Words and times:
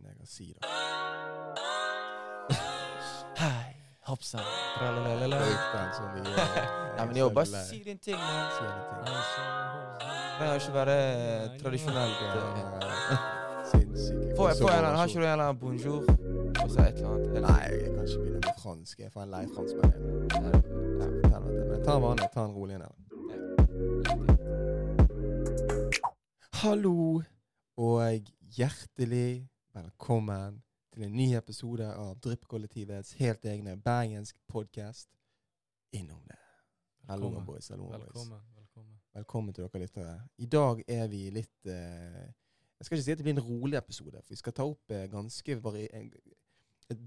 skal 0.00 0.06
jeg 0.08 0.16
kan 0.18 0.26
si, 0.26 0.46
da? 0.54 0.60
Hei, 3.42 3.68
hoppsann. 4.08 4.46
Tralalala. 4.78 5.38
som. 5.96 6.08
Ja, 6.98 7.04
men 7.08 7.16
jo, 7.16 7.28
bare 7.34 7.46
si 7.46 7.82
din 7.82 7.98
ting. 7.98 8.16
Si 8.16 8.62
din 8.64 8.82
ting. 8.88 9.02
Trenger 10.38 10.54
ikke 10.54 10.74
være 10.74 10.96
tradisjonelt. 11.62 12.18
eh. 12.22 12.32
Får 14.36 14.48
jeg 14.48 14.56
en 14.58 14.84
har 14.96 15.06
ikke 15.06 15.20
du 15.20 15.24
en 15.24 15.30
eller 15.32 15.44
annen 15.44 15.58
bonjour? 15.60 16.02
Og 16.62 16.70
så 16.70 16.80
et 16.80 16.86
eller 16.96 17.08
annet. 17.14 17.42
Nei, 17.42 17.62
jeg 17.62 17.90
kan 17.94 18.04
ikke 18.08 18.18
begynne 18.20 18.40
med 18.46 18.54
fransk. 18.62 18.98
Jeg 18.98 19.12
får 19.12 19.22
en 19.22 19.30
lei 19.30 19.44
franskmann. 19.54 19.92
Ta 21.84 21.90
en 21.96 22.02
vanlig, 22.02 22.26
ta 22.34 22.40
en 22.44 22.52
rolig 22.56 22.74
en 22.74 22.82
her. 22.82 22.92
Hallo, 26.62 27.22
og 27.76 28.02
hjertelig 28.56 29.30
velkommen 29.72 30.62
til 30.92 31.06
en 31.06 31.14
ny 31.16 31.32
episode 31.38 31.86
av 31.96 32.16
Drypp-kollektivets 32.20 33.14
helt 33.20 33.44
egne 33.48 33.76
bergensk 33.80 34.36
podkast 34.52 35.08
Innom 35.96 36.20
det. 36.28 36.38
Hallo, 37.08 37.30
Velkommen. 37.30 37.62
Hello, 37.70 37.88
velkommen, 37.90 38.06
boys. 38.12 38.50
Velkommen. 38.56 39.00
velkommen. 39.12 39.54
Til 39.54 39.64
dere 39.64 39.82
lyttere. 39.82 40.14
I 40.38 40.46
dag 40.46 40.82
er 40.88 41.08
vi 41.12 41.22
litt 41.30 41.68
eh, 41.68 42.28
Jeg 42.78 42.86
skal 42.86 42.96
ikke 42.96 43.04
si 43.04 43.12
at 43.12 43.20
det 43.20 43.26
blir 43.26 43.36
en 43.36 43.44
rolig 43.44 43.76
episode, 43.76 44.22
for 44.22 44.32
vi 44.32 44.40
skal 44.40 44.56
ta 44.56 44.64
opp 44.68 44.90
eh, 44.94 45.08
ganske 45.12 45.58
et 46.92 47.02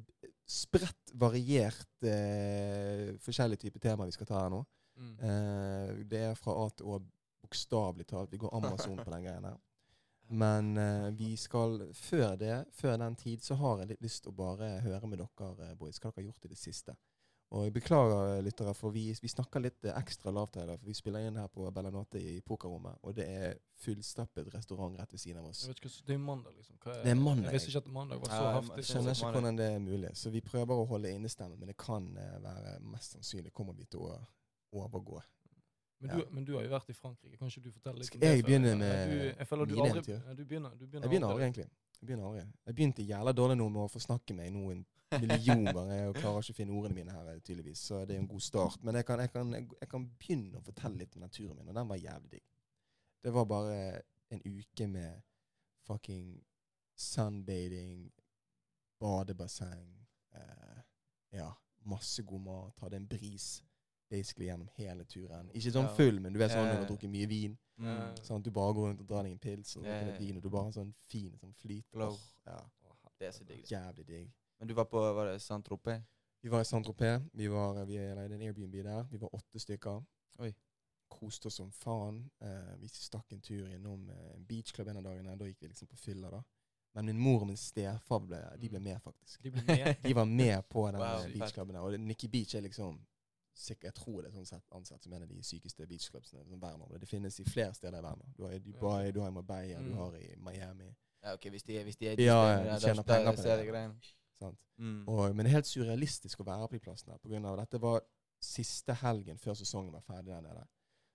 spredt, 0.45 1.13
variert 1.13 2.05
eh, 2.05 3.15
forskjellige 3.25 3.65
typer 3.65 3.79
temaer 3.79 4.09
vi 4.09 4.17
skal 4.17 4.29
ta 4.29 4.41
her 4.43 4.53
nå. 4.53 4.63
Mm. 4.95 5.15
Eh, 5.29 6.05
det 6.09 6.21
er 6.31 6.37
fra 6.39 6.53
A 6.65 6.69
til 6.69 6.93
Å, 6.93 6.99
bokstavelig 7.45 8.07
talt. 8.09 8.31
Vi 8.31 8.41
går 8.41 8.53
Amazon 8.57 8.97
på 9.01 9.09
den 9.11 9.25
greien 9.25 9.49
her. 9.49 9.57
Men 10.27 10.77
eh, 10.77 11.09
vi 11.13 11.35
skal 11.37 11.77
før 11.93 12.35
det, 12.35 12.65
før 12.73 12.97
den 12.97 13.15
tid, 13.15 13.43
så 13.43 13.55
har 13.55 13.83
jeg 13.83 13.93
litt 13.93 14.01
lyst 14.01 14.23
til 14.23 14.33
å 14.33 14.37
bare 14.39 14.79
høre 14.81 15.07
med 15.07 15.21
dere, 15.21 15.51
eh, 15.67 15.75
boys, 15.77 15.99
hva 15.99 16.09
dere 16.09 16.23
har 16.23 16.31
gjort 16.31 16.47
i 16.47 16.53
det 16.53 16.57
siste. 16.57 16.95
Og 17.53 17.67
jeg 17.67 17.73
beklager, 17.75 18.31
eh, 18.33 18.41
lyttere, 18.43 18.73
for 18.73 18.91
vi, 18.91 19.03
vi 19.21 19.29
snakker 19.29 19.61
litt 19.61 19.85
eh, 19.85 19.93
ekstra 19.99 20.33
lavt 20.33 20.57
her. 20.57 20.71
For 20.79 20.89
vi 20.89 20.95
spiller 20.97 21.27
inn 21.27 21.37
her 21.37 21.47
på 21.53 21.67
Bellanote 21.71 22.19
i 22.19 22.39
pokerrommet, 22.41 22.97
og 23.05 23.13
det 23.19 23.27
er 23.29 23.59
fullstappet 23.83 24.49
restaurant 24.55 24.97
rett 24.97 25.13
ved 25.13 25.21
siden 25.21 25.43
av 25.43 25.51
oss. 25.51 25.61
Jeg 25.63 25.75
vet 25.75 25.83
ikke, 25.83 25.93
Det 26.09 26.17
er 26.17 26.23
mandag, 26.25 26.57
liksom. 26.57 26.79
Hva 26.81 26.97
Det 27.03 27.13
er 27.13 27.21
mandag. 27.21 27.51
Jeg 27.51 27.59
visste 27.59 27.71
ikke 27.71 27.83
at 27.85 27.93
mandag 27.99 28.23
var 28.23 28.33
så 28.33 28.41
Ja, 28.41 28.55
heftig. 28.57 28.79
Jeg 28.81 28.89
skjønner 28.89 29.15
ikke 29.15 29.31
hvordan 29.37 29.61
det 29.61 29.69
er 29.75 29.79
mulig, 29.79 30.11
så 30.17 30.33
vi 30.33 30.41
prøver 30.41 30.81
å 30.81 30.89
holde 30.89 31.13
innestemmen, 31.13 31.59
men 31.59 31.69
det 31.69 31.77
kan 31.77 32.09
være 32.17 32.79
mest 32.81 33.15
sannsynlig 33.15 33.53
kommer 33.53 33.77
vi 33.77 33.85
til 33.85 34.09
å 34.09 34.17
overgå. 34.73 35.21
Men, 36.07 36.19
du, 36.19 36.35
men 36.37 36.45
du 36.47 36.51
har 36.55 36.65
jo 36.65 36.71
vært 36.71 36.91
i 36.91 36.95
Frankrike. 36.97 37.37
Kan 37.39 37.51
ikke 37.51 37.63
du 37.65 37.71
fortelle 37.71 38.01
litt 38.01 38.15
om 38.15 38.21
det? 38.21 38.29
jeg 38.31 38.41
før? 38.41 38.47
begynne 38.49 38.75
med 38.79 39.11
du, 39.11 39.15
jeg 39.27 39.47
føler 39.49 39.69
du 39.69 39.73
mine 39.75 39.87
aldri, 39.87 40.01
eventyr? 40.01 40.35
du 40.35 40.45
begynner, 40.45 40.75
du 40.75 40.85
begynner 40.85 41.05
Jeg 41.05 41.13
begynner 41.13 41.33
aldri, 41.33 41.47
egentlig. 41.49 41.67
Jeg 41.99 42.07
begynner 42.07 42.27
aldri. 42.29 42.45
Jeg 42.65 42.77
begynte 42.79 43.07
jævla 43.09 43.33
dårlig 43.39 43.57
nå 43.59 43.69
med 43.75 43.81
å 43.85 43.87
forsnakke 43.91 44.37
meg 44.37 44.51
noen 44.55 44.83
millioner. 45.21 45.71
million. 45.73 45.93
Jeg 45.95 46.17
klarer 46.19 46.41
ikke 46.41 46.55
å 46.55 46.59
finne 46.59 46.75
ordene 46.79 46.97
mine 46.97 47.15
her, 47.15 47.39
tydeligvis. 47.39 47.85
Så 47.89 48.01
det 48.05 48.17
er 48.17 48.23
en 48.23 48.27
god 48.29 48.43
start. 48.45 48.83
Men 48.83 48.99
jeg 48.99 49.07
kan, 49.07 49.23
jeg 49.23 49.31
kan, 49.33 49.53
jeg, 49.57 49.69
jeg 49.81 49.91
kan 49.91 50.09
begynne 50.19 50.59
å 50.59 50.65
fortelle 50.65 51.01
litt 51.01 51.15
om 51.15 51.25
naturen 51.25 51.55
min, 51.59 51.69
og 51.69 51.79
den 51.79 51.93
var 51.93 52.01
jævlig 52.01 52.35
digg. 52.35 52.45
Det 53.25 53.33
var 53.33 53.47
bare 53.49 53.77
en 54.33 54.41
uke 54.45 54.87
med 54.87 55.21
fucking 55.85 56.43
sunbathing, 56.95 58.11
badebasseng, 58.99 60.07
eh, 60.35 60.81
ja, 61.37 61.49
masse 61.85 62.23
god 62.23 62.41
mat. 62.41 62.79
Hadde 62.79 63.01
en 63.01 63.07
bris 63.07 63.63
basically 64.15 64.47
gjennom 64.49 64.69
hele 64.79 65.03
turen. 65.11 65.51
Ikke 65.53 65.71
sånn 65.75 65.89
Ja. 65.89 65.93
full, 65.99 66.19
men 66.23 66.33
du 66.33 66.39
vet 66.39 66.51
sånn 66.55 66.65
når 66.65 66.73
du 66.73 66.79
har 66.83 66.89
drukket 66.93 67.09
mye 67.11 67.27
vin. 67.27 67.57
Mm. 67.77 68.15
Sånn 68.23 68.37
at 68.39 68.43
du 68.47 68.51
bare 68.55 68.73
går 68.73 68.87
rundt 68.89 69.01
og 69.03 69.07
drar 69.07 69.23
deg 69.27 69.31
en 69.35 69.39
pils 69.43 69.75
og 69.77 69.83
drikker 69.83 70.11
litt 70.11 70.19
vin, 70.23 70.37
og 70.37 70.43
du 70.43 70.49
bare 70.49 70.63
har 70.69 70.71
sånn 70.71 70.93
fin 71.11 71.33
sånn 71.41 71.53
flyt. 71.59 71.85
Ja, 72.45 72.59
Det 73.19 73.27
er 73.27 73.31
så 73.31 73.43
digg. 73.47 73.65
jævlig 73.67 74.05
digg. 74.07 74.31
Men 74.59 74.67
du 74.69 74.73
var 74.73 74.85
på 74.85 75.01
var 75.15 75.25
det 75.31 75.41
Saint-Tropez? 75.41 76.01
Vi 76.43 76.49
var 76.49 76.61
i 76.61 76.63
Saint-Tropez. 76.63 77.21
Vi, 77.33 77.47
var- 77.47 77.85
vi 77.85 77.97
leide 77.97 78.35
en 78.35 78.41
Airbnb 78.41 78.83
der. 78.83 79.03
Vi 79.11 79.17
var 79.17 79.29
åtte 79.35 79.59
stykker. 79.59 80.03
Oi. 80.39 80.53
Koste 81.09 81.47
oss 81.47 81.55
som 81.55 81.71
faen. 81.71 82.29
Uh, 82.41 82.75
vi 82.79 82.87
stakk 82.87 83.31
en 83.33 83.41
tur 83.41 83.67
innom 83.67 84.09
eh, 84.09 84.35
en 84.35 84.45
beachclub 84.45 84.87
en 84.87 84.97
av 84.97 85.03
dagene. 85.03 85.35
Da 85.37 85.45
gikk 85.45 85.59
vi 85.61 85.67
liksom 85.67 85.87
på 85.87 85.97
fylla, 85.97 86.29
da. 86.31 86.41
Men 86.95 87.05
min 87.05 87.19
mor 87.19 87.41
og 87.41 87.47
min 87.47 87.57
stefar 87.57 88.19
ble, 88.23 88.39
de 88.59 88.69
ble 88.69 88.79
med, 88.79 89.01
faktisk. 89.03 89.41
De 89.43 89.51
ble 89.51 89.63
med. 89.67 89.97
De 90.03 90.13
var 90.13 90.25
med 90.25 90.69
på 90.69 90.85
den 90.91 90.99
Wow, 91.01 91.25
beachklubben 91.33 91.73
der. 91.75 91.81
Og 91.81 91.99
Nikki 91.99 92.27
Beach 92.27 92.55
er 92.55 92.61
liksom 92.61 92.99
sikkert, 93.55 93.83
Jeg 93.83 93.93
tror 93.95 94.21
det 94.21 94.29
er 94.31 94.35
sånn 94.37 94.45
sett 94.49 94.63
ansett 94.75 95.03
som 95.03 95.13
en 95.13 95.23
av 95.23 95.29
de 95.29 95.41
sykeste 95.43 95.87
beachclubsene 95.87 96.43
Som 96.49 96.59
verden. 96.61 96.81
over. 96.81 96.97
Det 96.99 97.07
finnes 97.07 97.39
i 97.39 97.43
flere 97.43 97.73
steder 97.73 97.97
i 97.99 98.01
verden. 98.01 98.33
Du 98.37 98.43
har 98.43 98.51
i 98.51 98.59
Dubai, 98.59 99.11
du 99.11 99.19
har 99.21 99.27
i 99.29 99.31
Marbella, 99.31 99.79
du 99.79 99.89
Mm. 99.91 99.97
har 99.97 100.15
i 100.17 100.35
Miami. 100.37 100.89
Ja, 101.23 101.33
ok, 101.33 101.49
hvis 101.49 101.63
de 101.63 101.77
er, 101.79 101.83
hvis 101.83 101.97
de 101.97 102.07
er 102.07 102.15
Ja, 102.19 102.63
ja, 102.63 102.75
de 102.75 102.79
tjener 102.85 103.03
penger 103.03 103.31
på 103.31 103.41
det. 103.43 103.57
jeg 103.57 103.67
greien. 103.67 103.95
Sant? 104.39 104.57
Mm. 104.77 105.07
Og, 105.07 105.35
men 105.35 105.45
det 105.45 105.51
er 105.51 105.55
helt 105.55 105.65
surrealistisk 105.67 106.39
å 106.39 106.45
være 106.45 106.67
på 106.67 106.71
de 106.71 106.79
plassene. 106.79 107.17
På 107.23 107.29
grunn 107.29 107.45
av 107.45 107.57
Dette 107.57 107.79
var 107.81 108.01
siste 108.41 108.93
helgen 108.93 109.37
før 109.37 109.53
sesongen 109.55 109.91
var 109.93 110.01
ferdig 110.01 110.27
der 110.33 110.41
nede. 110.41 110.67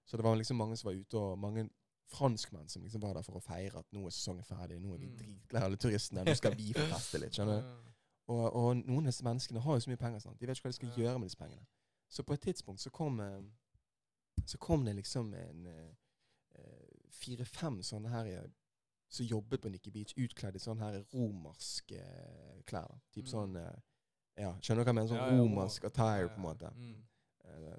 Så 0.07 0.17
det 0.17 0.25
var 0.25 0.35
liksom 0.37 0.57
mange 0.57 0.77
som 0.77 0.89
var 0.91 0.97
ute, 0.99 1.15
og 1.19 1.39
mange 1.39 1.69
franskmenn 2.11 2.69
som 2.69 2.83
liksom 2.83 3.01
var 3.03 3.15
der 3.15 3.23
for 3.23 3.37
å 3.39 3.43
feire 3.43 3.79
at 3.79 3.87
nå 3.93 4.07
er 4.07 4.11
sesongen 4.11 4.43
ferdig. 4.45 4.81
Nå 4.81 4.95
er 4.95 4.99
vi 4.99 5.07
dritglade 5.15 5.65
alle 5.65 5.77
turistene. 5.77 6.25
Nå 6.25 6.35
skal 6.35 6.55
vi 6.57 6.73
feste 6.75 7.21
litt. 7.21 7.33
skjønner 7.37 7.61
du? 7.61 7.93
Og, 8.31 8.55
og 8.57 8.77
noen 8.87 9.05
av 9.07 9.13
disse 9.13 9.25
menneskene 9.27 9.61
har 9.61 9.75
jo 9.79 9.81
så 9.81 9.91
mye 9.91 9.97
penger. 10.01 10.19
sant? 10.21 10.41
De 10.41 10.47
vet 10.47 10.57
ikke 10.57 10.69
hva 10.69 10.71
de 10.71 10.79
skal 10.79 11.03
gjøre 11.05 11.19
med 11.21 11.29
disse 11.29 11.39
pengene. 11.39 11.67
Så 12.11 12.25
på 12.27 12.35
et 12.35 12.43
tidspunkt 12.43 12.81
så 12.83 12.91
kom, 12.91 13.21
eh, 13.23 13.41
så 14.47 14.59
kom 14.59 14.85
det 14.85 14.97
liksom 14.99 15.33
en 15.39 15.67
eh, 15.71 15.91
eh, 16.59 16.89
fire-fem 17.21 17.81
sånne 17.87 18.11
her 18.11 18.49
som 19.11 19.27
jobbet 19.27 19.61
på 19.63 19.71
Nikki 19.71 19.91
Beach, 19.91 20.15
utkledd 20.19 20.55
i 20.57 20.63
sånne 20.63 20.87
her 20.87 21.01
romerske 21.15 22.03
klær. 22.67 22.99
Typ 23.15 23.25
Mm. 23.27 23.31
sånn 23.31 23.57
Ja, 24.39 24.53
skjønner 24.63 24.85
du 24.85 24.85
hva 24.85 24.87
jeg 24.87 24.95
mener? 24.95 25.09
Sånn 25.09 25.19
Ja, 25.19 25.31
ja, 25.35 25.39
romersk 25.43 25.85
attire, 25.85 26.29
på 26.29 26.37
en 26.37 26.43
måte. 26.43 26.71
Mm. 26.77 27.07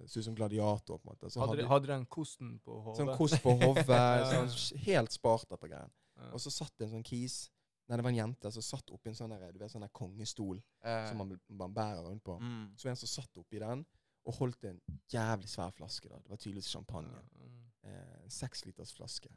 Ser 0.06 0.20
ut 0.20 0.26
som 0.26 0.36
gladiator, 0.36 0.98
på 1.00 1.08
en 1.08 1.16
måte. 1.16 1.30
Så 1.32 1.40
Hadde, 1.40 1.52
hadde 1.52 1.62
de, 1.62 1.68
hadde 1.68 1.88
den 1.88 2.06
kosten 2.06 2.60
på 2.60 2.82
hodet? 2.84 2.98
sånn 3.00 3.18
kost 3.18 3.42
på 3.42 3.54
hodet, 3.58 3.88
Ja. 3.88 4.46
sånn 4.46 4.78
helt 4.84 5.12
sparta 5.12 5.58
på 5.58 5.68
greien. 5.72 5.90
Ja. 6.18 6.32
Og 6.34 6.40
så 6.40 6.52
satt 6.52 6.74
det 6.78 6.86
en 6.88 6.94
sånn 7.00 7.04
kis 7.08 7.50
Nei, 7.90 7.98
det 7.98 8.04
var 8.04 8.12
en 8.12 8.16
jente 8.16 8.52
som 8.54 8.62
satt 8.62 8.92
oppi 8.92 9.10
en 9.10 9.16
sånn 9.16 9.30
der, 9.32 9.52
du 9.52 9.60
vet, 9.60 9.72
sånn 9.72 9.82
der 9.82 9.90
kongestol 9.90 10.62
Eh, 10.84 11.08
som 11.10 11.18
man, 11.18 11.40
man 11.50 11.74
bærer 11.74 12.04
rundt 12.06 12.24
på. 12.24 12.38
mm. 12.40 12.78
Så 12.78 12.88
en 12.90 12.96
som 12.96 13.08
satt 13.08 13.36
oppi 13.38 13.60
den 13.60 13.86
og 14.26 14.34
holdt 14.34 14.66
en 14.70 14.82
jævlig 15.14 15.50
svær 15.50 15.70
flaske. 15.70 16.10
da. 16.10 16.16
Det 16.16 16.30
var 16.30 16.36
tydeligvis 16.36 16.70
champagne. 16.70 17.10
Ja, 17.10 17.46
mm. 17.46 17.58
Eh, 17.84 18.90
flaske. 18.96 19.30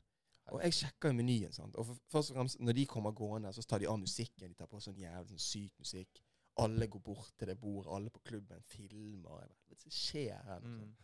Og 0.52 0.60
jeg 0.62 0.74
sjekka 0.74 1.12
menyen. 1.12 1.52
sant? 1.52 1.76
Og 1.76 1.86
for, 1.86 1.98
først 2.12 2.30
og 2.30 2.36
fremst, 2.36 2.60
Når 2.60 2.72
de 2.72 2.86
kommer 2.86 3.12
gående, 3.12 3.52
så 3.52 3.62
tar 3.62 3.78
de 3.78 3.88
av 3.88 3.98
musikken. 3.98 4.48
De 4.48 4.54
tar 4.54 4.66
på 4.66 4.80
sånn 4.80 4.98
jævlig 4.98 5.28
sånn 5.28 5.38
syk 5.38 5.78
musikk. 5.78 6.20
Alle 6.56 6.86
går 6.86 7.00
bort 7.00 7.32
til 7.38 7.48
det 7.48 7.58
bordet, 7.58 7.92
alle 7.92 8.10
på 8.10 8.20
klubben 8.24 8.62
filmer. 8.62 9.40
Jeg 9.40 9.48
vet, 9.48 9.82
Hva 9.82 9.90
skjer 9.90 10.42
her? 10.44 10.60
Liksom. 10.60 10.88
Mm. 10.88 10.94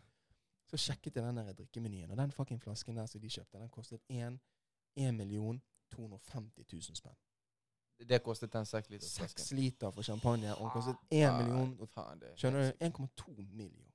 Så 0.70 0.76
sjekket 0.76 1.16
jeg 1.16 1.24
den 1.24 1.36
der 1.36 1.52
drikkemenyen, 1.52 2.10
og 2.10 2.16
den 2.16 2.30
fucking 2.30 2.60
flasken 2.62 2.97
der 2.97 3.06
som 3.06 3.20
de 3.20 3.28
kjøpte, 3.28 3.58
den 3.58 3.68
kostet 3.68 4.00
1 4.08 5.14
million 5.14 5.60
250 5.91 6.64
000 6.72 6.97
spenn. 6.97 7.16
Det 8.08 8.22
kostet 8.22 8.52
den 8.52 8.64
seks 8.66 8.88
liter 8.90 9.06
Seks 9.06 9.52
liter 9.52 9.90
for 9.90 10.02
champagne, 10.02 10.54
og 10.56 10.60
den 10.60 10.70
kostet 10.70 10.96
én 11.12 11.36
million 11.42 11.76
det 11.76 11.88
er 12.30 12.36
Skjønner 12.36 12.60
du? 12.60 12.66
sykt. 12.66 12.82
1,2 12.82 13.36
million. 13.56 13.86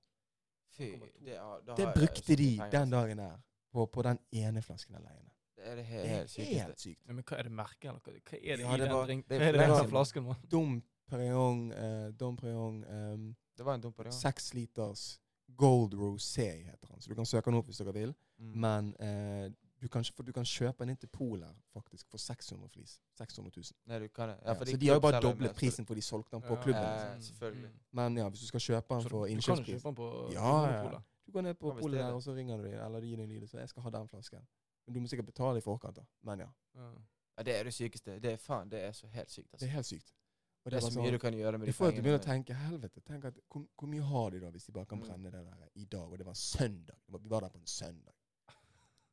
Fy, 0.78 0.92
det, 1.26 1.38
har- 1.38 1.62
Det 1.78 1.94
brukte 1.96 2.36
de 2.36 2.58
den 2.58 2.62
altså. 2.62 2.86
dagen 2.92 3.18
der 3.18 3.38
på, 3.74 3.86
på 3.86 4.02
den 4.02 4.20
ene 4.32 4.62
flasken 4.62 4.96
alene. 4.96 5.30
Det 5.56 5.66
er 5.72 5.76
det 5.76 5.78
Det 5.78 5.86
helt, 5.86 6.06
er 6.06 6.16
helt 6.18 6.30
sykeste. 6.30 6.64
helt 6.66 6.80
sykt. 6.80 7.00
Men 7.08 7.24
hva 7.24 7.38
er 7.40 7.44
det 7.44 7.52
merket, 7.52 7.86
eller 7.90 8.00
hva, 8.00 8.12
er 8.14 8.56
det 8.58 8.60
Ja, 8.60 8.74
i 8.76 8.78
det 8.78 8.90
var- 8.92 9.08
den, 9.08 9.24
det- 9.30 9.40
Hva 9.40 9.48
er 9.48 9.52
det 9.52 9.62
det 9.62 9.70
den 9.82 9.90
flasken? 9.90 10.36
Dom 10.52 10.84
Perignon, 11.10 11.72
eh, 11.72 12.12
Dom 12.12 12.36
Perignon 12.38 12.84
um, 12.84 13.36
Det 13.58 13.66
var 13.66 13.74
en 13.76 13.82
Dom 13.82 13.94
Perignon. 13.94 14.20
Seks 14.20 14.54
liters 14.54 15.20
Gold 15.58 15.94
Rosé 15.94 16.64
heter 16.66 16.88
han. 16.90 17.00
Så 17.02 17.10
du 17.10 17.16
kan 17.16 17.26
søke 17.26 17.46
den 17.46 17.56
opp 17.60 17.66
hvis 17.66 17.78
dere 17.78 17.94
vil. 17.94 18.14
Mm. 18.40 18.56
Men 18.62 18.96
eh, 19.00 19.52
du, 19.86 19.90
kan, 19.94 20.04
for 20.18 20.24
du 20.28 20.32
kan 20.36 20.46
kjøpe 20.50 20.82
den 20.84 20.90
inn 20.94 20.98
til 21.02 21.10
Polet 21.14 21.56
faktisk 21.74 22.10
for 22.12 22.18
600 22.22 22.70
flis. 22.74 22.98
600 23.20 23.52
000. 23.56 23.72
Nei, 23.92 24.00
du 24.04 24.08
kan 24.10 24.30
det. 24.34 24.38
Ja, 24.46 24.54
så 24.58 24.78
de 24.82 24.88
har 24.90 24.98
jo 25.00 25.04
bare 25.06 25.22
doblet 25.22 25.56
prisen 25.56 25.86
for 25.86 25.96
de 25.96 26.02
solgte 26.02 26.36
den 26.36 26.42
på 26.48 26.56
Ja. 26.58 26.62
klubben. 26.64 26.82
Ja, 26.90 27.14
liksom. 27.16 27.22
selvfølgelig. 27.30 27.70
Mm. 27.72 27.80
Men 28.00 28.18
ja, 28.18 28.30
hvis 28.30 28.40
du 28.46 28.48
skal 28.48 28.60
kjøpe 28.68 28.96
den 28.96 29.10
for 29.10 29.26
innkjøpspris 29.28 29.66
du 29.66 29.72
kan 29.72 29.80
kjøpe 29.80 29.88
den 29.90 29.96
på 29.96 30.34
Ja, 30.34 30.56
ja. 30.92 31.02
Du 31.26 31.32
går 31.32 31.42
ned 31.42 31.54
på 31.62 31.72
polet 31.80 32.00
der, 32.00 32.14
og 32.14 32.22
så 32.24 32.36
ringer 32.36 32.58
du 32.58 32.64
dem, 32.64 32.80
eller 32.86 33.00
de 33.00 33.08
gir 33.08 33.18
deg 33.18 33.24
en 33.30 33.32
lyd, 33.40 33.48
så 33.50 33.58
jeg 33.60 33.70
skal 33.70 33.84
ha 33.84 33.90
den 33.90 34.08
flasken. 34.08 34.44
Men 34.88 34.94
du 34.94 35.00
må 35.02 35.08
sikkert 35.10 35.26
betale 35.26 35.58
i 35.58 35.62
forkant, 35.62 35.96
da. 35.96 36.04
Men 36.24 36.40
ja. 36.40 36.50
Ja. 36.76 36.90
Ja, 37.38 37.44
det 37.44 37.56
er 37.60 37.64
det 37.64 37.74
sykeste. 37.74 38.20
Det 38.24 38.32
er 38.32 38.38
faen, 38.38 38.70
det 38.72 38.80
er 38.84 38.92
så 38.92 39.08
helt 39.08 39.30
sykt. 39.32 39.48
Det 39.52 39.54
Altså. 39.58 39.66
er 39.66 39.70
helt 39.70 39.86
sykt. 39.86 40.14
Og 40.66 40.72
Det 40.72 40.78
er 40.78 40.82
så 40.90 41.00
mye 41.00 41.12
du 41.12 41.18
kan 41.22 41.34
gjøre 41.34 41.58
med 41.60 41.68
de 41.68 41.74
får 41.74 41.86
Du 41.86 41.92
til 41.92 42.00
å 42.00 42.04
begynne 42.06 42.20
å 42.22 42.26
tenke 42.26 42.54
helvete, 42.58 43.02
tenk 43.06 43.26
at, 43.26 43.34
hvor, 43.54 43.66
hvor 43.78 43.88
mye 43.92 44.02
har 44.02 44.30
de 44.34 44.40
da 44.40 44.50
hvis 44.50 44.66
de 44.66 44.72
bare 44.72 44.86
kan 44.86 44.98
Mm. 44.98 45.04
brenne 45.08 45.32
det 45.32 45.44
der 45.46 45.68
i 45.76 45.86
dag? 45.86 46.12
Og 46.12 46.18
det 46.18 46.26
var 46.26 46.34
søndag. 46.34 46.96
Vi 47.22 47.30
var 47.30 47.40
der 47.42 47.50
på 47.50 47.60
en 47.60 47.68
søndag. 47.68 48.15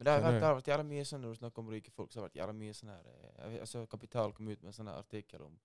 Men 0.02 0.08
det 0.10 0.25
har, 0.26 0.32
det 0.38 0.43
har 0.49 0.54
vært 0.58 0.70
jævla 0.72 0.84
mye 0.88 1.04
sånn 1.08 1.22
når 1.22 1.34
du 1.37 1.40
snakker 1.43 1.62
om 1.62 1.69
rike 1.70 1.90
folk, 1.94 2.12
så 2.12 2.20
har 2.20 2.26
det 2.28 2.32
vært 2.32 2.40
jævla 2.43 2.56
mye 2.58 2.75
sånn 2.75 2.90
her 2.90 3.04
eh, 3.12 3.60
altså 3.60 3.87
Kapital 3.87 4.32
kom 4.37 4.49
ut 4.49 4.62
med 4.62 4.72
en 4.72 4.78
sånn 4.81 4.88
artikkel 4.93 5.43
om 5.46 5.58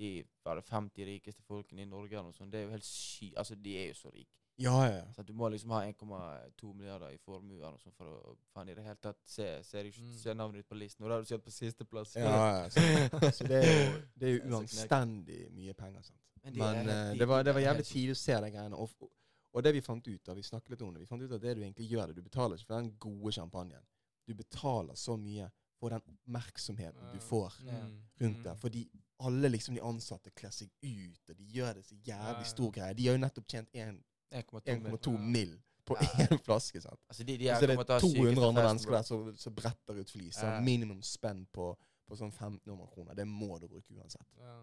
de 0.00 0.24
var 0.46 0.56
det 0.56 0.64
50 0.64 1.04
rikeste 1.04 1.42
folkene 1.44 1.82
i 1.82 1.88
Norge 1.90 2.14
eller 2.14 2.30
noe 2.30 2.32
sånt. 2.32 2.52
Det 2.52 2.60
er 2.60 2.68
jo 2.68 2.70
helt 2.72 2.86
sky... 2.86 3.34
Altså, 3.36 3.54
de 3.60 3.74
er 3.76 3.88
jo 3.90 3.96
så 3.98 4.08
rike. 4.14 4.32
Ja, 4.60 4.76
ja. 4.88 5.02
Så 5.12 5.20
at 5.20 5.28
du 5.28 5.34
må 5.36 5.48
liksom 5.52 5.70
ha 5.74 5.82
1,2 5.88 6.70
milliarder 6.76 7.10
i 7.12 7.18
formue 7.20 7.58
eller 7.58 7.74
noe 7.74 7.80
sånt 7.82 7.96
for 7.96 8.08
å 8.08 8.32
faen 8.54 8.68
i 8.72 8.74
det 8.76 8.84
hele 8.86 8.96
tatt 9.00 9.18
se, 9.28 9.46
se, 9.64 9.82
deg- 9.82 9.98
Mm. 10.00 10.14
se 10.22 10.34
navnet 10.34 10.60
ditt 10.62 10.68
på 10.68 10.76
listen. 10.78 11.04
Og 11.04 11.10
da 11.10 11.18
har 11.18 11.22
du 11.24 11.28
sett 11.28 11.44
på 11.44 11.52
sisteplass. 11.52 12.14
ja, 12.16 12.32
ja. 12.32 12.68
Så, 12.72 12.80
så 13.40 13.44
det 13.48 13.60
er 13.60 13.68
jo, 13.72 14.00
det 14.16 14.28
er 14.28 14.34
jo 14.38 14.42
uanstendig 14.54 15.38
mye 15.56 15.74
penger. 15.76 16.02
sant? 16.02 16.20
Men 16.44 16.52
de 16.54 16.60
Men 16.60 16.76
er 16.76 16.92
eh, 16.94 17.12
de- 17.12 17.18
det, 17.18 17.28
var, 17.28 17.42
det 17.44 17.54
var 17.58 17.60
jævlig 17.66 17.86
tidlig 17.90 18.16
å 18.16 18.20
se 18.22 18.40
de 18.46 18.50
greiene. 18.56 18.76
Og, 18.80 19.10
og 19.52 19.62
det 19.62 19.72
vi 19.74 19.80
fant 19.80 20.06
ut 20.08 20.28
av, 20.28 20.36
vi 20.36 20.42
snakket 20.42 20.70
litt 20.70 20.82
om 20.82 20.92
det, 20.94 21.00
vi 21.00 21.06
fant 21.06 21.22
ut 21.22 21.32
av 21.32 21.40
det 21.40 21.54
du 21.56 21.62
egentlig 21.62 21.88
gjør 21.90 22.06
det, 22.08 22.16
du 22.16 22.22
betaler 22.22 22.56
ikke 22.56 22.66
for 22.66 22.76
den 22.80 22.92
gode 22.98 23.32
champagnen. 23.32 23.82
Du 24.26 24.34
betaler 24.34 24.94
så 24.94 25.16
mye 25.18 25.50
for 25.80 25.90
den 25.90 26.02
oppmerksomheten 26.06 27.12
du 27.12 27.18
får 27.18 27.52
Mm. 27.62 28.02
rundt 28.20 28.36
Mm. 28.38 28.42
det. 28.44 28.56
Fordi 28.60 28.88
alle 29.20 29.48
liksom 29.48 29.74
de 29.74 29.80
ansatte 29.80 30.30
kler 30.30 30.50
seg 30.50 30.70
ut, 30.82 31.30
og 31.30 31.36
de 31.36 31.44
gjør 31.44 31.74
det 31.74 31.84
så 31.84 31.94
jævlig 32.04 32.46
stor 32.46 32.70
greie. 32.70 32.94
De 32.94 33.06
har 33.06 33.14
jo 33.16 33.20
nettopp 33.24 33.46
tjent 33.48 33.68
1,2 33.72 34.78
mil. 34.78 34.90
1,2 35.00 35.12
Ja. 35.14 35.18
mill. 35.18 35.58
på 35.86 35.96
én 35.96 36.38
flaske. 36.46 36.80
sant? 36.80 37.00
Altså, 37.08 37.24
de, 37.24 37.36
de 37.38 37.48
er 37.48 37.54
så 37.56 37.62
er 37.64 37.66
det 37.66 37.76
ha 37.76 37.82
200 37.98 38.00
sykeste 38.00 38.46
andre 38.46 38.62
mennesker 38.62 38.90
der 38.92 39.02
som, 39.02 39.36
som 39.36 39.54
bretter 39.54 39.94
ut 40.00 40.10
flis. 40.10 40.36
Ja. 40.42 40.52
Ja. 40.54 40.60
Minimum 40.60 41.02
spenn 41.02 41.46
på, 41.52 41.76
på 42.06 42.14
sånn 42.16 42.30
1500 42.30 42.86
kroner. 42.94 43.14
Det 43.14 43.26
må 43.26 43.58
du 43.58 43.66
bruke 43.66 43.90
uansett. 43.98 44.26
Ja. 44.38 44.62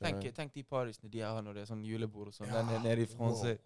Tenk, 0.00 0.34
tenk 0.34 0.52
de 0.54 0.64
parisene 0.64 1.08
de 1.10 1.20
har 1.20 1.40
når 1.42 1.54
det 1.54 1.62
er 1.62 1.66
sånn 1.66 1.84
julebord 1.86 2.26
og 2.28 2.34
sånn. 2.34 2.48
Ja, 2.48 2.64
er 2.64 2.80
nede 2.82 3.02
i 3.02 3.06
Frankrike. 3.06 3.54
wow. 3.54 3.58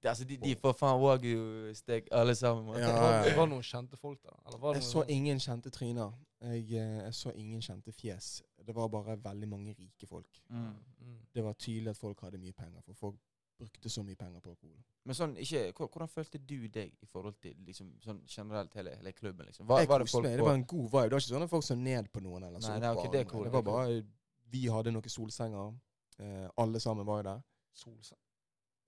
Det, 0.00 0.08
altså, 0.08 0.24
de, 0.24 0.36
de 0.40 0.54
får 0.56 0.72
faen 0.78 1.00
wagyu-stek 1.02 2.06
alle 2.12 2.34
sammen. 2.34 2.68
Ja, 2.78 2.86
Det 2.86 2.94
var, 2.94 3.12
ja, 3.12 3.24
det 3.24 3.36
var 3.36 3.46
noen 3.50 3.62
kjente 3.62 3.96
folk 4.00 4.22
der? 4.22 4.36
Eller 4.46 4.58
var 4.58 4.72
det 4.74 4.80
Jeg 4.80 4.86
noen 4.86 4.92
så 4.92 5.00
sånn- 5.02 5.10
ingen 5.16 5.38
kjente 5.38 5.70
tryner. 5.70 6.12
Jeg, 6.40 6.62
eh, 6.72 7.02
jeg 7.04 7.12
så 7.14 7.32
ingen 7.36 7.60
kjente 7.60 7.92
fjes. 7.92 8.42
Det 8.64 8.74
var 8.74 8.88
bare 8.88 9.16
veldig 9.16 9.48
mange 9.48 9.74
rike 9.76 10.06
folk. 10.08 10.40
Mm. 10.48 10.70
Mm. 11.02 11.18
Det 11.34 11.44
var 11.44 11.52
tydelig 11.52 11.90
at 11.90 11.96
folk 11.96 12.20
hadde 12.20 12.38
mye 12.38 12.52
penger, 12.52 12.80
for 12.86 12.94
folk 12.94 13.16
brukte 13.60 13.90
så 13.92 14.02
mye 14.02 14.16
penger 14.16 14.40
på 14.40 14.48
alkohol. 14.54 14.78
Men 15.04 15.14
sånn, 15.14 15.34
ikke, 15.36 15.72
hvordan 15.76 16.08
følte 16.08 16.38
du 16.38 16.68
deg 16.68 16.94
i 17.02 17.06
forhold 17.06 17.34
til 17.42 17.54
liksom, 17.66 17.90
sånn 18.00 18.22
generelt 18.26 18.72
hele, 18.74 18.94
hele 18.96 19.12
klubben? 19.12 19.44
liksom? 19.46 19.66
Var, 19.66 19.80
jeg 19.80 19.88
var 19.88 19.98
det 19.98 20.08
folk. 20.08 20.24
Det 20.24 20.40
var 20.40 20.54
en 20.54 20.64
god 20.64 20.88
vibe. 20.88 21.02
Det 21.02 21.12
var 21.12 21.20
ikke 21.20 21.34
sånn 21.34 21.42
at 21.42 21.50
folk 21.50 21.64
så 21.64 21.76
ned 21.76 22.08
på 22.12 22.22
noen. 22.24 22.44
eller 22.44 22.60
så 22.60 22.68
Nei, 22.68 22.76
opp 22.76 22.82
nei, 22.82 22.94
ok, 23.04 23.12
det 23.12 23.20
er 23.20 23.24
cool, 23.28 23.44
Det 23.44 23.52
var 23.52 23.62
bare, 23.62 24.02
Vi 24.50 24.66
hadde 24.66 24.92
noen 24.92 25.08
solsenger. 25.12 25.74
Eh, 26.18 26.48
alle 26.56 26.80
sammen 26.80 27.06
var 27.06 27.20
jo 27.22 27.22
der. 27.22 27.42
Solseng. 27.74 28.18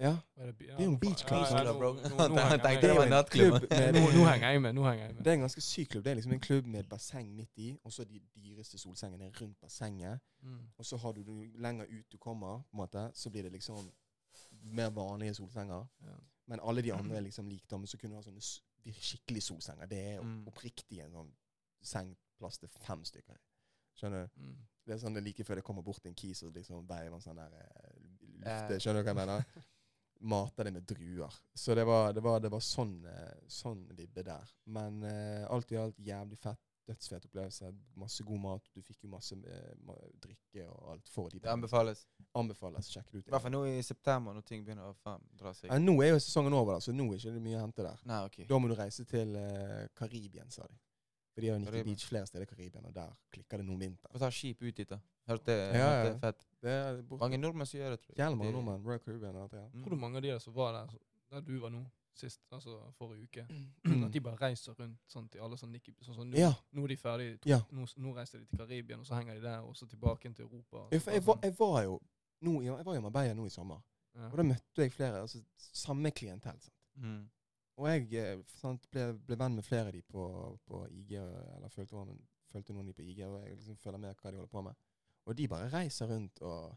Ja. 0.03 0.13
Det, 0.35 0.67
er 0.67 0.79
jo 0.83 0.89
en 0.89 0.95
nå- 0.95 0.99
beach 1.03 1.23
club, 1.29 1.45
ja, 1.47 1.59
ja, 1.59 1.65
nå- 1.69 1.79
bro. 1.79 1.91
nå- 1.95 2.29
nå 2.29 2.41
tenkte 2.51 2.69
jeg 2.73 2.83
det 2.83 2.95
var 2.97 3.05
en 3.07 3.13
nattklubben. 3.15 3.61
klubb 3.69 3.71
med- 3.71 4.17
Nå, 4.17 4.25
henger 4.27 4.51
jeg 4.51 4.63
med. 4.65 4.73
nå 4.75 4.83
henger 4.89 5.05
jeg 5.07 5.15
med. 5.15 5.25
Det 5.25 5.31
er 5.31 5.35
en 5.39 5.45
ganske 5.47 5.61
syk 5.63 5.89
klubb. 5.93 6.05
Det 6.05 6.11
er 6.11 6.15
liksom 6.19 6.33
en 6.33 6.41
klubb 6.41 6.67
med 6.67 6.81
et 6.81 6.89
basseng 6.91 7.29
midt 7.37 7.59
i, 7.63 7.69
og 7.85 7.93
så 7.93 8.05
de 8.05 8.21
dyreste 8.35 8.79
solsengene 8.83 9.31
rundt 9.41 9.61
bassenget. 9.61 10.19
Mm. 10.43 10.59
Og 10.79 10.85
så 10.87 10.97
har 10.97 11.13
du, 11.13 11.23
du 11.23 11.37
lenger 11.55 11.87
ut 11.87 12.07
du 12.13 12.19
kommer, 12.19 12.59
på 12.67 12.75
en 12.75 12.83
måte, 12.83 13.05
så 13.15 13.31
blir 13.31 13.43
det 13.47 13.53
liksom 13.53 13.93
mer 14.63 14.91
vanlige 14.91 15.35
solsenger. 15.35 15.87
Ja. 16.03 16.19
Men 16.47 16.61
alle 16.63 16.83
de 16.83 16.93
andre 16.93 17.17
er 17.17 17.21
liksom 17.29 17.47
like, 17.49 17.79
men 17.79 17.87
så 17.87 17.97
kunne 17.99 18.11
du 18.17 18.17
ha 18.19 18.23
sånne 18.27 18.43
skikkelig 18.93 19.43
solsenger. 19.43 19.87
Det 19.87 19.99
er 20.17 20.21
Mm. 20.21 20.47
oppriktig 20.49 20.99
en 21.05 21.13
sånn 21.13 21.33
sengplass 21.83 22.59
til 22.59 22.69
fem 22.69 23.05
stykker. 23.05 23.37
Skjønner 23.95 24.27
du? 24.27 24.41
Mm. 24.41 24.57
Det 24.87 24.95
er 24.95 24.99
sånn 24.99 25.15
det 25.15 25.21
er 25.23 25.27
like 25.29 25.45
før 25.45 25.55
det 25.61 25.65
kommer 25.65 25.83
bort 25.83 26.07
en 26.07 26.15
kis 26.15 26.43
og 26.43 26.53
liksom 26.57 26.87
veiver 26.89 27.15
en 27.15 27.21
sånn 27.23 27.37
der 27.39 27.53
eh, 27.55 28.01
lufte. 28.43 28.81
Skjønner 28.81 29.03
du 29.03 29.07
hva 29.07 29.15
jeg 29.15 29.21
mener? 29.27 29.45
Mater 30.23 30.65
det 30.69 30.73
med 30.73 30.85
druer. 30.87 31.35
Så 31.55 31.75
det 31.75 31.85
var, 31.85 32.13
det 32.15 32.23
var, 32.23 32.41
det 32.41 32.51
var 32.53 32.61
sånn, 32.63 32.99
eh, 33.11 33.41
sånn 33.51 33.87
vibbe 33.97 34.23
der. 34.27 34.53
Men 34.71 35.03
eh, 35.09 35.47
alt 35.51 35.73
i 35.75 35.81
alt 35.81 35.99
jævlig 35.99 36.39
fett. 36.39 36.61
Dødsfet 36.87 37.25
opplevelse. 37.29 37.69
Masse 37.95 38.25
god 38.27 38.41
mat. 38.43 38.65
Du 38.75 38.83
fikk 38.83 39.05
jo 39.05 39.11
masse 39.13 39.37
eh, 39.39 39.99
drikke 40.23 40.65
og 40.67 40.89
alt 40.97 41.11
for 41.15 41.31
de 41.31 41.39
Det 41.43 41.51
anbefales. 41.51 42.05
Anbefales. 42.39 42.91
Sjekk 42.91 43.11
det 43.13 43.21
ut. 43.23 43.29
I 43.29 43.35
hvert 43.35 43.45
fall 43.47 43.55
nå 43.55 43.63
i 43.71 43.83
september, 43.87 44.35
når 44.35 44.47
ting 44.49 44.65
begynner 44.67 44.91
å 44.91 44.97
faen 45.03 45.23
dra 45.39 45.53
seg. 45.55 45.71
Ja, 45.71 45.79
nå 45.83 45.95
er 46.03 46.15
jo 46.15 46.23
sesongen 46.23 46.55
over, 46.59 46.75
da, 46.75 46.83
så 46.83 46.95
nå 46.95 47.07
er 47.13 47.21
ikke 47.21 47.37
det 47.37 47.45
mye 47.45 47.61
å 47.61 47.63
hente 47.63 47.87
der. 47.87 48.03
Nei, 48.11 48.23
ok. 48.27 48.41
Da 48.51 48.59
må 48.59 48.71
du 48.73 48.75
reise 48.79 49.07
til 49.07 49.37
eh, 49.39 49.85
Karibien, 49.99 50.51
sa 50.55 50.67
de. 50.67 50.79
For 51.35 51.41
de 51.41 51.49
har 51.49 51.55
jo 51.57 51.59
Nikki 51.61 51.71
Karibien. 51.73 51.95
Beach 51.97 52.07
flere 52.09 52.27
steder 52.27 52.43
i 52.43 52.47
Karibien, 52.47 52.85
og 52.85 52.95
der 52.95 53.13
klikker 53.33 53.57
det 53.57 53.65
noen 53.67 53.81
vinter. 53.81 54.09
Få 54.13 54.19
ta 54.19 54.29
skip 54.31 54.61
ut 54.63 54.77
dit, 54.77 54.89
da. 54.89 54.99
Hørte 55.29 55.47
det, 55.47 55.57
Ja, 55.75 55.87
hørte 55.89 56.07
ja. 56.07 56.13
det 56.13 56.21
fett. 56.21 56.47
Det 56.63 56.71
er 56.71 57.03
bort, 57.03 57.21
Mange 57.21 57.39
nordmenn 57.39 57.67
som 57.67 57.79
gjør 57.81 57.91
det, 57.91 58.01
tror 58.01 58.13
jeg. 58.15 58.19
Jævlig 58.25 58.39
mange 58.39 58.53
nordmenn. 58.53 58.85
Royal 58.87 58.99
Caribbean 59.01 59.37
og 59.37 59.43
alt 59.43 59.51
det 59.51 59.61
der. 59.61 59.69
Mm. 59.73 59.83
Tror 59.85 59.91
du 59.91 59.97
mange 59.97 60.17
av 60.17 60.23
de 60.23 60.29
der 60.29 60.39
som 60.39 60.55
var 60.55 60.73
der, 60.73 60.95
der 61.31 61.41
du 61.41 61.59
var 61.61 61.71
nå, 61.71 61.85
sist, 62.15 62.41
altså 62.53 62.93
forrige 62.99 63.23
uke, 63.25 63.47
Mm. 63.85 64.05
at 64.05 64.13
de 64.13 64.21
bare 64.21 64.37
reiser 64.37 64.75
rundt 64.79 64.99
sånn 65.09 65.29
til 65.31 65.41
alle 65.41 65.57
sånn 65.57 65.71
Nicky 65.73 65.95
Sånn 66.03 66.15
sånn, 66.15 66.31
nå, 66.31 66.37
Ja. 66.37 66.53
nå 66.73 66.85
er 66.85 66.89
de 66.89 66.97
ferdige. 66.97 67.39
To, 67.41 67.49
Ja. 67.49 67.61
nå, 67.73 67.87
nå 67.97 68.15
reiser 68.15 68.39
de 68.39 68.45
til 68.45 68.59
Karibien, 68.59 69.01
og 69.01 69.07
så 69.07 69.15
henger 69.15 69.35
de 69.35 69.41
der, 69.41 69.61
og 69.61 69.75
så 69.75 69.87
tilbake 69.89 70.35
til 70.35 70.45
Europa. 70.45 70.89
Jeg, 70.93 71.01
for 71.03 71.11
jeg, 71.11 71.25
var, 71.27 71.39
jeg 71.43 71.55
var 71.59 71.83
jo 71.83 72.01
nå, 72.43 72.61
jeg 72.63 72.85
var 72.85 72.95
i 72.95 73.01
Marbella 73.01 73.33
nå 73.35 73.47
i 73.47 73.49
sommer, 73.49 73.81
Ja. 74.15 74.27
og 74.29 74.37
da 74.37 74.43
møtte 74.43 74.77
jeg 74.83 74.93
flere. 74.93 75.21
altså 75.23 75.43
Samme 75.57 76.11
klientell. 76.11 76.61
sant? 76.61 76.75
Mm. 76.97 77.31
Og 77.81 77.89
jeg 77.89 78.09
eh, 78.21 78.39
sant, 78.61 78.85
ble, 78.93 79.07
ble 79.27 79.37
venn 79.41 79.55
med 79.57 79.65
flere 79.65 79.89
av 79.89 79.93
de 79.97 80.03
på, 80.03 80.25
på 80.69 80.83
IG, 80.93 81.15
eller 81.17 81.69
fulgte, 81.73 81.97
noen- 81.97 82.21
fulgte 82.53 82.75
noen 82.75 82.85
av 82.85 82.91
de 82.93 82.97
på 82.99 83.03
IG, 83.07 83.23
og 83.27 83.39
jeg 83.47 83.57
liksom 83.57 83.77
følger 83.81 83.99
med 84.03 84.17
hva 84.21 84.31
de 84.31 84.37
holder 84.43 84.53
på 84.53 84.63
med. 84.67 84.75
Og 85.27 85.37
de 85.39 85.47
bare 85.49 85.71
reiser 85.73 86.11
rundt 86.11 86.43
og 86.43 86.75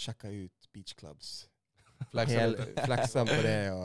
sjekker 0.00 0.32
ut 0.44 0.68
beachclubs. 0.72 1.34
Flekser 2.10 2.56
flekser 2.86 3.28
på 3.28 3.36
det. 3.44 3.58
og 3.72 3.84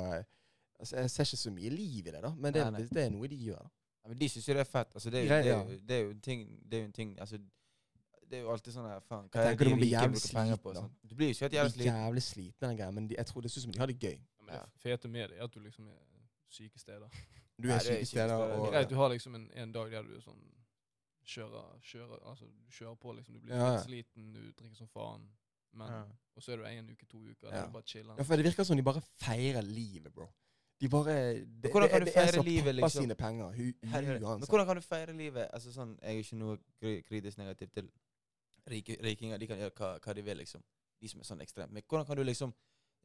altså, 0.79 0.95
Jeg 1.03 1.11
ser 1.11 1.27
ikke 1.27 1.37
så 1.43 1.51
mye 1.53 1.69
liv 1.75 2.07
i 2.07 2.11
det, 2.11 2.21
da, 2.23 2.31
men 2.35 2.53
det, 2.55 2.63
Nei, 2.63 2.71
nei. 2.79 2.87
det 2.89 3.03
er 3.05 3.13
noe 3.13 3.27
de 3.29 3.37
gjør. 3.49 3.67
Ja, 4.03 4.09
men 4.13 4.17
de 4.21 4.29
syns 4.31 4.47
jo 4.47 4.55
det 4.55 4.63
er 4.63 4.69
fett. 4.71 4.95
Altså, 4.95 5.09
det, 5.13 5.25
er 5.29 5.43
jo, 5.43 5.59
det, 5.67 5.75
er 5.75 5.87
det 5.89 5.95
er 5.97 6.03
jo 6.05 6.11
en 6.15 6.21
ting 6.23 6.43
Det 6.63 6.77
er 6.77 6.81
jo 6.81 6.87
en 6.87 6.93
ting 6.95 7.09
Altså, 7.19 7.37
det 8.29 8.37
er 8.37 8.45
jo 8.45 8.51
alltid 8.53 8.73
sånn 8.77 8.85
her 8.87 9.01
Faen, 9.03 9.25
hva 9.33 9.41
er 9.43 9.55
det 9.57 9.65
de 9.67 9.73
bli 9.75 9.89
rike 9.89 10.07
bruker 10.13 10.33
penger 10.39 10.59
på? 10.63 10.71
sliten, 10.71 10.87
da. 10.87 11.09
Du 11.11 11.15
blir 11.19 11.27
jo 11.31 11.35
ikke 11.35 11.45
helt 11.49 11.57
jævlig 11.57 11.73
sliten. 11.75 11.97
jævlig 11.99 12.23
sliten 12.23 12.67
den 12.69 12.77
greia, 12.79 12.91
men 12.95 13.09
de, 13.11 13.17
jeg 13.19 13.27
tror 13.29 13.43
det 13.43 13.51
ser 13.51 13.59
ut 13.59 13.65
som 13.67 13.73
de 13.75 13.81
har 13.83 13.91
det 13.91 13.97
gøy. 13.99 14.15
Ja, 14.15 14.45
men 14.45 14.53
det 14.53 14.61
Ja. 14.61 14.65
fete 14.85 15.11
med 15.11 15.29
det 15.33 15.37
er 15.39 15.43
at 15.49 15.53
du 15.53 15.59
liksom 15.65 15.89
er 15.91 15.99
syke 16.49 16.79
steder. 16.79 17.09
Du 17.59 17.67
er 17.67 17.73
Nei, 17.73 17.75
er 17.75 17.79
syke 17.85 18.05
steder, 18.05 18.33
og 18.57 18.69
Greit, 18.71 18.89
du 18.89 18.95
har 18.95 19.09
liksom 19.13 19.35
en, 19.35 19.49
en 19.53 19.71
dag 19.75 19.91
der 19.91 20.03
du 20.07 20.15
er 20.15 20.21
sånn 20.23 20.39
kjører, 21.29 21.79
kjører, 21.85 22.19
altså 22.31 22.45
du 22.49 22.71
kjører 22.73 22.95
på 22.97 23.13
liksom, 23.17 23.35
du 23.35 23.39
blir 23.43 23.55
Ja, 23.55 23.77
sliten, 23.83 24.31
du 24.33 24.39
drikker 24.57 24.75
som 24.79 24.87
faen, 24.89 25.27
men, 25.77 25.87
Ja. 25.91 26.03
og 26.35 26.41
så 26.43 26.53
er 26.53 26.57
du 26.57 26.63
en 26.65 26.89
uke, 26.89 27.05
to 27.05 27.17
uker, 27.19 27.49
Ja. 27.53 27.65
du 27.65 27.71
bare 27.71 27.83
chiller. 27.85 28.15
Ja, 28.17 28.23
for 28.23 28.35
det 28.35 28.45
virker 28.45 28.63
som 28.65 28.77
de 28.77 28.83
bare 28.83 29.01
feirer 29.21 29.61
livet, 29.61 30.13
bro. 30.13 30.27
De 30.81 30.87
bare 30.89 31.13
Det, 31.45 31.71
hvordan 31.71 31.89
kan 31.89 31.99
det, 32.01 32.07
du 32.07 32.11
det 32.13 32.17
er 32.17 32.31
feire 32.31 32.43
livet, 32.45 32.75
liksom? 32.75 33.03
sine 33.03 33.15
penger. 33.15 33.51
Hu, 33.51 33.73
Herregud. 33.83 34.21
Men 34.39 34.47
hvordan 34.47 34.65
kan 34.65 34.75
du 34.75 34.81
feire 34.81 35.13
livet? 35.13 35.49
Altså 35.53 35.71
sånn, 35.73 35.97
Jeg 36.01 36.15
er 36.15 36.19
ikke 36.23 36.35
noe 36.39 36.57
kri- 36.81 37.01
kritisk 37.03 37.37
negativt 37.37 37.73
til 37.73 37.91
rikinger. 38.69 39.37
De 39.37 39.47
kan 39.47 39.57
gjøre 39.57 39.73
hva, 39.75 39.99
hva 39.99 40.13
de 40.15 40.21
vil, 40.23 40.37
liksom. 40.37 40.63
De 41.01 41.07
som 41.07 41.19
er 41.19 41.27
sånn 41.27 41.41
ekstremt. 41.43 41.71
Men 41.71 41.83
hvordan 41.87 42.05
kan 42.07 42.17
du 42.17 42.23
liksom 42.23 42.53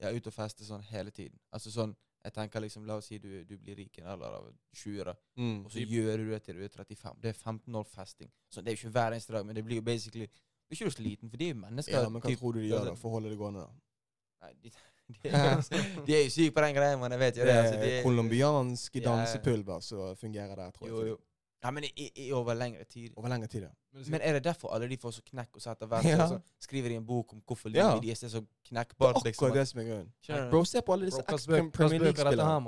ja, 0.01 0.11
ut 0.11 0.27
og 0.27 0.33
feste 0.33 0.65
sånn 0.65 0.83
hele 0.83 1.11
tiden? 1.11 1.39
Altså 1.53 1.71
sånn, 1.75 1.95
jeg 2.25 2.33
tenker 2.33 2.61
liksom, 2.65 2.87
La 2.89 2.95
oss 2.97 3.07
si 3.11 3.19
du, 3.19 3.45
du 3.45 3.57
blir 3.59 3.77
rik 3.77 3.99
i 3.99 4.01
en 4.03 4.09
alder 4.15 4.33
av 4.39 4.47
20, 4.75 5.05
da. 5.05 5.15
Mm. 5.37 5.65
og 5.67 5.71
så 5.73 5.83
gjør 5.85 6.17
du 6.23 6.31
det 6.31 6.43
til 6.47 6.57
du 6.57 6.65
er 6.65 6.69
35. 6.73 7.21
Det 7.21 7.29
er 7.29 7.39
15 7.39 7.75
år 7.77 7.85
festing. 7.85 8.31
Så 8.51 8.63
Det 8.63 8.73
er 8.73 8.77
jo 8.77 8.81
ikke 8.89 8.93
hver 8.97 9.13
eneste 9.13 9.33
dag, 9.37 9.45
men 9.47 9.55
det 9.57 9.65
blir 9.65 9.77
jo 9.77 9.83
basically 9.83 10.27
Blir 10.65 10.79
ikke 10.79 10.85
du 10.89 10.95
sliten? 10.97 11.29
For 11.31 11.37
de 11.37 11.45
er 11.45 11.53
jo 11.55 11.61
mennesker. 11.61 11.93
Ja, 12.01 12.09
men 12.09 12.23
hva 12.23 12.31
typ- 12.31 12.39
tror 12.41 12.53
du 12.57 12.61
de 12.61 12.69
gjør 12.71 12.79
altså- 12.81 12.95
da, 12.95 13.01
for 13.03 13.09
å 13.09 13.13
holde 13.19 13.29
det 13.31 13.39
gående? 13.39 13.61
da? 13.61 14.47
Nei, 14.47 14.53
de, 14.63 14.71
de, 15.09 15.29
er, 15.29 16.05
de 16.07 16.15
er 16.17 16.23
jo 16.25 16.31
syke 16.33 16.55
på 16.57 16.61
den 16.65 16.75
greia, 16.75 16.97
men 16.97 17.11
Jeg 17.13 17.21
vet 17.21 17.37
jo 17.37 17.45
Det. 17.45 17.55
Altså, 17.61 17.77
de 17.83 17.91
er 17.99 18.03
colombiansk 18.03 18.95
Ja, 18.97 19.01
ja. 19.03 19.05
dansepulver 19.11 19.81
som 19.85 20.17
fungerer 20.17 20.57
der, 20.57 20.71
tror 20.71 20.89
jeg. 20.89 20.95
jo, 20.97 21.07
jo. 21.13 21.19
Ja, 21.63 21.71
men 21.71 21.85
i, 21.85 22.11
i 22.17 22.31
over 22.33 22.55
lengre 22.55 22.85
tid. 22.85 23.13
Over 23.17 23.29
lengre 23.29 23.49
tid, 23.49 23.63
ja. 23.69 23.71
Men 23.95 24.21
det 24.21 24.21
er 24.29 24.33
det 24.33 24.43
derfor 24.45 24.75
alle 24.75 24.89
de 24.89 24.97
får 24.97 25.13
så 25.15 25.23
knekk, 25.25 25.49
og 25.55 25.61
så 25.63 25.71
etter 25.71 25.87
hvert 25.87 26.05
Ja. 26.05 26.27
så 26.29 26.41
skriver 26.61 26.89
de 26.89 26.97
en 26.97 27.07
bok 27.07 27.33
om 27.33 27.43
hvorfor 27.47 27.71
Ja. 27.75 27.95
livet 27.95 28.03
deres 28.05 28.23
er 28.25 28.29
så 28.29 28.41
Det 28.41 28.49
knekkbart? 28.71 29.17
er 29.17 29.21
Liksom. 29.31 29.47
akkurat 29.49 29.55
det 29.55 29.69
som 29.69 29.81
er 29.81 29.85
grunnen. 29.85 30.51
Bro, 30.51 30.65
se 30.65 30.81
på 30.83 30.93
alle 30.93 31.07
disse 31.07 31.23
Bro, 31.23 31.25
hva 31.29 31.35
ex 31.35 31.47
spøk- 31.47 31.63
hva 31.63 31.73
Premier 31.73 32.01
spøk 32.01 32.07
er 32.09 32.13
dette 32.13 32.25
her, 32.25 32.25
League-spillerne. 32.35 32.61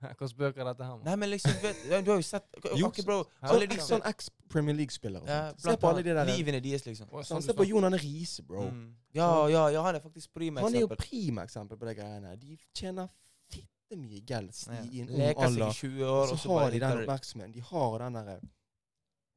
Hvilke 0.00 0.28
spøk 0.30 0.56
er 0.58 0.64
dette 0.64 0.84
her, 0.84 0.90
mann? 0.96 1.04
Nei, 1.04 1.16
men 1.16 1.30
liksom, 1.30 1.52
vet, 1.62 1.76
du 2.04 2.10
har 2.10 2.18
jo 2.18 2.22
sett 2.22 2.44
Jo, 2.76 2.86
Ok, 2.86 3.02
bro. 3.04 3.24
Alle 3.42 3.66
Sånn 3.66 3.68
de 3.68 3.76
Sånn 3.76 4.02
ex-Premier 4.06 4.74
League-spillere. 4.76 5.26
ja. 5.26 5.52
Se 5.58 5.76
på 5.76 5.88
alle 5.88 6.02
de 6.02 6.14
der 6.14 6.24
Livene 6.24 6.60
deres, 6.62 6.84
liksom. 6.86 7.08
Sånn, 7.10 7.24
sånn 7.24 7.42
Se 7.42 7.52
på. 7.52 7.66
Jon 7.66 7.84
Arne 7.84 7.98
Riise, 7.98 8.42
bro. 8.42 8.62
Mm. 8.70 8.94
Ja, 9.14 9.46
ja, 9.48 9.68
ja, 9.68 9.82
han 9.82 9.94
er 9.96 10.00
faktisk 10.00 10.28
prima 10.34 10.60
Han 10.60 10.74
er 10.74 10.80
jo 10.80 10.86
eksempel. 10.88 10.96
prima-eksempel 10.96 11.76
på 11.78 11.86
de 11.86 11.94
greiene. 11.94 12.38
De 12.38 12.58
tjener 12.74 13.08
fitte 13.50 13.96
mye 13.98 14.20
gels 14.24 14.66
Ja. 14.68 14.72
i, 14.82 15.00
en 15.00 15.08
ung 15.10 15.18
Leker 15.18 15.48
seg 15.50 15.58
i 15.68 15.72
20 15.72 16.04
år, 16.04 16.30
Og 16.32 16.38
så 16.38 16.58
har 16.58 16.70
de 16.70 16.78
den 16.78 16.98
oppmerksomheten. 17.06 17.52
De 17.52 17.60
har 17.60 17.98
den 17.98 18.12
derre 18.12 18.40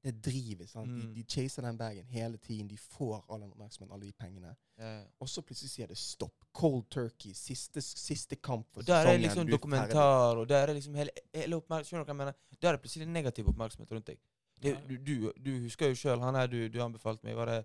Det 0.04 0.14
drivet. 0.24 0.70
sant? 0.70 0.88
Mm. 0.88 1.00
De, 1.00 1.08
de 1.16 1.24
chaser 1.28 1.62
den 1.62 1.78
bagen 1.78 2.06
hele 2.08 2.38
tiden. 2.38 2.68
De 2.68 2.78
får 2.78 3.26
all 3.30 3.42
den 3.42 3.52
oppmerksomheten, 3.52 3.94
alle 3.94 4.06
de 4.06 4.14
pengene. 4.20 4.56
Ja, 4.80 4.92
ja. 5.00 5.04
Og 5.20 5.30
så 5.30 5.42
plutselig 5.42 5.70
sier 5.74 5.88
det 5.88 5.98
stopp. 5.98 6.36
Cold 6.56 6.86
turkey. 6.90 7.34
Siste, 7.36 7.82
siste 7.82 8.36
kamp 8.36 8.68
for 8.74 8.82
sesongen. 8.82 9.06
der 9.06 9.12
er 9.12 9.18
det 9.18 9.22
liksom 9.22 9.46
du 9.46 9.52
dokumentar, 9.52 10.38
og 10.38 10.50
der 10.50 10.68
er 10.68 10.74
liksom 10.74 10.96
hele, 10.96 11.12
hele 11.36 11.56
oppmerksomheten. 11.60 12.06
Hva 12.06 12.14
jeg 12.16 12.18
mener? 12.18 12.34
Der 12.62 12.68
er 12.68 12.72
det 12.78 12.82
plutselig 12.82 13.08
negativ 13.08 13.48
oppmerksomhet 13.52 13.92
rundt 13.92 14.08
deg. 14.08 14.18
Det, 14.64 14.78
du, 14.90 14.96
du, 14.98 15.32
du 15.46 15.52
husker 15.64 15.88
jo 15.88 15.96
sjøl, 15.96 16.20
han 16.20 16.36
her 16.36 16.48
du, 16.48 16.68
du 16.68 16.82
anbefalte 16.84 17.24
meg, 17.28 17.36
var 17.36 17.46
det 17.46 17.60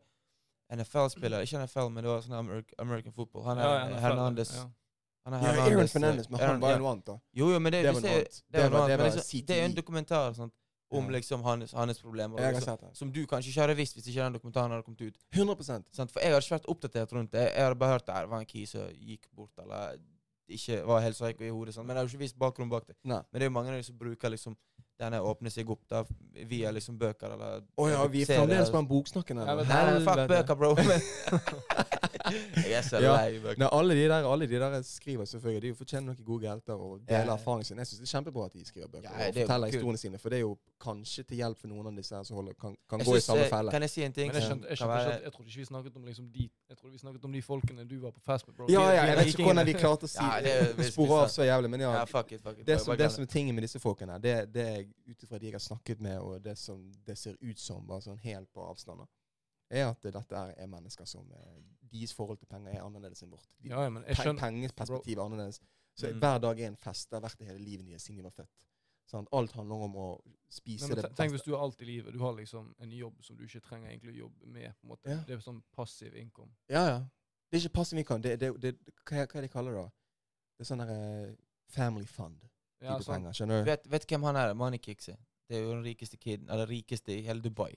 NFL-spiller? 0.74 1.40
Ikke 1.40 1.58
NFL, 1.64 1.90
men 1.90 2.04
det 2.04 2.10
var 2.10 2.20
sånn 2.22 2.38
American, 2.38 2.74
American 2.78 3.12
football. 3.12 3.44
Han 3.44 3.58
er 3.58 3.62
Ja, 3.64 3.74
er 3.88 4.00
Hernandez. 4.00 4.54
ja. 4.56 4.66
Han 5.24 5.32
er 5.34 5.38
Ja, 5.38 5.48
Aaron 5.48 5.88
Hernandez, 5.88 6.28
om 10.90 11.10
liksom 11.10 11.42
hans, 11.42 11.72
hans 11.72 12.00
problemer. 12.02 12.38
Jeg 12.38 12.44
har 12.46 12.52
liksom, 12.52 12.76
sett 12.76 12.80
det. 12.90 12.96
som 12.98 13.12
du 13.12 13.26
kanskje 13.26 13.50
ikke 13.50 13.60
hadde 13.60 13.76
visst 13.76 13.94
hvis 13.96 14.06
ikke 14.08 14.22
den 14.24 14.32
dokumentaren 14.36 14.70
hadde 14.70 14.82
kommet 14.86 15.00
ut. 15.00 15.16
100 15.34 15.82
Sant? 15.92 16.12
For 16.12 16.20
jeg 16.20 16.32
har 16.32 16.40
ikke 16.40 16.54
vært 16.58 16.68
oppdatert 16.68 17.12
rundt 17.12 17.32
det. 17.32 17.48
Jeg 17.54 17.62
hadde 17.64 17.78
bare 17.80 17.92
hørt 17.98 18.06
det 18.06 18.28
var 18.30 18.38
en 18.40 18.46
key 18.46 18.66
som 18.66 18.88
gikk 18.94 19.26
bort, 19.34 19.50
eller 19.58 19.96
ikke 20.48 20.82
var 20.86 21.00
helt 21.00 21.16
psyko 21.16 21.42
i 21.44 21.48
hodet. 21.50 21.74
Sånn. 21.74 21.86
Men 21.86 21.96
jeg 21.96 22.02
har 22.02 22.08
jo 22.08 22.12
ikke 22.14 22.24
visst 22.26 22.38
bakgrunnen 22.38 22.70
bak 22.70 22.86
det. 22.86 22.96
Nei. 23.02 23.22
Men 23.32 23.40
det 23.40 23.46
er 23.46 23.50
jo 23.50 23.54
mange 23.58 23.70
av 23.72 23.76
de 23.80 23.82
som 23.88 23.96
bruker 23.98 24.30
liksom 24.30 24.56
denne 25.00 25.18
åpne 25.26 25.50
seg 25.50 25.66
opp 25.72 25.80
da, 25.90 26.04
via 26.46 26.70
liksom 26.70 26.94
bøker 27.00 27.32
eller 27.34 27.64
Å 27.82 27.86
ja, 27.90 28.04
vi 28.06 28.20
er 28.22 28.28
fremdeles 28.30 28.70
på 28.70 28.76
den 28.78 28.86
boksnakken 28.86 29.40
Ja, 29.42 29.56
her. 29.58 29.64
nei, 29.66 30.04
fuck 30.06 30.28
bøker, 30.30 30.54
bro. 30.54 30.74
Jeg 32.64 32.72
er 32.78 32.82
så 32.88 33.00
Ja. 33.02 33.16
lei 33.16 33.40
bøker. 33.42 33.58
Nei, 33.58 33.68
alle 33.72 33.94
de 33.98 34.04
der 34.08 34.28
alle 34.30 34.46
de 34.46 34.60
der 34.60 34.76
skriver 34.86 35.24
selvfølgelig. 35.26 35.62
De 35.62 35.74
fortjener 35.74 36.06
noen 36.12 36.24
gode 36.24 36.46
helter 36.48 36.74
og 36.78 37.00
deler 37.08 37.26
Ja. 37.26 37.34
erfaringen 37.34 37.64
sin. 37.64 37.78
Jeg 37.78 37.86
syns 37.86 38.00
det 38.00 38.08
er 38.08 38.12
kjempebra 38.18 38.46
at 38.46 38.52
de 38.54 38.64
skriver 38.64 38.88
bøker 38.88 39.10
Ja, 39.10 39.14
og 39.14 39.20
er 39.20 39.32
forteller 39.40 39.66
historiene 39.72 39.98
sine. 39.98 40.18
For 40.18 40.28
det 40.30 40.36
er 40.36 40.40
jo 40.46 40.54
kanskje 40.84 41.22
til 41.28 41.38
hjelp 41.40 41.58
for 41.62 41.70
noen 41.72 41.86
av 41.90 41.96
disse 41.98 42.14
her 42.16 42.24
som 42.28 42.36
holder, 42.38 42.54
kan, 42.60 42.76
kan 42.90 43.00
gå 43.00 43.06
gå 43.08 43.14
i 43.16 43.20
synes, 43.20 43.24
samme 43.30 43.44
eh, 43.46 43.50
felle. 43.54 43.72
Kan 43.74 43.84
jeg 43.86 43.90
si 43.94 44.02
en 44.06 44.12
ting? 44.16 44.28
Men 44.32 44.36
jeg 44.40 44.46
skjønte, 44.50 44.68
jeg, 44.68 44.78
skjønte 44.80 44.98
være- 44.98 45.22
jeg 45.24 45.32
trodde 45.36 45.48
ikke 45.52 45.60
vi 45.62 45.66
snakket 45.70 45.96
om 46.00 46.04
liksom 46.10 46.26
de 46.36 46.44
Jeg 46.70 46.76
trodde 46.78 46.92
vi 46.92 46.98
snakket 47.02 47.24
om 47.28 47.32
de 47.32 47.42
folkene 47.42 47.86
du 47.90 47.96
var 48.04 48.12
på 48.16 48.22
fest 48.28 48.46
med, 48.48 48.56
bro. 48.56 48.66
Ja, 48.68 48.84
ja, 48.92 49.02
jeg 49.10 49.16
vet 49.20 49.32
ikke 49.32 49.46
hvordan 49.48 49.66
vi 49.66 49.74
klarte 49.78 50.08
å 50.08 50.12
si 50.14 50.20
Ja, 50.20 50.40
det 50.78 50.86
spore 50.92 51.18
av 51.24 51.28
så 51.34 51.42
jævlig, 51.48 51.70
men 51.74 51.80
ja. 51.86 51.92
Ja, 51.98 52.04
fuck 52.04 52.32
it, 52.32 52.40
fuck 52.44 52.58
it. 52.58 52.66
Det 52.66 52.78
som, 52.80 52.96
det 52.96 53.10
som 53.12 53.22
er 53.26 53.32
tingen 53.34 53.54
med 53.54 53.62
disse 53.66 53.80
folkene, 53.82 54.20
det, 54.22 54.36
det 54.54 54.66
er 54.76 54.80
ut 55.10 55.22
ifra 55.28 55.38
de 55.38 55.46
jeg 55.50 55.56
har 55.58 55.64
snakket 55.66 56.00
med, 56.00 56.18
og 56.20 56.42
det 56.44 56.56
som 56.58 56.84
det 57.06 57.18
ser 57.18 57.36
ut 57.40 57.58
som, 57.58 57.86
bare 57.86 58.00
sånn 58.06 58.18
helt 58.24 58.50
på 58.52 58.62
avstand, 58.68 59.06
er 59.70 59.88
at 59.90 60.02
dette 60.04 60.36
er, 60.36 60.54
er 60.60 60.66
mennesker 60.70 61.06
som 61.08 61.24
eh, 61.32 61.62
Deres 61.94 62.12
forhold 62.14 62.38
til 62.40 62.46
penger 62.50 62.72
er 62.74 62.82
annerledes 62.82 63.22
enn 63.22 63.30
vårt. 63.30 63.46
De, 63.62 63.68
Ja, 63.70 63.82
ja, 63.86 63.90
men 63.90 64.02
jeg 64.08 64.16
skjønner 64.18 64.40
Pengeperspektivet 64.40 65.18
er 65.18 65.24
annerledes. 65.24 65.60
Så 65.94 66.08
Mm. 66.10 66.18
hver 66.18 66.38
dag 66.42 66.60
er 66.60 66.66
en 66.66 66.76
fest. 66.76 67.06
Det 67.10 67.14
har 67.14 67.22
vært 67.22 67.38
det 67.38 67.46
hele 67.46 67.58
livet 67.62 67.86
deres 67.86 68.02
siden 68.02 68.16
de 68.18 68.24
var 68.24 68.32
født. 68.34 68.64
Sant? 69.10 69.28
Alt 69.32 69.52
handler 69.52 69.82
om 69.84 69.96
å 70.00 70.06
spise 70.50 70.86
Nei, 70.86 70.88
men 70.88 70.96
det 70.96 71.02
beste. 71.04 71.16
Tenk 71.18 71.32
hvis 71.34 71.42
du 71.44 71.52
har 71.54 71.60
alt 71.66 71.82
i 71.82 71.84
livet. 71.84 72.12
Du 72.14 72.18
har 72.24 72.32
liksom 72.38 72.70
en 72.80 72.90
jobb 72.96 73.18
som 73.26 73.36
du 73.36 73.44
ikke 73.44 73.60
trenger 73.60 73.90
egentlig 73.90 74.14
å 74.14 74.18
jobbe 74.24 74.46
med. 74.46 74.72
på 74.80 74.86
en 74.86 74.88
måte. 74.94 75.10
Ja. 75.10 75.18
Det 75.28 75.36
er 75.36 75.42
sånn 75.44 75.62
passiv 75.76 76.16
income. 76.16 76.52
Ja, 76.72 76.84
ja. 76.88 76.98
Det 77.50 77.58
er 77.60 77.66
ikke 77.68 77.74
passiv 77.80 77.98
income. 78.00 78.22
Det, 78.24 78.38
det, 78.40 78.52
det, 78.62 78.74
hva, 79.04 79.16
er- 79.20 79.26
hva 79.28 79.38
er 79.38 79.42
det 79.42 79.48
de 79.48 79.52
kaller 79.52 79.72
det 79.76 79.82
da? 79.84 79.90
Det 80.56 80.64
er 80.64 80.70
sånn 80.70 80.82
der 80.84 80.92
eh, 80.94 81.34
family 81.74 82.06
fund. 82.06 82.40
Ja, 82.80 82.94
type 82.96 83.04
sant. 83.04 83.14
penger, 83.16 83.32
skjønner 83.36 83.60
du? 83.64 83.68
Vet, 83.70 83.90
vet 83.92 84.06
hvem 84.10 84.22
han 84.28 84.36
er? 84.36 84.54
Moneykickse. 84.54 85.16
Det 85.48 85.58
er 85.58 85.62
jo 85.66 85.74
den 85.74 85.84
rikeste 85.84 86.16
kiden, 86.16 86.48
eller 86.50 86.66
rikeste 86.66 87.12
i 87.12 87.20
hele 87.26 87.40
Dubai. 87.44 87.74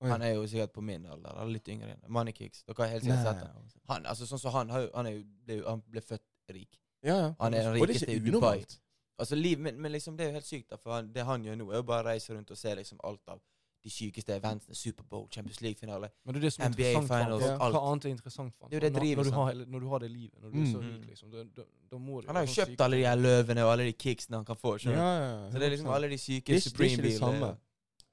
Oi. 0.00 0.08
Han 0.10 0.22
er 0.24 0.34
jo 0.34 0.46
sikkert 0.48 0.72
på 0.74 0.80
min 0.84 1.04
alder, 1.06 1.30
eller 1.36 1.52
litt 1.54 1.68
yngre 1.68 1.92
enn 1.94 2.02
Moneykicks. 2.12 2.64
Dere 2.66 2.82
har 2.82 2.90
helt 2.96 3.04
sikkert 3.04 3.22
sett 3.28 3.44
ham. 3.44 3.68
Han, 3.88 4.06
altså 4.10 4.26
sånn 4.28 4.40
som 4.42 4.52
han, 4.56 4.70
har 4.72 4.80
jo- 4.86 4.90
han, 4.94 5.06
er 5.06 5.14
jo, 5.18 5.22
ble, 5.46 5.58
han 5.68 5.82
ble 5.86 6.00
født 6.00 6.24
rik. 6.56 6.80
Ja, 7.04 7.16
ja. 7.20 7.28
Han 7.40 7.54
er 7.54 7.68
den 7.68 7.76
rikeste 7.78 8.08
i 8.10 8.18
Dubai. 8.18 8.32
unormalt. 8.32 8.74
Altså 9.18 9.34
liv, 9.36 9.58
men, 9.58 9.76
men 9.80 9.92
liksom 9.92 10.16
det 10.16 10.24
er 10.26 10.28
jo 10.32 10.32
helt 10.40 10.46
sykt, 10.46 10.70
da, 10.70 10.76
for 10.76 10.92
han, 10.96 11.12
det 11.14 11.24
han 11.24 11.42
gjør 11.44 11.54
nå, 11.60 11.70
er 11.70 11.76
jo 11.76 11.82
bare 11.82 12.02
å 12.02 12.06
reise 12.08 12.34
rundt 12.34 12.50
og 12.50 12.58
se 12.58 12.74
liksom 12.74 12.98
alt 13.04 13.28
av 13.28 13.40
de 13.84 13.90
sykeste 13.92 14.32
eventene. 14.32 14.74
Superbowl, 14.74 15.26
Champions 15.30 15.60
League-finale. 15.60 16.08
NBA 16.24 17.02
finals, 17.04 17.42
ja. 17.44 17.58
alt. 17.60 17.74
Hva 17.76 17.82
annet 17.90 18.04
er 18.08 18.14
interessant 18.14 18.54
for 18.56 18.64
han? 18.64 18.70
Det 18.72 18.78
er 18.80 18.86
det 18.86 18.92
når, 18.96 19.04
når, 19.20 19.24
du 19.24 19.30
har, 19.36 19.54
når 19.74 19.80
du 19.80 19.88
har 19.92 19.98
det 19.98 20.10
livet, 20.10 20.38
når 20.40 20.50
du 20.50 20.60
er 20.62 20.66
så 20.72 20.80
Mm. 20.80 20.88
rik, 20.94 21.06
liksom, 21.10 21.30
da, 21.30 21.44
da, 21.58 21.62
da 21.92 21.98
må 21.98 22.20
du 22.22 22.26
Han 22.26 22.36
har 22.36 22.46
jo 22.46 22.48
sånn 22.48 22.56
kjøpt 22.64 22.72
syke. 22.72 22.84
alle 22.84 22.96
de 22.96 23.04
her 23.06 23.16
løvene 23.20 23.64
og 23.66 23.72
alle 23.72 23.84
de 23.84 23.92
kicksene 23.92 24.36
han 24.40 24.44
kan 24.48 24.56
få. 24.56 24.72
Ja, 24.86 24.90
ja. 24.92 25.50
Så 25.52 25.58
det 25.60 25.66
er 25.68 25.70
liksom 25.76 25.90
alle 25.94 26.08
de 26.08 26.18
syke 26.18 26.52
Det 26.56 26.62
Supreme 26.62 26.90
ikke- 26.90 27.02
det 27.02 27.12
er 27.12 27.14
ikke 27.14 27.30
det 27.30 27.40
samme. 27.40 27.56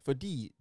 Fordi 0.03 0.51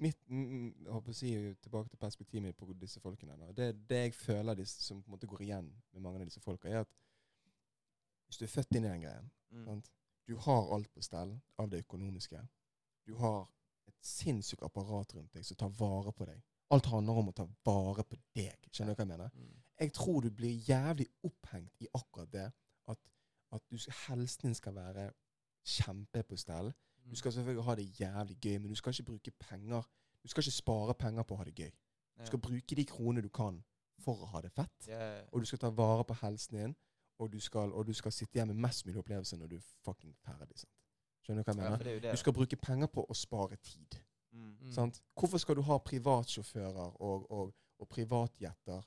mitt, 0.00 0.16
mm, 0.28 0.46
mm, 0.46 0.74
jeg 0.84 0.92
håper 0.92 1.10
å 1.12 1.14
si 1.14 1.30
Tilbake 1.66 1.88
til 1.90 1.98
perspektivet 2.00 2.42
mitt 2.42 2.56
på 2.56 2.72
disse 2.80 3.00
folkene. 3.00 3.36
Det, 3.56 3.88
det 3.88 3.96
jeg 4.06 4.14
føler 4.14 4.54
disse, 4.54 4.82
som 4.82 5.02
på 5.02 5.08
en 5.10 5.18
måte 5.18 5.26
går 5.26 5.40
igjen 5.44 5.68
med 5.92 6.02
mange 6.02 6.20
av 6.20 6.24
disse 6.24 6.40
folka, 6.40 6.68
er 6.68 6.80
at 6.80 6.88
hvis 8.26 8.38
du 8.40 8.44
er 8.44 8.52
født 8.52 8.74
inn 8.76 8.84
i 8.84 8.88
den 8.88 9.00
greien 9.06 9.30
Mm. 9.52 9.64
sant? 9.64 9.90
Du 10.26 10.36
har 10.36 10.74
alt 10.74 10.88
på 10.92 11.02
stell 11.02 11.40
av 11.58 11.68
det 11.70 11.84
økonomiske. 11.84 12.40
Du 13.06 13.14
har 13.16 13.46
et 13.86 13.94
sinnssykt 14.02 14.62
apparat 14.62 15.14
rundt 15.14 15.32
deg 15.32 15.44
som 15.46 15.56
tar 15.56 15.68
vare 15.68 16.12
på 16.12 16.26
deg. 16.26 16.42
Alt 16.70 16.86
handler 16.90 17.20
om 17.20 17.28
å 17.28 17.32
ta 17.32 17.46
vare 17.64 18.02
på 18.02 18.16
deg. 18.34 18.66
Skjønner 18.72 18.94
du 18.94 18.96
hva 18.98 19.04
jeg 19.04 19.12
mener? 19.12 19.30
Mm. 19.34 19.62
Jeg 19.80 19.92
tror 19.92 20.20
du 20.20 20.30
blir 20.30 20.58
jævlig 20.66 21.06
opphengt 21.22 21.80
i 21.80 21.86
akkurat 21.94 22.32
det. 22.32 22.52
At, 22.88 22.98
at 23.52 23.62
du 23.70 23.76
helsen 24.08 24.42
din 24.48 24.54
skal 24.54 24.74
være 24.74 25.12
kjempe 25.64 26.22
på 26.22 26.36
stell. 26.36 26.72
Mm. 27.04 27.10
Du 27.10 27.16
skal 27.16 27.32
selvfølgelig 27.32 27.64
ha 27.64 27.74
det 27.74 28.00
jævlig 28.00 28.36
gøy, 28.40 28.58
men 28.58 28.68
du 28.68 28.74
skal 28.74 28.92
ikke 28.92 29.02
bruke 29.12 29.30
penger 29.30 29.82
Du 30.22 30.28
skal 30.28 30.42
ikke 30.42 30.52
spare 30.52 30.94
penger 30.94 31.22
på 31.22 31.34
å 31.34 31.38
ha 31.38 31.44
det 31.44 31.54
gøy. 31.54 31.70
Du 32.18 32.26
skal 32.26 32.38
bruke 32.38 32.74
de 32.74 32.84
kronene 32.84 33.22
du 33.22 33.28
kan 33.28 33.60
for 34.02 34.24
å 34.24 34.26
ha 34.26 34.40
det 34.42 34.50
fett. 34.52 34.88
Yeah. 34.88 35.28
Og 35.32 35.40
du 35.40 35.46
skal 35.46 35.58
ta 35.58 35.70
vare 35.70 36.04
på 36.04 36.14
helsen 36.14 36.56
din, 36.58 36.76
og 37.18 37.30
du 37.32 37.38
skal, 37.40 37.72
og 37.72 37.86
du 37.86 37.92
skal 37.96 38.12
sitte 38.12 38.36
igjen 38.36 38.48
med 38.52 38.58
mest 38.66 38.86
mulig 38.86 38.98
opplevelser 39.00 39.38
når 39.40 39.46
du 39.52 39.56
er 39.56 39.68
fucking 39.84 40.12
ferdig. 40.24 40.58
Sant? 40.60 40.72
Skjønner 41.24 41.42
du 41.42 41.48
hva 41.48 41.54
jeg 41.54 41.62
mener? 41.62 41.78
Ja, 41.78 41.84
det 41.84 42.02
det. 42.02 42.10
Du 42.12 42.20
skal 42.22 42.32
bruke 42.36 42.56
penger 42.56 42.90
på 42.92 43.04
å 43.08 43.14
spare 43.16 43.56
tid. 43.56 43.96
Mm. 44.32 44.50
Mm. 44.60 44.72
Sant? 44.74 45.00
Hvorfor 45.16 45.40
skal 45.42 45.56
du 45.56 45.62
ha 45.66 45.78
privatsjåfører 45.78 47.00
og, 47.02 47.24
og, 47.32 47.54
og 47.80 47.88
privatjetter 47.88 48.82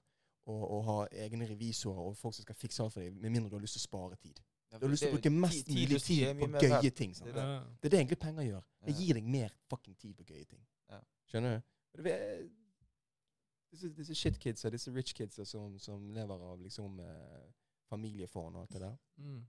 og, 0.50 0.62
og 0.72 0.84
ha 0.86 1.00
egne 1.26 1.48
revisorer 1.50 2.06
og 2.06 2.16
folk 2.18 2.38
som 2.38 2.46
skal 2.46 2.56
fikse 2.56 2.84
alt 2.84 2.94
for 2.94 3.04
deg, 3.04 3.18
med 3.18 3.34
mindre 3.34 3.50
du 3.50 3.58
har 3.58 3.66
lyst 3.66 3.78
til 3.80 3.84
å 3.84 3.88
spare 3.90 4.16
tid? 4.22 4.40
Ja, 4.70 4.78
Du 4.78 4.86
har 4.86 4.92
lyst 4.94 5.02
til 5.04 5.10
å 5.10 5.18
bruke 5.18 5.34
mest 5.34 5.66
tid- 5.66 5.90
mulig 5.90 6.02
tid 6.06 6.40
på 6.40 6.48
mer 6.54 6.62
gøye 6.62 6.94
ting. 6.94 7.16
Sant? 7.18 7.32
Det 7.34 7.42
er 7.42 7.42
det. 7.42 7.76
Det 7.82 7.90
er 7.90 7.96
det 7.96 8.00
egentlig 8.04 8.20
penger 8.22 8.48
gjør. 8.52 8.66
Det 8.86 8.96
gir 9.02 9.18
deg 9.18 9.30
mer 9.36 9.54
fucking 9.74 9.98
tid 9.98 10.14
på 10.16 10.28
gøye 10.30 10.46
ting. 10.46 10.62
Ja. 10.94 11.00
Skjønner 11.32 11.58
du? 11.58 12.04
Det 12.04 12.14
er, 12.14 12.44
disse, 13.72 13.90
disse 13.98 14.16
shitkidsa, 14.16 14.70
disse 14.74 14.94
rich 14.94 15.14
kidsa 15.18 15.46
som, 15.46 15.74
som 15.82 16.06
lever 16.14 16.46
av 16.52 16.62
liksom 16.62 17.00
eh, 17.02 17.48
familiefond 17.90 18.56
og 18.56 18.62
alt 18.68 18.76
det 18.78 18.82
der. 18.82 18.98
Mm. 19.18 19.42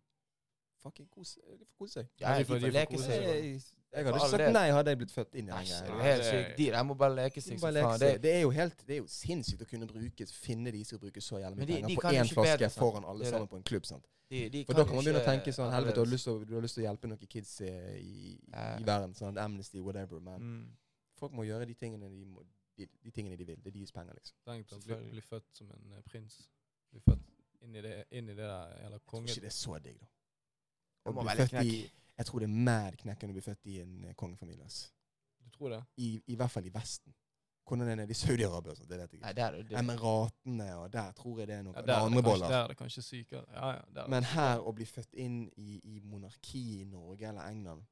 Fucking 0.80 1.08
kose, 1.12 1.40
de 1.44 1.64
får 1.68 1.76
kose 1.78 1.92
seg. 2.00 2.06
Ja, 2.20 2.32
de 2.32 2.38
de 2.40 2.44
får- 2.48 2.54
de 2.58 2.60
får 2.70 2.72
leke 2.72 2.98
seg. 2.98 3.22
Jeg, 3.22 3.60
jeg 3.92 4.04
hadde 4.06 4.14
ikke 4.16 4.28
sagt 4.30 4.52
nei 4.54 4.70
hadde 4.72 4.90
jeg 4.94 4.98
blitt 5.02 5.10
født 5.12 5.34
inn 5.34 5.48
i 5.48 5.50
den 5.52 5.66
greia. 5.66 6.02
helt 6.06 6.56
De 6.56 6.66
der 6.70 6.82
må 6.88 6.94
bare 6.94 7.14
leke 7.18 7.40
seg 7.44 7.60
bare 7.60 7.72
leke 7.76 7.90
seg. 7.98 8.00
Det, 8.14 8.22
Det 8.22 8.32
er 8.36 8.40
jo 8.46 8.50
helt, 8.50 8.86
det 8.86 8.94
er 8.94 9.00
jo 9.02 9.06
sinnssykt 9.12 9.62
å 9.66 9.68
kunne 9.68 9.86
bruke, 9.90 10.26
finne 10.32 10.72
de 10.72 10.80
som 10.88 10.98
bruker 11.02 11.20
så 11.20 11.36
jævlig 11.42 11.58
mye 11.58 11.66
de- 11.66 11.74
penger 11.74 11.88
de 11.88 11.96
på 11.96 12.00
kan 12.06 12.14
én 12.14 12.32
flaske 12.32 12.58
bedre, 12.58 12.70
foran 12.70 13.04
alle 13.04 13.24
Det 13.24 13.30
sammen 13.34 13.48
på 13.48 13.56
en 13.56 13.62
klubb. 13.62 13.84
sant? 13.86 14.06
de, 14.30 14.48
de 14.48 14.64
For 14.64 14.72
da 14.72 14.84
kan 14.84 14.94
man 14.94 15.04
begynne 15.04 15.20
å 15.20 15.26
tenke 15.26 15.52
sånn 15.52 15.72
Helvete, 15.74 15.94
du 15.96 16.00
har 16.00 16.62
lyst 16.62 16.74
til 16.74 16.84
å, 16.84 16.86
hjelpe 16.86 17.08
noen 17.08 17.26
kids 17.28 17.60
i, 17.60 17.66
i, 17.66 18.38
i 18.78 18.84
verden. 18.86 19.12
Sånn 19.14 19.36
Amnesty, 19.36 19.80
whatever. 19.80 20.20
Men 20.20 20.40
Mm. 20.40 20.66
folk 21.18 21.32
må 21.32 21.42
gjøre 21.44 21.66
de 21.66 21.74
tingene 21.74 22.08
de, 22.08 22.24
må, 22.24 22.44
de, 22.78 22.86
de 23.02 23.10
tingene 23.10 23.36
de 23.36 23.44
vil. 23.44 23.56
Det 23.56 23.66
er 23.74 23.78
deres 23.80 23.92
penger, 23.92 24.14
liksom. 24.14 24.36
Tenk 24.46 24.72
å 24.72 24.78
bli, 24.86 25.10
bli 25.10 25.20
født 25.20 25.44
som 25.52 25.66
en 25.74 25.92
eh, 25.98 26.00
prins. 26.08 26.48
Bli 26.92 27.00
født 27.00 27.26
inn 27.62 27.74
i 27.76 27.82
det, 27.84 27.94
inn 28.10 28.28
i 28.28 28.34
det 28.34 28.44
der 28.46 28.76
Eller 28.86 28.98
Jeg 28.98 29.06
tror 29.06 29.22
ikke 29.28 29.40
det 29.46 29.50
er 29.52 29.56
så 29.58 29.78
digg, 29.84 29.98
da. 30.00 30.06
Å 31.10 31.12
bli 31.16 31.34
født 31.36 31.50
knekk. 31.54 31.64
i, 31.66 31.80
jeg 32.20 32.26
tror 32.28 32.42
det 32.44 32.48
er 32.50 32.58
mad 32.70 32.96
knekken 33.00 33.30
å 33.32 33.36
bli 33.36 33.42
født 33.44 33.66
i 33.72 33.80
en 33.80 34.04
eh, 34.04 34.14
kongefamilie. 34.14 34.64
ass. 34.64 34.92
Du 35.40 35.50
tror 35.54 35.70
det? 35.74 35.80
I, 35.96 36.08
I 36.26 36.36
hvert 36.36 36.50
fall 36.52 36.66
i 36.68 36.72
Vesten. 36.74 37.14
Hvordan 37.70 37.88
er 37.92 38.00
det 38.02 38.10
i 38.10 38.18
Saudi-Arabia 38.18 38.72
og 38.72 38.76
sånt, 38.80 38.88
det 38.90 38.98
vet 38.98 39.12
jeg 39.14 39.20
Nei, 39.20 39.30
ikke. 39.30 39.36
der, 39.40 39.54
er 39.60 39.62
det, 39.68 39.76
Emiratene 39.78 40.66
og 40.80 40.88
der 40.92 41.12
tror 41.14 41.38
jeg 41.38 41.46
det 41.48 41.54
er 41.54 41.62
noe. 41.62 41.74
Ja, 41.76 41.82
der, 41.86 41.92
er 41.92 41.96
er 41.96 42.00
det 42.00 42.06
andre 42.10 42.22
kanskje, 42.22 42.30
boller. 42.30 42.48
der 42.54 42.62
er 42.64 42.68
det 42.72 42.76
kanskje 42.80 43.02
sykere. 43.06 43.44
Ja, 43.54 43.68
ja, 43.76 43.84
der 43.94 44.00
er 44.00 44.04
det 44.08 44.10
Men 44.16 44.24
her 44.32 44.64
å 44.66 44.72
bli 44.74 44.86
født 44.90 45.14
inn 45.14 45.36
i, 45.56 45.76
i 45.94 46.00
monarki 46.02 46.62
i 46.80 46.84
Norge 46.90 47.28
eller 47.30 47.46
England 47.52 47.84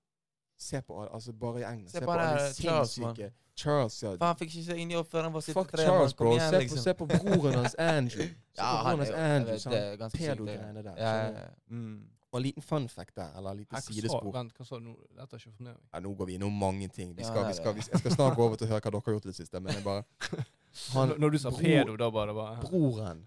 Se 0.59 0.81
på 0.83 0.97
alle, 1.01 1.13
altså 1.15 1.33
bare 1.33 1.61
i 1.61 1.65
England. 1.65 1.89
Se 1.93 1.99
Se, 1.99 2.01
på 2.01 2.07
på 2.07 2.13
alle 2.19 2.49
sinnssyke 2.55 3.31
Charles, 3.59 3.97
ja. 4.03 4.11
Faen, 4.19 4.37
fikk 4.39 4.53
ikke 4.55 4.65
se 4.69 4.77
inn 4.79 4.91
i 4.91 4.97
oppføreren 4.99 5.33
var 5.35 5.43
Fuck 5.43 5.73
Charles, 5.79 6.13
bro. 6.15 6.33
igjen, 6.35 6.51
Se 6.51 6.57
på, 6.57 6.61
liksom. 6.63 6.79
se 6.85 6.95
på 6.95 7.07
broren 7.07 7.55
hans 7.59 7.75
Andrew. 7.75 8.27
Se 8.27 8.35
Ja, 8.59 8.69
på 8.71 8.85
han 8.89 8.99
broren 8.99 9.01
hans 9.01 9.11
Andrew. 9.19 9.59
Sånn 9.65 10.13
pedo-greiene 10.15 10.83
der. 10.83 10.95
Ja, 10.99 11.13
ja, 11.17 11.33
ja. 11.41 11.49
Mm. 11.71 11.97
Og 12.31 12.37
en 12.39 12.43
liten 12.45 12.63
fun 12.63 12.89
fact 12.93 13.15
der, 13.17 13.31
eller 13.39 13.51
et 13.51 13.57
lite 13.63 13.75
Hæ, 13.77 13.81
sidespor. 13.81 14.33
Vent, 14.35 14.53
hva 14.59 14.65
sa 14.69 14.79
du? 14.79 14.91
Dette 15.17 15.37
er 15.39 15.47
ikke 15.49 15.65
med. 15.65 15.75
Ja, 15.95 16.01
nå 16.05 16.13
går 16.15 16.27
vi 16.27 16.35
innom 16.39 16.53
mange 16.61 16.89
ting. 16.89 17.15
Vi 17.17 17.25
skal, 17.25 17.47
vi 17.49 17.55
skal, 17.57 17.75
vi 17.75 17.81
skal, 17.87 17.95
jeg 17.97 18.01
skal 18.05 18.13
snart 18.19 18.37
gå 18.37 18.45
over 18.45 18.57
til 18.61 18.67
å 18.69 18.71
høre 18.75 18.81
hva 18.85 18.91
dere 18.93 19.03
har 19.07 19.13
gjort 19.17 19.25
i 19.25 19.33
det 19.33 19.37
siste, 19.39 19.61
men 19.65 19.75
jeg 19.75 19.85
bare 19.85 20.05
Han, 20.95 21.15
Når- 21.19 21.31
du 21.33 21.39
sa 21.39 21.51
bror- 21.51 21.63
pedo, 21.65 21.97
da 21.97 22.11
bare 22.11 22.35
bare 22.35 22.61
broren, 22.67 23.25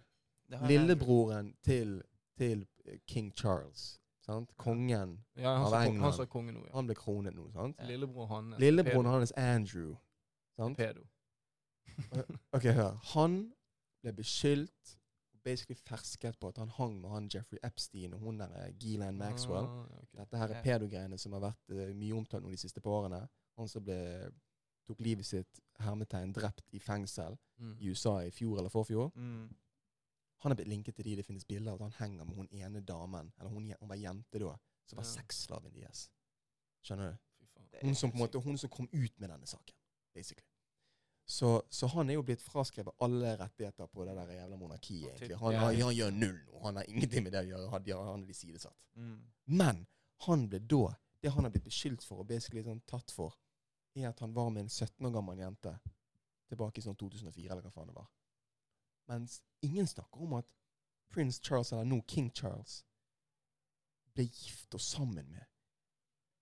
lillebroren 0.68 1.54
til, 1.64 2.02
til 2.38 2.66
King 3.08 3.32
Charles, 3.36 4.00
sant? 4.26 4.52
kongen, 4.58 5.18
Ja, 5.36 5.56
han 5.58 5.66
Av 5.66 5.72
sa, 5.74 5.82
England. 5.86 6.04
han 6.04 6.14
sa 6.14 6.26
konge 6.26 6.52
nå, 6.54 6.64
ja. 6.68 6.74
han 6.76 6.88
ble 6.88 6.96
kronet 6.96 7.34
nå, 7.36 7.48
sant? 7.56 7.76
Ja. 7.80 7.88
Lillebror 7.90 8.28
hans. 8.30 8.60
Lillebroren 8.62 9.06
hans 9.12 9.32
Andrew, 9.38 9.96
sant? 10.58 10.78
Pedo. 10.78 11.04
Ok, 12.56 12.64
hør. 12.76 12.98
Han 13.14 13.52
ble 14.04 14.14
beskyldt, 14.18 14.98
basically 15.44 15.76
fersket 15.76 16.38
på 16.40 16.48
at 16.52 16.58
han 16.62 16.70
hang 16.78 17.00
med 17.02 17.10
han 17.10 17.28
Jeffrey 17.34 17.58
Epstein 17.66 18.14
og 18.14 18.20
hun 18.22 18.38
der 18.40 18.52
eh, 18.62 18.74
Ghislaine 18.80 19.18
Maxwell. 19.18 19.66
Ah, 19.66 19.86
okay. 20.04 20.20
Dette 20.20 20.38
her 20.38 20.54
er 20.54 20.62
pedogreiene 20.66 21.18
som 21.18 21.34
har 21.34 21.42
vært 21.48 21.74
uh, 21.74 21.88
mye 21.98 22.14
omtalt 22.14 22.44
nå 22.46 22.52
de 22.54 22.60
siste 22.62 22.82
par 22.82 23.00
årene. 23.00 23.24
Han 23.58 23.68
som 23.70 23.84
ble, 23.86 23.98
tok 24.88 25.02
livet 25.02 25.26
sitt, 25.26 25.60
hermetegn, 25.82 26.34
drept 26.38 26.68
i 26.74 26.80
fengsel 26.80 27.38
Mm. 27.62 27.76
i 27.78 27.90
USA 27.94 28.16
i 28.26 28.32
fjor 28.34 28.58
eller 28.58 28.72
forfjor. 28.74 29.12
Mm. 29.14 29.44
Han 30.42 30.52
er 30.54 30.58
blitt 30.60 30.72
linket 30.72 30.96
til 30.98 31.06
de 31.06 31.16
det 31.20 31.26
finnes 31.26 31.46
bilder 31.46 31.74
av 31.74 31.82
at 31.82 31.92
han 31.92 31.98
henger 32.00 32.26
med 32.26 32.36
hun 32.36 32.48
ene 32.52 32.82
damen, 32.82 33.32
eller 33.40 33.52
hun, 33.54 33.68
hun 33.80 33.90
var 33.90 34.00
jente 34.02 34.40
da, 34.42 34.56
som 34.90 34.98
var 34.98 35.06
Ja. 35.06 35.10
sexslaven 35.12 35.74
deres. 35.74 36.08
Skjønner 36.82 37.12
du? 37.12 37.18
Hun 37.82 37.96
som, 37.96 38.12
på 38.12 38.18
en 38.18 38.24
måte, 38.24 38.40
hun 38.42 38.58
som 38.58 38.70
kom 38.70 38.90
ut 38.92 39.20
med 39.20 39.30
denne 39.30 39.48
saken, 39.48 39.76
basically. 40.14 40.48
Så, 41.26 41.62
så 41.70 41.88
han 41.88 42.10
er 42.10 42.18
jo 42.18 42.24
blitt 42.28 42.42
fraskrevet 42.44 42.98
alle 43.00 43.36
rettigheter 43.40 43.88
på 43.88 44.06
det 44.06 44.16
der 44.18 44.34
jævla 44.34 44.58
monarkiet, 44.58 45.14
egentlig. 45.14 45.38
Han, 45.40 45.56
han, 45.56 45.78
han 45.80 45.96
gjør 45.96 46.12
null 46.12 46.40
nå. 46.48 46.60
Han 46.66 46.76
har 46.76 46.90
ingenting 46.90 47.24
med 47.24 47.32
det 47.32 47.44
å 47.46 47.48
gjøre. 47.48 47.70
Han, 47.72 48.24
er 48.24 48.28
de 48.28 48.36
sidesatt. 48.36 48.76
Mm. 49.00 49.22
Men 49.46 49.86
han 50.26 50.50
ble 50.50 50.60
da 50.60 50.82
Det 51.22 51.30
han 51.30 51.46
har 51.46 51.52
blitt 51.54 51.68
beskyldt 51.70 52.04
for 52.04 52.24
og 52.24 52.28
basically 52.28 52.64
sånn 52.66 52.82
tatt 52.90 53.12
for, 53.14 53.36
er 53.94 54.08
at 54.10 54.20
han 54.26 54.34
var 54.34 54.50
med 54.50 54.64
en 54.66 54.70
17 54.74 55.06
år 55.06 55.12
gammel 55.14 55.38
jente 55.38 55.76
tilbake 56.50 56.82
i 56.82 56.84
sånn 56.84 56.98
2004, 56.98 57.46
eller 57.52 57.62
hva 57.62 57.72
faen 57.76 57.92
det 57.92 57.96
var. 57.96 58.08
Mens 59.12 59.42
ingen 59.62 59.88
snakker 59.88 60.24
om 60.24 60.34
at 60.40 60.46
prins 61.12 61.40
Charles, 61.44 61.72
eller 61.76 61.84
nå 61.90 62.02
King 62.08 62.30
Charles, 62.36 62.82
ble 64.16 64.24
gift 64.28 64.74
og 64.76 64.82
sammen 64.82 65.28
med 65.32 65.48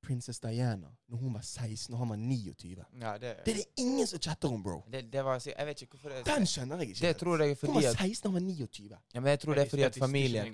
prinsesse 0.05 0.41
Diana 0.41 0.89
når 1.11 1.17
hun 1.19 1.33
var 1.35 1.41
16 1.43 1.93
og 1.93 1.99
han 1.99 2.09
var 2.13 2.19
29. 2.21 2.85
Ja, 3.01 3.13
det, 3.17 3.33
Det 3.45 3.51
er 3.51 3.57
det 3.57 3.65
ingen 3.83 4.07
som 4.07 4.21
chatter 4.21 4.53
om, 4.53 4.61
bro. 4.63 4.83
det, 4.91 5.01
det 5.13 5.25
var 5.25 5.41
Jeg 5.45 5.65
vet 5.67 5.81
ikke 5.81 5.97
hvorfor 5.97 6.09
det 6.09 6.25
Den 6.25 6.45
skjønner 6.47 6.77
jeg 6.79 6.89
ikke. 6.93 7.01
Det 7.07 7.17
tror 7.17 7.43
jeg 7.43 7.57
fordi 7.57 7.73
Hun 7.73 7.83
var 7.83 7.97
16 7.97 8.27
og 8.27 8.33
han 8.33 8.47
var 8.47 8.53
29. 8.53 8.97
Ja, 9.13 9.19
men 9.19 9.29
jeg 9.29 9.39
tror 9.39 9.53
det 9.53 9.65
er 9.65 9.69
fordi 9.69 9.83
at 9.83 9.99
familien. 9.99 10.53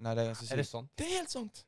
Nei, 0.00 0.14
det 0.14 0.26
er 0.28 0.52
Er 0.52 0.56
det 0.56 0.66
sant? 0.66 0.92
Det 0.98 1.06
er 1.06 1.16
helt 1.18 1.30
sant. 1.30 1.66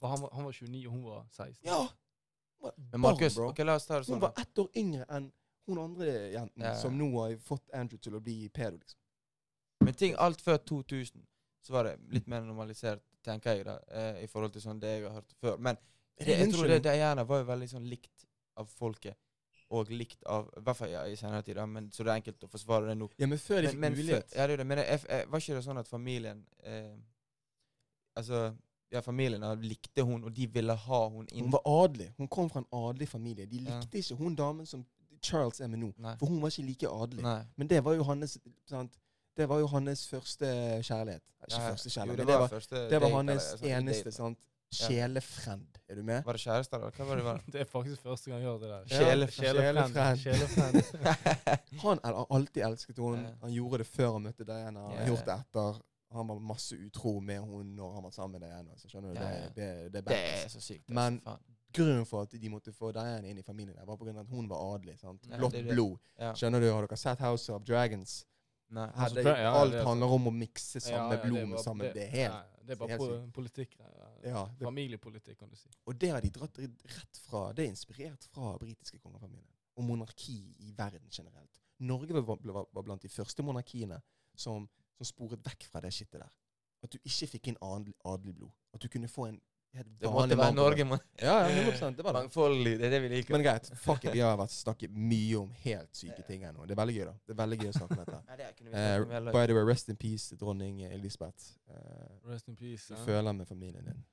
Og 0.00 0.10
han, 0.10 0.22
var, 0.22 0.30
han 0.34 0.44
var 0.44 0.52
29, 0.52 0.86
og 0.86 0.92
hun 0.92 1.04
var 1.04 1.26
16. 1.30 1.56
Ja. 1.64 1.80
Hun 1.80 2.62
var 2.62 2.72
Men 2.76 2.90
barn, 2.90 3.00
Markus, 3.00 3.34
bro. 3.34 3.52
la 3.64 3.74
oss 3.74 3.86
ta 3.86 3.98
det 3.98 4.06
Hun 4.06 4.14
sånn. 4.14 4.20
var 4.20 4.32
ett 4.40 4.58
år 4.58 4.70
yngre 4.76 5.06
enn 5.10 5.32
hun 5.66 5.78
andre 5.78 6.06
jenten 6.32 6.62
Ja. 6.62 6.74
som 6.80 6.96
nå 6.98 7.10
har 7.20 7.36
fått 7.36 7.70
Andrew 7.72 7.98
til 8.02 8.14
å 8.14 8.20
bli 8.20 8.48
pedo, 8.48 8.76
liksom. 8.78 8.98
Men 9.84 9.94
ting 9.94 10.14
alt 10.18 10.40
før 10.40 10.56
2000 10.58 11.22
så 11.62 11.72
var 11.72 11.84
det 11.84 11.96
litt 12.10 12.26
mer 12.26 12.40
normalisert, 12.42 13.02
tenker 13.22 13.54
jeg, 13.56 13.64
da, 13.64 13.78
eh, 13.90 14.22
i 14.24 14.26
forhold 14.26 14.52
til 14.52 14.62
sånn 14.62 14.80
det 14.80 14.88
jeg 14.98 15.02
har 15.06 15.12
hørt 15.20 15.32
før. 15.40 15.56
Men 15.58 15.76
det, 16.18 16.26
det 16.26 16.38
jeg 16.38 16.52
tror 16.52 16.66
det 16.66 16.76
unnskyldning? 16.78 16.82
Diana 16.82 17.24
var 17.24 17.38
jo 17.42 17.44
veldig 17.50 17.68
sånn 17.70 17.86
likt 17.90 18.24
av 18.56 18.66
folket. 18.70 19.16
Og 19.72 19.88
likt 19.88 20.22
av 20.28 20.50
I 20.58 20.60
hvert 20.60 20.76
fall 20.76 20.90
ja, 20.90 21.04
i 21.08 21.14
senere 21.16 21.42
tid, 21.42 21.56
da, 21.56 21.64
men 21.66 21.86
så 21.90 22.04
det 22.04 22.10
er 22.12 22.18
enkelt 22.20 22.42
å 22.44 22.48
forsvare 22.52 22.86
det 22.90 22.96
nå. 22.98 23.08
Ja, 23.18 23.26
men 23.26 23.38
før 23.38 23.62
de 23.62 23.72
Men, 23.72 23.72
fikk 23.72 23.80
men, 23.80 23.94
før, 23.96 24.36
ja, 24.36 24.46
det 24.46 24.52
er 24.52 24.56
det. 24.56 24.66
men 24.66 24.78
jeg, 24.82 25.00
jeg, 25.08 25.28
var 25.30 25.40
ikke 25.40 25.54
det 25.56 25.64
sånn 25.64 25.78
at 25.78 25.88
familien 25.88 26.44
eh, 26.62 26.96
Altså, 28.16 28.52
ja, 28.92 29.00
familien 29.00 29.44
likte 29.62 30.02
hun, 30.04 30.24
og 30.24 30.34
de 30.36 30.46
ville 30.52 30.74
ha 30.76 30.98
hun 31.08 31.26
inn. 31.32 31.46
Hun 31.46 31.52
var 31.54 31.62
adelig. 31.64 32.10
Hun 32.18 32.28
kom 32.28 32.50
fra 32.52 32.60
en 32.60 32.66
adelig 32.90 33.08
familie. 33.08 33.46
De 33.46 33.56
Ja. 33.64 33.78
likte 33.80 33.98
ikke 33.98 34.16
hun 34.18 34.34
damen 34.36 34.66
som 34.66 34.84
Charles 35.22 35.60
er 35.60 35.66
med 35.72 35.78
nå. 35.78 35.92
Nei. 35.98 36.16
For 36.20 36.26
hun 36.26 36.40
var 36.42 36.50
ikke 36.50 36.66
like 36.66 36.88
adelig. 36.90 37.22
Nei. 37.22 37.42
Men 37.56 37.68
det 37.68 37.84
var 37.84 37.94
jo 37.94 38.02
hans 38.08 38.38
sant? 38.68 38.98
Det 39.36 39.46
var 39.48 39.58
jo 39.62 39.66
hans 39.72 40.06
første 40.08 40.46
kjærlighet. 40.84 41.22
Ikke 41.42 41.58
Ja, 41.58 41.68
første 41.70 41.88
jo, 41.88 41.94
kjærlighet, 41.94 42.18
det 42.18 42.26
men 42.26 42.32
det 42.32 42.40
var, 42.40 42.48
første 42.48 42.74
det 42.90 43.00
var 43.00 43.08
date, 43.08 43.14
hans 43.16 43.30
eller 43.46 43.58
sånn 43.58 43.70
eneste 43.78 44.04
date. 44.10 44.16
sant? 44.16 44.38
Sjelefrend. 44.72 45.78
Er 45.88 45.94
du 45.94 46.02
med? 46.02 46.22
Var 46.24 46.32
det 46.32 46.40
kjæreste, 46.40 46.76
eller 46.76 46.90
hva 46.96 47.04
var 47.08 47.16
det? 47.20 47.24
Var? 47.24 47.40
Det 47.52 47.60
er 47.60 47.68
faktisk 47.68 48.02
første 48.02 48.30
gang 48.30 48.40
jeg 48.40 48.48
hører 48.48 48.58
det 48.58 48.70
der. 48.70 48.84
Sjelefrend. 48.98 50.20
sjelefrend. 50.22 50.76
Han 51.84 52.00
har 52.04 52.26
alltid 52.30 52.62
elsket 52.66 52.98
henne. 52.98 53.34
Han 53.42 53.52
gjorde 53.52 53.78
det 53.82 53.86
før 53.86 54.12
han 54.16 54.22
møtte 54.28 54.44
Diana. 54.48 54.80
Han 54.88 54.96
har 54.98 55.10
gjort 55.12 55.26
det 55.28 55.34
etter. 55.40 55.80
Han 56.12 56.28
var 56.28 56.40
masse 56.44 56.76
utro 56.76 57.14
med 57.24 57.40
henne 57.40 57.64
når 57.76 57.94
han 57.94 58.02
var 58.04 58.10
sammen 58.12 58.40
med 58.40 58.42
Diana. 58.48 58.74
Så 58.76 58.88
skjønner 58.92 59.14
du, 59.14 59.20
Ja, 59.20 59.28
det, 59.28 59.36
ja. 59.36 59.48
det, 59.56 59.92
det 59.92 60.00
er 60.02 60.08
Det 60.10 60.18
er 60.44 60.48
så 60.52 60.60
sykt. 60.60 60.88
Men- 60.92 61.20
altså, 61.24 61.30
faen. 61.30 61.51
Grunnen 61.72 62.04
for 62.06 62.26
at 62.26 62.34
de 62.40 62.48
måtte 62.52 62.72
få 62.76 62.92
Diana 62.92 63.28
inn 63.28 63.38
i 63.38 63.42
familien, 63.46 63.76
der 63.76 63.86
var 63.88 63.96
på 63.96 64.04
grunn 64.04 64.18
av 64.20 64.26
at 64.26 64.30
hun 64.34 64.48
var 64.50 64.60
adelig. 64.74 64.98
sant? 65.00 65.24
Ja, 65.30 65.38
Blått 65.40 65.52
det 65.56 65.62
er 65.62 65.70
det. 65.70 65.74
blod. 65.76 65.98
Ja. 66.18 66.34
Skjønner 66.36 66.60
du? 66.60 66.68
Har 66.72 66.86
dere 66.86 66.98
sett 67.00 67.18
House 67.24 67.52
of 67.52 67.64
Dragons? 67.64 68.26
Nei. 68.72 68.86
Her, 68.88 69.02
Altså, 69.04 69.14
det, 69.20 69.24
ja, 69.26 69.36
ja, 69.42 69.52
alt 69.60 69.72
det 69.72 69.80
er 69.80 69.84
handler 69.84 70.12
om 70.16 70.26
å 70.30 70.32
mikse 70.32 70.80
samme 70.80 71.16
ja, 71.18 71.22
blod 71.26 71.48
med 71.50 71.60
samme 71.60 71.90
Det 71.92 72.06
er 72.06 72.12
helt 72.14 72.32
Nei, 72.32 72.62
det 72.66 72.72
er 72.72 72.78
bare 72.80 72.94
helt 72.94 73.02
po 73.02 73.40
politikk. 73.40 73.74
ja. 73.78 73.90
ja, 74.24 74.44
det, 74.58 74.64
Familiepolitikk, 74.64 75.38
kan 75.38 75.50
du 75.50 75.56
si. 75.56 75.68
Og 75.86 75.98
det 76.00 76.08
har 76.14 76.20
de 76.24 76.30
dratt 76.32 76.58
rett 76.62 77.20
fra 77.26 77.42
Det 77.52 77.66
er 77.66 77.68
inspirert 77.68 78.24
fra 78.32 78.54
britiske 78.58 78.98
kongefamilien. 79.02 79.50
Og 79.76 79.84
monarki 79.84 80.38
i 80.64 80.72
verden 80.76 81.08
generelt. 81.12 81.60
Norge 81.80 82.14
var, 82.14 82.38
var, 82.40 82.66
var 82.72 82.82
blant 82.86 83.02
de 83.02 83.08
første 83.12 83.42
monarkiene 83.42 84.00
som, 84.36 84.68
som 84.96 85.04
sporet 85.08 85.44
vekk 85.44 85.68
fra 85.68 85.80
det 85.84 85.92
skittet 85.92 86.20
der. 86.22 86.32
At 86.82 86.92
du 86.92 86.98
ikke 87.04 87.28
fikk 87.36 87.48
inn 87.52 87.60
adelig, 87.62 87.94
adelig 88.08 88.34
blod. 88.40 88.50
At 88.74 88.80
du 88.82 88.88
kunne 88.88 89.08
få 89.08 89.26
en 89.28 89.40
Det 89.72 90.10
måtte 90.12 90.36
være 90.36 90.52
Norge, 90.52 90.84
mann. 90.84 91.00
Ja, 91.16 91.38
ja, 91.48 91.62
100 91.62 91.96
det 91.96 92.04
var 92.04 92.12
det. 92.12 92.20
Mangfoldig. 92.20 92.72
Det 92.78 92.86
er 92.86 92.90
det 92.92 92.98
vi 93.02 93.08
liker. 93.08 93.32
Men 93.32 93.44
greit, 93.46 93.70
fuck 93.80 94.04
it. 94.04 94.12
Vi 94.12 94.20
har 94.20 94.36
vært 94.36 94.52
snakket 94.64 94.92
mye 94.92 95.38
om 95.40 95.52
helt 95.62 95.96
syke 95.96 96.20
ting 96.28 96.44
her 96.44 96.52
nå. 96.52 96.66
Det 96.68 96.74
er 96.76 96.80
veldig 96.82 96.96
gøy, 96.98 97.04
da. 97.08 97.14
Det 97.24 97.32
er 97.32 97.38
veldig 97.40 97.58
gøy 97.62 97.70
å 97.70 97.76
snakke 97.78 97.96
om 97.96 98.02
dette. 98.02 98.18
Det 98.72 98.82
hele 98.82 99.32
by 99.32 99.46
the 99.48 99.56
way, 99.56 99.64
rest 99.64 99.88
in 99.88 99.96
peace, 99.96 100.36
dronning 100.36 100.82
Elisabeth. 100.90 101.54
Uh, 101.70 102.28
Rest 102.28 102.48
in 102.52 102.56
peace. 102.56 102.84
du 102.88 102.98
Ja. 102.98 103.04
føler 103.06 103.32
med 103.32 103.48
familien 103.48 103.84
din. 103.88 104.04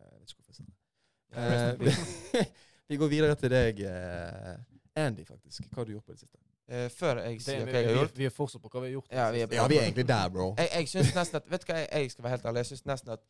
Uh, 0.00 0.10
vet 0.18 0.34
ikke 0.34 0.42
hvorfor 0.42 0.50
jeg 0.50 0.58
sa 0.58 0.66
det. 0.66 0.74
Eh, 1.36 2.46
vi, 2.88 2.96
går 2.96 3.08
videre 3.14 3.34
til 3.38 3.50
deg, 3.54 3.80
Andy, 4.96 5.24
faktisk. 5.26 5.68
Hva 5.70 5.82
har 5.84 5.88
du 5.88 5.94
gjort 5.96 6.06
på 6.10 6.12
det 6.16 6.20
siste? 6.24 6.38
Uh, 6.66 6.88
Før 6.90 7.22
jeg 7.22 7.40
sier 7.46 7.62
vi, 7.62 7.70
hva 7.70 7.78
jeg 7.84 7.92
har 7.92 8.00
gjort 8.00 8.18
vi 8.18 8.26
er 8.26 8.34
fortsatt 8.34 8.62
på 8.62 8.70
hva 8.74 8.82
vi 8.82 8.90
har 8.90 8.96
gjort. 8.98 9.10
Ja, 9.14 9.30
vi 9.30 9.42
er- 9.46 9.54
Ja, 9.54 9.66
vi 9.70 9.78
er 9.78 9.86
egentlig 9.86 10.08
der, 10.10 10.28
bro. 10.34 10.54
Jeg, 10.58 10.68
jeg 10.74 10.88
synes 10.96 11.14
nesten 11.14 11.36
at 11.38 11.50
Vet 11.50 11.62
du 11.62 11.70
hva, 11.72 11.78
jeg, 11.84 11.88
jeg 11.94 12.10
skal 12.16 12.24
være 12.26 12.34
helt 12.38 12.46
ærlig. 12.50 12.64
Jeg 12.64 12.72
synes 12.74 12.86
nesten 12.90 13.14
at 13.14 13.22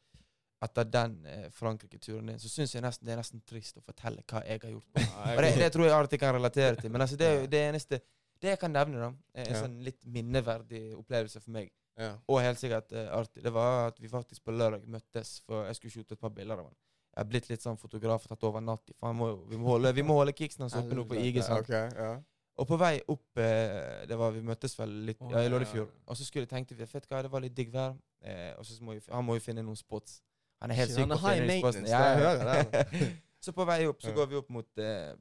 etter 0.65 0.85
den 0.89 1.17
eh, 1.29 1.49
Frankrike-turen 1.53 2.27
din, 2.33 2.39
så 2.41 2.49
syns 2.49 2.73
jeg 2.75 2.83
nesten 2.85 3.07
det 3.07 3.13
er 3.13 3.21
nesten 3.21 3.43
trist 3.45 3.77
å 3.77 3.83
fortelle 3.85 4.23
hva 4.31 4.41
jeg 4.47 4.63
har 4.63 4.71
gjort. 4.73 4.87
Og 4.97 5.43
det, 5.45 5.51
det 5.61 5.73
tror 5.75 5.85
jeg 5.85 5.97
alltid 5.97 6.23
kan 6.23 6.35
relatere 6.39 6.77
til. 6.81 6.91
Men 6.95 7.05
altså, 7.05 7.19
det 7.21 7.33
det 7.53 7.65
eneste 7.69 8.01
Det 8.37 8.51
jeg 8.51 8.59
kan 8.61 8.73
nevne, 8.73 8.99
da, 9.01 9.07
er 9.33 9.47
en 9.47 9.55
Ja. 9.55 9.61
sånn 9.65 9.77
litt 9.85 10.01
minneverdig 10.05 10.95
opplevelse 10.99 11.41
for 11.41 11.51
meg, 11.55 11.71
Ja. 11.97 12.19
og 12.29 12.41
helt 12.45 12.59
sikkert 12.61 12.93
eh, 12.93 13.07
artig, 13.09 13.43
det 13.43 13.53
var 13.53 13.87
at 13.89 14.01
vi 14.01 14.09
faktisk 14.09 14.45
på 14.45 14.53
lørdag 14.53 14.85
møttes, 14.87 15.41
for 15.47 15.65
jeg 15.65 15.77
skulle 15.77 15.93
shoote 15.95 16.13
et 16.13 16.21
par 16.21 16.29
bilder 16.37 16.59
av 16.59 16.67
han. 16.67 16.75
Jeg 17.17 17.25
er 17.25 17.29
blitt 17.31 17.49
litt 17.49 17.63
sånn 17.65 17.79
fotograf 17.81 18.27
og 18.27 18.29
tatt 18.29 18.45
over 18.45 18.61
natt. 18.61 18.91
For 19.01 19.13
må, 19.17 19.31
vi, 19.49 19.57
må 19.57 19.71
holde, 19.73 19.95
vi 19.97 20.03
må 20.05 20.19
holde 20.19 20.35
kicksen 20.37 20.67
hans 20.67 20.77
oppe 20.77 20.95
nå 20.95 21.07
på 21.09 21.17
IG. 21.17 21.41
sant? 21.43 21.65
Okay, 21.65 21.89
ja. 21.97 22.21
Og 22.61 22.69
på 22.69 22.77
vei 22.81 23.01
opp 23.09 23.41
eh, 23.41 24.05
det 24.09 24.17
var, 24.17 24.33
Vi 24.33 24.43
møttes 24.45 24.77
vel 24.79 24.93
litt 25.09 25.21
oh, 25.21 25.31
ja, 25.33 25.43
i 25.45 25.49
Loddefjord. 25.49 25.89
Og 26.07 26.17
så 26.17 26.25
skulle 26.25 26.49
tenkte 26.49 26.77
vi 26.77 26.85
hva, 26.85 27.23
det 27.25 27.33
var 27.33 27.41
litt 27.41 27.57
digg 27.57 27.73
vær. 27.73 27.97
Eh, 28.21 28.53
og 28.59 28.65
så 28.67 28.77
må 28.85 28.93
vi, 28.97 29.01
han 29.13 29.25
må 29.25 29.37
jo 29.37 29.45
finne 29.45 29.65
noen 29.65 29.77
spots. 29.77 30.21
Han 30.63 30.73
er 30.73 30.81
helt 30.81 30.95
syk 30.95 31.09
på 31.11 31.19
treningsposten. 31.21 31.89
Ja, 31.91 32.03
jeg 32.11 32.23
hører 32.25 32.53
det 32.53 33.09
så 33.47 33.53
på 33.55 33.67
vei 33.69 33.81
opp 33.87 34.01
så 34.03 34.13
går 34.17 34.31
vi 34.31 34.39
opp 34.41 34.49
mot, 34.51 34.71
eh, 34.83 35.13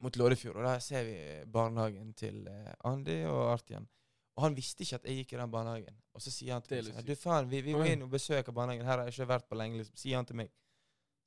mot 0.00 0.16
Lådefjord, 0.16 0.60
og 0.60 0.68
der 0.68 0.78
ser 0.84 1.04
vi 1.04 1.16
barnehagen 1.52 2.14
til 2.16 2.46
eh, 2.48 2.70
Andy 2.88 3.18
og 3.28 3.42
Artian. 3.52 3.88
Og 4.38 4.46
han 4.46 4.56
visste 4.56 4.86
ikke 4.86 4.96
at 4.96 5.08
jeg 5.08 5.22
gikk 5.22 5.34
i 5.34 5.40
den 5.42 5.52
barnehagen. 5.52 5.96
Og 6.16 6.22
så 6.24 6.32
sier 6.32 6.56
han 6.56 6.64
til 6.64 6.88
meg 6.88 7.04
Du 7.04 7.12
faen, 7.18 7.50
vi, 7.50 7.60
vi 7.66 7.74
må 7.76 7.84
inn 7.84 8.06
og 8.06 8.12
besøke 8.14 8.54
barnehagen. 8.56 8.86
Her 8.88 9.02
har 9.02 9.10
jeg 9.10 9.18
ikke 9.18 9.28
vært 9.28 9.48
på 9.50 9.58
lenge. 9.60 9.82
liksom, 9.82 9.98
Sier 10.00 10.16
han 10.16 10.28
til 10.28 10.38
meg. 10.40 10.52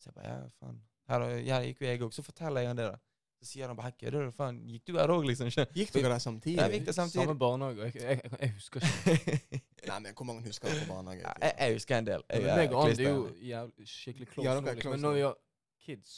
Så 0.02 0.10
jeg 0.10 0.16
bare 0.18 0.32
ja, 0.32 0.40
faen. 0.58 0.80
Her, 1.12 1.26
her 1.46 1.68
gikk 1.68 1.84
jo 1.84 1.92
jeg 1.92 2.02
òg. 2.02 2.16
Så 2.16 2.26
forteller 2.26 2.66
jeg 2.66 2.72
han 2.72 2.80
det, 2.80 2.88
da. 2.90 2.98
Så 3.46 3.52
sier 3.52 3.70
han 3.70 3.78
bare 3.78 4.10
du? 4.10 4.32
Faen, 4.34 4.56
gikk 4.66 4.88
du 4.90 4.96
her 4.98 5.12
òg, 5.14 5.26
liksom? 5.30 5.52
Gikk 5.78 5.92
dere 5.94 6.16
der 6.16 6.22
samtidig? 6.24 6.58
Ja, 6.58 6.66
vi 6.72 6.80
gikk 6.80 6.88
der 6.90 6.96
Samme 6.98 7.36
barnehage. 7.38 7.90
Jeg, 7.92 8.02
jeg, 8.02 8.22
jeg, 8.24 8.40
jeg 8.42 8.54
husker 8.56 8.88
ikke. 8.88 9.60
Nei, 9.92 9.98
men 10.02 10.16
hvor 10.18 10.28
mange 10.32 10.46
husker 10.48 10.72
dere 10.72 10.88
på 10.88 10.96
barnehage? 10.96 11.22
Ja, 11.22 11.34
jeg, 11.44 11.54
jeg 11.60 11.76
husker 11.78 11.98
en 12.00 12.08
del. 12.08 12.26
Jeg, 12.30 12.42
Men 12.42 12.58
meg 12.58 12.74
og 12.74 12.88
Andy 12.90 13.06
er 13.06 13.12
jo 13.12 13.28
jævlig 13.52 13.90
skikkelig 13.92 14.30
close. 14.32 14.48
Ja, 14.48 14.56
dere 14.56 14.64
nå, 14.66 14.72
er 14.72 14.80
liksom. 14.80 14.82
close 14.82 14.98
Men 14.98 15.06
når 15.06 15.18
vi 15.20 15.24
var 15.28 15.38
kids, 15.86 16.16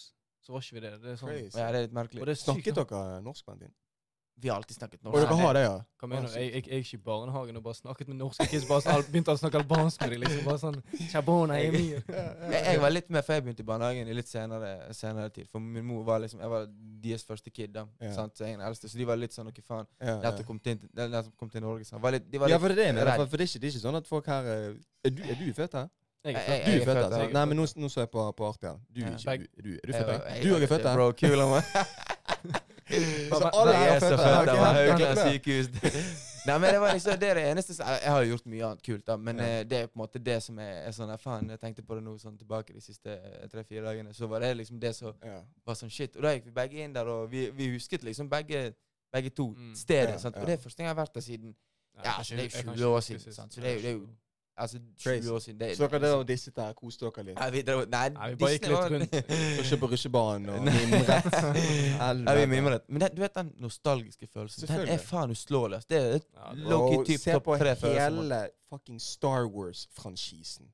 så 0.47 0.55
var 0.55 0.63
ikke 0.63 0.77
vi 0.79 0.85
det. 0.85 0.93
Det 1.03 1.11
er 1.11 1.19
sånn. 1.19 1.33
Crazy. 1.33 1.59
Ja, 1.59 1.67
det 1.67 1.81
er 1.81 1.87
litt 1.89 1.97
merkelig. 1.99 2.23
Og 2.23 2.31
det 2.31 2.37
er 2.37 2.39
sykt. 2.39 2.47
Snakket 2.53 2.79
dere 2.79 3.19
norsk 3.27 3.43
på 3.43 3.57
den 3.57 3.65
tiden? 3.65 3.75
Vi 4.39 4.49
har 4.51 4.57
alltid 4.59 4.75
snakket 4.77 4.99
Og 5.01 5.07
norsk. 5.15 5.23
dere 5.31 5.35
har 5.41 5.53
det, 5.57 5.61
ja? 5.63 5.77
Hva 5.97 6.07
mener 6.11 6.27
Ah, 6.27 6.33
du? 6.33 6.39
Jeg, 6.39 6.51
jeg, 6.53 6.63
jeg 6.67 6.75
er 6.77 6.83
ikke 6.83 6.97
i 6.97 7.03
barnehagen 7.07 7.57
og 7.57 7.63
bare 7.65 7.73
snakket 7.79 8.07
med 8.11 8.17
norske 8.19 8.45
kids. 8.51 8.67
Bare 8.69 8.83
sånn, 8.85 9.03
begynte 9.09 9.33
å 9.33 9.39
snakke 9.39 9.57
albansk 9.63 10.01
med 10.03 10.11
dem. 10.13 10.19
Liksom. 10.21 10.43
Bare 10.45 10.59
sånn 10.61 10.77
Chabona. 11.09 11.57
Jeg, 11.63 12.03
jeg 12.53 12.81
var 12.83 12.93
litt 12.93 13.09
med 13.09 13.25
før 13.25 13.33
jeg 13.39 13.43
begynte 13.47 13.63
i 13.65 13.67
barnehagen 13.71 14.07
i 14.11 14.13
litt 14.13 14.29
senere, 14.29 14.75
senere 14.93 15.31
tid. 15.33 15.49
For 15.49 15.59
min 15.63 15.85
mor 15.89 16.03
var 16.05 16.21
liksom 16.21 16.39
Jeg 16.45 16.49
var 16.53 16.67
deres 17.07 17.25
første 17.25 17.49
kid, 17.49 17.73
da. 17.73 17.87
Ja. 18.03 18.13
Sant? 18.13 18.37
Så 18.37 18.45
jeg 18.45 18.53
er 18.53 18.59
den 18.61 18.67
eldste. 18.69 18.89
Så 18.93 18.97
de 19.01 19.07
var 19.09 19.17
litt 19.17 19.33
sånn 19.33 19.49
Noe 19.49 19.63
faen. 19.65 19.89
Ja, 19.99 20.19
ja. 20.21 20.31
kom 20.45 20.59
til, 20.61 20.77
eller 20.93 21.09
nettopp 21.17 21.37
kom 21.41 21.49
til 21.49 21.61
Norge. 21.65 21.85
sånn. 21.89 22.01
var 22.03 22.13
litt, 22.19 22.29
de 22.29 22.37
var 22.43 22.49
ja, 22.53 22.59
for 22.61 22.69
det 22.77 22.91
er. 22.91 23.01
For, 23.17 23.25
for 23.33 23.37
det, 23.41 23.47
er 23.47 23.49
ikke, 23.49 23.61
det 23.65 23.71
er 23.71 23.73
ikke 23.73 23.85
sånn 23.87 23.95
at 24.03 24.07
folk 24.11 24.27
her 24.29 24.51
eh, 24.53 24.75
Er 25.07 25.15
du, 25.17 25.23
er 25.25 25.39
du 25.41 25.47
født 25.57 25.73
her? 25.81 25.89
Jeg 26.27 26.35
er 26.35 26.43
født. 26.45 26.65
Du 26.67 26.71
er 26.77 26.85
født 27.01 27.13
her? 27.17 27.29
Nei, 27.33 27.45
men 27.47 27.57
nå, 27.57 27.65
nå 27.79 27.89
så 27.89 28.01
jeg 28.03 28.09
på, 28.13 28.23
på 28.37 28.47
Arti. 28.51 28.73
Du, 28.91 29.01
Ja. 29.01 29.15
du, 29.15 29.47
du, 29.63 29.69
er 29.81 29.87
du 29.87 29.93
født 29.97 30.11
her? 30.13 30.23
jeg 30.35 30.43
Du 30.43 30.53
òg 30.57 30.61
er 30.65 30.71
født 30.75 30.85
her? 30.91 30.95
Bro, 30.99 31.11
kul. 31.17 31.41
Så 32.87 33.49
alle 33.53 33.73
er 33.75 33.99
så 33.99 34.09
født 34.09 34.19
født 34.19 34.49
her. 34.49 34.91
av 34.93 34.93
Ok, 34.93 35.33
sykehus. 35.33 35.67
Nei, 36.47 36.55
men 36.63 36.69
det 36.73 36.79
var 36.79 36.93
liksom 36.95 37.17
det 37.19 37.29
er 37.29 37.33
det 37.35 37.43
eneste 37.51 37.73
Jeg 37.83 38.11
har 38.11 38.21
jo 38.23 38.29
gjort 38.31 38.45
mye 38.47 38.63
annet 38.69 38.83
kult, 38.85 39.05
da, 39.07 39.17
men 39.17 39.37
Ja. 39.37 39.43
eh, 39.59 39.63
det 39.67 39.77
er 39.81 39.87
på 39.87 39.97
en 39.99 40.01
måte 40.05 40.19
det 40.23 40.37
som 40.43 40.59
er, 40.59 40.87
er 40.87 40.91
sånn 40.95 41.11
Faen, 41.19 41.49
jeg 41.49 41.59
tenkte 41.59 41.83
på 41.83 41.95
det 41.97 42.03
nå 42.05 42.13
sånn 42.21 42.37
tilbake 42.39 42.71
de 42.73 42.79
siste 42.81 43.09
eh, 43.11 43.47
tre-fire 43.51 43.83
dagene. 43.83 44.13
Så 44.15 44.27
var 44.31 44.39
det 44.39 44.53
liksom 44.57 44.79
det 44.79 44.93
som 44.95 45.13
Ja. 45.23 45.41
var 45.65 45.75
sånn 45.75 45.91
shit. 45.91 46.15
Og 46.15 46.21
da 46.23 46.29
gikk 46.37 46.45
vi 46.45 46.51
begge 46.51 46.83
inn 46.85 46.93
der, 46.93 47.05
og 47.05 47.29
vi, 47.31 47.49
vi 47.51 47.67
husket 47.75 48.03
liksom 48.03 48.29
begge, 48.29 48.73
begge 49.13 49.29
to 49.35 49.49
Mm. 49.57 49.75
stedet. 49.75 50.09
Ja, 50.15 50.17
sant? 50.17 50.35
ja. 50.35 50.41
Og 50.41 50.47
det 50.47 50.53
er 50.53 50.63
første 50.63 50.77
gang 50.77 50.87
jeg 50.87 50.95
har 50.95 51.03
vært 51.05 51.13
der 51.13 51.21
siden 51.21 51.55
Ja, 52.05 52.11
altså, 52.19 52.35
det 52.35 52.53
er 52.53 52.63
jo 52.63 52.71
20 52.73 52.85
år 52.85 52.99
siden, 53.01 53.33
sant? 53.33 53.53
Så 53.53 53.59
det 53.61 53.69
er 53.71 53.73
jo- 53.75 53.81
det 53.81 53.89
er 53.89 53.93
jo- 53.93 54.07
Altså, 54.57 54.79
20 54.97 55.31
år 55.35 55.39
siden. 55.39 55.59
Det, 55.59 55.67
Så 55.77 55.87
dere 55.87 55.99
drev 56.01 56.19
og 56.19 56.27
disset 56.27 56.55
der, 56.57 56.73
koste 56.73 57.05
dere 57.05 57.23
litt? 57.27 57.35
Nei, 57.37 57.49
vi, 57.53 57.61
drev, 57.61 57.83
nei, 57.93 58.09
Nei, 58.15 58.29
vi 58.31 58.35
bare 58.41 58.55
gikk 58.55 58.67
litt 58.71 58.93
rundt. 58.93 59.33
Rusje 59.59 59.77
på 59.83 59.89
rusjebanen 59.91 60.49
og 60.49 60.63
mimret? 60.65 61.27
Ja, 62.01 62.33
vi 62.39 62.45
mimret. 62.55 62.87
Men 62.89 63.03
det, 63.03 63.11
du 63.15 63.21
vet 63.21 63.35
den 63.37 63.51
nostalgiske 63.61 64.27
følelsen? 64.33 64.65
Den 64.71 64.89
er 64.95 64.97
faen 64.97 65.29
uslåelig. 65.35 65.83
Det 65.87 65.99
er 66.01 66.09
Ja, 66.17 66.53
det- 66.55 66.65
low-key 66.71 66.97
Og 66.97 67.05
typ 67.05 67.19
se 67.21 67.31
topp 67.37 67.43
på 67.51 67.57
tre 67.61 67.75
følelser. 67.75 68.09
man- 68.17 68.23
hele 68.31 68.41
fucking 68.71 68.99
Star 69.01 69.45
Wars-franchisen. 69.47 70.71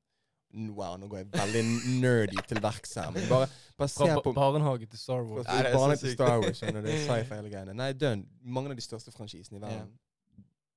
Wow, 0.54 0.96
nå 0.96 1.08
går 1.10 1.18
jeg 1.18 1.28
veldig 1.34 1.62
nerdy 2.00 2.36
til 2.48 2.60
verks 2.62 2.94
her. 2.94 3.10
Men 3.10 3.24
bare, 3.28 3.48
bare 3.76 3.88
se 3.90 4.06
på 4.22 4.32
ba- 4.32 4.34
barnehage 4.38 4.86
til 4.86 4.98
Star 4.98 5.22
Wars. 5.26 5.44
Nei, 5.48 5.62
det 5.62 5.66
er 5.66 5.72
så 5.74 5.78
barnet 5.78 5.98
til. 6.00 6.12
Star 6.14 6.38
Wars. 6.40 6.58
skjønner 6.60 6.80
du, 6.80 6.86
det 6.86 6.94
er 6.94 7.06
sci-fi 7.08 7.34
hele 7.34 7.50
greiene. 7.50 7.74
Nei, 7.74 7.92
dønn. 7.92 8.24
Mange 8.44 8.70
av 8.70 8.76
de 8.78 8.82
største 8.86 9.10
franchisene 9.12 9.58
i 9.58 9.60
verden. 9.60 9.90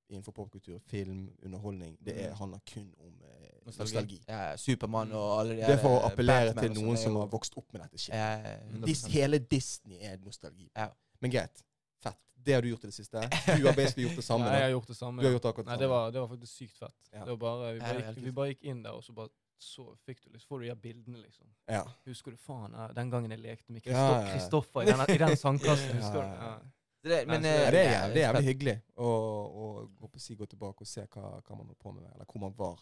Innenfor 0.09 0.31
popkultur, 0.31 0.79
film, 0.87 1.29
underholdning, 1.43 1.97
det 2.05 2.13
er, 2.25 2.29
Mm. 2.29 2.35
handler 2.39 2.59
kun 2.73 2.93
om 2.99 3.13
eh, 3.23 3.47
nostalgi. 3.65 3.93
Nostalgi. 3.93 4.19
Ja, 4.27 4.57
Supermann 4.57 5.11
og 5.11 5.39
alle 5.39 5.55
de 5.55 5.61
Det 5.61 5.69
er 5.69 5.77
for 5.81 5.99
å 5.99 6.03
eh, 6.05 6.11
appellere 6.11 6.53
Batman 6.53 6.63
til 6.75 6.83
noen 6.83 6.97
som 6.97 7.15
har 7.15 7.27
vokst 7.27 7.57
opp 7.57 7.73
med 7.73 7.81
dette 7.81 7.97
shit. 7.97 8.13
Ja, 8.15 8.29
ja, 8.37 8.57
100%. 8.71 8.85
Dis, 8.85 9.05
hele 9.05 9.39
Disney 9.39 9.97
er 10.01 10.17
nostalgi. 10.23 10.69
Ja. 10.75 10.87
Men 11.21 11.31
greit. 11.31 11.63
Fett. 12.03 12.17
Det 12.45 12.53
har 12.53 12.61
du 12.61 12.69
gjort 12.69 12.83
i 12.83 12.87
det 12.87 12.93
siste. 12.93 13.21
Du 13.57 13.65
har 13.67 13.73
basically 13.75 14.03
gjort 14.07 14.15
det 14.15 14.23
samme. 14.31 14.45
Nei, 14.45 14.53
jeg 14.53 14.63
har 14.63 14.69
gjort 14.77 14.87
det 14.87 14.97
samme. 14.97 15.21
Du 15.21 15.27
har 15.27 15.33
gjort 15.33 15.45
akkurat 15.51 15.65
det 15.65 15.71
Nei, 15.73 15.77
det 15.83 15.89
var, 15.89 16.11
det 16.11 16.21
var 16.21 16.27
faktisk 16.35 16.53
sykt 16.61 16.77
fett. 16.77 16.95
Ja. 17.13 17.19
Det 17.25 17.29
var 17.35 17.37
bare, 17.43 17.73
vi, 17.73 17.79
bare 17.79 18.05
gikk, 18.13 18.23
vi 18.23 18.31
bare 18.31 18.47
gikk 18.53 18.63
inn 18.63 18.83
der, 18.83 18.91
og 18.91 19.03
så 19.03 19.13
bare 19.13 19.29
så 19.59 19.87
fikk 20.05 20.19
du 20.23 20.29
liksom, 20.29 20.47
får 20.47 20.59
du 20.59 20.65
de 20.69 20.75
bildene, 20.75 21.17
liksom. 21.17 21.47
ja. 21.67 21.81
Husker 22.05 22.31
du 22.31 22.37
faen 22.37 22.75
den 22.95 23.09
gangen 23.09 23.31
jeg 23.33 23.39
lekte 23.41 23.71
med 23.73 23.81
Kristoffer 23.81 24.19
ja, 24.21 24.27
ja. 24.27 24.33
Kristoffer 24.35 24.81
i, 24.81 24.85
den- 24.85 25.15
i 25.15 25.17
den 25.17 25.35
sangkassen? 25.37 25.89
Ja, 25.89 25.95
Husker 25.97 26.21
du? 26.21 26.67
Det, 27.11 27.21
men, 27.27 27.41
Nei, 27.41 27.49
eh, 27.55 27.71
det 27.71 27.79
er 27.81 27.91
jævlig, 27.91 28.13
det 28.15 28.21
er 28.23 28.27
jævlig 28.27 28.47
hyggelig 28.51 28.75
å, 28.97 29.07
å 29.07 29.65
gå, 30.01 30.07
på, 30.13 30.19
si, 30.19 30.35
gå 30.35 30.45
tilbake 30.45 30.81
og 30.85 30.87
se 30.87 31.05
hva, 31.07 31.33
hva 31.41 31.57
man 31.57 31.65
holdt 31.71 31.79
på 31.83 31.91
med, 31.95 32.05
eller 32.13 32.25
hvor 32.31 32.41
man 32.47 32.53
var 32.57 32.79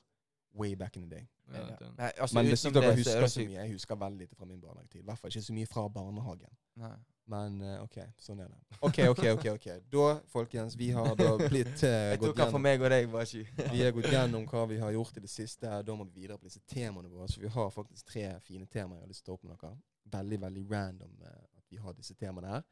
way 0.56 0.76
back 0.76 0.96
in 0.98 1.04
the 1.10 1.10
day. 1.18 1.26
Ja, 1.52 1.60
Ja. 1.60 1.76
den- 1.80 1.96
Nei, 1.98 2.12
altså, 2.18 2.36
Men 2.36 2.46
det 2.46 2.54
utenom 2.54 2.74
dere 2.74 2.82
det, 2.82 2.92
er 2.92 2.96
husker 3.02 3.22
det 3.22 3.30
så 3.32 3.40
sykt. 3.40 3.50
mye 3.50 3.60
Jeg 3.66 3.72
husker 3.74 3.96
veldig 3.96 4.20
lite 4.20 4.36
fra 4.36 4.46
min 4.46 4.62
barnehagetid. 4.62 5.02
I 5.02 5.04
hvert 5.04 5.20
fall 5.20 5.30
ikke 5.30 5.42
så 5.46 5.54
mye 5.54 5.68
fra 5.68 5.88
barnehagen. 5.90 6.56
Nei. 6.76 6.96
Men 7.28 7.62
eh, 7.62 7.82
OK, 7.84 7.98
sånn 8.22 8.40
er 8.44 8.48
det. 8.48 8.78
OK, 8.82 9.00
OK, 9.10 9.20
ok, 9.34 9.46
ok. 9.56 9.68
Da, 9.92 10.06
folkens, 10.30 10.76
vi 10.78 10.92
har 10.94 11.16
da 11.18 11.32
blitt 11.42 11.84
eh, 11.84 12.12
Jeg 12.14 12.20
gått 12.22 12.38
gjennom 12.38 12.52
for 12.52 12.60
meg 12.60 12.82
og 12.82 12.90
deg, 12.94 13.10
bare 13.12 13.26
ikke. 13.26 13.70
Vi 13.74 13.82
har 13.84 13.92
gått 13.98 14.10
gjennom 14.14 14.46
hva 14.48 14.66
vi 14.70 14.78
har 14.80 14.92
gjort 14.94 15.18
i 15.18 15.24
det 15.26 15.30
siste. 15.34 15.66
Da 15.84 15.96
må 15.96 16.06
vi 16.06 16.22
videre 16.22 16.38
på 16.38 16.46
disse 16.46 16.62
temaene 16.70 17.10
våre. 17.10 17.28
Så 17.34 17.42
vi 17.42 17.48
har 17.50 17.70
faktisk 17.74 18.06
tre 18.14 18.28
fine 18.46 18.66
temaer 18.68 19.00
jeg 19.02 19.08
har 19.08 19.12
lyst 19.12 19.26
til 19.26 19.34
å 19.34 19.36
ta 19.36 19.40
opp 19.40 19.44
med 19.44 19.58
dere. 19.60 19.78
Veldig, 20.16 20.40
veldig 20.46 20.66
random 20.72 21.16
at 21.26 21.66
vi 21.70 21.78
har 21.82 21.94
disse 21.98 22.14
temaene 22.16 22.48
her. 22.48 22.64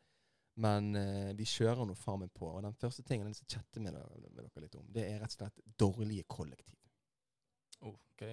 Men 0.62 0.96
eh, 0.96 1.34
vi 1.38 1.48
kjører 1.50 1.88
nå 1.88 1.96
faen 1.98 2.22
meg 2.22 2.34
på. 2.36 2.48
Og 2.52 2.62
den 2.66 2.76
første 2.78 3.04
tingen 3.08 3.30
jeg 3.30 3.42
å 3.42 3.52
chatte 3.56 3.82
med 3.82 3.96
med 3.98 4.42
dere 4.44 4.66
litt 4.66 4.76
om, 4.78 4.86
det 4.94 5.08
er 5.10 5.22
rett 5.24 5.34
og 5.34 5.40
slett 5.40 5.64
dårlige 5.80 6.26
kollektiv. 6.30 6.78
Oh, 7.82 7.96
ok. 7.96 8.26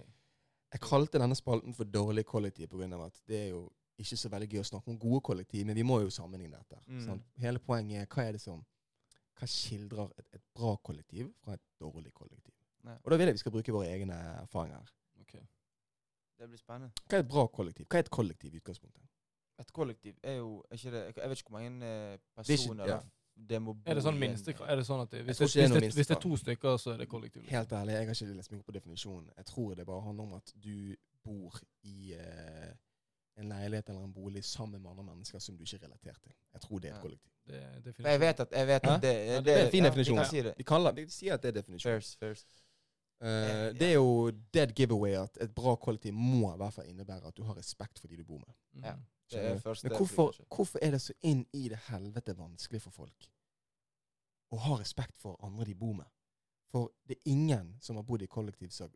Jeg 0.71 0.83
kalte 0.85 1.19
denne 1.19 1.37
spalten 1.39 1.75
for 1.75 1.89
dårlige 1.89 2.29
kollektiv 2.29 2.69
pga. 2.71 3.05
at 3.07 3.23
det 3.27 3.39
er 3.45 3.49
jo 3.55 3.65
ikke 4.01 4.17
så 4.17 4.31
veldig 4.33 4.49
gøy 4.49 4.61
å 4.61 4.69
snakke 4.69 4.93
om 4.93 4.99
gode 5.01 5.21
kollektiv, 5.21 5.67
men 5.67 5.77
vi 5.77 5.85
må 5.85 6.01
jo 6.01 6.13
sammenligne 6.13 6.57
dette. 6.57 6.79
Mm. 6.87 7.01
Sånn. 7.05 7.23
Hele 7.43 7.61
poenget 7.61 8.05
er 8.05 8.13
hva 8.15 8.27
er 8.29 8.37
det 8.37 8.43
som 8.45 8.63
hva 9.41 9.49
skildrer 9.49 10.13
et, 10.21 10.27
et 10.37 10.45
bra 10.57 10.75
kollektiv 10.85 11.31
fra 11.41 11.57
et 11.57 11.65
dårlig 11.81 12.13
kollektiv? 12.17 12.55
Nei. 12.85 12.97
Og 13.05 13.13
da 13.13 13.19
vil 13.21 13.31
jeg 13.31 13.37
vi 13.37 13.43
skal 13.43 13.55
bruke 13.55 13.75
våre 13.77 13.93
egne 13.93 14.17
erfaringer 14.41 14.97
Okay. 15.21 15.41
ok. 15.41 15.49
Det 16.41 16.49
blir 16.49 16.59
spennende. 16.59 17.05
Hva 17.05 17.19
er 17.19 17.25
et 17.25 17.29
bra 17.29 17.45
kollektiv? 17.53 17.87
Hva 17.87 17.99
er 17.99 18.07
et 18.07 18.15
kollektiv 18.15 18.55
i 18.55 18.61
utgangspunktet? 18.63 19.10
Et 19.61 19.73
kollektiv 19.77 20.15
er 20.23 20.37
jo 20.41 20.65
er 20.71 20.75
ikke 20.79 20.91
det, 20.95 21.03
Jeg 21.17 21.31
vet 21.31 21.39
ikke 21.39 21.51
hvor 21.51 21.59
mange 21.61 21.85
eh, 21.87 22.13
er 22.13 22.13
ikke- 22.15 22.35
personer 22.37 22.87
ja. 22.89 22.99
det 23.51 23.63
må 23.63 23.73
bo 23.73 23.91
Er 23.91 23.95
det 23.95 24.05
sånn 24.05 24.19
minste. 24.19 24.55
Er 24.67 24.77
det 24.77 24.87
sånn 24.87 25.01
at 25.03 25.11
det, 25.11 25.25
hvis, 25.25 25.37
det, 25.39 25.45
hvis, 25.47 25.53
det 25.55 25.63
er 25.65 25.69
hvis, 25.69 25.83
det, 25.83 25.95
hvis 25.95 26.07
det 26.11 26.17
er 26.17 26.21
to 26.21 26.37
stykker, 26.37 26.77
så 26.77 26.91
er 26.95 26.97
det 27.03 27.09
kollektiv? 27.09 27.43
liksom? 27.43 27.57
Helt 27.57 27.73
ærlig, 27.73 27.93
jeg 27.93 28.07
har 28.07 28.15
ikke 28.15 28.37
lest 28.37 28.53
meg 28.53 28.65
på 28.65 28.73
definisjonen. 28.73 29.31
Jeg 29.37 29.47
tror 29.47 29.75
det 29.75 29.87
bare 29.87 30.03
handler 30.03 30.25
om 30.25 30.33
at 30.35 30.53
du 30.65 30.97
bor 31.25 31.61
i 31.83 32.15
uh, 32.17 32.71
en 33.41 33.49
leilighet 33.49 33.89
eller 33.89 34.05
en 34.05 34.13
bolig 34.13 34.45
sammen 34.45 34.83
med 34.83 34.91
andre 34.91 35.05
mennesker 35.05 35.39
som 35.39 35.57
du 35.57 35.63
ikke 35.65 35.77
er 35.77 35.85
relatert 35.89 36.21
til. 36.23 36.33
Jeg 36.53 36.61
tror 36.61 36.79
det 36.79 36.91
er 36.91 36.95
et 36.95 36.97
Ja. 36.97 37.03
kollektiv. 37.03 37.31
Det 37.47 37.57
er 38.05 38.11
jeg 38.11 38.21
vet 38.21 38.41
at, 38.41 38.49
jeg 38.53 38.67
vet 38.67 38.87
at 38.87 39.03
det, 39.03 39.15
Ja, 39.27 39.37
det, 39.37 39.45
det 39.45 39.53
er 39.59 39.65
en 39.65 39.71
fin 39.71 39.85
ja, 39.85 39.89
definisjon. 39.91 40.17
Vi 40.17 40.23
kan 40.23 40.31
si 40.31 40.43
det. 40.43 40.55
Vi, 40.57 40.63
kaller, 40.63 40.93
de 40.93 41.07
sier 41.11 41.35
at 41.35 41.43
det 41.43 41.49
er 41.49 41.61
definisjonen. 41.61 42.01
Fairs, 42.01 42.17
fairs. 42.17 42.45
Eh, 43.23 43.73
det 43.77 43.83
er 43.89 43.95
jo 43.95 44.31
dead 44.55 44.73
giveaway 44.77 45.13
at 45.23 45.37
et 45.41 45.55
bra 45.55 45.75
kollektiv 45.77 46.13
må 46.17 46.55
i 46.55 46.57
hvert 46.57 46.73
fall 46.73 46.87
innebære 46.89 47.27
at 47.29 47.37
du 47.37 47.43
har 47.45 47.57
respekt 47.57 47.99
for 48.01 48.09
de 48.09 48.17
du 48.17 48.25
bor 48.25 48.39
med. 48.39 48.55
Mhm. 48.73 48.85
Ja. 48.85 48.95
Det 49.31 49.45
er 49.45 49.89
Men 49.89 49.97
hvorfor, 49.97 50.35
hvorfor 50.49 50.79
er 50.83 50.91
det 50.91 51.01
så 51.01 51.13
inn 51.23 51.45
i 51.53 51.69
det 51.69 51.79
helvete 51.89 52.35
vanskelig 52.37 52.83
for 52.83 52.91
folk 52.91 53.29
å 54.53 54.59
ha 54.59 54.79
respekt 54.81 55.17
for 55.23 55.37
andre 55.47 55.65
de 55.65 55.75
bor 55.75 55.95
med? 55.95 56.07
For 56.71 56.91
det 57.07 57.17
er 57.19 57.31
ingen 57.33 57.77
som 57.81 57.97
har 57.97 58.03
bodd 58.07 58.23
i 58.23 58.27
kollektivsak 58.31 58.91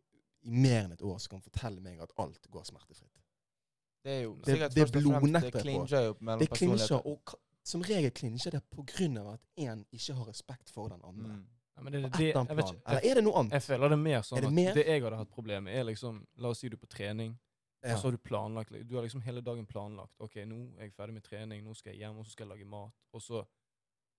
i 0.45 0.49
mer 0.49 0.83
enn 0.85 0.91
et 0.95 1.01
år 1.01 1.17
som 1.19 1.35
kan 1.37 1.41
fortelle 1.41 1.81
meg 1.83 1.99
at 2.03 2.11
alt 2.21 2.47
går 2.51 2.63
smertefritt. 2.67 3.21
Det 4.05 4.11
er 4.11 4.21
jo 4.23 4.35
Det- 4.35 4.45
sikkert 4.45 4.73
det 4.75 4.83
først 4.83 4.95
og 4.95 5.21
fremst 5.21 5.51
Det 5.51 5.61
klinsjer 5.61 6.05
jo 6.05 6.15
mellom 6.19 6.39
Det 6.39 6.49
klinsjer, 6.49 6.77
personligheter. 6.77 7.05
og 7.05 7.39
som 7.63 7.81
regel 7.81 8.11
klinsjer 8.11 8.51
det 8.51 8.61
på 8.69 8.83
grunn 8.85 9.17
av 9.17 9.27
at 9.33 9.41
én 9.57 9.85
ikke 9.91 10.13
har 10.13 10.25
respekt 10.27 10.69
for 10.69 10.87
den 10.89 11.01
andre. 11.03 11.33
Mm. 11.35 11.45
Ja, 11.77 11.81
men 11.81 11.93
det, 11.93 12.01
er 12.03 12.05
et 12.07 12.13
det, 12.13 12.19
jeg, 12.19 12.57
ikke, 12.57 12.81
Eller 12.87 13.01
er 13.11 13.13
det 13.15 13.23
noe 13.23 13.33
annet? 13.39 13.51
jeg 13.51 13.61
føler 13.63 13.89
det 13.89 13.97
er 13.97 14.03
mer 14.03 14.21
sånn 14.21 14.37
det 14.39 14.45
at 14.45 14.53
mer? 14.53 14.73
det 14.73 14.85
jeg 14.85 15.01
hadde 15.03 15.17
hatt 15.17 15.29
problem 15.29 15.63
med, 15.63 15.75
er 15.75 15.83
liksom 15.83 16.27
La 16.37 16.49
oss 16.49 16.59
si 16.59 16.69
du 16.69 16.75
er 16.77 16.79
på 16.79 16.87
trening, 16.87 17.37
Ja. 17.85 17.93
og 17.93 17.99
så 18.01 18.07
har 18.07 18.11
du 18.11 18.17
planlagt 18.17 18.71
Du 18.89 18.95
har 18.95 19.03
liksom 19.05 19.21
hele 19.21 19.41
dagen 19.41 19.65
planlagt. 19.65 20.13
OK, 20.19 20.35
nå 20.45 20.55
er 20.79 20.87
jeg 20.87 20.93
ferdig 20.97 21.13
med 21.13 21.23
trening, 21.23 21.63
nå 21.63 21.73
skal 21.75 21.93
jeg 21.93 21.99
hjem, 22.05 22.17
og 22.17 22.25
så 22.25 22.31
skal 22.31 22.47
jeg 22.47 22.57
lage 22.57 22.65
mat. 22.69 22.93
Og 23.13 23.21
så 23.21 23.43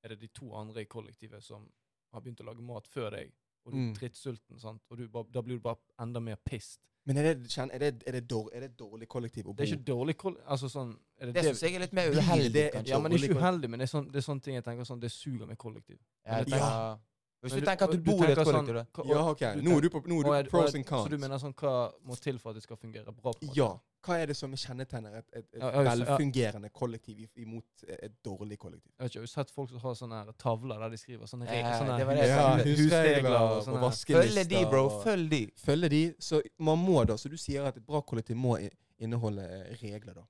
er 0.05 0.09
det 0.15 0.21
de 0.21 0.29
to 0.29 0.53
andre 0.55 0.83
i 0.83 0.85
kollektivet 0.85 1.43
som 1.43 1.69
har 2.13 2.21
begynt 2.23 2.41
å 2.41 2.47
lage 2.47 2.63
mat 2.63 2.87
før 2.87 3.11
deg, 3.11 3.33
og 3.65 3.73
du 3.73 3.79
er 3.79 3.83
Mm. 3.89 3.95
drittsulten, 3.95 4.61
sant? 4.61 4.83
og 4.91 4.97
du 4.99 5.09
bare, 5.09 5.27
da 5.35 5.41
blir 5.43 5.57
du 5.57 5.61
bare 5.61 5.77
enda 6.01 6.21
mer 6.21 6.37
pissed. 6.37 6.81
Men 7.07 7.17
er 7.19 7.23
det, 7.35 7.57
er 7.59 7.79
det, 7.79 8.03
er 8.07 8.13
det, 8.13 8.29
dårlig, 8.29 8.51
er 8.55 8.61
det 8.61 8.71
et 8.71 8.79
dårlig 8.79 9.07
kollektiv 9.09 9.45
å 9.47 9.53
bo 9.55 9.63
Det 9.63 9.69
er 9.69 9.77
ikke 9.77 9.85
dårlig 9.93 10.17
kollektiv 10.19 10.49
Altså 10.51 10.69
sånn 10.69 10.89
er 11.21 11.27
det 11.27 11.35
Det 11.35 11.43
det, 11.43 11.51
syns 11.55 11.63
jeg 11.63 11.75
er 11.75 11.79
litt 11.85 11.93
mer 11.93 12.09
uheldig, 12.11 12.65
kanskje. 12.73 12.91
Ja, 12.91 12.99
men 12.99 13.11
det 13.13 13.21
er 13.21 13.29
ikke 13.29 13.39
uheldig, 13.39 13.71
men 13.71 13.79
det 13.79 13.87
er, 13.87 13.93
sånn, 13.93 14.09
det 14.11 14.17
er 14.17 14.25
sånne 14.27 14.43
ting 14.43 14.55
jeg 14.55 14.65
tenker 14.65 14.85
sånn 14.89 15.01
Det 15.01 15.11
suger 15.13 15.47
med 15.47 15.57
kollektiv. 15.59 15.99
Ja, 16.27 16.43
Ja. 16.49 16.99
Hvis 17.45 17.53
du, 17.53 17.61
du 17.61 17.67
tenker 17.67 17.85
at 17.87 17.93
du 17.93 17.99
bor 18.03 18.23
i 18.25 18.33
et 18.33 18.39
kollektiv, 18.39 18.79
sånn, 18.81 19.09
Ja, 19.11 19.21
OK. 19.31 19.43
Nå 19.63 19.77
er 19.77 19.81
du 19.85 19.91
på, 19.91 20.01
nå 20.09 20.21
er 20.21 20.25
du 20.25 20.33
er- 20.35 20.49
pros 20.51 20.75
and 20.75 20.87
cons. 20.89 21.05
Så 21.07 21.11
du 21.13 21.19
mener 21.19 21.39
sånn 21.39 21.53
hva 21.55 21.93
må 22.05 22.17
til 22.19 22.39
for 22.39 22.51
at 22.51 22.57
det 22.57 22.63
skal 22.65 22.77
fungere 22.81 23.05
bra? 23.13 23.33
på? 23.37 23.51
Ja. 23.55 23.69
Hva 24.07 24.21
er 24.23 24.27
det 24.31 24.37
som 24.39 24.53
kjennetegner 24.55 25.17
et, 25.19 25.27
et, 25.33 25.47
et 25.53 25.61
Ja, 25.61 25.71
ja. 25.83 25.83
velfungerende 25.91 26.71
kollektiv 26.73 27.29
imot 27.43 27.65
et 27.89 28.13
dårlig 28.25 28.57
kollektiv? 28.59 28.91
Jeg 28.99 29.03
vet 29.05 29.11
ikke, 29.11 29.21
jeg 29.21 29.29
har 29.29 29.45
sett 29.45 29.51
folk 29.51 29.69
som 29.71 29.81
har 29.83 29.95
sånne 29.99 30.21
tavler 30.39 30.79
der 30.79 30.91
de 30.91 30.97
skriver 31.01 31.27
sånne, 31.27 31.47
regler, 31.51 31.71
Ja, 31.71 31.79
sånne 31.81 31.99
det 31.99 32.07
det 32.21 32.29
ja, 32.29 32.57
hus- 32.57 32.79
husregler 32.85 33.37
og 33.41 33.65
sånne 33.67 33.81
vaskelister. 33.83 34.45
Følg 34.45 34.49
de, 34.49 34.65
bro. 34.71 34.85
Følg 35.03 35.29
de. 35.31 35.43
Følge 35.59 35.89
de. 35.91 36.03
Så 36.21 36.41
man 36.59 36.79
må 36.79 37.05
da, 37.07 37.15
så 37.19 37.29
du 37.29 37.37
sier 37.37 37.67
at 37.67 37.77
et 37.77 37.87
bra 37.87 38.01
kollektiv 38.03 38.37
må 38.37 38.57
inneholde 38.99 39.43
eh, 39.43 39.75
regler, 39.83 40.15
da. 40.15 40.23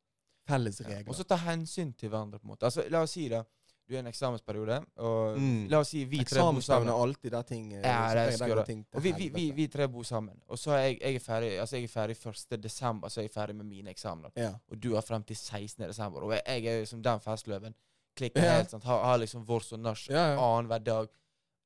Felles 0.49 0.81
regler. 0.81 1.09
Og 1.11 1.15
så 1.19 1.25
ta 1.27 1.37
hensyn 1.37 1.93
til 1.99 2.09
hverandre, 2.09 2.39
på 2.41 2.47
en 2.49 2.55
måte. 2.55 2.65
Altså, 2.65 2.89
La 2.91 3.03
oss 3.03 3.11
si 3.13 3.29
da, 3.29 3.43
du 3.89 3.95
er 3.95 3.99
i 3.99 4.01
en 4.03 4.07
eksamensperiode, 4.11 4.81
og 4.99 5.37
Mm. 5.39 5.69
la 5.71 5.79
oss 5.79 5.89
si 5.91 6.05
vi 6.05 6.19
tre 6.25 6.41
bor 6.41 6.61
sammen. 6.61 6.89
er 6.89 6.93
alltid 7.03 7.31
der 7.31 7.43
ting 7.43 7.73
eh, 7.73 7.83
Ja, 7.83 8.15
det 8.15 8.41
er 8.41 8.55
der 8.55 8.65
ting 8.65 8.85
Og 8.95 9.03
vi, 9.03 9.13
vi, 9.13 9.29
vi, 9.29 9.51
vi 9.53 9.67
tre 9.69 9.87
bor 9.89 10.03
sammen. 10.03 10.41
Og 10.49 10.59
så 10.59 10.71
er 10.73 10.79
jeg, 10.89 10.99
jeg 11.01 11.15
er 11.15 11.19
ferdig 11.21 11.51
altså 11.61 11.77
jeg 11.77 11.85
er 11.85 11.89
ferdig 11.89 12.17
1. 12.27 12.63
desember, 12.63 13.09
så 13.09 13.21
er 13.21 13.25
jeg 13.25 13.31
ferdig 13.31 13.55
med 13.57 13.67
mine 13.67 13.91
eksamener. 13.91 14.31
Ja. 14.37 14.51
Og 14.71 14.81
du 14.83 14.97
er 14.97 15.01
frem 15.03 15.23
til 15.23 15.37
16. 15.37 15.87
desember. 15.87 16.21
Og 16.23 16.33
jeg, 16.33 16.43
jeg 16.47 16.67
er 16.75 16.79
jo 16.81 16.87
som 16.87 17.03
den 17.03 17.21
festløven. 17.21 17.75
Klikker 18.17 18.43
Ja. 18.43 18.57
helt, 18.57 18.71
sant. 18.71 18.85
Har, 18.85 19.05
har 19.05 19.19
liksom 19.19 19.45
vors 19.47 19.73
og 19.73 19.79
nach 19.81 20.09
Ja, 20.11 20.33
ja. 20.33 20.39
annenhver 20.41 20.79
dag. 20.85 21.09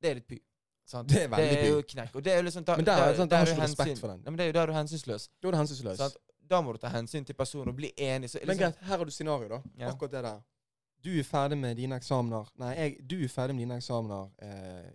Det 0.03 0.11
er 0.11 0.15
litt 0.15 0.27
py. 0.29 0.39
Sant? 0.87 1.09
Det 1.09 1.23
er 1.23 1.29
veldig 1.29 1.51
Det 1.51 1.59
er 1.65 1.69
jo 1.71 1.83
knekk. 1.83 2.15
Og 2.17 2.23
det 2.25 2.33
er 2.33 2.37
jo 2.37 2.43
liksom 2.43 2.65
da, 2.65 2.77
Men 2.77 2.85
der 2.85 2.97
der, 2.97 3.13
det 3.17 3.31
der 3.31 3.37
har 3.37 3.47
er 3.47 3.55
du 3.55 3.61
respekt 3.63 3.89
hensyn- 3.91 4.01
for 4.01 4.09
den. 4.09 4.23
Ja, 4.25 4.31
men 4.31 4.37
det 4.37 4.45
er 4.45 4.47
jo 4.49 4.53
da 4.53 4.63
er 4.63 4.67
du 4.67 4.73
hensynsløs. 4.73 5.29
Da 5.43 5.49
er 5.49 5.53
du 5.53 5.57
hensynsløs. 5.59 5.97
Sant? 5.97 6.17
Da 6.51 6.61
må 6.61 6.73
du 6.73 6.79
ta 6.79 6.89
hensyn 6.89 7.25
til 7.25 7.35
personen 7.35 7.69
og 7.69 7.77
bli 7.77 7.93
enig. 7.97 8.29
Så, 8.31 8.39
Men 8.43 8.49
liksom, 8.57 8.73
greit, 8.73 8.77
her 8.89 8.97
har 8.97 9.05
du 9.05 9.11
scenarioet, 9.11 9.49
da. 9.79 9.87
Akkurat 9.87 10.11
det 10.11 10.23
der. 10.25 10.41
Du 11.05 11.11
er 11.19 11.25
ferdig 11.25 11.59
med 11.59 11.79
dine 11.79 11.97
eksamener 11.97 12.51
Nei, 12.61 12.75
jeg, 12.77 12.97
du 13.11 13.17
er 13.25 13.31
ferdig 13.33 13.55
med 13.57 13.65
dine 13.65 13.79
eksamener 13.81 14.29
eh, 14.45 14.91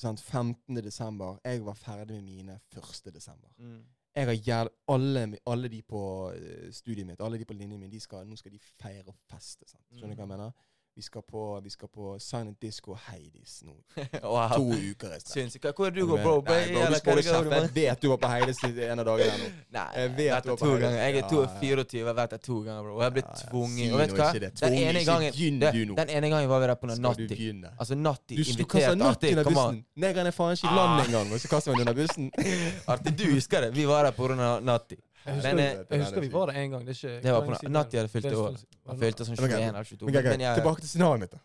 sant, 0.00 0.20
15. 0.20 0.76
desember. 0.84 1.38
Jeg 1.44 1.64
var 1.64 1.74
ferdig 1.74 2.16
med 2.16 2.22
mine 2.22 2.60
1. 2.76 3.14
desember. 3.14 3.48
mm. 3.58 3.80
Jeg 4.14 4.26
har 4.26 4.32
jæv... 4.32 4.68
Alle, 4.88 5.38
alle 5.46 5.68
de 5.68 5.82
på 5.82 6.00
eh, 6.34 6.72
studiet 6.72 7.06
mitt, 7.06 7.20
alle 7.20 7.38
de 7.38 7.44
på 7.44 7.54
linjen 7.54 7.80
min, 7.80 7.92
de 7.92 8.00
skal, 8.00 8.26
nå 8.26 8.36
skal 8.36 8.52
de 8.52 8.58
feire 8.58 9.06
og 9.06 9.14
feste. 9.30 9.68
Sant? 9.68 9.84
Skjønner 9.94 10.16
du 10.16 10.22
hva 10.22 10.26
jeg 10.26 10.32
mener? 10.32 10.64
Vi 11.00 11.04
skal 11.04 11.22
på, 11.22 11.60
vi 11.64 11.70
skal 11.70 11.88
på 11.88 12.18
Silent 12.20 12.60
Disco 12.60 12.92
Heidis 13.08 13.62
nå. 13.64 13.72
wow. 14.34 14.50
To 14.52 14.66
uker 14.68 15.14
i 15.14 15.20
strekk. 15.22 15.30
Sinnssykt. 15.32 15.68
Hvor 15.72 15.86
er 15.88 15.94
du, 15.96 16.00
Nei, 16.04 16.18
bro? 16.20 16.34
bro, 16.44 16.52
du 16.52 16.76
er 16.76 16.92
det 16.92 16.98
kjeft. 17.24 17.48
Jeg 17.54 17.70
vet 17.78 18.02
du 18.02 18.08
var 18.10 18.18
på 18.20 18.28
Heidis 18.28 18.60
en 18.68 19.00
av 19.00 19.08
dagene 19.08 19.38
nå. 19.40 19.48
Nei, 19.78 19.84
Jeg 19.96 20.10
vet 20.18 20.26
jeg 20.26 20.44
du 20.44 20.50
var 20.50 20.58
på 20.60 20.68
Heidis. 20.68 20.82
ganger. 20.84 21.00
Jeg 21.00 21.14
er 21.14 21.22
Ja, 21.22 21.46
24, 21.62 21.96
jeg 21.96 22.04
har 22.10 22.18
vært 22.20 22.34
der 22.36 22.42
to 22.50 22.58
ganger, 22.66 22.82
bro. 22.84 22.98
Og 22.98 23.02
jeg 23.06 23.14
blitt 23.16 23.30
Ja, 23.32 23.38
tvunget. 23.46 23.80
Si 23.80 23.88
Og 23.94 23.98
vet 24.02 24.12
du 24.12 24.18
hva? 24.20 24.28
ikke. 24.34 24.52
Den 24.60 24.78
ene 24.82 25.04
gangen 25.08 25.88
nå. 25.88 25.96
Den 26.02 26.12
ene 26.18 26.32
gangen 26.34 26.52
var 26.52 26.60
vi 26.60 26.68
der 26.68 26.78
på 26.84 26.90
noe 26.92 27.00
Natti. 27.06 27.40
Altså 27.80 27.96
Natti 27.96 28.40
invitert 28.44 29.06
Artig. 29.08 29.34
Kom 29.48 29.56
an. 29.64 29.84
Negeren 29.96 30.28
er 30.28 30.36
faen 30.36 30.52
ikke 30.52 30.68
i 30.68 30.76
landet 30.76 30.96
land 31.00 31.08
engang, 31.08 31.32
og 31.32 31.40
så 31.40 31.48
kaster 31.48 31.72
den 31.72 31.80
under 31.88 31.96
bussen. 31.96 32.28
Artig, 32.92 33.16
du 33.16 33.24
husker 33.32 33.64
det? 33.64 33.72
Vi 33.72 33.88
var 33.88 34.04
der 34.04 34.12
på 34.20 34.28
grunn 34.28 34.44
av 34.44 34.60
Natti. 34.60 35.00
Jeg 35.26 35.34
husker, 35.36 35.54
vi- 35.56 35.62
er- 35.62 35.84
jeg 35.90 36.00
husker 36.00 36.20
vi 36.24 36.28
var 36.32 36.46
der 36.46 36.58
en 36.62 36.70
gang. 36.70 36.84
Det, 36.86 36.94
er 36.96 37.08
ikke, 37.10 37.22
Det 37.22 37.32
var 37.32 37.40
på 37.46 37.68
natt 37.68 37.94
er 37.94 37.98
hadde 38.00 38.08
fylt 38.08 38.24
det? 38.24 38.36
år. 38.36 38.50
Er 38.50 38.56
sånn- 38.56 38.98
fylte 39.00 39.24
sånn 39.28 39.36
21 39.36 39.68
eller 39.68 39.84
22. 39.84 40.04
Men 40.06 40.14
greit, 40.14 40.24
Men 40.30 40.40
jeg, 40.40 40.54
tilbake 40.60 40.80
til 40.80 40.88
scenarioet 40.88 41.20
mitt. 41.20 41.30
da. 41.30 41.40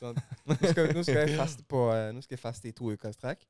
sånn. 0.00 0.18
Nå 0.46 0.54
skal, 0.72 0.90
nå 0.94 1.02
skal 1.04 1.20
jeg 1.28 1.38
feste 1.42 1.64
på 1.70 1.84
eh, 1.94 2.10
Nå 2.12 2.22
skal 2.22 2.36
jeg 2.36 2.42
feste 2.42 2.68
i 2.68 2.72
to 2.72 2.90
uker 2.92 3.08
i 3.08 3.12
strekk. 3.16 3.46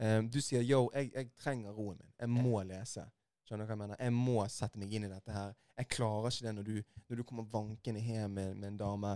Um, 0.00 0.28
du 0.30 0.40
sier 0.40 0.62
yo, 0.62 0.90
jeg, 0.94 1.10
jeg 1.14 1.30
trenger 1.42 1.72
roen 1.74 1.96
min. 1.98 2.10
Jeg 2.20 2.28
må 2.30 2.60
lese. 2.66 3.02
Skjønner 3.48 3.64
du 3.64 3.70
hva 3.70 3.74
jeg 3.76 3.80
mener? 3.84 3.96
Jeg 3.98 4.12
må 4.12 4.42
sette 4.52 4.78
meg 4.78 4.92
inn 4.94 5.04
i 5.08 5.08
dette 5.10 5.32
her. 5.34 5.54
Jeg 5.78 5.88
klarer 5.88 6.28
ikke 6.30 6.46
det 6.48 6.54
når 6.58 6.64
du, 6.68 6.82
når 7.08 7.16
du 7.16 7.22
kommer 7.24 7.46
vankende 7.50 8.00
hjem 8.02 8.30
med, 8.36 8.56
med 8.56 8.68
en 8.72 8.76
dame 8.76 9.14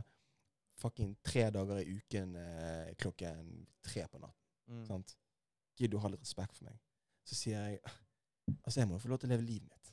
fucking 0.81 1.17
tre 1.23 1.51
dager 1.51 1.79
i 1.83 1.99
uken 1.99 2.35
eh, 2.37 2.95
klokken 2.99 3.67
tre 3.85 4.07
på 4.09 4.19
natten. 4.23 4.39
mm. 4.71 4.87
Sant? 4.87 5.17
Gidder 5.79 5.97
du 5.97 5.99
ha 6.03 6.09
litt 6.09 6.21
respekt 6.25 6.57
for 6.57 6.65
meg? 6.71 6.79
Så 7.29 7.35
sier 7.39 7.61
jeg 7.69 7.79
Altså, 8.65 8.81
jeg 8.81 8.89
må 8.91 8.97
jo 8.99 9.03
få 9.05 9.09
lov 9.13 9.19
til 9.23 9.31
å 9.31 9.33
leve 9.37 9.47
livet 9.47 9.69
mitt. 9.71 9.93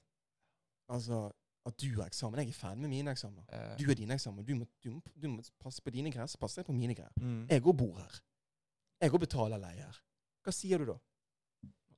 Altså, 0.90 1.20
at 1.70 1.76
du 1.82 1.90
har 2.00 2.08
eksamen. 2.10 2.40
Jeg 2.42 2.50
er 2.54 2.58
ferdig 2.58 2.82
med 2.82 2.90
mine 2.90 3.12
eksamener. 3.14 3.46
Eh, 3.54 3.76
Du 3.78 3.86
har 3.90 3.96
dine 4.00 4.16
eksamener. 4.16 4.44
Du 4.48 4.56
må, 4.56 4.66
du, 4.84 4.90
må, 4.96 5.02
du 5.16 5.28
må 5.30 5.44
passe 5.62 5.84
på 5.86 5.92
dine 5.94 6.10
greier, 6.12 6.28
så 6.32 6.40
passer 6.42 6.62
jeg 6.64 6.70
på 6.70 6.74
mine 6.74 6.96
greier. 6.98 7.12
mm. 7.20 7.44
Jeg 7.52 7.62
òg 7.62 7.76
bor 7.78 8.00
her. 8.00 8.22
Jeg 9.02 9.14
òg 9.14 9.22
betaler 9.22 9.62
leie 9.62 9.86
her. 9.86 10.00
Hva 10.44 10.54
sier 10.56 10.82
du 10.82 10.86
da? 10.94 10.98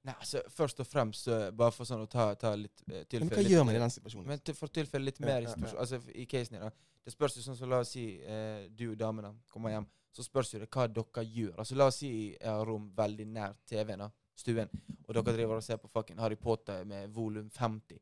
Nei, 0.03 0.15
altså, 0.17 0.41
først 0.49 0.79
og 0.81 0.87
fremst, 0.89 1.27
bare 1.53 1.71
for 1.71 1.85
sånn 1.85 2.01
å 2.01 2.07
ta, 2.09 2.31
ta 2.35 2.55
litt 2.57 2.81
uh, 2.89 3.03
tilfelle 3.05 3.27
men 3.27 3.35
hva 3.35 3.43
litt, 3.45 3.51
gjør 3.53 3.65
man 3.67 3.75
i 3.75 3.77
eh, 3.77 3.83
den 3.83 3.91
situasjonen? 3.93 4.27
Men 4.31 4.39
til, 4.41 4.55
for 4.57 4.73
tilfelle 4.73 5.05
litt 5.05 5.19
Ja, 5.21 5.27
mer 5.29 5.45
i, 5.45 5.45
ja, 5.45 5.53
ja. 5.61 5.73
altså, 5.83 5.99
i 6.17 6.25
casen 6.25 6.57
da. 6.57 6.71
Det 7.05 7.13
spørs 7.13 7.35
jo 7.37 7.43
sånn 7.45 7.57
som 7.59 7.69
la 7.69 7.79
oss 7.85 7.91
si 7.93 8.05
eh, 8.25 8.63
du 8.73 8.87
og 8.91 8.97
damene 8.97 9.29
kommer 9.53 9.75
hjem, 9.75 9.85
så 10.11 10.25
spørs 10.25 10.55
jo 10.55 10.59
det 10.63 10.71
hva 10.73 10.87
dere 10.89 11.23
gjør. 11.29 11.53
Altså 11.61 11.77
La 11.77 11.85
oss 11.91 12.01
si 12.01 12.09
jeg 12.33 12.49
har 12.49 12.65
rom 12.67 12.89
veldig 12.97 13.27
nær 13.29 13.53
TV-en, 13.69 14.01
da, 14.07 14.09
stuen, 14.37 14.69
og 15.07 15.13
dere 15.15 15.35
driver 15.35 15.59
og 15.59 15.63
ser 15.63 15.77
på 15.81 15.89
fucking 15.91 16.19
Harry 16.19 16.35
Potter 16.35 16.83
med 16.85 17.09
volum 17.13 17.49
50. 17.49 17.99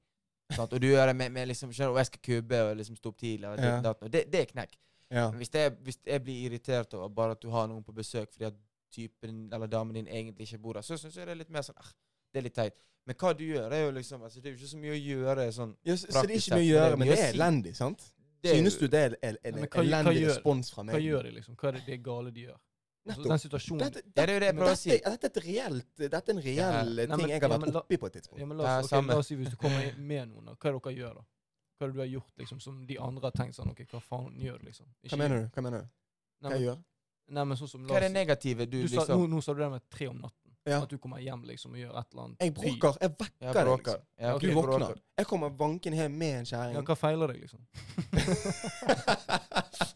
Sant? 0.56 0.74
Og 0.74 0.82
du 0.82 0.88
gjør 0.88 1.06
det 1.12 1.16
med, 1.16 1.30
med 1.32 1.48
liksom 1.48 1.74
skjønner, 1.74 1.92
Og 1.94 1.98
jeg 2.02 2.06
skal 2.06 2.22
kubbe 2.26 2.62
og 2.64 2.78
liksom 2.78 2.96
stå 2.96 3.10
opp 3.10 3.18
tidlig. 3.18 3.48
og 3.50 3.60
Ja. 3.60 3.94
og 4.02 4.12
det, 4.12 4.26
det 4.32 4.42
er 4.42 4.46
knekk. 4.46 4.78
Ja. 5.12 5.30
Men 5.30 5.38
hvis 5.42 5.50
jeg, 5.54 5.72
hvis 5.84 6.00
jeg 6.06 6.24
blir 6.24 6.46
irritert 6.46 6.94
over 6.94 7.08
bare 7.10 7.32
at 7.32 7.42
du 7.42 7.50
har 7.50 7.68
noen 7.68 7.84
på 7.84 7.94
besøk 7.94 8.32
fordi 8.32 8.46
at 8.46 8.54
typen 8.94 9.50
eller 9.54 9.68
damen 9.68 9.96
din 9.96 10.08
egentlig 10.08 10.48
ikke 10.48 10.62
bor 10.62 10.74
der, 10.74 10.82
så 10.82 10.98
syns 10.98 11.18
jeg 11.18 11.26
det 11.26 11.32
er 11.32 11.42
litt 11.42 11.50
mer 11.54 11.66
sånn 11.66 11.78
ah, 11.78 11.92
Det 12.34 12.42
er 12.42 12.46
litt 12.46 12.56
teit. 12.56 12.78
Men 13.06 13.16
hva 13.18 13.34
du 13.34 13.44
gjør, 13.44 13.74
er 13.74 13.84
jo 13.86 13.92
liksom 13.92 14.24
altså, 14.24 14.42
Det 14.42 14.50
er 14.50 14.54
jo 14.54 14.58
ikke 14.60 14.70
så 14.70 14.78
mye 14.78 14.92
å 14.92 15.02
gjøre 15.02 15.52
sånn 15.52 15.76
Ja, 15.84 15.96
så, 15.98 16.08
så 16.12 16.24
det 16.26 16.36
er 16.36 16.42
ikke 16.42 16.60
mye 16.60 16.64
å 16.64 16.70
gjøre, 16.70 16.90
men 16.90 17.00
men 17.00 17.08
det 17.08 17.18
er 17.18 17.22
det 17.26 17.36
elendig, 17.36 17.76
sant? 17.78 18.06
det 18.44 18.52
er 18.52 18.56
Synes 18.60 18.78
du 18.78 18.88
det 18.88 19.00
er 19.00 19.16
en, 19.22 19.38
elendig 19.84 20.28
respons 20.28 20.72
fra 20.74 20.86
meg? 20.86 20.96
Hva 20.96 21.02
gjør 21.04 21.24
de, 21.28 21.32
liksom? 21.40 21.58
Hva 21.60 21.70
er 21.72 21.78
det, 21.80 21.86
det 21.88 21.98
gale 22.06 22.34
de 22.36 22.46
gjør? 22.48 22.60
Altså, 23.10 23.22
Nettopp. 23.22 23.32
den 23.34 23.42
situasjonen 23.44 23.80
Dette, 23.80 24.02
det 24.16 24.24
er 24.24 24.32
jo 24.34 24.40
det 24.40 24.48
jeg 24.50 24.56
prøver 24.60 24.72
å 24.72 24.78
si. 24.78 24.90
dette 24.90 25.30
er 25.30 25.46
reelt 25.50 25.96
Dette 25.98 26.30
er 26.30 26.34
en 26.36 26.42
reell 26.46 26.56
Ja. 26.60 26.84
Nei, 26.84 27.06
ting 27.06 27.10
men- 27.18 27.30
jeg 27.30 27.42
har 27.42 27.50
vært 27.50 27.66
ja, 27.66 27.72
la- 27.74 27.80
oppi 27.82 27.98
på 27.98 28.06
et 28.10 28.14
tidspunkt. 28.14 28.40
Ja, 28.40 28.46
men 28.46 28.58
la 28.58 28.80
oss, 28.80 28.86
okay, 28.94 29.08
la 29.08 29.18
oss 29.18 29.28
si 29.28 29.36
hvis 29.36 29.50
du 29.50 29.56
kommer 29.58 29.98
med 29.98 30.30
noen, 30.30 30.46
hva 30.46 30.70
er 30.70 30.74
det 30.78 30.84
dere 30.84 30.96
gjør 31.00 31.14
da? 31.16 31.24
Hva 31.80 31.84
er 31.84 31.88
det 31.88 31.96
du 31.96 32.00
har 32.02 32.12
gjort 32.14 32.34
liksom, 32.38 32.62
som 32.62 32.86
de 32.86 32.98
andre 33.00 33.22
har 33.22 33.32
tenkt 33.32 33.56
sånn 33.56 33.70
Ok, 33.72 33.82
hva 33.90 34.02
faen 34.02 34.36
gjør 34.40 34.60
du, 34.60 34.66
liksom? 34.70 34.86
Hva 35.10 35.18
mener 35.18 35.42
du? 35.42 35.48
Hva 35.56 35.64
mener 35.64 35.80
du? 35.82 35.88
Nei, 36.42 36.50
Hva 36.52 36.58
jeg 36.60 36.68
gjør? 36.68 36.80
nei, 37.30 37.44
men 37.46 37.58
sånn 37.58 37.70
som 37.70 37.88
Hva 37.88 37.96
er 37.96 38.00
det 38.08 38.12
negative 38.14 38.70
du, 38.70 38.82
du 38.84 38.88
sa, 38.88 39.02
liksom 39.02 39.20
nå, 39.22 39.28
nå 39.36 39.42
sa 39.44 39.54
du 39.54 39.60
det 39.60 39.72
med 39.72 39.82
tre 39.90 40.08
om 40.08 40.18
natten. 40.22 40.49
Ja. 40.70 40.78
At 40.86 40.92
du 40.94 40.98
kommer 41.02 41.20
hjem 41.24 41.42
liksom 41.50 41.70
og 41.76 41.80
gjør 41.82 41.94
et 42.00 42.10
eller 42.14 42.24
annet. 42.26 42.38
Jeg 42.46 42.52
bråker. 42.58 42.94
Jeg 43.02 43.12
vekker 43.20 43.46
jeg 43.48 43.54
deg, 43.58 43.66
liksom. 43.74 44.00
Ja, 44.20 44.28
okay. 44.36 44.50
Du 44.50 44.54
våkner. 44.60 44.92
Jeg 45.20 45.26
kommer 45.30 45.48
vanken 45.60 45.94
hjem 45.98 46.14
med 46.22 46.34
en 46.42 46.48
kjerring. 46.50 46.76
Ja, 46.78 46.82
hva 46.90 46.96
feiler 47.00 47.28
deg, 47.34 47.40
liksom? 47.44 47.62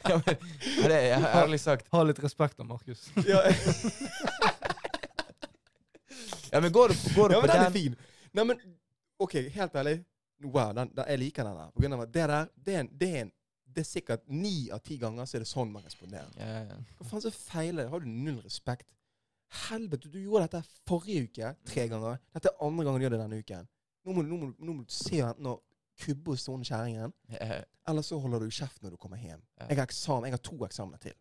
ja, 0.09 0.15
men, 0.17 0.33
men 0.79 0.87
det 0.89 0.97
er 0.97 1.27
ærlig 1.43 1.59
sagt. 1.63 1.85
Ha 1.93 1.99
litt 2.09 2.21
respekt 2.23 2.55
da, 2.59 2.63
Markus. 2.67 3.01
Ja, 3.29 3.39
Ja, 6.53 6.61
men 6.61 6.71
går 6.71 6.89
du, 6.89 6.95
går 7.15 7.29
du 7.29 7.35
ja, 7.35 7.41
på 7.41 7.47
men 7.47 7.55
den 7.55 7.65
er 7.65 7.71
fin. 7.73 7.95
Nei, 8.31 8.43
men 8.45 8.59
OK, 9.17 9.33
helt 9.55 9.75
ærlig. 9.75 9.95
Wow, 10.43 10.73
den, 10.75 10.91
den, 10.93 11.07
jeg 11.09 11.21
liker 11.23 11.47
den 11.47 11.55
der. 11.57 11.71
På 11.73 11.81
grunn 11.81 11.95
av 11.95 12.03
at 12.03 12.11
det 12.13 12.25
der, 12.29 12.51
det 12.65 12.75
er, 12.75 12.83
en, 12.83 12.89
det 12.99 13.09
er, 13.09 13.23
en, 13.25 13.31
det 13.73 13.81
er 13.81 13.87
sikkert 13.89 14.27
ni 14.29 14.53
av 14.73 14.83
ti 14.85 14.99
ganger 15.01 15.25
så 15.25 15.39
er 15.39 15.45
det 15.45 15.49
sånn 15.49 15.71
man 15.73 15.85
responderer. 15.87 16.29
ja, 16.37 16.59
ja. 16.69 16.77
Hva 16.99 17.09
faen 17.09 17.23
så 17.25 17.31
feiler 17.33 17.85
det? 17.85 17.89
Har 17.93 18.03
du 18.03 18.11
null 18.11 18.37
respekt? 18.43 18.85
Helvete, 19.67 20.09
du 20.09 20.17
gjorde 20.21 20.47
dette 20.47 20.63
forrige 20.89 21.27
uke 21.27 21.53
tre 21.69 21.85
ganger. 21.91 22.19
Dette 22.33 22.51
er 22.51 22.65
andre 22.65 22.87
gangen 22.87 23.01
du 23.01 23.05
gjør 23.05 23.15
det 23.15 23.21
denne 23.21 23.41
uken. 23.43 23.69
Nå 24.03 24.15
må, 24.15 24.23
nå 24.27 24.39
må, 24.39 24.49
nå 24.57 24.75
må 24.79 24.85
du 24.87 24.93
se 24.93 25.21
enten 25.23 25.51
å 25.51 25.59
kubbe 26.03 26.33
hos 26.33 26.45
denne 26.47 26.65
kjerringen, 26.67 27.13
eller 27.87 28.05
så 28.05 28.17
holder 28.19 28.43
du 28.43 28.53
kjeft 28.53 28.81
når 28.83 28.95
du 28.95 29.01
kommer 29.01 29.21
hjem. 29.21 29.43
Jeg 29.61 29.77
har, 29.77 29.83
eksamen, 29.85 30.27
jeg 30.27 30.35
har 30.35 30.41
to 30.43 30.57
eksamener 30.65 31.03
til. 31.03 31.15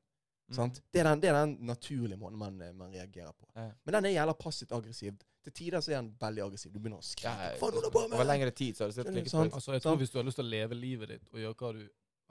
Mm. 0.48 0.56
Sant? 0.56 0.80
Det, 0.92 1.00
er 1.00 1.08
den, 1.10 1.20
det 1.22 1.28
er 1.30 1.36
den 1.38 1.52
naturlige 1.68 2.18
måten 2.20 2.38
man, 2.40 2.56
man 2.78 2.92
reagerer 2.92 3.32
på. 3.36 3.46
Ja. 3.54 3.68
Men 3.84 3.98
den 3.98 4.08
er 4.10 4.16
jævla 4.16 4.34
passivt 4.40 4.72
aggressiv. 4.72 5.20
Til 5.42 5.52
tider 5.52 5.80
så 5.82 5.92
er 5.92 6.00
den 6.00 6.12
veldig 6.20 6.44
aggressiv. 6.44 6.72
Du 6.72 6.78
begynner 6.78 7.02
å 7.02 7.06
skrike. 7.06 7.32
Ja, 7.34 7.54
Over 7.62 8.26
lengre 8.28 8.52
tid 8.54 8.76
så 8.76 8.84
har 8.84 8.92
du 8.92 8.96
sett 8.96 9.10
like 9.10 9.30
på 9.30 9.44
Altså, 9.48 9.72
jeg 9.74 9.82
tror 9.82 9.96
Hvis 9.98 10.12
du 10.12 10.18
har 10.20 10.26
lyst 10.28 10.38
til 10.38 10.46
å 10.46 10.52
leve 10.52 10.78
livet 10.78 11.14
ditt 11.16 11.32
og 11.32 11.40
gjøre 11.42 11.56
hva 11.58 11.72
du 11.78 11.82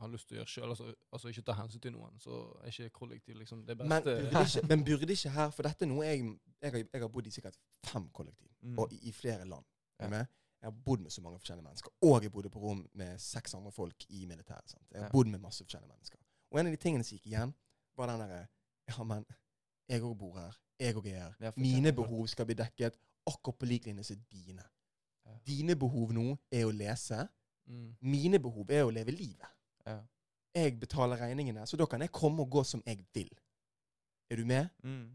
har 0.01 0.09
lyst 0.11 0.27
til 0.29 0.35
å 0.37 0.39
gjøre 0.41 0.51
sjøl, 0.51 0.69
altså, 0.73 0.89
altså 1.13 1.29
ikke 1.31 1.43
ta 1.47 1.53
hensyn 1.57 1.81
til 1.83 1.93
noen, 1.95 2.19
så 2.19 2.37
er 2.63 2.67
ikke 2.73 2.89
kollektiv 2.99 3.37
liksom 3.39 3.63
det 3.67 3.77
Men 3.77 3.89
beste. 3.89 4.15
burde, 4.21 4.43
ikke, 4.47 4.67
men 4.71 4.83
burde 4.87 5.13
ikke 5.15 5.29
her 5.35 5.49
For 5.55 5.63
dette 5.67 5.85
er 5.85 5.89
noe 5.91 6.05
jeg 6.05 6.23
Jeg 6.61 6.71
har, 6.75 6.83
jeg 6.93 7.01
har 7.01 7.07
bodd 7.09 7.27
i 7.27 7.31
sikkert 7.33 7.57
fem 7.89 8.09
kollektiv. 8.13 8.49
Mm. 8.61 8.77
Og 8.79 8.91
i, 8.93 8.99
i 9.09 9.11
flere 9.11 9.45
land. 9.49 9.65
Ja. 9.99 10.09
Jeg 10.61 10.67
har 10.69 10.71
bodd 10.85 10.99
med 11.01 11.09
så 11.11 11.21
mange 11.21 11.39
forskjellige 11.39 11.65
mennesker. 11.65 11.91
Og 12.05 12.21
jeg 12.23 12.31
bodde 12.31 12.49
på 12.53 12.59
rom 12.61 12.83
med 12.93 13.17
seks 13.19 13.53
andre 13.57 13.71
folk 13.71 14.05
i 14.09 14.25
militæret. 14.29 14.69
sant? 14.69 14.85
Jeg 14.91 14.99
har 15.01 15.07
Ja. 15.07 15.11
bodd 15.11 15.27
med 15.27 15.39
masse 15.41 15.63
forskjellige 15.63 15.89
mennesker. 15.89 16.17
Og 16.51 16.59
en 16.59 16.67
av 16.67 16.71
de 16.71 16.77
tingene 16.77 17.03
som 17.03 17.17
gikk 17.17 17.25
igjen, 17.31 17.53
var 17.97 18.07
den 18.11 18.19
derre 18.19 18.47
Ja, 18.91 19.03
men 19.03 19.25
jeg 19.89 20.01
òg 20.03 20.17
bor 20.17 20.37
her. 20.37 20.57
Jeg 20.79 20.95
òg 20.95 21.05
er 21.07 21.19
her. 21.19 21.35
Ja, 21.39 21.51
Mine 21.57 21.93
behov 21.93 22.27
skal 22.27 22.45
bli 22.45 22.55
dekket 22.55 22.97
akkurat 23.27 23.57
på 23.57 23.65
lik 23.65 23.85
linje 23.85 24.03
som 24.03 24.17
dine. 24.31 24.63
Dine 25.47 25.75
behov 25.75 26.11
nå 26.13 26.37
er 26.51 26.65
å 26.67 26.71
lese. 26.75 27.27
Mm. 27.67 27.95
Mine 28.01 28.39
behov 28.39 28.69
er 28.69 28.83
å 28.85 28.91
leve 28.93 29.11
livet. 29.11 29.47
Ja. 29.85 29.99
Jeg 30.55 30.79
betaler 30.79 31.17
regningene, 31.21 31.63
så 31.67 31.77
da 31.79 31.85
kan 31.87 32.01
jeg 32.03 32.11
komme 32.11 32.43
og 32.43 32.49
gå 32.51 32.63
som 32.67 32.81
jeg 32.85 33.05
vil. 33.15 33.29
Er 34.31 34.35
du 34.41 34.45
med? 34.45 34.69
Mm. 34.83 35.09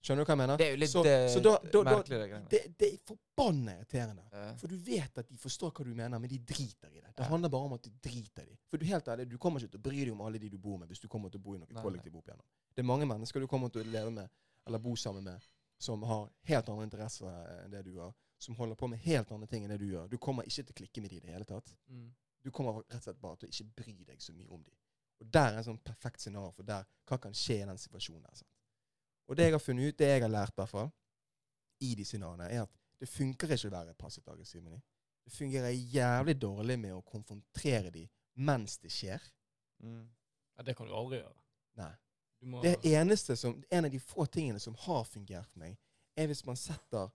Skjønner 0.00 0.24
du 0.24 0.28
hva 0.30 0.32
jeg 0.32 0.40
mener? 0.40 0.56
Det 0.60 0.66
er 0.66 0.70
jo 0.72 0.80
litt 0.80 0.90
så, 0.92 1.00
det, 1.04 1.14
så 1.28 1.40
da, 1.44 1.50
da, 1.60 1.80
da, 1.84 1.94
greiene. 2.08 2.46
det, 2.48 2.60
det 2.80 2.86
er 2.88 3.00
forbanna 3.04 3.74
irriterende. 3.76 4.22
Ja. 4.32 4.44
For 4.56 4.72
du 4.72 4.76
vet 4.80 5.18
at 5.20 5.28
de 5.28 5.36
forstår 5.40 5.74
hva 5.76 5.84
du 5.84 5.90
mener, 5.92 6.16
men 6.22 6.30
de 6.32 6.38
driter 6.40 6.88
i 6.88 7.02
det. 7.02 7.10
Det 7.16 7.24
Ja. 7.26 7.28
handler 7.28 7.52
bare 7.52 7.68
om 7.68 7.74
at 7.76 7.84
du 7.84 7.90
driter 8.00 8.46
i 8.46 8.54
det. 8.54 8.58
For 8.70 8.80
du 8.80 8.86
helt 8.88 9.08
ærlig, 9.12 9.26
du 9.28 9.36
kommer 9.38 9.60
ikke 9.60 9.74
til 9.76 9.80
å 9.82 9.84
bry 9.90 9.98
deg 10.04 10.12
om 10.14 10.22
alle 10.24 10.40
de 10.40 10.48
du 10.48 10.56
bor 10.58 10.78
med, 10.80 10.88
hvis 10.88 11.02
du 11.04 11.08
kommer 11.08 11.28
til 11.28 11.40
å 11.40 11.44
bo 11.44 11.54
i 11.54 11.60
noe 11.60 11.82
kollektiv 11.82 12.16
opp 12.16 12.28
igjennom. 12.30 12.46
Det 12.74 12.80
er 12.80 12.88
mange 12.88 13.08
mennesker 13.10 13.40
du 13.44 13.46
kommer 13.46 13.68
til 13.68 13.84
å 13.84 13.90
leve 13.92 14.10
med, 14.22 14.30
eller 14.66 14.78
bo 14.80 14.96
sammen 14.96 15.24
med, 15.24 15.44
som 15.80 16.02
har 16.08 16.30
helt 16.48 16.68
andre 16.72 16.84
interesser 16.88 17.28
enn 17.66 17.70
det 17.76 17.84
du 17.84 17.98
har. 18.00 18.14
Som 18.40 18.56
holder 18.56 18.74
på 18.80 18.88
med 18.88 18.98
helt 19.04 19.28
andre 19.36 19.46
ting 19.52 19.64
enn 19.66 19.70
det 19.74 19.82
du 19.82 19.90
gjør. 19.90 20.08
Du 20.08 20.16
kommer 20.16 20.48
ikke 20.48 20.64
til 20.64 20.72
å 20.72 20.78
klikke 20.80 21.02
med 21.04 21.10
de 21.12 21.16
i 21.16 21.20
det 21.26 21.34
hele 21.34 21.44
tatt. 21.44 21.74
Mm. 21.92 22.08
Du 22.44 22.50
kommer 22.54 22.80
rett 22.80 23.00
og 23.00 23.04
slett 23.04 23.20
bare 23.20 23.40
til 23.40 23.50
å 23.50 23.54
ikke 23.54 23.82
bry 23.82 23.96
deg 24.08 24.22
så 24.22 24.32
mye 24.36 24.48
om 24.48 24.62
dem. 24.62 24.76
Og 25.20 25.28
der 25.34 25.50
er 25.50 25.60
en 25.60 25.66
sånn 25.66 25.82
perfekt 25.84 26.22
scenario 26.22 26.52
for 26.56 26.66
der, 26.66 26.86
hva 27.08 27.18
kan 27.20 27.34
skje 27.36 27.58
i 27.60 27.66
den 27.68 27.80
situasjonen 27.80 28.24
der. 28.24 28.38
Sant? 28.40 28.50
Og 29.28 29.36
det 29.36 29.46
jeg 29.46 29.54
har 29.54 29.62
funnet 29.62 29.90
ut, 29.90 29.98
det 30.00 30.08
jeg 30.08 30.22
har 30.24 30.32
lært 30.32 30.56
derfra, 30.56 30.86
i 31.80 31.90
de 31.96 32.04
scenarioene, 32.04 32.48
er 32.48 32.64
at 32.64 32.80
det 33.00 33.08
funker 33.08 33.52
ikke 33.54 33.68
å 33.70 33.74
være 33.74 33.96
passivt 33.98 34.28
aggressiv 34.32 34.62
med 34.64 34.74
dem. 34.74 34.82
Det 35.24 35.32
fungerer 35.32 35.70
jævlig 35.70 36.34
dårlig 36.40 36.76
med 36.80 36.96
å 36.96 37.04
konfrontere 37.06 37.92
dem 37.94 38.08
mens 38.40 38.78
det 38.80 38.90
skjer. 38.92 39.22
Mm. 39.84 40.08
Ja, 40.56 40.64
det 40.66 40.74
kan 40.76 40.88
du 40.88 40.96
aldri 40.96 41.20
gjøre. 41.20 41.36
Nei. 41.80 41.92
Må, 42.40 42.62
Det 42.64 42.78
eneste 42.88 43.36
som, 43.36 43.58
En 43.70 43.84
av 43.84 43.92
de 43.92 44.00
få 44.00 44.24
tingene 44.26 44.60
som 44.60 44.74
har 44.86 45.04
fungert 45.04 45.48
for 45.52 45.60
meg, 45.60 45.76
er 46.16 46.28
hvis 46.28 46.44
man 46.46 46.56
setter 46.56 47.10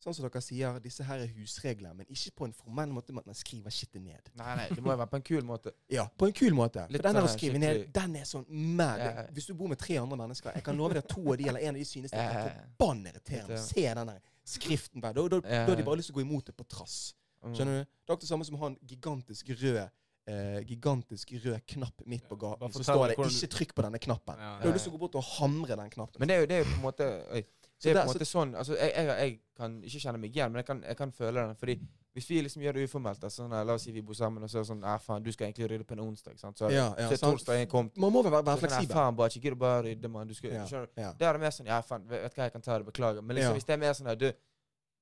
Sånn 0.00 0.14
som 0.16 0.24
dere 0.24 0.40
sier, 0.40 0.78
disse 0.80 1.04
her 1.04 1.20
er 1.20 1.32
husregler, 1.36 1.92
men 1.92 2.08
ikke 2.08 2.30
på 2.38 2.46
en 2.48 2.54
formell 2.56 2.88
måte 2.96 3.12
med 3.12 3.20
at 3.20 3.28
man 3.28 3.36
skriver 3.36 3.74
skittet 3.74 4.00
ned. 4.00 4.30
Nei, 4.40 4.54
nei, 4.56 4.68
det 4.72 4.80
må 4.80 4.94
jo 4.94 4.96
være 5.02 5.10
på 5.12 5.18
en 5.20 5.26
kul 5.28 5.44
måte. 5.44 5.74
Ja, 5.96 6.06
på 6.08 6.30
en 6.30 6.32
kul 6.38 6.56
måte. 6.56 6.86
Litt 6.88 7.02
For 7.02 7.08
den 7.10 7.18
der 7.18 7.26
å 7.26 7.28
sånn 7.28 7.36
skrive 7.36 7.60
ned, 7.60 7.82
den 7.92 8.16
er 8.16 8.24
sånn 8.30 8.46
mad. 8.48 9.02
Ja, 9.04 9.10
ja. 9.18 9.26
Hvis 9.36 9.50
du 9.50 9.52
bor 9.58 9.68
med 9.68 9.80
tre 9.82 9.98
andre 10.00 10.16
mennesker, 10.22 10.56
jeg 10.56 10.64
kan 10.64 10.80
love 10.80 10.96
deg 10.96 11.04
at 11.04 11.12
to 11.12 11.20
av 11.26 11.36
de 11.36 11.50
eller 11.52 11.66
en 11.68 11.76
av 11.76 11.82
de 11.82 11.86
synes 11.90 12.14
det 12.14 12.16
Ja, 12.16 12.24
ja, 12.32 12.40
er 12.46 12.48
ja. 12.48 12.64
forbanna 12.78 13.12
irriterende 13.12 13.60
se 13.60 13.84
den 14.00 14.12
der 14.14 14.24
skriften 14.56 15.04
der. 15.04 15.12
Da, 15.20 15.28
da, 15.36 15.42
Ja, 15.44 15.62
da 15.66 15.74
har 15.74 15.82
de 15.82 15.88
bare 15.90 16.00
lyst 16.00 16.08
til 16.08 16.16
å 16.16 16.20
gå 16.22 16.24
imot 16.24 16.48
det 16.48 16.56
på 16.56 16.64
trass. 16.64 16.98
Mm. 17.44 17.52
Skjønner 17.52 17.80
du? 17.82 17.84
Det 17.84 18.08
er 18.08 18.14
akkurat 18.14 18.24
det 18.24 18.32
samme 18.32 18.48
som 18.48 18.56
å 18.56 18.62
ha 18.64 18.72
en 18.72 18.80
gigantisk 18.88 19.52
rød 19.52 19.84
eh, 20.30 20.60
gigantisk 20.68 21.32
rød 21.44 21.60
knapp 21.66 22.02
midt 22.06 22.28
på 22.28 22.36
gaten. 22.40 22.72
Så 22.72 22.84
står 22.84 23.08
det 23.08 23.16
'ikke 23.18 23.52
trykk 23.54 23.74
på 23.74 23.82
denne 23.82 23.98
knappen'. 23.98 24.38
Ja, 24.38 24.58
Da 24.58 24.64
ja. 24.64 24.66
du 24.66 24.72
lyst 24.72 24.84
til 24.84 24.92
å 24.92 24.96
gå 24.96 25.04
bort 25.04 25.14
og 25.14 25.24
hamre 25.24 25.76
den 25.76 25.90
knappen. 25.90 26.18
Men 26.18 26.28
det 26.28 26.36
er 26.36 26.40
jo, 26.40 26.46
det 26.46 26.56
er 26.56 26.58
jo 26.64 26.70
på 26.70 26.76
en 26.76 26.86
måte 26.88 27.06
oi, 27.32 27.44
Så 27.80 27.88
Det 27.88 27.94
er 27.94 28.02
på 28.02 28.10
en 28.10 28.12
måte 28.12 28.26
sånn 28.28 28.50
altså, 28.60 28.74
jeg, 28.76 28.92
jeg, 28.92 29.06
jeg 29.08 29.36
kan 29.56 29.76
ikke 29.88 30.00
kjenne 30.02 30.18
meg 30.20 30.34
igjen, 30.36 30.52
men 30.52 30.60
jeg 30.60 30.66
kan, 30.68 30.82
jeg 30.84 30.96
kan 30.98 31.12
føle 31.16 31.44
den. 31.46 31.54
Fordi 31.56 31.76
hvis 32.12 32.26
vi 32.28 32.40
liksom 32.44 32.64
gjør 32.64 32.76
det 32.76 32.82
uformelt 32.90 33.22
altså, 33.24 33.46
sånn, 33.46 33.54
La 33.54 33.76
oss 33.76 33.86
si 33.86 33.94
vi 33.94 34.02
bor 34.04 34.18
sammen, 34.18 34.44
og 34.44 34.50
så 34.52 34.58
er 34.58 34.66
det 34.66 34.68
sånn 34.68 34.82
Nei, 34.84 34.96
faen, 35.00 35.24
du 35.24 35.30
skal 35.32 35.46
egentlig 35.48 35.70
rydde 35.70 35.86
på 35.88 35.96
en 35.96 36.02
onsdag. 36.04 36.36
Sant? 36.42 36.60
Så, 36.60 36.68
ja, 36.74 36.90
ja, 36.98 37.08
så 37.08 37.16
er 37.16 37.22
torsdagen 37.22 37.70
kommet. 37.72 37.96
Man 37.96 38.12
må 38.12 38.24
være, 38.26 38.42
være 38.44 38.60
fleksibel. 38.66 38.84
sånn, 38.84 38.90
Nei, 38.90 38.98
faen, 38.98 39.16
bare 39.20 39.32
ikke 39.32 39.44
gidd 39.46 39.56
du 39.56 39.60
bare 39.64 39.82
rydde, 39.86 40.12
mann. 40.12 40.28
Du 40.28 40.34
Ja, 40.44 40.66
ja. 40.98 41.12
Det 41.16 41.28
er 41.28 41.38
det 41.38 41.42
mer 41.46 41.56
sånn 41.56 41.70
Ja, 41.70 41.80
faen, 41.86 42.04
vet 42.10 42.26
vet 42.26 42.36
hva, 42.36 42.48
jeg 42.50 42.56
kan 42.58 42.66
ta 42.66 42.78
det, 42.78 42.88
beklager. 42.90 43.22
Men 43.22 43.36
liksom, 43.38 43.54
Ja. 43.54 43.58
hvis 43.60 43.68
det 43.68 43.76
er 43.76 43.82
mer 43.86 43.96
sånn 43.96 44.10
her 44.12 44.20
Du, 44.20 44.28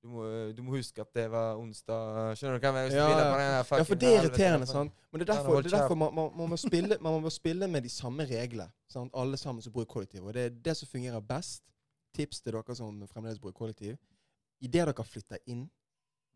du, 0.03 0.09
må, 0.09 0.27
du 0.55 0.63
må 0.63 0.77
huske 0.77 1.01
at 1.03 1.11
det 1.15 1.25
var 1.33 1.57
onsdag. 1.59 2.37
Skjønner 2.39 2.61
du 2.61 2.67
hva 2.67 2.71
jeg 2.71 2.77
mener? 2.77 2.91
Du 2.91 2.97
Ja, 2.97 3.57
ja, 3.57 3.63
for 3.65 3.95
det 3.95 4.09
er 4.13 4.21
irriterende. 4.23 4.67
sant? 4.71 4.93
Men 5.11 5.21
det 5.21 5.29
er 5.29 5.33
derfor, 5.35 5.63
det 5.63 5.73
er 5.73 5.79
derfor 5.81 5.97
man, 5.97 6.15
man, 6.15 6.31
man, 6.37 6.53
må 6.53 6.57
spille, 6.61 7.01
man 7.01 7.23
må 7.25 7.33
spille 7.35 7.67
med 7.67 7.83
de 7.83 7.89
samme 7.91 8.29
reglene. 8.29 8.71
Sant? 8.87 9.11
Alle 9.15 9.37
sammen 9.37 9.63
som 9.63 9.73
bor 9.73 9.83
i 9.83 9.91
kollektiv. 9.91 10.23
Og 10.29 10.35
det 10.35 10.45
er 10.45 10.55
det 10.69 10.77
som 10.77 10.87
fungerer 10.93 11.25
best. 11.25 11.65
Tips 12.19 12.43
til 12.43 12.53
dere 12.59 12.75
som 12.79 13.01
fremdeles 13.11 13.39
bor 13.43 13.55
i 13.55 13.59
kollektiv. 13.59 13.99
Idet 14.61 14.87
dere 14.91 15.05
flytter 15.07 15.39
inn, 15.47 15.69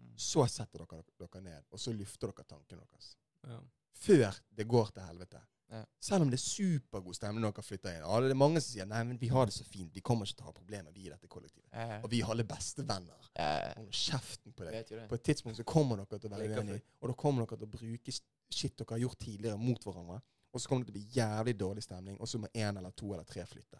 Mm. 0.03 0.15
så 0.19 0.43
setter 0.51 0.81
dere 0.83 1.05
dere 1.21 1.41
ned, 1.45 1.65
og 1.71 1.79
så 1.79 1.93
lufter 1.95 2.31
dere 2.33 2.45
tankene 2.49 2.83
deres. 2.91 3.17
ja. 3.47 3.61
Før 4.03 4.35
det 4.57 4.65
går 4.67 4.89
til 4.97 5.03
helvete. 5.07 5.41
Ja. 5.71 5.85
Selv 6.01 6.23
om 6.25 6.31
det 6.31 6.41
er 6.41 6.43
supergod 6.43 7.15
stemning 7.15 7.41
når 7.45 7.53
dere 7.55 7.63
flytter 7.63 7.93
inn. 7.95 8.03
Ja, 8.03 8.21
det 8.21 8.31
er 8.33 8.35
mange 8.41 8.61
som 8.61 8.73
sier 8.75 8.85
nei, 8.89 9.03
men 9.05 9.17
vi 9.21 9.29
har 9.29 9.47
det 9.47 9.55
så 9.55 9.65
fint. 9.65 9.93
Vi 9.95 10.01
kommer 10.01 10.27
ikke 10.27 10.37
til 10.41 10.45
å 10.45 10.49
ha 10.51 10.53
problemer, 10.57 10.91
vi 10.93 11.07
i 11.07 11.13
dette 11.13 11.29
kollektivet. 11.31 11.69
Ja, 11.73 11.85
ja. 11.87 12.01
Og 12.03 12.11
vi 12.11 12.21
er 12.21 12.33
alle 12.35 12.43
bestevenner. 12.45 13.29
Ja, 13.37 13.73
Hold 13.77 13.93
kjeften 13.93 14.53
på 14.59 14.65
deg. 14.67 14.89
det. 14.89 15.09
På 15.09 15.15
et 15.15 15.23
tidspunkt 15.23 15.57
så 15.57 15.65
kommer 15.65 15.97
dere 16.03 16.19
til 16.19 16.29
å 16.31 16.35
være 16.35 16.49
uenige, 16.51 16.83
og 17.01 17.09
da 17.09 17.15
kommer 17.15 17.47
dere 17.47 17.59
til 17.63 17.69
å 17.69 17.71
bruke 17.79 18.17
shit 18.51 18.77
dere 18.77 18.91
har 18.91 18.99
gjort 19.07 19.19
tidligere, 19.21 19.59
mot 19.59 19.81
hverandre. 19.87 20.21
Og 20.53 20.61
så 20.61 20.69
kommer 20.69 20.85
det 20.85 20.93
til 20.93 20.99
å 20.99 20.99
bli 20.99 21.15
jævlig 21.15 21.55
dårlig 21.59 21.83
stemning, 21.87 22.19
og 22.21 22.27
så 22.29 22.39
må 22.43 22.49
én 22.53 22.77
eller 22.77 22.91
to 22.91 23.13
eller 23.15 23.25
tre 23.25 23.47
flytte. 23.47 23.79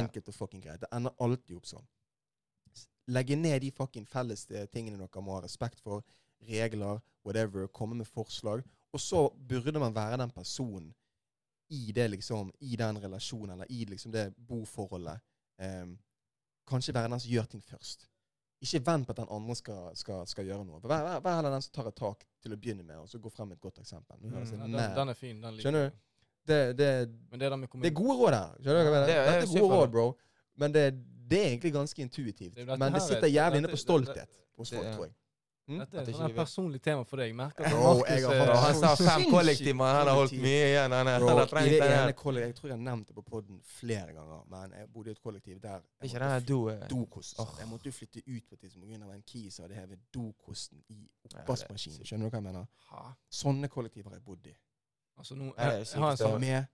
Enkelt 0.00 0.30
og 0.32 0.36
fucking 0.36 0.64
greit. 0.64 0.82
Det 0.82 0.90
ender 0.94 1.14
alltid 1.22 1.56
opp 1.58 1.68
sånn. 1.70 1.86
Legge 3.14 3.36
ned 3.38 3.60
de 3.62 3.70
fucking 3.70 4.06
felles 4.10 4.44
eh, 4.50 4.66
tingene 4.72 4.98
dere 4.98 5.22
må 5.22 5.36
ha 5.36 5.44
respekt 5.44 5.80
for. 5.82 6.02
Regler, 6.48 7.00
whatever. 7.24 7.68
Komme 7.68 7.98
med 7.98 8.08
forslag. 8.10 8.64
Og 8.92 9.02
så 9.02 9.28
burde 9.48 9.78
man 9.78 9.94
være 9.94 10.18
den 10.22 10.32
personen 10.34 10.92
i 11.74 11.92
det 11.92 12.10
liksom, 12.12 12.52
i 12.62 12.76
den 12.78 12.98
relasjonen, 13.02 13.56
eller 13.56 13.70
i 13.74 13.84
liksom 13.90 14.12
det 14.14 14.28
boforholdet, 14.48 15.22
Ehm, 15.58 15.98
kanskje 16.68 16.94
være 16.94 17.10
den 17.10 17.20
som 17.20 17.30
gjør 17.30 17.44
ting 17.50 17.62
først. 17.64 18.08
Ikke 18.60 18.80
vent 18.86 19.06
på 19.06 19.12
at 19.12 19.20
den 19.20 19.30
andre 19.30 19.54
skal, 19.56 19.96
skal, 19.96 20.26
skal 20.26 20.48
gjøre 20.48 20.64
noe. 20.64 20.80
Vær, 20.82 21.20
vær 21.24 21.38
heller 21.38 21.52
den 21.52 21.64
som 21.64 21.74
tar 21.76 21.90
et 21.90 21.96
tak 21.96 22.24
til 22.42 22.56
å 22.56 22.58
begynne 22.60 22.84
med, 22.84 22.96
og 23.02 23.08
så 23.08 23.20
gå 23.20 23.32
frem 23.32 23.52
med 23.52 23.58
et 23.58 23.62
godt 23.62 23.82
eksempel. 23.82 24.20
Mm. 24.22 24.36
den, 24.62 24.78
den 24.96 25.12
er 25.12 25.18
fin. 25.18 25.42
Den 25.42 25.56
liker 25.56 25.68
Skjønner 25.68 25.88
du? 25.90 25.98
Det, 26.46 26.78
det, 26.78 26.88
Men 27.30 27.40
det 27.40 27.46
er, 27.52 27.56
med 27.56 27.68
det 27.82 27.90
er 27.90 27.94
gode 27.94 28.16
råd 28.20 28.34
her. 28.38 28.54
Skjønner 28.62 28.84
du 28.84 28.90
hva 28.90 28.94
jeg 28.94 28.94
mener? 28.94 29.06
Det 29.06 29.16
er- 29.16 29.40
Dette 29.40 29.58
er 29.58 29.60
gode 29.60 29.74
råd, 29.76 29.90
bro. 29.90 30.06
Men 30.56 30.72
det, 30.72 30.86
det 31.30 31.38
er 31.42 31.48
egentlig 31.52 31.72
ganske 31.72 32.02
intuitivt. 32.02 32.54
Det 32.54 32.66
Men 32.78 32.92
det 32.92 33.02
sitter 33.02 33.28
er- 33.28 33.34
jævlig 33.38 33.58
inne 33.64 33.68
på 33.68 33.76
stolthet 33.76 34.28
hos 34.58 34.70
folk, 34.70 34.92
tror 34.94 35.04
jeg. 35.04 35.14
Mm? 35.68 35.78
Dette 35.80 35.96
er 35.98 36.00
et 36.06 36.14
sånn 36.14 36.34
personlig 36.34 36.78
tema 36.80 37.02
for 37.02 37.16
deg. 37.18 37.32
Merker 37.34 37.64
at 37.66 37.72
Bro, 37.72 37.94
Markus 37.98 38.08
jeg 38.08 38.22
har 38.38 38.54
Han 38.54 38.74
sa 38.78 38.94
fem 38.94 39.24
kollektiver, 39.32 39.84
han 39.96 40.06
har 40.06 40.14
holdt 40.14 40.32
mye 40.38 40.66
igjen. 40.70 40.92
Han, 40.94 41.08
er- 41.10 41.18
Bro, 41.18 41.26
han 41.28 41.38
har 41.38 41.46
i 41.46 41.50
trengt 41.50 41.70
det 41.72 41.88
ene 41.90 42.12
kollektiv, 42.12 42.46
Jeg 42.46 42.54
tror 42.54 42.68
jeg 42.70 42.76
har 42.76 42.84
nevnt 42.84 43.06
det 43.08 43.14
på 43.16 43.22
podden 43.26 43.60
flere 43.64 44.12
ganger, 44.14 44.44
men 44.48 44.70
jeg 44.78 44.86
bodde 44.94 45.08
i 45.10 45.10
et 45.10 45.20
kollektiv 45.20 45.58
der 45.60 45.68
er 45.74 45.80
jeg 46.02 46.10
ikke 46.10 46.14
måtte 46.14 46.24
den 46.24 46.30
her 46.30 46.40
do... 46.46 46.68
eh, 46.70 46.86
dokost. 46.88 47.38
Jeg 47.58 47.68
måtte 47.68 47.86
jo 47.90 47.92
flytte 47.98 48.22
ut 48.28 48.42
på 48.48 48.54
et 48.54 48.60
tidspunkt 48.60 48.86
pga. 48.86 49.14
en 49.14 49.22
key 49.26 49.50
som 49.50 49.64
hadde 49.64 49.74
hevet 49.80 49.98
dokosten 50.14 50.78
i 50.88 51.08
oppvaskmaskinen. 51.24 52.04
Skjønner 52.06 52.30
du 52.30 52.30
hva 52.30 52.38
jeg 52.38 52.46
mener? 52.46 52.66
Ha. 52.92 53.02
Sånne 53.30 53.68
kollektiver 53.68 54.10
har 54.10 54.20
jeg 54.20 54.24
bodd 54.24 54.46
i. 54.46 54.54
Altså, 55.16 55.34
nå, 55.34 55.52
jeg, 55.56 55.86
jeg, 55.86 56.00
har 56.02 56.10
en 56.10 56.16
sånn, 56.16 56.40
Med 56.40 56.66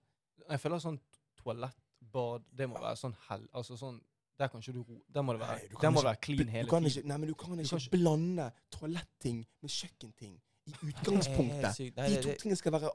jeg 0.49 0.59
føler 0.59 0.79
sånn 0.83 0.99
toalett, 1.39 1.77
bad 2.13 2.43
Det 2.51 2.67
må 2.69 2.79
være 2.81 2.97
sånn 2.99 3.15
hell... 3.29 3.45
Altså 3.53 3.77
sånn 3.79 4.01
Der 4.39 4.47
kan 4.51 4.59
ikke 4.61 4.73
du 4.73 4.81
ro 4.83 4.97
Der 5.07 5.21
må 5.23 5.33
det 5.37 5.39
være, 5.45 5.59
Nei, 5.61 5.81
der 5.81 5.89
må 5.93 6.01
ikke- 6.01 6.09
være 6.09 6.21
clean 6.27 6.47
hele 6.47 6.67
tiden. 6.69 6.89
ikke, 6.89 7.07
Nei, 7.07 7.17
men 7.17 7.27
du 7.29 7.35
kan 7.35 7.59
ikke, 7.59 7.77
ikke- 7.77 7.91
blande 7.97 8.51
toaletting 8.71 9.45
med 9.61 9.71
kjøkkenting 9.71 10.33
i 10.65 10.71
utgangspunktet. 10.89 11.79
Nei, 11.79 11.91
Nei, 11.97 12.09
De 12.09 12.21
to 12.21 12.29
det- 12.29 12.39
tingene 12.39 12.55
skal 12.57 12.71
være 12.71 12.89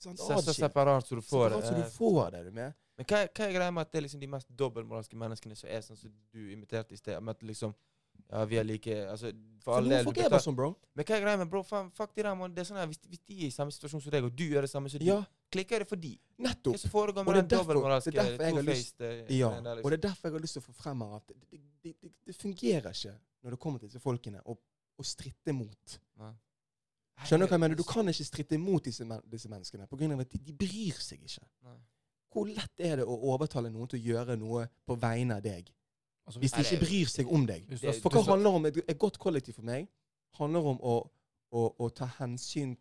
sånn, 0.00 0.16
Så, 0.16 0.52
separat 0.54 1.04
så 1.04 1.14
du 1.16 1.20
får 1.20 1.50
Separat 1.50 1.64
så 1.64 1.74
det. 1.76 1.84
du 1.84 1.90
får 1.90 2.30
det, 2.32 2.44
du 2.44 2.50
med? 2.52 2.74
Men 2.96 3.06
hva, 3.06 3.20
hva 3.28 3.44
er 3.46 3.52
greia 3.52 3.70
med 3.72 3.80
at 3.80 3.92
det 3.92 3.98
er 3.98 4.02
liksom 4.02 4.20
de 4.20 4.26
mest 4.26 4.48
dobbeltmoralske 4.56 5.16
menneskene 5.16 5.56
som 5.56 5.68
er 5.68 5.80
sånn 5.80 5.96
som 5.96 6.12
du 6.32 6.50
imiterte 6.52 6.92
i 6.92 6.96
sted? 6.96 7.20
Med 7.22 7.36
at 7.36 7.42
liksom 7.42 7.74
Ja, 8.30 8.44
vi 8.44 8.56
er 8.60 8.64
like 8.64 8.86
Altså, 9.10 9.32
for 9.62 9.76
all 9.76 9.88
del 9.88 10.00
er 10.00 10.04
betal- 10.12 10.40
sånn, 10.40 10.56
bro. 10.56 10.76
Men 10.96 11.04
hva 11.04 11.16
er 11.16 11.20
greia 11.24 11.38
med 11.38 11.50
bro? 11.50 11.62
Fan, 11.62 11.90
fuck 11.90 12.14
de 12.14 12.22
der, 12.22 12.34
man. 12.34 12.52
Det 12.54 12.60
er 12.62 12.68
sånn 12.72 12.78
her, 12.80 12.86
hvis, 12.86 13.00
hvis 13.08 13.20
de 13.26 13.34
er 13.42 13.46
i 13.46 13.50
samme 13.50 13.70
situasjon 13.72 14.02
som 14.02 14.10
deg, 14.10 14.24
og 14.24 14.34
du 14.36 14.44
gjør 14.44 14.62
det 14.66 14.70
samme 14.70 14.88
som 14.90 14.98
de, 14.98 15.06
Ja, 15.06 15.22
klikker 15.52 15.78
det 15.84 15.88
for 15.88 15.96
de. 15.96 16.18
Nettopp. 16.38 16.76
foregår 16.90 17.20
Og 17.20 17.26
med 17.26 17.34
det 17.34 17.44
er 17.44 17.56
derfor- 17.58 17.74
det 17.74 18.14
er 18.14 18.22
derfor 18.22 18.44
jeg 18.44 18.54
har 18.54 18.62
lyst- 18.62 19.00
eh, 19.00 19.36
Ja, 19.36 19.48
og 19.48 19.64
liksom? 19.64 19.90
det 19.90 19.98
er 20.04 20.08
derfor 20.08 20.22
jeg 20.28 20.32
har 20.32 20.40
lyst 20.40 20.52
til 20.54 20.62
å 20.62 20.66
få 20.66 20.74
frem 20.74 21.02
at 21.02 21.26
det, 21.26 21.36
det, 21.50 21.60
det, 21.82 21.94
det, 22.02 22.12
det 22.26 22.36
fungerer 22.36 22.90
ikke 22.90 23.14
når 23.44 23.50
det 23.50 23.58
kommer 23.60 23.78
til 23.80 23.88
disse 23.88 24.00
folkene, 24.00 24.40
å, 24.46 24.56
å 24.98 25.02
stritte 25.04 25.48
imot. 25.50 25.98
Nei. 26.18 26.32
Skjønner 27.24 27.44
du 27.46 27.50
hva 27.52 27.56
jeg 27.58 27.60
mener? 27.60 27.76
Du 27.76 27.84
kan 27.84 28.06
ikke 28.08 28.24
stritte 28.24 28.54
imot 28.56 28.84
disse, 28.84 29.04
men, 29.04 29.20
disse 29.28 29.48
menneskene 29.48 29.86
på 29.88 29.96
grunn 29.98 30.12
av 30.12 30.20
at 30.20 30.30
de, 30.30 30.38
de 30.38 30.52
bryr 30.56 30.96
seg 30.96 31.20
ikke. 31.20 31.44
Nei. 31.64 31.76
Hvor 32.32 32.46
lett 32.48 32.80
er 32.80 32.96
det 32.96 33.04
å 33.04 33.16
overtale 33.34 33.68
noen 33.70 33.88
til 33.90 33.98
å 34.00 34.04
gjøre 34.06 34.38
noe 34.38 34.68
på 34.86 34.96
vegne 34.98 35.36
av 35.36 35.42
deg, 35.42 35.68
Altså, 36.26 36.40
hvis 36.40 36.52
de 36.52 36.60
ikke 36.62 36.84
bryr 36.84 37.06
seg 37.10 37.26
om 37.32 37.46
deg? 37.46 37.64
det- 37.70 37.94
For 38.02 38.10
hva 38.10 38.22
handler 38.30 38.50
om 38.50 38.66
et, 38.66 38.76
et 38.88 38.98
godt 38.98 39.18
kollektiv 39.18 39.54
for 39.54 39.62
meg? 39.66 39.88
handler 40.38 40.60
om 40.60 40.78
å, 40.82 41.10
å, 41.52 41.62
å 41.80 41.88
ta 41.90 42.06
hensyn 42.20 42.76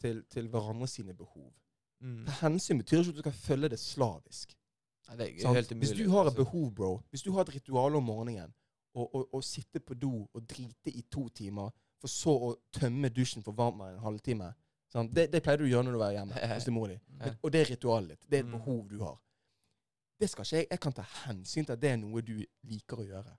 til, 0.00 0.22
til 0.28 0.48
hverandre 0.48 0.86
sine 0.88 1.14
behov. 1.14 1.52
Mm. 2.02 2.24
Ta 2.26 2.32
hensyn 2.42 2.78
betyr 2.82 2.98
ikke 3.00 3.08
at 3.08 3.14
du 3.14 3.22
skal 3.22 3.32
følge 3.32 3.68
det 3.72 3.78
slavisk. 3.80 4.52
Nei, 5.08 5.16
det 5.16 5.28
umulig. 5.44 5.78
Hvis 5.78 5.94
du 5.96 6.10
har 6.10 6.20
et 6.26 6.26
altså. 6.32 6.44
behov, 6.44 6.72
bro, 6.74 6.90
hvis 7.10 7.22
du 7.22 7.32
har 7.32 7.40
et 7.46 7.54
ritual 7.54 7.96
om 7.96 8.04
morgenen, 8.04 8.52
og 8.94 9.44
sitte 9.44 9.80
på 9.80 9.94
do 9.94 10.28
og 10.34 10.42
drite 10.48 10.90
i 10.92 11.00
to 11.10 11.28
timer, 11.28 11.70
for 12.00 12.08
så 12.12 12.34
å 12.50 12.50
tømme 12.76 13.08
dusjen 13.08 13.42
for 13.42 13.52
varmt 13.56 13.80
en 13.86 13.98
halvtime? 14.04 14.52
Det, 14.92 15.30
det 15.32 15.40
pleier 15.42 15.56
du 15.62 15.64
å 15.64 15.70
gjøre 15.70 15.84
når 15.88 15.92
du 15.96 16.02
er 16.04 16.12
hjemme 16.18 16.40
hos 16.54 16.64
din 16.68 16.74
mor 16.74 16.88
di. 16.92 16.98
Og 17.42 17.52
det 17.54 17.60
er 17.62 17.70
ritualet 17.72 18.08
ditt. 18.18 18.26
Det 18.28 18.36
er 18.38 18.42
et 18.44 18.50
Mm. 18.50 18.58
behov 18.58 18.88
du 18.90 18.98
har. 19.00 19.16
Det 20.20 20.28
skal 20.30 20.44
ikke 20.44 20.56
jeg. 20.56 20.66
Jeg 20.70 20.80
kan 20.80 20.92
ta 20.92 21.04
hensyn 21.26 21.64
til 21.66 21.72
at 21.72 21.80
det 21.82 21.90
er 21.90 21.96
noe 21.96 22.22
du 22.22 22.36
liker 22.68 23.02
å 23.02 23.06
gjøre. 23.06 23.32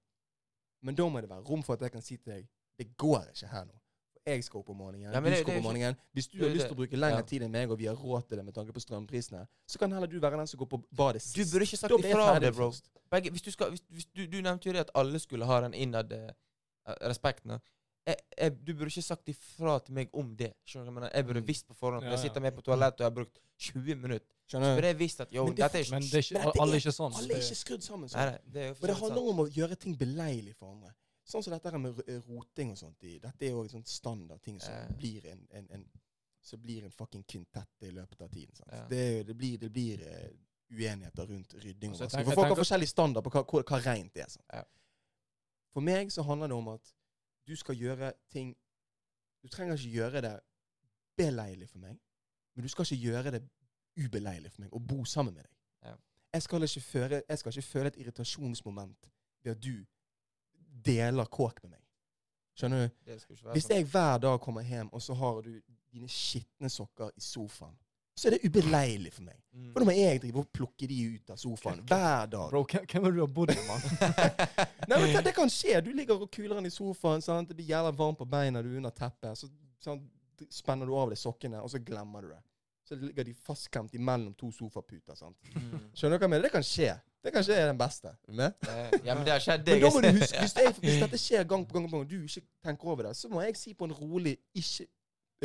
Men 0.83 0.95
da 0.95 1.07
må 1.09 1.21
det 1.23 1.29
være 1.29 1.45
rom 1.47 1.63
for 1.63 1.73
at 1.77 1.81
jeg 1.81 1.91
kan 1.93 2.01
si 2.03 2.17
til 2.17 2.33
deg 2.33 2.47
det 2.77 2.89
går 2.97 3.29
ikke 3.31 3.47
her 3.47 3.65
nå. 3.69 3.75
Jeg 4.25 4.43
skal 4.43 4.61
opp 4.61 4.69
om 4.71 4.77
morgenen. 4.79 5.11
Ja, 5.11 5.19
du 5.19 5.27
skal 5.35 5.51
opp 5.51 5.59
om 5.59 5.65
morgenen. 5.67 5.97
Hvis 6.15 6.27
du 6.31 6.37
har 6.41 6.49
lyst 6.53 6.65
til 6.69 6.75
å 6.75 6.79
bruke 6.79 6.97
lengre 6.97 7.19
Ja. 7.21 7.27
tid 7.27 7.43
enn 7.43 7.51
meg, 7.51 7.69
og 7.69 7.77
vi 7.77 7.85
har 7.85 7.95
råd 7.95 8.27
til 8.29 8.37
det 8.39 8.45
med 8.45 8.55
tanke 8.55 8.71
på 8.73 8.79
strømprisene, 8.79 9.45
så 9.67 9.79
kan 9.79 9.91
heller 9.91 10.07
du 10.07 10.19
være 10.19 10.37
den 10.39 10.47
som 10.47 10.57
går 10.59 10.69
på 10.71 10.79
badet 10.95 11.21
Du 11.35 11.43
burde 11.43 11.67
ikke 11.67 11.77
sagt 11.77 11.93
ifra 11.99 12.39
det, 12.39 12.53
bro. 12.55 12.71
Begge, 13.11 13.29
hvis 13.29 13.41
du, 13.41 13.51
skal, 13.51 13.69
hvis, 13.69 13.83
hvis 13.89 14.05
du, 14.05 14.25
du 14.25 14.41
nevnte 14.41 14.69
jo 14.69 14.73
det 14.73 14.79
at 14.87 14.91
alle 14.95 15.19
skulle 15.19 15.45
ha 15.45 15.59
den 15.61 15.73
innad 15.73 16.11
uh, 16.13 16.31
respekten. 17.07 17.59
Jeg, 18.07 18.15
jeg, 18.37 18.51
du 18.67 18.73
burde 18.73 18.87
ikke 18.91 19.01
sagt 19.01 19.29
ifra 19.29 19.77
til 19.79 19.93
meg 19.93 20.09
om 20.13 20.31
det. 20.35 20.53
Skjønner 20.65 20.91
du? 21.03 21.09
Jeg 21.13 21.25
burde 21.25 21.39
Mm. 21.41 21.47
visst 21.47 21.67
på 21.67 21.73
forhånd. 21.73 22.03
Ja, 22.03 22.09
ja. 22.09 22.15
jeg 22.15 22.19
sitter 22.25 22.41
med 22.41 22.51
på 22.55 22.61
toalettet 22.61 22.99
og 23.01 23.05
jeg 23.05 23.11
har 23.11 23.15
brukt 23.15 23.39
20 23.59 23.95
minutter, 23.95 24.27
så 24.53 24.61
du? 24.61 24.65
burde 24.69 24.81
det 24.85 24.91
er 24.93 24.99
visst 24.99 25.21
at 25.23 25.31
jo, 25.33 25.45
Men 25.45 25.55
det- 25.55 25.63
dette 25.63 25.77
er 25.79 25.83
ikke 25.83 25.95
Men 25.97 26.01
det 26.01 26.13
er 26.13 26.25
ikke, 26.25 26.33
Men 26.39 26.61
alle 26.63 26.75
er- 26.75 26.81
ikke 26.83 26.93
sånn. 26.97 27.15
Alle 27.17 27.33
er 27.33 27.41
ikke 27.41 27.59
skrudd 27.59 27.83
sammen 27.83 28.09
sånn. 28.09 28.31
nei, 28.31 28.39
det 28.53 28.61
er 28.61 28.67
jo 28.67 28.73
for 28.79 28.87
det 28.87 28.97
handler 29.01 29.29
om 29.33 29.43
å 29.43 29.47
gjøre 29.49 29.79
ting 29.79 29.97
beleilig 29.97 30.55
for 30.55 30.71
andre. 30.73 30.93
Sånn 31.25 31.43
som 31.43 31.53
dette 31.53 31.71
her 31.71 31.77
med 31.79 31.99
roting 32.27 32.71
og 32.71 32.77
sånt. 32.77 32.99
Dette 32.99 33.45
er 33.47 33.49
jo 33.49 33.61
en 33.63 33.69
sånn 33.69 33.85
standard 33.87 34.41
ting 34.41 34.59
som 34.59 34.73
eh. 34.73 34.87
blir 34.99 35.25
en, 35.31 35.47
en, 35.51 35.67
en 35.71 35.85
så 36.43 36.57
blir 36.57 36.83
en 36.83 36.91
fucking 36.91 37.23
kvintett 37.23 37.85
i 37.87 37.91
løpet 37.91 38.21
av 38.21 38.29
tiden. 38.29 38.55
Sant? 38.55 38.69
Ja. 38.71 38.87
Det, 38.87 39.23
det 39.27 39.35
blir, 39.37 39.57
det 39.57 39.69
blir 39.71 40.01
uh, 40.03 40.29
uenigheter 40.69 41.27
rundt 41.29 41.53
rydding. 41.53 41.91
Altså, 41.91 42.09
tenker- 42.11 42.25
For 42.25 42.41
folk 42.41 42.47
har 42.47 42.59
forskjellig 42.59 42.89
standard 42.91 43.23
på 43.23 43.31
hva, 43.31 43.43
hva, 43.47 43.63
hva 43.63 43.79
rent 43.85 44.17
er. 44.17 44.27
Sant? 44.27 44.45
Ja. 44.51 44.63
For 45.73 45.81
meg 45.81 46.11
så 46.11 46.25
handler 46.27 46.51
det 46.51 46.57
om 46.57 46.67
at 46.67 46.93
du 47.47 47.55
skal 47.55 47.75
gjøre 47.75 48.13
ting 48.31 48.55
Du 49.43 49.49
trenger 49.51 49.75
ikke 49.75 49.91
gjøre 49.91 50.21
det 50.23 50.39
beleilig 51.19 51.67
for 51.69 51.79
meg, 51.83 51.97
men 52.55 52.63
du 52.63 52.69
skal 52.71 52.85
ikke 52.85 53.01
gjøre 53.11 53.31
det 53.35 53.41
ubeleilig 53.99 54.51
for 54.53 54.65
meg 54.65 54.73
å 54.75 54.81
bo 54.81 55.03
sammen 55.05 55.35
med 55.35 55.45
deg. 55.45 55.53
Ja. 55.89 55.95
Jeg, 56.33 56.45
skal 56.45 56.67
føre, 56.81 57.21
jeg 57.29 57.41
skal 57.41 57.53
ikke 57.53 57.69
føle 57.69 57.91
et 57.93 58.01
irritasjonsmoment 58.01 59.09
ved 59.43 59.55
at 59.55 59.63
du 59.63 59.85
deler 60.85 61.29
kåk 61.29 61.63
med 61.63 61.75
meg. 61.75 61.81
Skjønner 62.57 62.85
du? 62.85 63.13
Hvis 63.53 63.65
sånn. 63.65 63.79
jeg 63.79 63.87
hver 63.89 64.19
dag 64.21 64.37
kommer 64.41 64.65
hjem, 64.65 64.91
og 64.93 65.01
så 65.01 65.15
har 65.17 65.41
du 65.45 65.55
dine 65.93 66.09
skitne 66.09 66.69
sokker 66.69 67.13
i 67.17 67.23
sofaen, 67.23 67.73
så 68.13 68.29
er 68.29 68.35
det 68.35 68.45
ubeleilig 68.45 69.09
for 69.15 69.25
meg. 69.25 69.39
Mm. 69.57 69.69
For 69.73 69.81
da 69.81 69.87
må 69.89 69.93
jeg 69.97 70.19
drive 70.21 70.43
og 70.43 70.49
plukke 70.53 70.85
de 70.89 70.97
ut 71.15 71.31
av 71.33 71.39
sofaen 71.41 71.79
hver 71.89 72.27
dag. 72.29 72.51
Bro, 72.51 72.61
hvem 72.69 73.07
det 73.07 73.13
du 73.15 73.21
har 73.23 73.31
bodd 73.39 73.53
med, 73.55 73.63
mann? 73.65 73.87
Nei, 74.89 74.99
men 74.99 75.07
det, 75.07 75.23
det 75.25 75.33
kan 75.33 75.49
skje. 75.57 75.79
Du 75.81 75.89
ligger 75.97 76.21
og 76.21 76.29
kuler 76.33 76.59
den 76.59 76.69
i 76.69 76.73
sofaen. 76.73 77.25
Sant? 77.25 77.49
Det 77.49 77.57
blir 77.57 77.71
jævla 77.73 77.89
varmt 77.97 78.21
på 78.21 78.27
beina, 78.29 78.61
du 78.61 78.69
er 78.69 78.83
under 78.83 78.93
teppet. 78.93 79.33
Så 79.39 79.49
sant? 79.81 80.05
spenner 80.53 80.89
du 80.89 80.93
av 80.97 81.11
deg 81.11 81.19
sokkene, 81.19 81.61
og 81.63 81.71
så 81.71 81.81
glemmer 81.81 82.25
du 82.25 82.33
det. 82.33 82.39
Så 82.93 82.99
ligger 83.01 83.25
de 83.25 83.33
fastklemt 83.33 83.93
imellom 83.97 84.33
to 84.37 84.51
sofaputer. 84.53 85.15
Sant? 85.17 85.37
Mm. 85.55 85.89
Skjønner 85.97 86.19
du 86.19 86.21
hva 86.21 86.27
jeg 86.27 86.33
mener? 86.35 86.45
Det 86.45 86.51
kan 86.53 86.65
skje. 86.67 86.91
Det 87.23 87.31
kan 87.33 87.45
skje 87.47 87.55
er 87.57 87.69
den 87.71 87.77
beste. 87.79 88.11
Er 88.27 88.35
med? 88.37 88.67
Eh, 88.69 88.99
Ja, 89.07 89.15
men 89.15 89.23
det 89.25 89.33
har 89.33 89.39
skjedd 89.41 89.65
Men 89.69 89.81
da 89.81 89.89
må 89.95 90.01
du 90.03 90.09
huske, 90.19 90.39
hvis, 90.43 90.55
jeg, 90.59 90.73
hvis 90.83 90.99
dette 91.05 91.19
skjer 91.21 91.47
gang 91.49 91.63
på 91.67 91.73
gang, 91.77 91.87
på 91.87 91.95
gang, 91.95 92.03
og 92.05 92.09
du 92.11 92.27
ikke 92.27 92.43
tenker 92.67 92.91
over 92.91 93.07
det, 93.07 93.15
så 93.17 93.31
må 93.31 93.41
jeg 93.41 93.57
si 93.57 93.73
på 93.73 93.87
en 93.87 93.95
rolig, 93.97 94.35
ikke, 94.53 94.85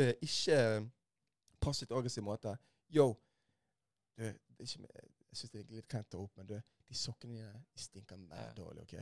uh, 0.01 0.11
ikke 0.21 0.59
passivt 1.63 1.91
aggressiv 1.95 2.23
måte 2.23 2.53
Yo, 2.91 3.07
du, 4.17 4.23
det 4.27 4.67
ikke, 4.67 4.85
jeg 5.31 5.39
syns 5.39 5.51
det 5.55 5.63
er 5.63 5.73
litt 5.79 5.87
kleint 5.89 6.07
å 6.09 6.11
ta 6.17 6.21
opp, 6.25 6.37
men 6.37 6.51
du, 6.51 6.55
de 6.89 6.97
sokkene 6.97 7.39
dine 7.39 7.63
de 7.73 7.81
stinker 7.81 8.17
mer 8.17 8.53
dårlig. 8.57 8.83
ok? 8.85 8.95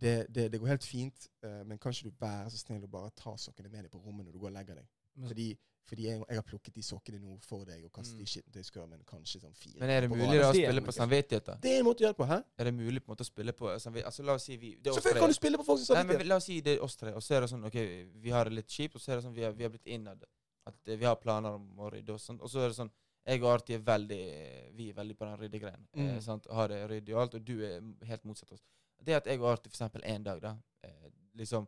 Det, 0.00 0.16
det, 0.34 0.48
det 0.52 0.60
går 0.62 0.72
helt 0.74 0.86
fint, 0.86 1.28
uh, 1.44 1.62
men 1.66 1.78
kan 1.78 1.92
ikke 1.94 2.10
du 2.10 2.20
være 2.24 2.50
så 2.50 2.64
snill 2.64 2.88
å 2.88 2.90
bare 2.90 3.12
ta 3.20 3.36
sokkene 3.38 3.70
med 3.70 3.86
deg 3.86 3.92
på 3.92 4.02
rommet 4.02 4.26
når 4.26 4.32
du 4.38 4.42
går 4.42 4.50
og 4.52 4.56
legger 4.58 4.80
deg? 4.80 4.88
Men- 5.16 5.28
Fordi, 5.28 5.56
fordi 5.86 6.02
jeg, 6.08 6.18
jeg 6.28 6.36
har 6.36 6.42
plukket 6.42 6.74
de 6.74 6.82
sokkene 6.82 7.20
nå 7.20 7.38
for 7.44 7.64
deg 7.64 7.84
og 7.84 7.92
kastet 7.92 8.14
Mm. 8.14 8.18
de 8.18 8.24
i 8.24 8.32
skittentøyskurven 8.32 9.04
kanskje 9.04 9.40
sånn 9.42 9.54
fire. 9.54 9.78
Men 9.80 9.90
er 9.90 10.00
det 10.00 10.10
mulig 10.10 10.40
da 10.40 10.50
å 10.50 10.54
spille 10.54 10.80
på 10.80 10.92
samvittighet? 10.96 11.44
da? 11.44 11.54
Det 11.60 11.70
er 11.74 11.78
en 11.80 11.84
måte 11.84 12.00
å 12.00 12.06
gjøre 12.06 12.16
det 12.16 12.22
på, 12.22 12.26
hæ? 12.26 12.38
Er 12.58 12.64
det 12.64 12.74
mulig 12.74 13.00
på 13.04 13.10
en 13.10 13.16
måte 13.16 13.24
å 13.26 13.30
spille 13.30 13.52
på 13.52 13.68
samvittighet? 13.78 14.06
Altså, 14.06 14.24
la 14.24 14.32
oss 14.34 14.44
si 14.44 14.56
vi 14.56 14.74
det 14.76 14.86
er 14.90 14.92
Selvfølgelig 15.00 15.20
kan 15.20 15.28
du 15.28 15.34
spille 15.34 15.58
på 15.58 15.64
folks 15.64 15.90
Nei, 15.90 16.02
men 16.04 16.26
La 16.28 16.36
oss 16.36 16.44
si 16.46 16.60
det 16.60 16.78
er 16.78 16.82
oss 16.82 16.96
tre, 16.96 17.12
og 17.12 17.22
så 17.22 17.34
er 17.36 17.40
det 17.42 17.50
sånn 17.50 17.64
OK, 17.66 17.78
vi 18.22 18.30
har 18.30 18.44
det 18.44 18.52
litt 18.54 18.68
kjipt, 18.68 18.94
og 18.96 19.00
så 19.00 19.12
er 19.12 19.16
det 19.20 19.24
sånn 19.24 19.34
vi 19.34 19.42
har, 19.42 19.52
vi 19.52 19.62
har 19.62 19.70
blitt 19.70 19.86
innad. 19.86 20.24
At 20.66 20.74
eh, 20.88 20.96
vi 20.96 21.04
har 21.04 21.16
planer 21.16 21.54
om 21.54 21.68
å 21.78 21.90
rydde 21.92 22.10
og 22.10 22.18
sånn. 22.20 22.40
Og 22.40 22.48
så 22.48 22.64
er 22.64 22.68
det 22.68 22.76
sånn 22.76 22.90
Jeg 23.26 23.40
og 23.42 23.54
Arti 23.60 23.72
er 23.74 23.78
veldig 23.80 24.74
Vi 24.76 24.88
er 24.90 24.94
veldig 24.94 25.16
på 25.16 25.24
den 25.24 25.38
ryddegreien. 25.38 25.86
Eh, 25.94 26.14
Mm. 26.16 26.20
sant? 26.22 26.46
Har 26.50 26.68
det 26.68 26.88
ryddig 26.90 27.14
og 27.14 27.20
alt, 27.22 27.34
og 27.34 27.44
du 27.44 27.60
er 27.64 27.80
helt 28.06 28.24
motsatt 28.24 28.52
oss. 28.52 28.62
Det 29.02 29.14
at 29.14 29.24
jeg 29.26 29.38
og 29.40 29.52
Arti 29.58 29.68
for 29.70 29.76
eksempel 29.76 30.00
en 30.04 30.22
dag 30.24 30.40
da 30.40 30.56
eh, 30.82 31.10
liksom 31.36 31.66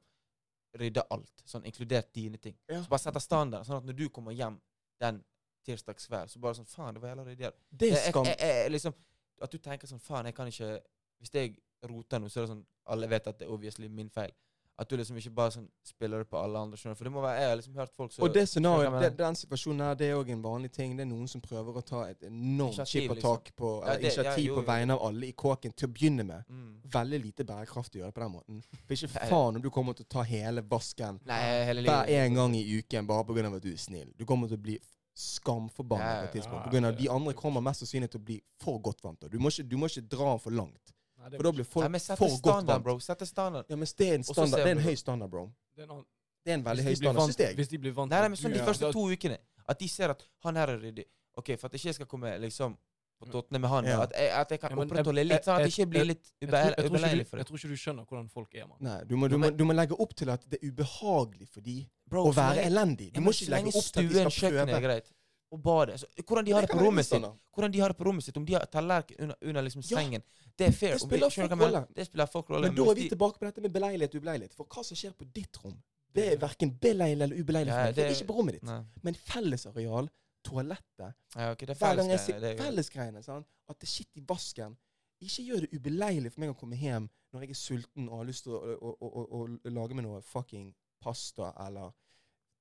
rydder 0.78 1.02
alt, 1.10 1.42
sånn 1.46 1.64
inkludert 1.64 2.12
dine 2.14 2.38
ting. 2.38 2.56
Ja. 2.68 2.82
Så 2.82 2.88
bare 2.88 2.98
setter 3.02 3.20
standard, 3.20 3.66
sånn 3.66 3.78
at 3.78 3.84
når 3.84 3.96
du 3.96 4.08
kommer 4.08 4.32
hjem 4.32 4.60
den 5.00 5.22
tirsdagskvelden, 5.66 6.28
så 6.28 6.40
bare 6.40 6.54
sånn 6.54 6.68
Faen, 6.70 6.94
det 6.94 7.02
var 7.02 7.10
jævla 7.14 7.24
ryddig. 7.26 7.52
Det 7.70 7.92
er 7.92 7.96
Jeg- 7.96 8.12
jeg- 8.24 8.38
jeg- 8.38 8.70
liksom, 8.72 8.94
at 9.42 9.50
du 9.50 9.58
tenker 9.58 9.86
sånn 9.86 10.00
Faen, 10.00 10.24
jeg 10.26 10.34
kan 10.34 10.46
ikke 10.46 10.80
Hvis 11.18 11.30
jeg 11.32 11.56
roter 11.88 12.18
noe, 12.18 12.28
så 12.28 12.42
er 12.42 12.46
det 12.46 12.50
sånn 12.50 12.66
Alle 12.86 13.06
vet 13.08 13.26
at 13.26 13.38
det 13.38 13.48
er 13.48 13.52
obviously 13.52 13.88
min 13.88 14.10
feil. 14.10 14.30
At 14.78 14.90
du 14.90 14.96
liksom 14.96 15.16
ikke 15.16 15.30
bare 15.32 15.52
sånn 15.54 15.68
spiller 15.88 16.20
det 16.20 16.28
på 16.28 16.36
alle 16.36 16.60
andre. 16.60 16.76
skjønner? 16.76 16.98
For 16.98 17.08
det 17.08 17.12
må 17.14 17.22
være, 17.24 17.40
Jeg 17.40 17.48
har 17.48 17.56
liksom 17.56 17.78
hørt 17.80 17.92
folk 17.96 18.12
som 18.12 18.24
Og 18.26 18.34
det 18.34 18.42
scenarioet, 18.48 18.96
det, 19.00 19.10
den 19.16 19.38
situasjonen 19.40 19.80
her, 19.86 19.94
det 19.96 20.10
er 20.10 20.16
òg 20.18 20.32
en 20.34 20.42
vanlig 20.44 20.70
ting. 20.74 20.96
Det 20.98 21.06
er 21.06 21.08
noen 21.08 21.28
som 21.32 21.40
prøver 21.40 21.78
å 21.80 21.82
ta 21.86 22.02
et 22.10 22.26
enormt 22.28 22.76
Initiativ, 22.76 23.14
tak 23.22 23.52
på, 23.56 23.70
Ja, 23.86 23.94
det, 23.94 24.02
initiativ 24.04 24.44
ja, 24.44 24.50
jo, 24.50 24.58
på 24.60 24.66
vegne 24.68 24.98
av 24.98 25.06
alle 25.08 25.30
i 25.30 25.32
kåken 25.32 25.72
til 25.72 25.88
å 25.88 25.92
begynne 25.92 26.26
med. 26.28 26.44
mm. 26.48 26.74
Veldig 26.92 27.22
lite 27.22 27.46
bærekraftig 27.48 28.00
å 28.00 28.04
gjøre 28.04 28.12
det 28.12 28.18
på 28.18 28.24
den 28.26 28.34
måten. 28.34 28.60
For 28.84 28.98
ikke 28.98 29.28
faen 29.32 29.56
om 29.56 29.62
du 29.62 29.70
kommer 29.70 29.96
til 29.96 30.04
å 30.04 30.12
ta 30.18 30.26
hele 30.28 30.62
vasken 30.62 31.22
Nei, 31.24 31.40
hele 31.70 31.86
hver 31.86 32.12
en 32.20 32.34
gang 32.42 32.54
i 32.60 32.66
uken 32.76 33.08
bare 33.08 33.24
pga. 33.24 33.56
at 33.56 33.62
du 33.62 33.72
er 33.72 33.80
snill. 33.80 34.12
Du 34.18 34.24
kommer 34.24 34.48
til 34.48 34.60
å 34.60 34.62
bli 34.68 34.76
skamforbanna 35.16 36.20
på 36.20 36.28
et 36.28 36.36
tidspunkt. 36.36 36.66
På 36.66 36.70
grunn 36.70 36.84
av 36.84 36.92
at 36.92 37.00
de 37.00 37.08
andre 37.08 37.32
kommer 37.36 37.64
mest 37.64 37.82
sannsynlig 37.82 38.10
til 38.12 38.20
å 38.20 38.26
bli 38.28 38.36
for 38.60 38.78
godt 38.84 39.00
vant. 39.04 39.24
Du 39.32 39.38
må 39.40 39.48
ikke, 39.48 39.64
du 39.64 39.76
må 39.80 39.88
ikke 39.88 40.04
dra 40.12 40.36
for 40.42 40.52
langt. 40.52 40.92
For 41.34 41.42
da 41.42 41.52
blir 41.52 41.64
folk 41.66 41.82
Nei, 41.84 41.88
men 41.88 42.00
sett 42.00 42.18
for 42.18 42.28
godt 42.28 42.38
standard, 42.38 42.66
vant. 42.76 42.84
bro. 42.84 42.98
Sette 42.98 43.26
standard. 43.26 43.64
Ja, 43.68 43.76
men 43.76 43.86
det 43.98 44.08
er 44.10 44.14
en 44.14 44.22
standard. 44.24 44.48
ser 44.50 44.56
Det 44.56 44.66
er 44.66 44.70
en 44.70 44.78
vi 44.78 44.84
høy 44.90 44.94
standard, 44.96 45.30
bro. 45.30 45.52
det 45.74 45.80
er 45.82 45.84
en 45.84 45.90
annen- 45.96 46.06
Det 46.44 46.50
er 46.50 46.54
en 46.54 46.62
veldig 46.64 46.76
hvis 46.76 46.84
høy 46.86 46.94
de 46.94 47.00
blir 47.00 47.06
standard, 47.10 47.22
vant- 47.22 47.34
syns 47.34 47.38
jeg. 47.48 47.56
Hvis 47.56 47.68
de 47.68 47.78
blir 47.78 47.92
vant 47.92 48.10
Nei, 48.10 48.20
nei, 48.20 48.28
men 48.28 48.36
sånn 48.36 48.52
de 48.52 48.58
første 48.60 48.92
to 48.92 49.02
ukene. 49.10 49.38
At 49.68 49.78
de 49.78 49.88
ser 49.88 50.10
at 50.10 50.22
han 50.44 50.54
her 50.56 50.68
er 50.70 50.78
ryddig. 50.78 51.04
Ok, 51.36 51.56
For 51.58 51.66
at 51.66 51.72
ikke 51.72 51.88
ikke 51.88 51.94
skal 51.94 52.06
komme 52.06 52.38
liksom 52.40 52.76
på 53.18 53.30
tottene 53.32 53.58
med 53.58 53.68
han. 53.70 53.84
Ja. 53.84 54.02
At, 54.02 54.12
jeg, 54.12 54.30
at 54.30 54.48
jeg 54.50 54.60
kan 54.60 54.70
Ja, 54.70 54.76
men 54.76 54.88
opprettholde 54.88 55.16
jeg- 55.16 55.26
litt, 55.26 55.42
sånn 55.44 55.56
at 55.56 55.62
det 55.64 55.72
jeg- 55.74 55.86
ikke 55.86 55.90
blir 55.90 56.04
litt 56.06 56.32
Jeg 56.40 56.48
tror, 56.48 56.58
jeg, 56.58 56.76
tror 56.76 56.84
ikke 56.84 56.90
ubeleilig 56.90 57.24
du, 57.24 57.28
for 57.30 57.36
jeg 57.36 57.46
dem. 57.46 57.56
tror 57.56 57.58
ikke 57.58 57.68
du 57.68 57.76
skjønner 57.76 58.06
hvordan 58.06 58.28
folk 58.30 58.54
er, 58.54 58.66
mann. 58.68 58.78
Nei, 58.80 59.04
du 59.04 59.16
må, 59.16 59.28
du, 59.28 59.38
må, 59.38 59.50
du 59.56 59.64
må 59.64 59.72
legge 59.74 59.92
opp 59.98 60.14
til 60.14 60.30
at 60.30 60.48
det 60.48 60.62
er 60.62 60.70
ubehagelig 60.70 61.48
for 61.48 61.60
de 61.62 61.86
Bro, 62.08 62.26
å 62.26 62.32
så 62.32 62.36
være 62.36 62.54
lenge- 62.56 62.70
elendig. 62.70 63.12
Du 63.12 63.18
Ja, 63.18 63.20
må 63.20 63.24
men 63.24 63.32
ikke 63.32 63.46
så 63.46 63.50
legge 63.50 63.64
lenge 63.64 63.74
opp 63.76 63.84
til 63.84 63.88
at 63.88 63.90
stuen, 63.90 64.08
de 64.08 64.30
skal 64.30 64.30
kjøkkenet 64.52 64.68
er 64.68 64.80
prøve. 64.80 64.82
greit. 64.82 65.12
Og 65.56 65.62
badet. 65.64 65.98
Så, 66.02 66.06
hvordan 66.22 66.46
de 66.46 66.52
har 66.56 66.66
det 66.66 66.70
på 66.72 66.78
rommet 66.84 67.06
sitt. 67.08 67.26
Hvordan 67.56 67.72
de 67.72 67.80
har 67.82 67.92
det 67.94 67.98
på 67.98 68.04
rommet 68.08 68.24
sitt, 68.28 68.36
Om 68.36 68.44
de 68.48 68.54
har 68.58 68.66
tallerken 68.72 69.16
under, 69.26 69.36
under 69.40 69.64
liksom 69.66 69.82
Ja, 69.86 69.96
sengen. 70.00 70.22
Det 70.56 70.68
er 70.68 70.72
fair. 70.72 70.94
det 70.96 71.02
spiller 71.04 71.30
folk 71.32 71.36
du 71.36 71.42
hva 71.42 71.48
jeg 71.48 71.58
mener? 71.58 71.80
rolle. 71.80 71.96
Det 71.96 72.06
spiller 72.08 72.30
folk 72.32 72.50
rolle. 72.50 72.68
Men 72.70 72.76
da 72.78 72.86
er 72.90 72.98
vi 73.00 73.08
tilbake 73.12 73.40
på 73.40 73.48
dette 73.48 73.64
med 73.64 73.72
beleilighet 73.74 74.14
og 74.14 74.22
ubeleilighet. 74.22 74.54
For 74.56 74.68
hva 74.72 74.84
som 74.84 74.96
skjer 75.00 75.12
på 75.16 75.26
ditt 75.36 75.58
rom, 75.64 75.76
det 76.16 76.28
er 76.32 76.38
verken 76.40 76.70
beleilig 76.80 77.22
eller 77.26 77.36
ubeleilig 77.42 77.72
Ja, 77.72 77.82
meg. 77.84 77.94
Det 77.96 78.04
er 78.06 78.14
ikke 78.14 78.28
på 78.30 78.38
rommet 78.38 78.56
ditt. 78.56 78.62
Nei. 78.68 78.78
Men 79.04 79.18
fellesareal, 79.20 80.08
toalettet 80.46 81.12
Ja, 81.36 81.50
okay, 81.52 81.66
det 81.66 81.74
er 81.74 81.80
Hver 81.82 81.96
gang 82.00 82.10
jeg 82.14 82.40
det 82.40 82.52
fellesgreiene, 82.60 83.22
sant? 83.26 83.46
at 83.68 83.78
det 83.80 83.88
er 83.88 83.90
shit 83.90 84.08
i 84.16 84.22
vasken 84.28 84.76
Ikke 85.20 85.42
gjør 85.42 85.64
det 85.66 85.70
ubeleilig 85.80 86.32
for 86.32 86.40
meg 86.44 86.52
å 86.54 86.58
komme 86.58 86.76
hjem 86.78 87.08
når 87.34 87.42
jeg 87.44 87.50
er 87.50 87.58
sulten 87.60 88.08
og 88.08 88.20
har 88.20 88.28
lyst 88.28 88.44
til 88.46 88.54
å, 88.54 88.60
å, 88.78 88.92
å, 89.00 89.24
å 89.40 89.70
lage 89.74 89.96
meg 89.98 90.06
noe 90.06 90.20
fucking 90.24 90.70
pasta 91.02 91.50
eller 91.66 91.90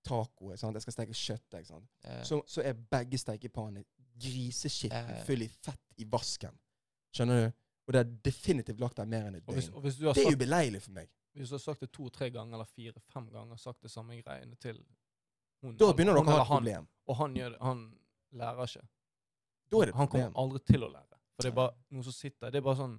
taco. 0.05 0.51
Sant? 0.59 0.77
Jeg 0.77 0.85
skal 0.85 0.95
steke 0.99 1.65
sant? 1.67 1.89
Ja. 2.05 2.21
Så, 2.27 2.41
så 2.47 2.63
er 2.65 2.77
begge 2.77 3.19
stekepannene 3.19 3.83
ja. 4.21 5.23
full 5.25 5.43
i 5.43 5.49
fett 5.49 6.01
i 6.01 6.07
vasken. 6.09 6.55
Skjønner 7.15 7.45
du? 7.45 7.61
Og 7.85 7.93
det 7.93 8.01
er 8.01 8.13
definitivt 8.25 8.79
lagt 8.81 8.97
der 8.97 9.09
mer 9.09 9.27
enn 9.27 9.37
et 9.37 9.45
døgn. 9.45 9.59
Det 9.83 9.91
er 9.93 10.17
sagt, 10.17 10.33
ubeleilig 10.33 10.81
for 10.81 10.95
meg. 10.95 11.09
hvis 11.35 11.51
du 11.51 11.55
har 11.55 11.61
sagt 11.61 11.83
det 11.83 11.91
to-tre 11.93 12.29
ganger, 12.33 12.55
eller 12.57 12.65
fire-fem 12.65 13.27
ganger, 13.29 13.59
sagt 13.61 13.83
det 13.83 13.91
samme 13.91 14.17
greiene 14.21 14.55
til 14.55 14.79
hun 15.61 15.75
Da 15.77 15.91
begynner 15.93 16.17
dere 16.17 16.23
å 16.25 16.31
ha 16.31 16.41
et 16.41 16.49
problem. 16.49 16.87
Og 17.05 17.19
han, 17.19 17.35
gjør 17.37 17.57
han 17.61 17.83
lærer 18.31 18.71
ikke. 18.71 18.87
Da 19.71 19.81
er 19.81 19.89
det 19.89 19.93
et 19.93 19.99
han 19.99 20.09
kommer 20.13 20.39
aldri 20.41 20.61
til 20.65 20.85
å 20.85 20.89
lære. 20.89 21.19
For 21.35 21.45
det 21.45 21.51
er 21.51 21.57
bare 21.57 21.75
noen 21.91 22.05
som 22.07 22.15
sitter 22.15 22.53
Det 22.53 22.61
er 22.61 22.65
bare 22.65 22.79
sånn 22.79 22.95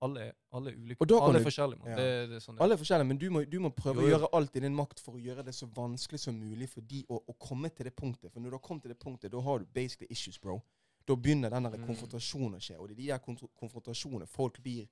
Alle, 0.00 0.32
alle 0.54 0.72
ulike. 0.76 1.00
Og 1.02 1.08
da 1.10 1.16
kan 1.18 1.28
Alle 1.28 1.38
er 1.40 1.44
forskjellige. 1.44 1.80
Ja. 1.90 1.96
Det, 1.98 2.28
det 2.30 2.36
er 2.36 2.42
sånn. 2.44 2.58
Alle 2.62 2.74
er 2.76 2.78
forskjellige, 2.78 3.08
men 3.08 3.18
du 3.18 3.24
må, 3.34 3.42
du 3.50 3.58
må 3.64 3.70
prøve 3.74 4.02
Jo, 4.02 4.06
å 4.06 4.10
gjøre 4.12 4.28
alt 4.38 4.56
i 4.56 4.60
din 4.62 4.74
makt 4.78 5.00
for 5.02 5.18
å 5.18 5.22
gjøre 5.22 5.42
det 5.48 5.54
så 5.56 5.66
vanskelig 5.74 6.20
som 6.22 6.36
mulig 6.38 6.68
for 6.70 6.80
de 6.86 7.00
å, 7.08 7.18
å 7.18 7.34
komme 7.42 7.70
til 7.74 7.88
det 7.88 7.94
punktet. 7.98 8.30
For 8.32 8.40
når 8.40 8.50
du 8.54 8.56
har 8.60 8.62
kommet 8.68 8.82
til 8.86 8.92
det 8.94 8.98
punktet, 9.02 9.32
da 9.32 9.40
har 9.42 9.58
du 9.58 9.66
basically 9.74 10.06
issues, 10.14 10.38
bro. 10.38 10.60
Da 11.08 11.16
begynner 11.16 11.50
den 11.50 11.66
Mm. 11.66 11.86
konfrontasjonen 11.86 12.54
å 12.58 12.62
skje. 12.62 12.78
Og 12.78 12.88
det 12.88 12.94
er 12.94 13.02
de 13.02 13.06
der 13.06 13.48
konfrontasjonene 13.58 14.26
folk 14.28 14.62
blir 14.62 14.86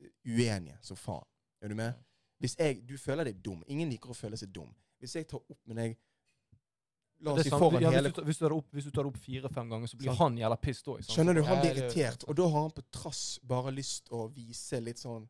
eh, 0.00 0.10
uenige 0.26 0.76
som 0.82 0.96
faen. 0.96 1.24
Er 1.62 1.68
du 1.68 1.74
med? 1.74 1.94
Hvis 2.42 2.56
jeg, 2.58 2.82
Du 2.88 2.96
føler 2.98 3.24
deg 3.24 3.40
dum. 3.42 3.62
Ingen 3.68 3.88
liker 3.88 4.10
å 4.10 4.14
føle 4.14 4.36
seg 4.36 4.50
dum. 4.52 4.74
Hvis 4.98 5.14
jeg 5.14 5.28
tar 5.30 5.38
opp 5.38 5.60
med 5.66 5.76
deg 5.76 5.96
La 7.22 7.34
oss 7.36 7.46
si 7.46 7.52
foran 7.54 7.82
ja, 7.84 7.90
hele 7.94 8.10
hvis, 8.10 8.14
du, 8.14 8.18
tar- 8.18 8.26
hvis, 8.26 8.38
du 8.38 8.42
tar 8.42 8.52
det 8.52 8.58
opp, 8.58 8.68
hvis 8.74 8.86
du 8.88 8.92
tar 8.96 9.08
opp 9.08 9.18
fire-fem 9.22 9.68
ganger, 9.70 9.90
så 9.90 9.98
blir 10.00 10.10
Sant. 10.10 10.22
han 10.24 10.38
jævla 10.40 10.58
pissed 10.58 10.90
òg. 10.90 11.02
Skjønner 11.06 11.38
du? 11.38 11.42
Han 11.46 11.60
blir 11.62 11.70
er 11.70 11.80
irritert. 11.84 12.26
Og 12.26 12.38
da 12.40 12.48
har 12.54 12.66
han 12.66 12.74
på 12.74 12.84
trass 12.98 13.22
bare 13.54 13.74
lyst 13.74 14.10
å 14.10 14.24
vise 14.34 14.80
litt 14.82 15.02
sånn 15.02 15.28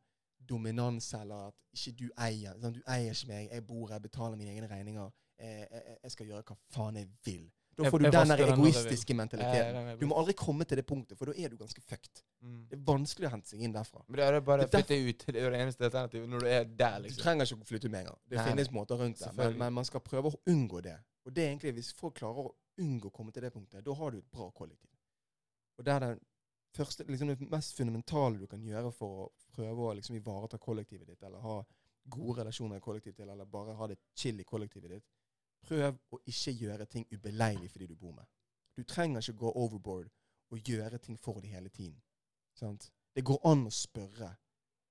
dominans, 0.53 1.13
eller 1.21 1.51
at 1.51 1.59
ikke 1.77 1.97
du 2.01 2.07
eier. 2.17 2.57
Sånn, 2.61 2.79
du 2.79 2.85
eier 2.91 3.13
ikke 3.13 3.33
meg. 3.33 3.51
Jeg 3.53 3.67
bor 3.69 3.93
her, 3.93 4.01
betaler 4.05 4.39
mine 4.41 4.55
egne 4.55 4.71
regninger. 4.71 5.11
Jeg, 5.43 5.67
jeg, 5.69 5.99
jeg 6.03 6.15
skal 6.15 6.33
gjøre 6.33 6.47
hva 6.49 6.57
faen 6.75 7.03
jeg 7.03 7.11
vil. 7.27 7.51
Da 7.73 7.89
får 7.89 8.03
du 8.03 8.05
jeg 8.05 8.13
den 8.13 8.33
der 8.33 8.43
egoistiske 8.53 9.15
mentaliteten. 9.17 9.87
Du 10.01 10.05
må 10.11 10.17
aldri 10.21 10.35
komme 10.37 10.67
til 10.69 10.77
det 10.81 10.85
punktet, 10.89 11.17
for 11.17 11.31
da 11.31 11.37
er 11.41 11.53
du 11.53 11.57
ganske 11.61 11.81
fucked. 11.81 12.21
Mm. 12.45 12.59
Det 12.69 12.77
er 12.77 12.83
vanskelig 12.89 13.29
å 13.29 13.33
hente 13.33 13.49
seg 13.49 13.63
inn 13.65 13.73
derfra. 13.73 14.03
Men 14.09 14.21
det 14.21 14.27
er 14.27 14.45
bare 14.45 14.67
å 14.67 14.73
flytte 14.73 14.99
ut. 14.99 15.25
Det 15.29 15.41
er 15.41 15.57
det 15.57 15.63
eneste 15.65 15.89
alternativet 15.89 16.29
når 16.29 16.45
du 16.45 16.51
er 16.51 16.67
der, 16.69 16.99
Du 16.99 17.07
liksom. 17.07 17.23
trenger 17.25 17.49
ikke 17.49 17.65
å 17.65 17.71
flytte 17.71 17.93
med 17.93 18.05
en 18.05 18.11
gang. 18.11 18.21
Det 18.29 18.41
Nei, 18.41 18.45
finnes 18.51 18.73
måter 18.77 19.01
rundt 19.01 19.25
det. 19.25 19.33
Men, 19.39 19.57
men 19.63 19.75
man 19.81 19.89
skal 19.89 20.05
prøve 20.05 20.35
å 20.35 20.41
unngå 20.53 20.83
det. 20.85 20.99
Og 21.25 21.35
det 21.35 21.45
er 21.45 21.53
egentlig, 21.53 21.75
hvis 21.79 21.93
folk 21.95 22.17
klarer 22.19 22.49
å 22.49 22.55
unngå 22.83 23.11
å 23.11 23.15
komme 23.15 23.33
til 23.33 23.45
det 23.45 23.53
punktet, 23.55 23.85
da 23.85 23.95
har 23.95 24.11
du 24.11 24.19
et 24.19 24.31
bra 24.33 24.49
kollektiv. 24.51 24.91
Og 25.79 25.87
det 25.87 25.93
er 25.95 26.05
det 26.05 26.13
første, 26.77 27.05
liksom 27.09 27.31
det 27.33 27.51
mest 27.53 27.77
fundamentale 27.77 28.41
du 28.41 28.47
kan 28.51 28.63
gjøre 28.65 28.93
for 28.97 29.25
å 29.25 29.31
prøve 29.53 29.89
å 29.89 29.95
liksom 29.99 30.17
ivareta 30.17 30.59
kollektivet 30.59 31.09
ditt, 31.09 31.23
eller 31.23 31.45
ha 31.45 31.59
gode 32.13 32.41
relasjoner 32.41 32.81
i 32.81 32.85
kollektivet 32.85 33.21
ditt, 33.21 33.29
eller 33.29 33.51
bare 33.51 33.77
ha 33.79 33.89
det 33.91 33.99
chill 34.19 34.41
i 34.41 34.49
kollektivet 34.49 34.97
ditt. 34.97 35.11
Prøv 35.63 35.99
å 36.11 36.19
ikke 36.27 36.57
gjøre 36.59 36.89
ting 36.91 37.07
ubeleilig 37.13 37.71
for 37.71 37.83
de 37.83 37.93
du 37.93 37.97
bor 37.97 38.17
med. 38.17 38.27
Du 38.77 38.83
trenger 38.89 39.21
ikke 39.21 39.45
gå 39.45 39.53
overboard 39.63 40.09
og 40.53 40.69
gjøre 40.69 40.99
ting 40.99 41.19
for 41.21 41.41
dem 41.41 41.53
hele 41.53 41.69
tiden. 41.69 42.01
Sant? 42.59 42.91
Det 43.15 43.25
går 43.25 43.39
an 43.49 43.67
å 43.69 43.73
spørre. 43.73 44.33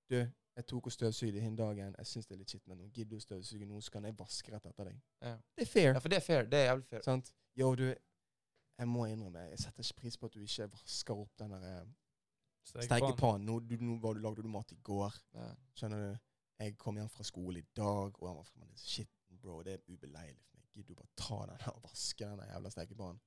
Du, 0.10 0.22
jeg 0.56 0.68
tok 0.68 0.88
og 0.89 0.91
støvsugde 0.91 1.39
den 1.39 1.56
dagen. 1.56 1.95
Jeg 1.97 2.08
syns 2.08 2.28
det 2.28 2.36
er 2.36 2.41
litt 2.41 2.52
skitt, 2.52 2.68
men 2.68 2.82
nå 2.82 2.89
gidder 2.91 3.16
du 3.16 3.22
å 3.22 3.24
støvsuge 3.24 3.68
nå, 3.68 3.80
så 3.82 3.93
kan 3.93 4.08
jeg 4.08 4.18
vaske 4.20 4.52
rett 4.54 4.66
etter 4.68 4.89
deg. 4.91 4.97
Ja. 5.24 5.36
Det 5.56 5.66
er 5.66 5.70
fair. 5.72 5.93
ja, 5.93 6.02
for 6.04 6.12
det 6.12 6.20
er 6.20 6.26
fair. 6.26 6.49
Det 6.52 6.60
er 6.60 6.68
jævlig 6.68 6.88
fair. 6.89 7.04
Sant? 7.06 7.32
Yo, 7.60 7.72
du, 7.80 7.86
jeg 8.82 8.89
må 8.89 9.06
innrømme, 9.08 9.45
jeg 9.54 9.64
setter 9.64 9.86
ikke 9.86 10.02
pris 10.04 10.18
på 10.20 10.28
at 10.28 10.36
du 10.36 10.43
ikke 10.43 10.68
vasker 10.74 11.24
opp 11.24 11.39
den 11.39 11.56
der 11.56 11.66
eh, 11.70 11.88
stekepannen. 12.68 13.47
Nå, 13.47 13.60
du, 13.64 13.78
nå 13.80 13.97
var 14.04 14.18
du, 14.18 14.22
lagde 14.26 14.43
du 14.43 14.52
mat 14.52 14.76
i 14.76 14.80
går. 14.91 15.18
Ja. 15.38 15.47
Skjønner 15.80 16.06
du? 16.08 16.22
Jeg 16.62 16.78
kom 16.78 16.99
hjem 16.99 17.10
fra 17.10 17.26
skole 17.26 17.64
i 17.64 17.68
dag, 17.78 18.18
og 18.20 18.28
han 18.28 18.38
var 18.38 18.45
fremdeles 18.45 18.84
Shit, 18.86 19.10
bro, 19.41 19.62
det 19.66 19.80
er 19.80 19.86
ubeleilig 19.88 20.43
for 20.43 20.60
meg. 20.60 20.68
Gidder 20.76 20.93
du 20.93 20.99
bare 20.99 21.16
ta 21.18 21.39
den 21.49 21.64
og 21.72 21.86
vaske 21.88 22.28
den 22.28 22.43
der 22.43 22.52
jævla 22.52 22.72
stekepannen? 22.76 23.24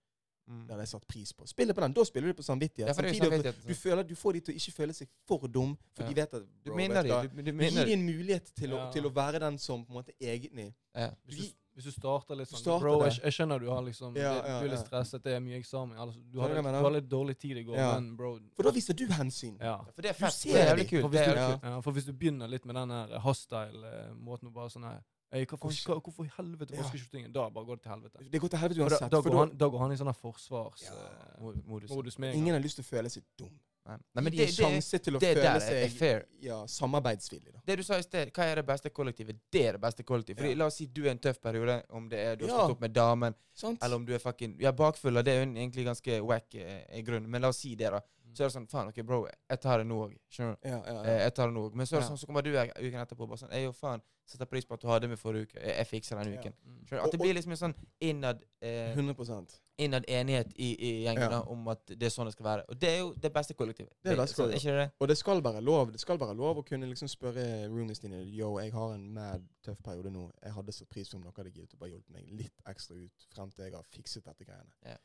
Mm. 0.46 0.66
Det 0.66 0.70
hadde 0.74 0.82
jeg 0.84 0.88
satt 0.88 1.06
pris 1.08 1.32
på. 1.32 1.46
Spiller 1.48 1.72
på 1.74 1.80
den. 1.80 1.92
Da 1.96 2.04
spiller 2.04 2.28
du 2.28 2.34
på 2.34 2.42
samvittighet. 2.44 2.88
Ja, 2.88 2.92
Samtidig, 2.92 3.22
samvittighet. 3.22 3.66
du, 3.66 3.74
føler, 3.74 4.02
du 4.04 4.14
får 4.14 4.32
de 4.34 4.40
til 4.40 4.54
å 4.54 4.56
ikke 4.60 4.72
føle 4.76 4.92
seg 4.92 5.08
for 5.26 5.48
dum, 5.48 5.76
for 5.96 6.02
Ja. 6.04 6.08
de 6.08 6.14
vet 6.14 6.34
at 6.34 6.42
Du 6.64 6.70
bro, 6.70 6.76
vet 6.76 6.88
du. 6.90 7.10
Du, 7.10 7.42
du 7.42 7.42
Du 7.44 7.52
minner 7.52 7.84
dem. 7.86 8.04
mulighet 8.04 8.50
til 8.54 8.70
å, 8.76 8.92
til 8.92 9.04
å 9.06 9.10
være 9.14 9.38
den 9.40 9.56
som 9.58 9.84
på 9.84 9.90
en 9.90 10.02
måte 10.02 10.12
egentlig 10.20 10.74
Ja. 10.94 11.10
Hvis, 11.26 11.36
du, 11.38 11.54
hvis 11.74 11.84
du 11.84 11.90
starter 11.90 12.36
litt 12.36 12.48
sånn 12.48 12.60
starter 12.60 12.80
Bro, 12.84 13.02
jeg, 13.04 13.18
jeg 13.24 13.32
skjønner 13.32 13.58
du 13.58 13.66
har 13.70 13.82
liksom 13.82 14.14
Ja, 14.16 14.34
det- 14.34 14.48
ja, 14.50 14.60
Du 14.60 14.66
er 14.66 14.70
litt 14.76 14.86
stresset, 14.86 15.22
det 15.24 15.32
er 15.32 15.40
mye 15.40 15.56
eksamen. 15.58 15.96
Altså, 15.96 16.20
du, 16.30 16.38
har 16.40 16.48
du 16.48 16.54
litt, 16.54 16.64
du 16.64 16.84
har 16.84 16.90
litt 16.90 17.08
dårlig 17.08 17.38
tid 17.38 17.56
i 17.56 17.62
går, 17.64 17.76
Ja. 17.76 17.94
men 17.98 18.14
bro 18.14 18.38
For 18.54 18.62
da 18.64 18.70
viser 18.70 18.92
du 18.94 19.06
hensyn. 19.08 19.56
ja. 19.60 19.78
For 19.94 20.02
det 20.02 20.10
er 20.10 20.12
Du 20.12 20.18
fett. 20.26 20.32
ser 20.34 20.52
Det 20.52 20.60
er 20.60 20.76
jævlig 20.76 20.88
kult. 20.90 21.00
For 21.02 21.08
hvis, 21.08 21.24
du, 21.24 21.34
Ja. 21.40 21.58
ja, 21.62 21.80
for 21.80 21.92
hvis 21.92 22.04
du 22.04 22.12
begynner 22.12 22.46
litt 22.48 22.64
med 22.66 22.74
den 22.76 22.90
her 22.90 23.18
hostile-måten 23.18 24.48
å 24.48 24.52
bare 24.52 24.68
sånn 24.68 24.84
her 24.84 25.02
Hvorfor, 25.34 25.68
Kanskje- 25.68 26.00
hvorfor 26.02 26.24
i 26.24 26.30
helvete 26.36 26.74
Ja. 26.74 26.82
vasker 26.82 26.98
ikke 26.98 27.10
du 27.10 27.16
tingene? 27.18 27.32
Da 27.32 27.48
bare 27.50 27.64
går 27.66 27.76
det 27.76 27.82
til 27.82 27.92
helvete. 27.92 28.30
Det 28.30 28.40
går 28.40 28.48
til 28.50 28.58
helvete 28.58 28.80
uansett. 28.84 29.00
da, 29.00 29.08
da, 29.08 29.20
for 29.22 29.30
går 29.30 29.38
han, 29.38 29.56
da 29.58 29.68
går 29.68 29.78
han 29.78 29.92
i 29.92 29.96
sånn 29.96 30.14
forsvarsmodus 30.14 32.18
Ja. 32.18 32.30
Uh, 32.30 32.36
ingen 32.36 32.54
har 32.54 32.60
lyst 32.62 32.76
til 32.78 32.84
å 32.84 32.88
føle 32.88 33.10
seg 33.10 33.22
dum. 33.38 33.50
Nei. 33.86 33.96
Nei, 34.14 34.22
men 34.24 34.32
de 34.32 34.38
det, 34.38 34.46
det, 34.46 34.54
sjanse 34.56 34.98
til 35.04 35.16
å 35.16 35.20
det 35.20 35.34
føle 35.36 35.44
er, 35.44 35.56
er 35.56 35.60
seg 35.60 35.90
fair. 35.98 36.22
ja, 36.40 36.62
samarbeidsvillig. 36.64 37.52
da. 37.52 37.60
Det 37.66 37.76
du 37.76 37.82
sa 37.84 37.98
i 37.98 38.02
sted, 38.06 38.30
hva 38.32 38.44
er 38.48 38.54
det 38.62 38.66
beste 38.66 38.88
kollektivet? 38.90 39.36
Det 39.52 39.60
er 39.66 39.72
det 39.76 39.80
beste 39.82 40.02
kollektivet. 40.02 40.38
Fordi 40.40 40.50
Ja. 40.54 40.56
La 40.56 40.66
oss 40.70 40.76
si 40.76 40.86
du 40.86 41.02
er 41.02 41.08
i 41.08 41.10
en 41.10 41.18
tøff 41.18 41.38
periode, 41.42 41.82
om 41.90 42.08
det 42.08 42.18
er 42.18 42.36
du 42.36 42.46
har 42.46 42.50
Ja. 42.50 42.56
stått 42.64 42.70
opp 42.70 42.80
med 42.80 42.92
damen, 42.94 43.34
Sant? 43.52 43.82
eller 43.84 43.96
om 43.96 44.06
du 44.06 44.14
er 44.14 44.18
fucking 44.18 44.56
Ja, 44.58 44.72
bakfull, 44.72 45.18
og 45.18 45.24
det 45.24 45.34
er 45.34 45.44
jo 45.44 45.52
egentlig 45.52 45.84
ganske 45.84 46.22
wack 46.24 46.54
eh, 46.54 46.98
i 46.98 47.02
grunnen, 47.02 47.28
men 47.28 47.42
la 47.42 47.48
oss 47.48 47.58
si 47.58 47.74
det, 47.74 47.90
da. 47.90 48.00
Så 48.34 48.44
er 48.44 48.48
det 48.50 48.54
sånn 48.56 48.68
Faen, 48.70 48.88
OK, 48.90 49.02
bro, 49.06 49.20
jeg 49.50 49.60
tar 49.60 49.78
det 49.78 49.86
nå 49.86 50.00
òg. 50.08 50.16
Skjønner 50.30 50.56
du? 50.60 50.68
Ja, 50.68 50.80
ja, 50.84 51.00
Eh, 51.04 51.12
ja. 51.12 51.18
Jeg 51.24 51.34
tar 51.34 51.46
det 51.46 51.54
nå 51.54 51.68
òg. 51.68 51.74
Men 51.74 51.86
så 51.86 51.96
er 51.96 52.00
det 52.00 52.04
Ja. 52.04 52.10
sånn, 52.14 52.18
så 52.18 52.26
kommer 52.26 52.42
du 52.42 52.50
uken 52.50 53.00
etterpå 53.06 53.28
bare 53.28 53.38
sånn 53.38 53.52
Ei, 53.52 53.64
jo, 53.64 53.72
faen, 53.72 54.02
setter 54.26 54.46
pris 54.46 54.64
på 54.64 54.74
at 54.74 54.80
du 54.80 54.86
hadde 54.88 55.08
med 55.08 55.18
forrige 55.18 55.42
uke. 55.48 55.60
Jeg, 55.60 55.76
jeg 55.76 55.86
fikser 55.86 56.22
den 56.22 56.38
uken. 56.38 56.54
Mm. 56.64 56.78
Skjønner 56.86 57.02
du? 57.02 57.04
At 57.06 57.12
det 57.12 57.20
blir 57.20 57.34
liksom 57.34 57.52
en 57.52 57.60
sånn 57.60 57.74
innad 58.00 58.42
eh, 58.62 58.94
100% 58.96 59.60
innad 59.76 60.04
enighet 60.08 60.52
i, 60.54 60.68
i 60.78 60.90
gjengen 61.04 61.20
Ja. 61.24 61.28
da, 61.28 61.40
om 61.50 61.66
at 61.68 61.84
det 61.86 62.02
er 62.06 62.12
sånn 62.14 62.26
det 62.26 62.32
skal 62.32 62.44
være. 62.46 62.64
Og 62.70 62.78
det 62.78 62.88
er 62.88 62.98
jo 63.00 63.12
det 63.18 63.32
beste 63.34 63.54
kollektivet. 63.58 63.90
Det 64.02 64.12
er 64.12 64.14
det 64.14 64.22
beste 64.22 64.36
så, 64.36 64.42
kollektivet. 64.44 64.64
Er 64.64 64.70
ikke 64.70 64.84
det? 64.84 64.92
Og 65.00 65.08
det 65.08 65.16
skal 65.18 65.42
være 65.42 65.60
lov 65.60 65.92
Det 65.92 66.00
skal 66.00 66.18
være 66.18 66.34
lov 66.36 66.56
å 66.58 66.64
kunne 66.64 66.86
liksom 66.86 67.08
spørre 67.10 67.66
roomies 67.68 67.98
dine 67.98 68.22
Yo, 68.24 68.58
jeg 68.60 68.72
har 68.72 68.94
en 68.94 69.08
mad 69.12 69.42
tøff 69.62 69.82
periode 69.82 70.10
nå. 70.14 70.30
Jeg 70.42 70.52
hadde 70.52 70.72
satt 70.72 70.88
pris 70.88 71.12
om 71.14 71.22
dere 71.22 71.32
hadde 71.36 71.50
giddet 71.50 71.74
å 71.74 71.78
bare 71.78 71.90
hjulpet 71.90 72.10
meg 72.14 72.30
litt 72.30 72.62
ekstra 72.70 72.94
ut 72.96 73.26
frem 73.34 73.50
til 73.50 73.64
jeg 73.64 73.74
har 73.74 73.82
fikset 73.90 74.24
dette 74.24 74.44
greiene. 74.46 74.96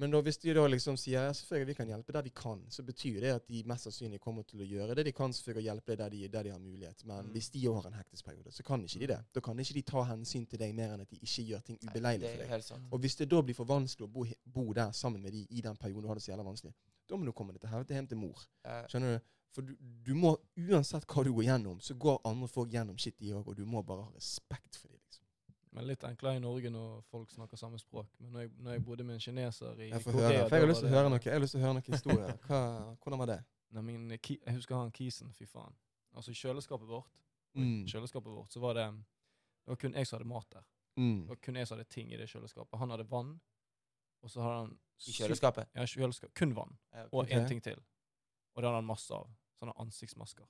Men 0.00 0.14
da, 0.14 0.20
hvis 0.24 0.38
de 0.40 0.54
da 0.56 0.62
liksom 0.70 0.96
sier 0.96 1.26
ja, 1.26 1.32
selvfølgelig 1.36 1.68
vi 1.68 1.74
kan 1.76 1.90
hjelpe 1.92 2.14
der 2.16 2.24
vi 2.24 2.30
kan, 2.32 2.62
så 2.72 2.82
betyr 2.86 3.18
det 3.20 3.32
at 3.36 3.46
de 3.50 3.58
mest 3.68 3.84
sannsynlig 3.84 4.20
kommer 4.24 4.46
til 4.48 4.62
å 4.64 4.68
gjøre 4.68 4.94
det 4.96 5.04
de 5.10 5.12
kan 5.12 5.34
selvfølgelig 5.36 5.60
å 5.60 5.66
hjelpe 5.66 5.92
deg 5.92 5.98
der 6.00 6.14
de, 6.14 6.20
der 6.32 6.46
de 6.48 6.52
har 6.54 6.62
mulighet. 6.62 7.04
Men 7.04 7.26
Mm. 7.26 7.32
hvis 7.34 7.50
de 7.52 7.64
òg 7.68 7.74
har 7.82 7.88
en 7.90 7.98
hektisk 7.98 8.24
periode, 8.24 8.52
så 8.56 8.64
kan 8.64 8.80
ikke 8.86 8.98
de 9.02 9.06
det. 9.12 9.18
Da 9.34 9.40
kan 9.44 9.58
ikke 9.60 9.74
de 9.76 9.82
ta 9.82 10.04
hensyn 10.08 10.46
til 10.48 10.58
deg 10.58 10.72
mer 10.74 10.94
enn 10.94 11.02
at 11.04 11.10
de 11.10 11.18
ikke 11.20 11.44
gjør 11.50 11.60
ting 11.66 11.78
ubeleilig 11.84 12.30
for 12.30 12.38
deg. 12.38 12.48
Og 12.92 13.00
hvis 13.00 13.16
det 13.16 13.28
da 13.28 13.42
blir 13.42 13.54
for 13.54 13.64
vanskelig 13.68 14.08
å 14.08 14.12
bo, 14.12 14.24
bo 14.46 14.72
der 14.72 14.92
sammen 14.92 15.20
med 15.22 15.32
de 15.32 15.46
i 15.50 15.60
den 15.60 15.76
perioden 15.76 16.02
du 16.02 16.08
har 16.08 16.14
det 16.16 16.22
så 16.24 16.32
jævla 16.32 16.48
vanskelig, 16.48 16.72
da 17.08 17.16
må 17.16 17.24
du 17.28 17.32
komme 17.32 17.52
deg 17.52 17.86
hjem 17.90 18.08
til 18.08 18.16
mor. 18.16 18.40
Skjønner 18.88 19.18
du? 19.18 19.28
For 19.50 19.62
du, 19.66 19.74
du 20.06 20.14
må, 20.14 20.36
uansett 20.56 21.04
hva 21.10 21.24
du 21.26 21.32
går 21.34 21.44
gjennom, 21.44 21.80
så 21.82 21.94
går 21.98 22.20
andre 22.24 22.48
folk 22.48 22.70
gjennom 22.72 22.96
shit 22.96 23.18
de 23.18 23.32
òg, 23.34 23.48
og 23.50 23.56
du 23.56 23.64
må 23.66 23.82
bare 23.82 24.04
ha 24.06 24.12
respekt 24.14 24.76
for 24.78 24.88
dem. 24.88 24.99
Men 25.72 25.86
litt 25.86 26.02
enklere 26.04 26.36
i 26.36 26.42
Norge 26.42 26.70
når 26.70 27.02
folk 27.06 27.30
snakker 27.30 27.56
samme 27.56 27.78
språk. 27.78 28.08
Men 28.18 28.32
når 28.34 28.40
jeg, 28.40 28.50
når 28.58 28.72
jeg 28.72 28.84
bodde 28.84 29.04
med 29.06 29.14
en 29.14 29.20
kineser 29.22 29.78
i 29.78 29.90
Jeg 29.92 30.02
får 30.02 30.12
Korea 30.16 30.28
høre, 30.30 30.48
for 30.48 30.56
jeg 30.56 30.64
har 30.64 30.68
lyst 30.72 30.80
til 30.82 30.88
å 30.90 30.94
høre 30.96 31.10
noe 31.12 31.20
Jeg 31.24 31.32
har 31.32 31.40
lyst 31.44 31.54
til 31.54 31.60
å 31.60 31.64
høre 31.64 31.74
noe 31.78 31.86
historier. 31.94 32.32
Hva, 32.48 32.60
hvordan 33.04 33.18
var 33.22 33.26
det? 33.30 33.36
Nei, 33.70 33.82
min, 33.86 34.10
jeg 34.10 34.54
husker 34.56 34.74
han 34.74 34.90
kisen, 34.90 35.30
fy 35.32 35.46
faen. 35.46 35.76
Altså 36.18 36.32
i 36.34 36.34
kjøleskapet 36.34 36.88
vårt, 36.90 37.10
Mm. 37.54 37.82
kjøleskapet 37.90 38.30
vårt, 38.30 38.52
så 38.54 38.60
var 38.62 38.74
det 38.78 38.84
Det 38.94 39.72
var 39.72 39.76
kun 39.76 39.94
jeg 39.98 40.06
som 40.06 40.18
hadde 40.18 40.28
mat 40.30 40.46
der. 40.54 40.62
Mm. 40.96 41.22
Det 41.22 41.28
var 41.28 41.36
kun 41.42 41.56
jeg 41.56 41.66
som 41.66 41.78
hadde 41.78 41.88
ting 41.90 42.12
i 42.12 42.16
det 42.16 42.28
kjøleskapet. 42.30 42.78
Han 42.78 42.90
hadde 42.90 43.06
vann, 43.10 43.32
og 44.22 44.30
så 44.30 44.42
hadde 44.42 44.58
han 44.60 44.70
I 45.06 45.12
kjøleskapet. 45.16 45.66
Ja, 45.74 45.86
kjøleskap. 45.86 46.30
Kun 46.34 46.54
vann. 46.54 46.76
Ja, 46.94 47.04
ok. 47.06 47.12
Og 47.12 47.26
én 47.34 47.48
ting 47.48 47.60
til. 47.62 47.78
Og 48.54 48.62
det 48.62 48.68
hadde 48.68 48.76
han 48.82 48.86
masse 48.86 49.10
av. 49.14 49.26
sånne 49.58 49.74
ansiktsmasker. 49.82 50.46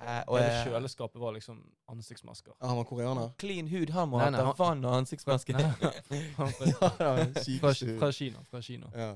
Hæ? 0.00 0.22
Og 0.28 0.38
Hele 0.40 0.60
kjøleskapet 0.64 1.20
var 1.20 1.32
liksom 1.36 1.58
ansiktsmasker. 1.92 2.52
Ja, 2.60 2.66
han 2.70 2.76
var 2.78 2.84
koreaner? 2.88 3.32
Clean 3.38 3.68
hud, 3.68 3.90
han 3.92 4.08
må 4.08 4.18
ha 4.18 4.30
hatt 4.30 4.40
han- 4.40 4.54
vann 4.58 4.84
og 4.88 4.94
ansiktsmaske. 5.02 5.52
Fra, 6.36 6.46
fra, 6.46 7.72
fra 7.98 8.12
Kina. 8.12 8.42
Fra 8.48 8.60
Kina. 8.62 8.90
Ja. 8.94 9.10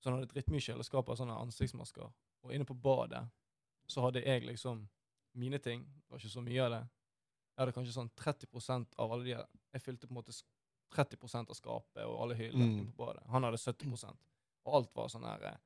Så 0.00 0.10
han 0.10 0.18
hadde 0.18 0.30
drittmye 0.32 0.60
kjøleskap 0.64 1.08
av 1.12 1.16
sånne 1.20 1.36
ansiktsmasker. 1.42 2.08
Og 2.46 2.52
inne 2.54 2.64
på 2.68 2.74
badet 2.74 3.24
så 3.90 4.00
hadde 4.06 4.22
jeg 4.24 4.46
liksom 4.46 4.86
mine 5.36 5.58
ting. 5.58 5.84
Det 5.84 6.10
var 6.14 6.18
ikke 6.22 6.32
så 6.32 6.42
mye 6.46 6.62
av 6.64 6.70
det. 6.72 6.82
Jeg 7.56 7.62
hadde 7.62 7.72
kanskje 7.76 7.94
sånn 7.96 8.10
30% 8.20 8.96
av 8.98 9.12
alle 9.12 9.24
de 9.24 9.30
Jeg 9.36 9.82
fylte 9.82 10.06
på 10.06 10.12
en 10.14 10.20
måte 10.22 10.32
s- 10.32 10.44
30 10.94 11.50
av 11.50 11.54
skapet 11.56 12.04
og 12.06 12.20
alle 12.22 12.34
hyllene 12.38 12.64
Mm. 12.64 12.78
inne 12.78 12.92
på 12.92 13.04
badet. 13.06 13.22
Han 13.28 13.42
hadde 13.42 13.58
70 13.58 14.16
Og 14.66 14.74
alt 14.74 14.90
var 14.94 15.08
sånn 15.08 15.24
her 15.24 15.44
eh, 15.44 15.56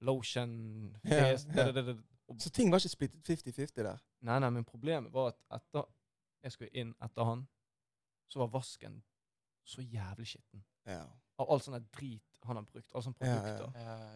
lotion, 0.00 0.96
Det, 1.02 1.44
det, 1.54 1.64
ja. 1.86 1.94
Så 2.40 2.50
ting 2.50 2.70
var 2.72 2.82
ikke 2.82 2.92
splittet 2.92 3.28
50-50 3.28 3.82
der? 3.82 4.00
Nei, 4.26 4.38
nei, 4.42 4.50
men 4.50 4.64
problemet 4.64 5.12
var 5.14 5.32
at 5.32 5.38
etter 5.60 5.86
jeg 6.44 6.54
skulle 6.54 6.70
inn 6.78 6.94
etter 7.02 7.26
han, 7.26 7.46
så 8.30 8.42
var 8.42 8.50
vasken 8.52 9.00
så 9.66 9.82
jævlig 9.82 10.28
skitten. 10.30 10.62
Ja. 10.86 11.04
Av 11.36 11.50
all 11.52 11.60
sånn 11.60 11.76
drit 11.92 12.38
han 12.46 12.56
har 12.60 12.66
brukt. 12.68 12.92
Alle 12.94 13.04
sånne 13.04 13.26
Ja, 13.26 13.38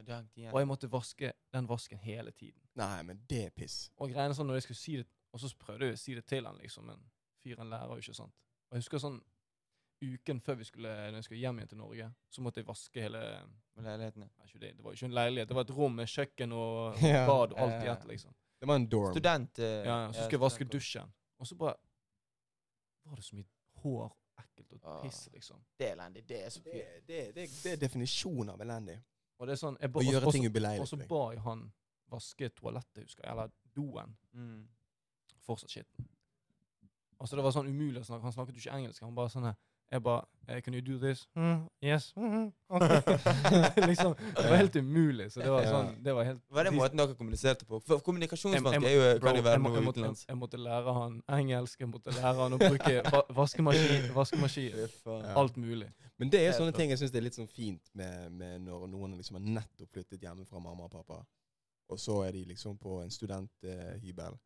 ja. 0.07 0.21
Ja. 0.39 0.53
Og 0.53 0.61
jeg 0.61 0.69
måtte 0.71 0.91
vaske 0.91 1.33
den 1.53 1.67
vasken 1.69 1.99
hele 1.99 2.31
tiden. 2.31 2.61
Nei, 2.79 3.03
men 3.03 3.25
det 3.29 3.45
er 3.49 3.51
piss. 3.55 3.91
Og 3.99 4.13
greiene 4.13 4.37
sånn 4.37 4.47
når 4.49 4.61
jeg 4.61 4.69
skulle 4.69 4.83
si 4.83 4.97
det 5.01 5.09
Og 5.31 5.39
så 5.43 5.51
prøvde 5.59 5.87
jeg 5.87 5.95
å 5.95 5.99
si 6.01 6.15
det 6.19 6.25
til 6.27 6.47
han, 6.47 6.57
liksom, 6.59 6.89
men 6.91 7.03
fyren 7.39 7.69
lærer 7.71 7.93
jo 7.95 8.03
ikke 8.03 8.17
sant. 8.19 8.35
Og 8.67 8.75
jeg 8.75 8.83
husker 8.83 8.99
sånn 8.99 9.21
uken 10.03 10.41
før 10.41 10.55
vi 10.61 10.65
skulle, 10.65 10.89
når 11.11 11.19
jeg 11.21 11.25
skulle 11.25 11.41
hjem 11.41 11.59
igjen 11.59 11.69
til 11.69 11.79
Norge, 11.79 12.07
så 12.31 12.43
måtte 12.43 12.61
jeg 12.61 12.67
vaske 12.69 13.01
hele 13.05 13.21
leiligheten, 13.77 14.23
ja. 14.23 14.29
Nei, 14.39 14.47
det, 14.61 14.71
det 14.77 14.85
var 14.85 14.93
jo 14.93 14.97
ikke 15.01 15.09
en 15.11 15.15
leilighet, 15.19 15.49
det 15.49 15.57
var 15.57 15.67
et 15.69 15.75
rom 15.77 15.95
med 16.01 16.07
kjøkken 16.09 16.53
og 16.53 16.97
Ja. 17.15 17.27
bad 17.29 17.53
og 17.53 17.61
alt 17.61 17.85
i 17.85 17.91
ett, 17.93 18.07
liksom. 18.09 18.35
Det 18.61 18.69
var 18.69 18.77
en 18.77 18.87
dorm. 18.93 19.13
Student... 19.15 19.59
Uh, 19.59 19.65
Ja, 19.65 19.99
så 20.13 20.23
skulle 20.25 20.39
jeg 20.39 20.41
vaske 20.41 20.65
dusjen, 20.73 21.13
og 21.39 21.47
så 21.47 21.57
bare 21.57 21.75
var 23.05 23.17
det 23.17 23.25
så 23.25 23.37
mye 23.37 23.49
hår 23.83 24.11
ekkelt 24.41 24.73
og 24.73 24.81
Ah. 24.85 25.03
piss, 25.03 25.29
liksom. 25.33 25.61
Det 25.79 25.89
er 25.89 25.93
elendig. 25.97 26.23
Det 26.29 26.45
er 26.45 26.51
så 26.51 26.61
Det, 26.65 26.85
det, 27.07 27.21
det, 27.35 27.47
det 27.65 27.73
er 27.73 27.77
definisjonen 27.77 28.51
av 28.55 28.61
elendig. 28.61 28.99
Og 29.39 29.47
det 29.49 29.53
er 29.57 29.61
sånn, 29.61 29.77
jeg 29.81 29.93
ba, 29.93 30.01
Å 30.01 30.05
gjøre 30.05 30.27
også- 30.27 30.33
ting 30.33 30.81
Og 30.81 30.89
så 30.89 30.97
ba 31.09 31.31
jeg 31.33 31.41
han 31.41 31.73
vaske 32.11 32.49
toalettet, 32.49 33.03
husker 33.05 33.25
jeg, 33.25 33.31
eller 33.33 33.51
doen. 33.75 34.17
Mm. 34.33 34.69
Fortsatt 35.41 35.71
skitten. 35.71 36.09
Altså 37.21 37.37
det 37.37 37.45
var 37.45 37.53
sånn 37.53 37.69
umulig 37.69 38.01
å 38.01 38.05
snakke. 38.05 38.23
Han 38.23 38.33
snakket 38.33 38.55
jo 38.57 38.61
ikke 38.65 38.77
engelsk. 38.77 39.03
Han 39.05 39.15
bare 39.15 39.29
sånn 39.29 39.45
her 39.45 39.55
Jeg 39.91 40.03
bare 40.03 40.23
eh, 40.49 40.61
Can 40.63 40.75
you 40.75 40.83
do 40.87 40.99
this? 41.07 41.29
Mm, 41.37 41.69
yes. 41.85 42.13
Mm, 42.17 42.53
okay. 42.75 43.01
liksom, 43.91 44.15
det 44.37 44.51
var 44.51 44.57
helt 44.57 44.77
umulig. 44.77 45.33
Så 45.33 45.41
det 45.41 45.51
var 45.51 45.67
sånn 45.67 45.89
Det 46.05 46.15
var 46.15 46.29
helt 46.29 46.43
Var 46.51 46.69
det 46.69 46.73
måten 46.77 47.03
dere 47.03 47.17
kommuniserte 47.19 47.67
på? 47.67 47.81
For 47.87 48.03
kommunikasjonsvansker 48.07 48.87
er 48.87 48.95
jo, 48.95 49.09
Bro, 49.19 49.27
kan 49.29 49.41
jo 49.41 49.47
være 49.49 49.59
jeg, 49.59 49.65
noe 49.67 49.83
utenlands. 49.89 50.23
jeg 50.29 50.39
måtte 50.39 50.61
lære 50.63 50.95
han 51.01 51.17
engelsk, 51.39 51.81
jeg 51.81 51.91
måtte 51.91 52.15
lære 52.15 52.37
han 52.39 52.55
å 52.55 52.61
bruke 52.63 52.95
va 53.11 53.25
vaskemaskin, 53.41 54.07
vaskemaskin 54.21 54.79
alt 55.35 55.59
mulig. 55.59 55.91
Men 56.21 56.31
det 56.31 56.43
er 56.43 56.51
jo 56.53 56.59
sånne 56.61 56.77
ting 56.77 56.93
jeg 56.93 57.01
syns 57.01 57.15
er 57.17 57.25
litt 57.25 57.39
sånn 57.39 57.51
fint 57.51 57.91
med, 57.97 58.31
med 58.37 58.61
når 58.69 58.87
noen 58.93 59.17
liksom 59.19 59.39
har 59.41 59.47
nettopp 59.59 59.91
flyttet 59.97 60.23
hjemmefra 60.23 60.61
mamma 60.63 60.87
og 60.87 60.93
pappa, 60.93 61.23
og 61.91 61.99
så 61.99 62.21
er 62.27 62.37
de 62.37 62.45
liksom 62.53 62.77
på 62.79 63.01
en 63.03 63.11
studenthybel. 63.11 64.37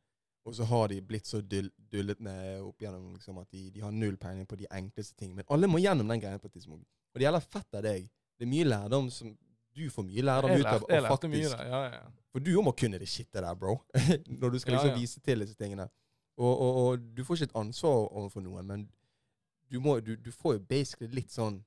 Og 0.45 0.55
så 0.55 0.67
har 0.69 0.89
de 0.93 0.99
blitt 1.01 1.27
så 1.27 1.41
dull, 1.41 1.71
dullet 1.93 2.21
med 2.21 2.61
opp 2.61 2.83
gjennom 2.85 3.15
liksom, 3.15 3.39
at 3.41 3.49
de, 3.55 3.71
de 3.73 3.81
har 3.81 3.95
null 3.95 4.19
peiling 4.21 4.45
på 4.47 4.59
de 4.61 4.69
enkleste 4.77 5.17
ting. 5.17 5.33
Men 5.37 5.47
alle 5.49 5.71
må 5.71 5.81
gjennom 5.81 6.11
den 6.13 6.21
greia 6.21 6.41
på 6.41 6.51
et 6.51 6.59
tidspunkt. 6.59 6.85
Og 7.15 7.21
det 7.21 7.25
gjelder 7.25 7.47
fett 7.47 7.79
av 7.79 7.87
deg. 7.87 8.11
Det 8.35 8.45
er 8.45 8.51
mye 8.51 8.69
lærdom 8.69 9.11
som 9.15 9.33
Du 9.75 9.89
får 9.91 10.05
mye 10.07 10.23
lærdom 10.23 10.53
ut 10.55 10.67
av 10.71 10.85
Og 10.85 11.07
faktisk. 11.09 11.55
Ja, 11.67 11.81
ja. 11.91 12.03
For 12.31 12.43
du 12.43 12.53
må 12.63 12.73
kunne 12.79 12.99
det 12.99 13.09
shitet 13.09 13.41
der, 13.41 13.55
bro. 13.59 13.81
Når 14.41 14.51
du 14.51 14.59
skal 14.59 14.77
liksom 14.77 14.93
ja. 14.93 14.99
vise 14.99 15.21
til 15.21 15.41
disse 15.43 15.57
tingene. 15.59 15.89
Og, 16.37 16.61
og, 16.61 16.77
og 16.85 17.09
du 17.17 17.25
får 17.25 17.35
ikke 17.35 17.51
et 17.51 17.57
ansvar 17.59 17.97
overfor 18.11 18.43
noen, 18.43 18.67
men 18.67 18.87
du, 19.71 19.81
må, 19.81 20.01
du, 20.01 20.15
du 20.17 20.33
får 20.33 20.57
jo 20.59 20.63
basically 20.69 21.11
litt 21.15 21.31
sånn 21.31 21.61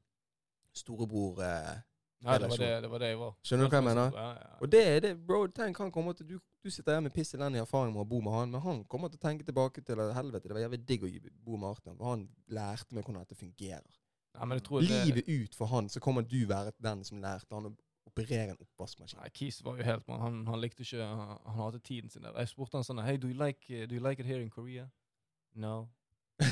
storebror 0.76 1.40
eh, 1.44 1.78
Nei, 2.26 2.38
det 2.42 2.50
var 2.50 2.58
det, 2.58 2.70
det 2.82 2.90
var 2.90 3.02
det 3.04 3.10
jeg 3.12 3.18
var. 3.20 3.34
Skjønner 3.46 3.68
du 3.68 3.74
hva 3.74 3.80
jeg 3.80 3.86
mener? 3.86 4.16
Ja, 4.18 4.30
ja. 4.34 4.54
Og 4.58 4.72
det 4.74 4.80
er 4.90 5.02
det, 5.06 5.12
bro. 5.28 5.44
Tenk, 5.54 5.78
han 5.84 5.92
kommer 5.94 6.16
til, 6.18 6.26
du, 6.32 6.40
du 6.64 6.72
sitter 6.72 6.98
her 6.98 7.04
med 7.06 7.14
piss 7.16 7.34
elendig 7.38 7.62
erfaring 7.62 7.94
med 7.94 8.04
å 8.04 8.10
bo 8.10 8.20
med 8.24 8.34
han, 8.34 8.52
men 8.52 8.64
han 8.64 8.84
kommer 8.92 9.12
til 9.12 9.20
å 9.20 9.26
tenke 9.28 9.46
tilbake 9.48 9.84
til 9.86 10.02
at 10.04 10.16
helvete, 10.18 10.50
det 10.50 10.58
var 10.58 10.66
jævlig 10.66 10.82
digg 10.90 11.06
å 11.06 11.12
bo 11.46 11.58
med 11.58 11.70
Arten. 11.70 11.98
For 11.98 12.12
han 12.12 12.28
lærte 12.54 12.98
meg 12.98 13.06
hvordan 13.06 13.24
dette 13.24 13.40
fungerer. 13.40 14.00
Ja, 14.38 14.60
tror 14.62 14.82
det, 14.82 15.04
Livet 15.08 15.30
ut 15.30 15.56
for 15.56 15.72
han, 15.72 15.90
så 15.90 16.02
kommer 16.04 16.22
du 16.22 16.40
være 16.50 16.74
den 16.84 17.04
som 17.08 17.22
lærte 17.22 17.56
han 17.56 17.72
å 17.72 17.74
operere 18.08 18.52
en 18.54 18.62
oppvaskmaskin. 18.62 19.20
Nei, 19.22 19.30
Keith 19.34 19.64
var 19.66 19.80
jo 19.80 19.88
helt 19.88 20.08
man. 20.08 20.22
Han, 20.22 20.42
han 20.48 20.62
likte 20.62 20.86
ikke 20.86 21.06
Han, 21.06 21.38
han 21.46 21.62
hadde 21.62 21.80
tiden 21.80 22.10
sin 22.10 22.26
der. 22.26 22.38
Jeg 22.38 22.54
spurte 22.54 22.78
han 22.78 22.86
sånn 22.86 23.04
Hey, 23.06 23.18
do 23.18 23.30
you 23.32 23.38
like, 23.38 23.66
do 23.68 23.98
you 23.98 24.04
like 24.04 24.22
it 24.22 24.30
here 24.30 24.42
in 24.42 24.50
Korea? 24.54 24.88
No. 25.56 25.90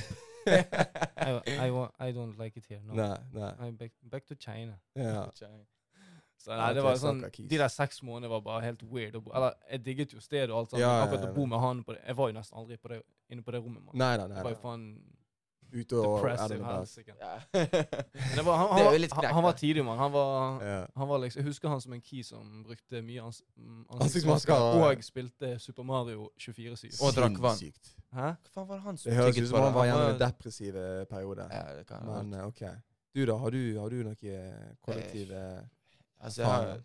I, 0.47 1.41
I, 1.47 1.70
I 1.99 2.12
don't 2.12 2.38
like 2.38 2.58
it 2.58 2.66
here. 2.70 2.82
No. 2.86 2.93
Nei, 2.93 3.18
nei. 3.34 3.53
I'm 3.60 3.78
back, 3.78 3.93
back 4.01 4.26
to 4.28 4.36
China. 4.36 4.80
Ja. 4.95 5.30
Så 6.46 6.54
nei, 6.54 6.70
det 6.78 6.84
var 6.86 6.98
sånn. 7.02 7.24
De 7.34 7.58
der 7.58 7.72
seks 7.74 8.04
månedene 8.06 8.30
var 8.36 8.41
bare 8.46 8.62
helt 8.68 8.84
weird. 8.86 9.18
Eller, 9.18 9.56
jeg 9.72 9.82
digget 9.88 10.14
jo 10.14 10.22
stedet 10.22 10.52
og 10.52 10.60
alt 10.60 10.76
sånt. 10.76 10.82
Ja, 10.84 10.91
men 10.91 11.00
ja, 11.00 11.06
akkurat 11.08 11.26
ja, 11.26 11.32
å 11.32 11.38
bo 11.39 11.46
med 11.50 11.64
han 11.64 11.84
på 11.88 11.96
det 11.96 12.04
Jeg 12.06 12.18
var 12.20 12.30
jo 12.30 12.38
nesten 12.38 12.60
aldri 12.62 12.78
på 12.78 12.91
det, 12.93 13.02
inne 13.34 13.46
på 13.46 13.56
det 13.56 13.62
rommet. 13.64 13.82
Man. 13.82 13.98
Nei 13.98 14.12
nei, 14.20 14.28
Det 14.30 14.36
nei 14.38 14.43
var 14.46 14.54
jo 14.54 14.62
faen 14.62 14.88
Ute 15.76 15.98
og 15.98 16.20
depressive 16.22 16.64
house 16.64 17.02
Ja. 17.02 17.32
Men 17.52 18.38
det 18.38 18.43
var, 18.46 18.60
han, 18.62 18.70
Det 18.78 18.86
han, 18.86 19.26
han, 19.26 19.34
han 19.39 19.43
var 19.48 19.58
tidlig, 19.58 19.86
mann. 19.88 19.98
Han 19.98 20.14
var 20.14 20.64
Ja. 20.64 20.78
han 20.96 21.10
var 21.10 21.24
liksom, 21.26 21.41
Jeg 21.41 21.50
husker 21.50 21.74
han 21.74 21.82
som 21.82 21.98
en 21.98 22.02
key 22.06 22.24
som 22.24 22.64
brukte 22.64 23.02
mye 23.02 23.26
ans 23.26 23.41
mm, 23.58 23.86
Ansiktsmasker. 23.98 24.54
og 24.86 25.04
spilte 25.04 25.56
Super 25.60 25.84
Mario 25.84 26.30
24-7. 26.38 27.02
Og 27.02 27.16
drakk 27.18 27.41
vann. 27.41 27.58
Hæ? 28.14 28.30
Hva 28.38 28.54
faen 28.54 28.68
var 28.70 28.76
det 28.76 28.84
han 28.86 28.98
som 29.02 29.10
Det 29.10 29.18
høres 29.18 29.41
ut 29.41 29.50
som 29.50 29.64
han 29.66 29.74
var 29.74 29.89
gjennom 29.89 30.12
en 30.14 30.22
depressiv 30.22 30.78
periode. 31.10 31.50
Ja, 31.52 31.64
det 31.80 31.88
kan 31.89 32.06
Men 32.06 32.34
eh, 32.39 32.46
OK. 32.48 32.62
Du 33.16 33.26
da, 33.26 33.38
har 33.39 33.52
du, 33.52 33.62
har 33.80 33.89
du 33.89 34.02
noe 34.04 34.32
eh, 34.38 34.72
kollektiv 34.84 35.30
eh, 35.32 35.62
Altså, 36.20 36.41
jeg 36.41 36.51
har, 36.51 36.84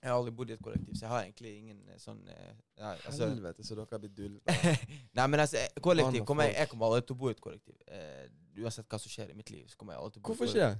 jeg 0.00 0.10
har 0.10 0.16
aldri 0.16 0.34
bodd 0.36 0.50
i 0.50 0.54
et 0.56 0.62
kollektiv, 0.64 0.94
så 0.94 1.04
jeg 1.06 1.12
har 1.12 1.24
egentlig 1.24 1.54
ingen 1.58 1.80
eh, 1.88 1.98
sånn 2.00 2.20
eh, 2.30 2.52
ja, 2.78 2.94
altså, 2.94 3.26
Helvete, 3.26 3.66
så 3.66 3.76
dere 3.76 3.90
har 3.90 4.02
blitt 4.04 4.16
dull 4.16 4.38
Nei, 5.18 5.26
men 5.26 5.42
altså, 5.42 5.58
eh, 5.60 5.82
kollektiv 5.84 6.24
kommer 6.28 6.48
jeg, 6.48 6.56
jeg 6.62 6.70
kommer 6.72 6.88
aldri 6.88 7.02
til 7.08 7.18
å 7.18 7.20
bo 7.20 7.28
i 7.28 7.34
et 7.34 7.42
kollektiv. 7.44 7.76
Uh, 7.90 8.62
uansett 8.62 8.88
hva 8.88 9.00
som 9.02 9.12
skjer 9.12 9.34
i 9.34 9.36
mitt 9.36 9.50
liv, 9.52 9.66
så 9.68 9.76
kommer 9.80 9.96
jeg 9.96 10.04
alltid 10.04 10.20
til 10.20 10.22
å 10.22 10.28
bo 10.28 10.32
Hvorfor 10.32 10.54
ikke? 10.54 10.72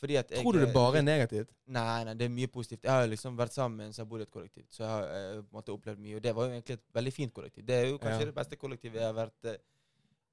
Fordi 0.00 0.16
at 0.16 0.30
jeg, 0.32 0.40
Tror 0.42 0.52
du 0.52 0.58
det 0.62 0.68
eh, 0.68 0.74
bare 0.74 0.98
er 0.98 1.04
negativt? 1.04 1.50
Nei, 1.68 2.04
nei, 2.08 2.14
det 2.16 2.24
er 2.24 2.32
mye 2.32 2.48
positivt. 2.48 2.86
Jeg 2.86 2.92
har 2.92 3.08
liksom 3.08 3.34
vært 3.36 3.52
sammen 3.52 3.76
med 3.76 3.90
en 3.90 3.96
som 3.96 4.06
har 4.06 4.08
bodd 4.08 4.22
i 4.22 4.24
et 4.24 4.32
kollektiv, 4.32 4.64
så 4.72 4.82
jeg 4.82 4.90
har 4.90 5.08
eh, 5.16 5.32
en 5.36 5.48
måte 5.52 5.74
opplevd 5.74 6.00
mye. 6.00 6.14
Og 6.16 6.22
det 6.24 6.32
var 6.36 6.46
jo 6.46 6.54
egentlig 6.54 6.76
et 6.78 6.86
veldig 6.96 7.12
fint 7.12 7.34
kollektiv. 7.36 7.66
Det 7.68 7.76
er 7.76 7.84
jo 7.90 7.98
kanskje 8.00 8.22
Ja. 8.24 8.28
det 8.30 8.36
beste 8.38 8.56
kollektivet 8.56 9.02
jeg 9.02 9.04
har 9.04 9.18
vært, 9.18 9.50
eh, 9.50 9.58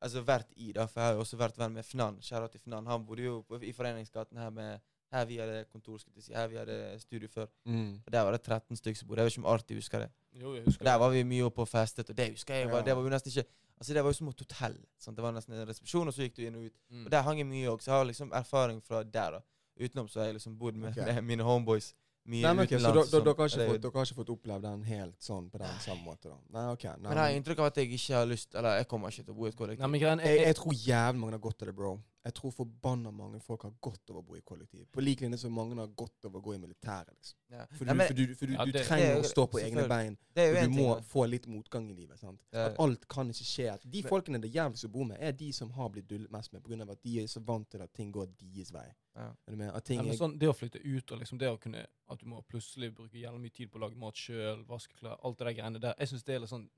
altså 0.08 0.24
vært 0.24 0.54
i, 0.56 0.72
da. 0.78 0.86
For 0.88 1.02
jeg 1.02 1.10
har 1.10 1.18
jo 1.18 1.26
også 1.26 1.40
vært 1.42 1.60
venn 1.60 1.76
med 1.76 1.86
Fnan. 1.86 2.22
Kjære 2.24 2.52
til 2.54 2.64
Fnan. 2.64 2.88
Han 2.88 3.06
bodde 3.10 3.28
jo 3.28 3.42
på, 3.50 3.60
i 3.60 3.74
Foreningsgaten 3.76 4.40
her 4.40 4.56
med 4.56 4.80
her 5.12 5.26
vi 5.26 5.38
hadde 5.38 5.66
kontor, 5.72 5.98
skulle 5.98 6.18
jeg 6.20 6.24
si. 6.24 6.34
Her 6.34 6.48
vi 6.52 6.58
hadde 6.60 6.78
studio 7.00 7.28
før. 7.32 7.46
Mm. 7.66 8.02
Og 8.06 8.12
Der 8.12 8.22
var 8.28 8.32
det 8.32 8.42
13 8.44 8.76
stykker 8.76 8.98
som 9.00 9.08
bodde. 9.08 9.22
Jeg 9.22 9.26
vet 9.26 9.38
ikke 9.38 9.46
om 9.46 9.52
Arti 9.54 9.76
husker 9.76 10.00
det. 10.00 10.10
Jo, 10.36 10.54
jeg 10.54 10.62
Og 10.66 10.66
husker 10.72 10.86
Der 10.86 10.98
var 10.98 11.10
vi 11.10 11.24
mye 11.24 11.44
oppe 11.48 11.62
og 11.62 11.68
festet, 11.68 12.10
og 12.10 12.18
det 12.18 12.30
husker 12.32 12.54
jeg. 12.56 12.70
Var, 12.72 12.78
Ja. 12.80 12.86
det 12.86 12.96
var 12.96 13.04
jo 13.04 13.10
nesten 13.10 13.32
ikke 13.32 13.48
Altså 13.80 13.94
Det 13.94 14.04
var 14.04 14.10
jo 14.10 14.14
som 14.14 14.28
et 14.28 14.40
hotell. 14.40 14.78
Sant? 14.98 15.16
Det 15.18 15.24
var 15.24 15.32
nesten 15.32 15.54
en 15.54 15.68
resepsjon, 15.68 16.08
og 16.08 16.14
så 16.14 16.22
gikk 16.26 16.36
du 16.36 16.42
inn 16.48 16.56
og 16.56 16.66
ut. 16.66 16.74
Mm. 16.90 17.06
Og 17.06 17.12
Der 17.12 17.22
hang 17.22 17.38
jeg 17.38 17.46
mye 17.48 17.68
òg, 17.70 17.82
så 17.82 17.92
jeg 17.92 17.98
har 17.98 18.06
liksom 18.06 18.32
erfaring 18.34 18.82
fra 18.84 19.04
der. 19.04 19.32
da 19.32 19.42
Utenom 19.80 20.08
så 20.10 20.20
har 20.20 20.26
jeg 20.26 20.34
liksom 20.36 20.58
bodd 20.58 20.76
med, 20.76 20.90
okay. 20.90 21.14
med 21.14 21.22
mine 21.32 21.44
homeboys 21.44 21.94
mye 22.28 22.42
Nei, 22.44 22.54
men 22.54 22.66
ok, 22.66 22.74
Så 22.80 22.90
og 22.92 23.06
sånn. 23.08 23.24
dere 23.24 23.36
har, 23.38 23.48
ikke 23.48 23.68
fått, 23.72 23.82
dere 23.82 23.92
har 23.94 24.06
ikke 24.10 24.18
fått 24.20 24.32
opplevd 24.34 24.62
den 24.68 24.82
helt 24.84 25.22
sånn 25.24 25.46
på 25.52 25.62
den 25.62 25.78
samme 25.80 26.04
måte? 26.04 26.28
da? 26.28 26.38
Nei, 26.58 26.66
ok. 26.74 26.84
Nei, 26.84 26.96
Men 27.10 27.12
jeg 27.12 27.24
har 27.24 27.36
inntrykk 27.40 27.60
av 27.64 27.66
at 27.72 27.78
jeg 27.78 27.92
ikke 27.96 28.16
har 28.18 28.26
lyst 28.28 28.56
Eller 28.56 28.76
jeg 28.82 28.88
kommer 28.92 29.14
ikke 29.14 29.24
til 29.24 29.34
å 29.34 29.38
bo 29.38 29.46
i 29.46 29.50
et 29.50 29.56
kollektiv. 29.56 29.80
Nei, 29.86 29.88
men 29.94 30.02
jeg, 30.02 30.20
jeg, 30.26 30.42
jeg 30.48 30.56
tror 30.60 30.74
jævlig 30.74 31.20
mange 31.22 31.38
har 31.38 31.44
godt 31.46 31.62
av 31.62 31.68
det, 31.72 31.76
bro. 31.78 31.94
Jeg 32.26 32.34
tror 32.34 32.52
forbanna 32.52 33.12
mange 33.12 33.40
folk 33.40 33.62
har 33.64 33.72
godt 33.80 34.10
av 34.12 34.18
å 34.18 34.22
bo 34.26 34.36
i 34.36 34.42
kollektiv. 34.42 34.86
På 34.92 35.00
lik 35.02 35.22
linje 35.22 35.38
som 35.40 35.54
mange 35.54 35.78
har 35.80 35.88
godt 35.96 36.26
av 36.26 36.34
å 36.36 36.42
gå 36.44 36.56
i 36.56 36.58
militæret. 36.60 37.14
liksom. 37.16 37.38
ja. 37.54 37.66
For 37.72 37.86
du, 37.86 37.86
Nei, 37.86 37.94
men, 37.96 38.08
for 38.08 38.14
du, 38.18 38.36
for 38.36 38.46
du, 38.48 38.54
Ja, 38.54 38.66
du 38.66 38.72
trenger 38.74 39.14
det- 39.14 39.22
å 39.22 39.30
stå 39.30 39.46
på 39.48 39.60
egne 39.62 39.88
bein. 39.88 40.18
det 40.36 40.50
Og 40.50 40.70
du 40.70 40.76
må 40.76 40.96
ting, 40.96 41.04
få 41.06 41.26
litt 41.30 41.48
motgang 41.48 41.90
i 41.90 41.94
livet. 41.94 42.20
sant? 42.20 42.42
Ja. 42.52 42.66
At 42.66 42.80
alt 42.80 43.08
kan 43.08 43.30
ikke 43.30 43.46
skje. 43.48 43.74
At 43.74 43.90
de 43.90 44.02
Men- 44.02 44.10
folkene 44.10 44.42
det 44.42 44.50
er 44.56 44.60
jævligst 44.60 44.86
å 44.86 44.92
bo 44.92 45.04
med, 45.06 45.18
er 45.22 45.32
de 45.32 45.52
som 45.54 45.70
har 45.72 45.90
blitt 45.90 46.08
dullet 46.08 46.30
mest 46.32 46.52
med, 46.54 46.64
pga. 46.64 46.92
at 46.92 47.02
de 47.02 47.20
er 47.20 47.28
så 47.28 47.40
vant 47.46 47.70
til 47.70 47.82
at 47.82 47.94
ting 47.94 48.12
går 48.12 48.28
deres 48.38 48.72
vei. 48.74 48.92
Ja. 49.16 49.32
Du 49.48 49.56
med? 49.56 49.74
At 49.74 49.86
ting 49.86 49.98
Nei, 50.00 50.08
men 50.08 50.18
sånn, 50.18 50.38
det 50.38 50.48
å 50.50 50.54
flytte 50.54 50.84
ut 50.84 51.12
og 51.12 51.20
liksom 51.20 51.38
det 51.40 51.48
å 51.48 51.58
kunne 51.60 51.86
At 52.10 52.20
du 52.20 52.26
må 52.26 52.42
plutselig 52.48 52.94
bruke 52.96 53.14
jævlig 53.20 53.40
mye 53.42 53.54
tid 53.54 53.70
på 53.72 53.78
å 53.78 53.82
lage 53.82 53.96
mat 53.98 54.14
sjøl, 54.16 54.66
vaske 54.66 54.94
klær, 54.96 55.18
alt 55.24 55.38
det 55.38 55.46
der 55.48 55.54
greiene 55.62 55.80
der. 55.82 55.94
Jeg 56.00 56.08
synes 56.08 56.24
det 56.24 56.36
er 56.36 56.40
litt 56.40 56.50
sånn 56.50 56.70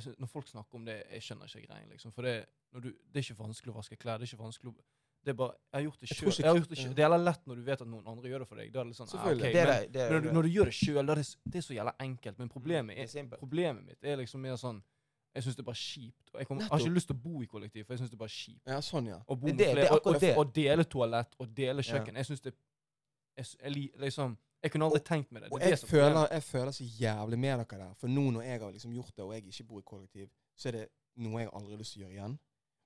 synes, 0.00 0.18
Når 0.18 0.26
folk 0.26 0.48
snakker 0.48 0.74
om 0.74 0.84
det, 0.84 1.02
jeg 1.12 1.22
skjønner 1.22 1.44
ikke 1.44 1.66
greien, 1.66 1.88
liksom. 1.90 2.12
For 2.12 2.22
det, 2.22 2.46
du, 2.72 2.88
det 2.88 3.20
er 3.20 3.26
ikke 3.26 3.38
vanskelig 3.42 3.72
å 3.72 3.76
vaske 3.76 3.96
klær. 3.96 4.18
Det 4.18 4.24
er 4.24 4.32
ikke 4.32 4.44
vanskelig 4.44 4.70
å 4.72 4.74
Det 5.22 5.30
er 5.30 5.34
bare 5.38 5.52
Jeg 5.52 5.76
har 5.76 5.82
gjort 5.84 6.00
det 6.00 6.08
sjøl. 6.08 6.30
det 6.30 6.78
ja. 6.78 6.88
Det 6.88 6.98
er 6.98 7.02
heller 7.10 7.24
lett 7.24 7.46
når 7.46 7.56
du 7.56 7.62
vet 7.62 7.80
at 7.80 7.86
noen 7.88 8.06
andre 8.08 8.28
gjør 8.28 8.38
det 8.38 8.48
for 8.48 8.56
deg. 8.56 8.72
Da 8.72 8.80
er 8.80 8.84
det 8.84 8.88
litt 8.88 8.96
sånn 8.96 9.06
ah, 9.06 9.12
Selvfølgelig. 9.12 9.52
Det 9.52 9.60
er 9.60 9.66
men, 9.66 9.92
det. 9.92 10.00
er 10.00 10.10
men 10.10 10.16
når, 10.16 10.24
du, 10.24 10.32
når 10.32 10.42
du 10.42 10.48
gjør 10.48 10.64
det 10.64 10.74
sjøl, 10.74 11.04
er 11.12 11.20
det, 11.20 11.26
det 11.44 11.60
er 11.60 11.66
så 11.66 11.76
jævla 11.76 11.92
enkelt. 12.00 12.38
Men 12.38 12.48
problemet, 12.48 12.98
er 12.98 13.20
er, 13.20 13.28
problemet 13.36 13.84
mitt 13.84 14.02
er 14.02 14.16
liksom 14.16 14.40
mer 14.40 14.56
sånn 14.56 14.80
Jeg 15.34 15.44
syns 15.44 15.56
det 15.56 15.62
er 15.62 15.68
bare 15.68 15.80
kjipt. 15.80 16.32
Jeg, 16.38 16.46
kommer, 16.46 16.62
jeg 16.62 16.70
har 16.72 16.80
ikke 16.80 16.96
lyst 16.96 17.08
til 17.08 17.16
å 17.16 17.22
bo 17.22 17.42
i 17.42 17.46
kollektiv, 17.46 17.84
for 17.86 17.94
jeg 17.94 18.00
syns 18.02 18.10
det 18.10 18.16
er 18.16 18.24
bare 18.24 18.34
kjipt. 18.34 18.66
ja, 18.68 18.80
sånn, 18.84 19.06
ja. 19.12 19.20
Å 19.24 19.36
bo 19.36 19.46
med 19.46 19.62
flere, 19.62 19.86
er 19.86 19.92
og, 19.94 20.08
og, 20.10 20.26
og 20.42 20.50
dele 20.54 20.84
toalett 20.84 21.38
og 21.38 21.54
dele 21.56 21.80
Ja. 21.80 21.88
kjøkken. 21.92 22.18
Jeg 22.20 22.26
syns 22.28 22.40
det 22.44 22.52
jeg, 23.36 23.46
jeg, 23.62 23.90
liksom, 24.02 24.34
Jeg 24.62 24.70
kunne 24.72 24.86
aldri 24.86 25.00
tenkt 25.02 25.32
meg 25.34 25.42
det. 25.42 25.50
Og 25.50 25.58
det, 25.58 25.64
og 25.66 25.70
jeg 25.70 25.78
det 25.78 25.82
er 25.82 25.90
føler, 25.90 26.28
jeg 26.36 26.42
føler 26.46 26.70
så 26.76 26.84
jævlig 27.00 27.38
med 27.38 27.58
dere 27.64 27.78
der. 27.82 27.92
For 27.98 28.08
nå 28.08 28.24
når 28.30 28.42
jeg 28.46 28.60
har 28.62 28.72
liksom 28.72 28.92
gjort 28.94 29.12
det, 29.16 29.24
og 29.24 29.32
jeg 29.34 29.44
ikke 29.50 29.66
bor 29.68 29.82
i 29.82 29.86
kollektiv, 29.92 30.28
så 30.56 30.68
er 30.70 30.72
det 30.78 30.86
noe 31.22 31.40
jeg 31.42 31.50
aldri 31.52 31.74
har 31.76 31.82
lyst 31.82 31.96
til 31.96 32.02
å 32.02 32.06
gjøre 32.06 32.16
igjen. 32.18 32.38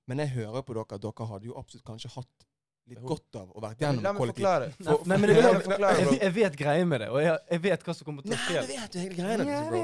Men 0.07 0.19
jeg 0.23 0.29
hører 0.39 0.61
på 0.65 0.73
dere 0.77 0.97
at 0.97 1.01
dere 1.03 1.27
hadde 1.33 1.45
jo 1.51 1.57
absolutt 1.59 1.85
kanskje 1.85 2.09
hatt 2.15 2.47
litt 2.87 3.01
godt 3.03 3.35
av 3.35 3.49
å 3.51 3.59
være 3.59 3.75
La 3.75 3.89
gjennom 3.91 4.03
meg 4.15 4.29
forklare. 4.31 4.67
Nei, 4.79 4.85
For- 4.87 5.07
nei, 5.11 5.17
men 5.17 5.29
for- 5.29 5.35
jeg, 5.37 5.43
jeg, 5.53 5.63
forklare, 5.65 5.97
jeg, 5.99 6.19
jeg 6.21 6.33
vet 6.37 6.53
greia 6.61 6.85
med 6.87 7.01
det, 7.03 7.09
og 7.11 7.19
jeg, 7.21 7.33
jeg 7.51 7.61
vet 7.65 7.83
hva 7.83 7.95
som 7.97 8.07
kommer 8.07 8.23
til 8.23 8.31
å 8.31 8.37
Nei, 8.37 8.45
skje. 8.45 8.61
det 8.61 8.77
vet 8.77 8.93
du 8.93 8.99
hele 9.01 9.17
greia 9.17 9.37
deres, 9.41 9.67
bro. 9.67 9.81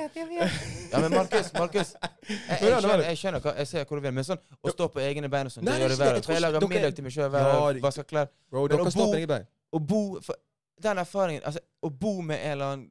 Ja, 0.93 1.01
men 1.03 1.15
Markus, 1.17 1.49
Markus 1.57 1.91
jeg, 1.99 2.13
jeg, 2.31 2.71
er 2.71 2.79
skjønner, 2.79 3.03
jeg 3.03 3.43
hva 3.43 3.55
Jeg 3.59 3.67
ser 3.73 3.85
hvor 3.89 3.99
du 3.99 4.05
vil, 4.07 4.15
men 4.15 4.27
sånn 4.27 4.39
å 4.63 4.71
stå 4.71 4.87
på 4.95 5.03
egne 5.03 5.29
bein 5.33 5.51
og 5.51 5.55
sånn, 5.57 5.67
det 5.67 5.75
gjør 5.81 5.91
det 5.93 5.99
verre. 5.99 6.21
Jeg 6.21 6.27
For 6.29 6.37
jeg 6.37 6.45
lager 6.45 6.67
middag 6.71 6.95
til 6.95 7.07
meg 7.09 7.15
sjøl, 7.17 7.27
Ja, 7.43 7.59
det- 7.75 7.83
vasker 7.83 8.07
klær. 8.07 8.31
Bro, 8.49 8.63
Men 8.69 8.77
dere 8.77 8.95
står 8.95 9.11
på 9.11 9.19
egne 9.19 9.31
bein. 9.35 9.47
Å 9.73 9.83
bo 9.91 10.01
for, 10.23 10.39
Den 10.83 10.97
erfaringen 11.03 11.43
Altså, 11.43 11.59
å 11.84 11.89
bo 11.91 12.21
med 12.21 12.39
en 12.39 12.51
eller 12.57 12.73
annen 12.73 12.89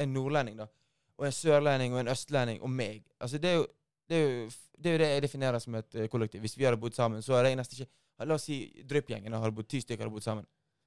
En 0.00 0.12
nordlending, 0.14 0.56
da, 0.56 0.64
og 1.18 1.26
en 1.26 1.32
sørlending 1.36 1.92
og 1.92 1.98
en 2.00 2.08
østlending 2.08 2.62
og 2.64 2.70
meg 2.72 3.02
Altså, 3.20 3.36
det 3.38 3.50
er 3.50 3.58
jo 3.58 3.66
det 4.08 4.16
er 4.16 4.22
jo, 4.24 4.48
det 4.78 4.88
er 4.90 4.92
jo 4.94 4.98
det 5.02 5.08
jeg 5.10 5.22
definerer 5.24 5.58
som 5.64 5.74
et 5.78 5.94
eh, 5.96 6.08
kollektiv. 6.12 6.40
Hvis 6.44 6.56
vi 6.58 6.64
hadde 6.64 6.76
bodd 6.80 6.92
sammen, 6.96 7.22
så 7.24 7.34
hadde 7.38 7.48
jeg 7.52 7.56
nesten 7.60 7.78
ikke 7.80 7.90
La 8.28 8.34
oss 8.36 8.44
si 8.46 8.58
Drypp-gjengen 8.88 9.32
hadde 9.32 9.52
bodd 9.56 9.68
ti 9.68 9.80
stykker 9.80 10.04
hadde 10.04 10.12
bodd 10.14 10.22
sammen. 10.26 10.44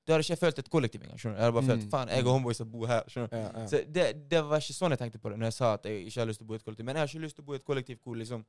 Da 0.08 0.14
hadde 0.16 0.24
ikke 0.24 0.38
følt 0.39 0.60
et 0.62 0.70
kollektiv 0.72 1.01
engang. 1.03 1.18
skjønner 1.20 1.36
du? 1.36 1.39
Jeg 1.41 1.45
hadde 1.47 1.55
bare 1.58 1.68
følt 1.72 1.84
Mm. 1.86 1.89
faen, 1.91 2.10
jeg 2.14 2.26
og 2.26 2.32
homeboys 2.34 2.62
bor 2.74 2.88
her. 2.88 3.03
skjønner 3.10 3.30
du? 3.30 3.36
Ja, 3.38 3.49
ja. 3.60 3.66
Så 3.68 3.82
det, 3.97 4.05
det 4.32 4.41
var 4.49 4.62
ikke 4.62 4.74
sånn 4.78 4.93
jeg 4.95 4.99
tenkte 5.01 5.20
på 5.20 5.30
det 5.34 5.38
når 5.41 5.49
jeg 5.51 5.53
sa 5.58 5.74
at 5.74 5.86
jeg 5.89 6.05
ikke 6.08 6.20
har 6.22 6.28
lyst 6.30 6.39
til 6.39 6.45
å 6.45 6.47
bo 6.47 6.53
i 6.53 6.58
et 6.62 6.64
kollektiv. 6.70 6.86
Men 6.86 6.95
jeg 6.95 7.01
har 7.01 7.08
ikke 7.12 7.26
lyst 7.26 7.36
til 7.36 7.43
å 7.43 7.47
bo 7.49 7.53
i 7.53 7.60
et 7.60 7.66
kollektiv 7.68 7.97
hvor 8.05 8.16
liksom 8.22 8.45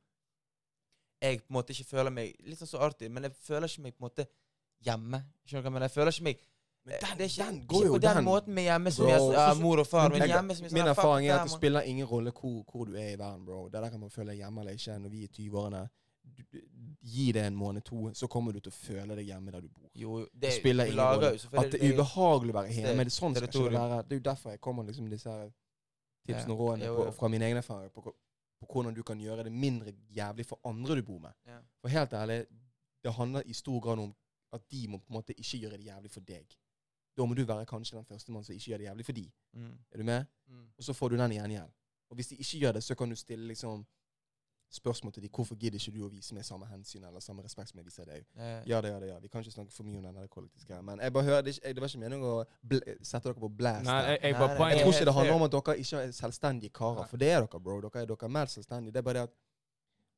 jeg 1.21 1.41
på 1.43 1.49
en 1.51 1.57
måte 1.59 1.73
ikke 1.75 1.89
føler 1.89 2.13
meg 2.15 2.35
Litt 2.47 2.59
sånn 2.61 2.69
så 2.71 2.79
artig, 2.85 3.09
men 3.11 3.27
jeg 3.27 3.33
føler 3.43 3.67
ikke 3.67 3.83
meg 3.83 3.97
på 3.97 4.03
en 4.05 4.07
måte 4.09 4.25
hjemme. 4.87 5.19
Skjønner 5.45 5.61
du 5.61 5.65
hva 5.65 5.69
jeg 5.69 5.75
mener? 5.75 5.89
Jeg 5.89 5.95
føler 5.97 6.15
ikke 6.15 6.27
meg 6.29 6.45
Men 6.89 6.99
det 6.99 7.09
den, 7.09 7.19
er 7.19 7.29
ikke, 7.29 7.45
den 7.45 7.55
ikke 7.61 7.67
går 7.73 7.85
jo 7.85 7.93
på 7.93 7.99
den, 8.05 8.15
den 8.17 8.23
måten 8.25 8.53
med 8.53 8.63
hjemme 8.63 8.91
som 8.91 9.05
Bro, 9.05 9.11
jeg, 9.11 9.33
ja, 9.39 9.53
mor 9.61 9.77
og 9.83 9.87
far, 9.87 10.09
men 10.09 10.21
hjemme 10.27 10.55
som 10.55 10.63
jeg 10.65 10.73
Min 10.73 10.87
erfaring 10.93 11.27
er 11.29 11.35
at 11.35 11.43
det 11.47 11.51
spiller 11.51 11.81
ingen 11.81 12.05
rolle 12.07 12.31
hvor, 12.31 12.63
hvor 12.71 12.85
du 12.85 12.93
er 12.95 13.09
i 13.13 13.19
verden, 13.19 13.45
bro. 13.45 13.63
Det 13.69 13.81
der 13.83 13.89
kan 13.89 13.99
man 13.99 14.09
føle 14.09 14.33
hjemme 14.33 14.61
eller 14.61 14.71
ikke. 14.73 14.99
Når 14.99 15.09
vi 15.09 15.23
er 15.23 15.27
i 15.27 15.49
20-årene, 15.49 15.81
du- 16.37 16.43
du- 16.53 16.65
gi 17.01 17.31
det 17.31 17.45
en 17.47 17.55
måned, 17.55 17.81
to, 17.81 18.13
så 18.13 18.27
kommer 18.27 18.51
du 18.51 18.59
til 18.59 18.69
å 18.71 18.75
føle 18.75 19.15
deg 19.15 19.25
hjemme 19.25 19.51
der 19.51 19.61
du 19.61 19.67
bor. 19.69 19.89
Jo, 19.95 20.17
det, 20.19 20.41
Det 20.41 20.53
spiller 20.53 20.85
ingen 20.85 20.99
rolle. 20.99 21.31
At 21.65 21.71
det 21.71 21.79
er 21.83 21.93
ubehagelig 21.93 22.51
å 22.53 22.57
være 22.61 22.73
hjemme. 22.73 23.03
Det, 23.03 23.11
sånn 23.13 23.35
skal 23.35 23.47
ikke 23.47 23.71
være. 23.71 24.01
Det 24.03 24.11
er 24.11 24.19
jo 24.19 24.25
derfor 24.31 24.49
jeg 24.49 24.61
kommer 24.61 24.83
liksom 24.83 25.09
disse 25.09 25.51
tipsene 26.27 26.53
og 26.53 26.59
rådene 26.59 26.85
på, 26.95 27.11
fra 27.15 27.27
min 27.27 27.41
egen 27.41 27.57
erfaring 27.57 27.89
på, 27.93 28.01
på 28.59 28.67
hvordan 28.73 28.93
du 28.95 29.03
kan 29.03 29.19
gjøre 29.19 29.43
det 29.43 29.51
mindre 29.51 29.93
jævlig 30.15 30.45
for 30.45 30.59
andre 30.65 30.95
du 30.95 31.01
bor 31.03 31.19
med. 31.19 31.31
Ja. 31.47 31.59
For 31.81 31.87
helt 31.89 32.13
ærlig, 32.13 32.45
det 33.03 33.13
handler 33.13 33.41
i 33.45 33.53
stor 33.53 33.79
grad 33.79 33.99
om 33.99 34.13
at 34.53 34.61
de 34.71 34.87
må 34.87 34.97
på 34.97 35.05
en 35.09 35.13
måte 35.19 35.33
ikke 35.33 35.57
gjøre 35.61 35.77
det 35.77 35.85
jævlig 35.85 36.11
for 36.11 36.19
deg. 36.27 36.55
Da 37.19 37.27
må 37.27 37.35
du 37.35 37.43
være 37.43 37.67
kanskje 37.67 37.97
den 37.99 38.07
første 38.07 38.31
mannen 38.31 38.47
som 38.47 38.55
ikke 38.55 38.71
gjør 38.71 38.81
det 38.81 38.89
jævlig 38.89 39.05
for 39.05 39.17
de. 39.19 39.27
Mm. 39.59 39.77
Er 39.91 40.01
du 40.01 40.07
med? 40.07 40.27
Mm. 40.47 40.67
Og 40.77 40.87
så 40.87 40.95
får 40.95 41.13
du 41.13 41.19
den 41.19 41.35
igjen. 41.35 41.71
Og 42.09 42.17
hvis 42.17 42.31
de 42.31 42.37
ikke 42.39 42.59
gjør 42.63 42.77
det, 42.77 42.83
så 42.83 42.95
kan 42.95 43.11
du 43.11 43.15
stille 43.19 43.47
liksom 43.47 43.83
spørsmål 44.71 45.13
til 45.13 45.23
dem. 45.23 45.31
Hvorfor 45.35 45.55
gidder 45.55 45.79
ikke 45.79 45.91
du 45.97 46.05
å 46.05 46.09
vise 46.13 46.35
meg 46.37 46.45
samme 46.45 46.67
hensyn 46.69 47.03
eller 47.03 47.23
samme 47.23 47.43
respekt 47.43 47.71
som 47.71 47.79
jeg 47.81 47.87
viser 47.87 48.05
deg? 48.05 48.25
Ja. 48.37 48.49
Ja, 48.71 48.81
det 48.81 48.91
ja, 48.93 48.99
det. 49.01 49.09
ja. 49.09 49.19
Vi 49.19 49.27
kan 49.27 49.43
ikke 49.43 49.51
snakke 49.51 49.73
for 49.73 49.87
mye 49.87 49.97
om 49.97 50.05
denne 50.05 50.27
kollektiske 50.29 50.69
greia. 50.69 50.81
Men 50.85 51.01
jeg 51.03 51.13
bare 51.13 51.23
hører, 51.29 51.45
det, 51.45 51.55
det 51.63 51.81
var 51.81 51.91
ikke 51.91 52.01
meningen 52.03 52.25
å 52.29 52.35
bl 52.71 52.81
sette 53.01 53.25
dere 53.27 53.41
på 53.41 53.49
blast. 53.61 53.87
Nei, 53.89 53.99
jeg, 54.11 54.19
jeg 54.23 54.37
bare 54.39 54.57
nei, 54.59 54.71
jeg 54.75 54.83
tror 54.83 54.95
ikke 54.95 55.09
det 55.09 55.15
handler 55.17 55.37
om 55.39 55.45
at 55.47 55.55
dere 55.55 55.77
ikke 55.83 56.03
er 56.03 56.13
selvstendige 56.19 56.75
karer, 56.81 57.01
Nei. 57.01 57.09
for 57.11 57.23
det 57.23 57.31
er 57.33 57.39
dere, 57.45 57.63
bro. 57.65 57.79
Dere 57.85 58.03
er, 58.03 58.11
dere 58.11 58.29
er 58.29 58.35
mer 58.37 58.53
selvstendige. 58.53 58.95
Det 58.95 59.01
er 59.01 59.07
bare 59.09 59.19
det 59.19 59.25
at 59.29 59.35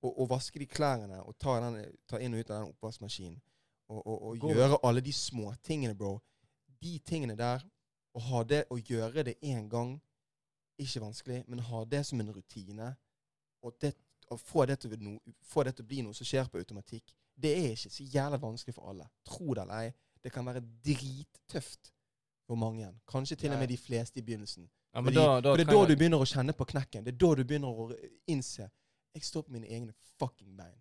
å, 0.02 0.12
å 0.12 0.28
vaske 0.30 0.60
de 0.60 0.68
klærne 0.68 1.22
og 1.24 1.38
ta, 1.40 1.58
den, 1.64 1.80
ta 2.10 2.20
inn 2.20 2.36
og 2.36 2.44
ut 2.44 2.52
av 2.52 2.60
den 2.60 2.76
oppvaskmaskinen 2.76 3.40
og, 3.92 4.02
og, 4.08 4.18
og 4.32 4.52
gjøre 4.52 4.80
alle 4.88 5.04
de 5.04 5.14
småtingene, 5.16 5.96
bro. 5.98 6.18
De 6.82 6.98
tingene 7.06 7.36
der, 7.38 7.64
å 8.18 8.22
ha 8.28 8.44
det 8.44 8.66
å 8.74 8.78
gjøre 8.80 9.24
det 9.28 9.38
én 9.46 9.68
gang, 9.72 9.96
ikke 10.82 11.04
vanskelig, 11.04 11.44
men 11.48 11.62
ha 11.68 11.84
det 11.86 12.04
som 12.08 12.20
en 12.20 12.32
rutine, 12.34 12.90
og, 13.62 13.76
det, 13.82 13.94
og 14.34 14.40
få, 14.42 14.66
det 14.66 14.80
no, 15.00 15.18
få 15.46 15.64
det 15.68 15.76
til 15.78 15.86
å 15.86 15.90
bli 15.92 16.02
noe 16.06 16.18
som 16.18 16.28
skjer 16.28 16.50
på 16.50 16.62
automatikk, 16.62 17.14
det 17.42 17.52
er 17.58 17.72
ikke 17.76 17.94
så 17.94 18.06
jævla 18.06 18.40
vanskelig 18.42 18.76
for 18.76 18.92
alle. 18.92 19.08
Tro 19.26 19.54
det 19.54 19.64
eller 19.64 19.88
ei. 19.88 19.94
Det 20.22 20.32
kan 20.34 20.46
være 20.46 20.62
drittøft 20.86 21.92
for 22.46 22.60
mange. 22.60 22.90
Kanskje 23.10 23.38
til 23.44 23.56
og 23.56 23.62
med 23.62 23.72
de 23.72 23.78
fleste 23.80 24.20
i 24.20 24.26
begynnelsen. 24.26 24.68
Ja, 24.92 25.02
men 25.02 25.14
Fordi, 25.14 25.18
da, 25.18 25.40
da 25.40 25.54
for 25.54 25.62
det 25.62 25.68
er 25.68 25.72
da 25.72 25.86
du 25.88 25.96
begynner 25.96 26.22
å 26.22 26.28
kjenne 26.28 26.54
på 26.58 26.68
knekken. 26.74 27.06
Det 27.06 27.14
er 27.14 27.22
da 27.24 27.32
du 27.40 27.44
begynner 27.48 27.86
å 27.86 27.88
innse 28.30 28.70
Jeg 29.12 29.26
står 29.28 29.44
på 29.44 29.52
mine 29.52 29.68
egne 29.68 29.94
fucking 30.20 30.54
bein. 30.56 30.78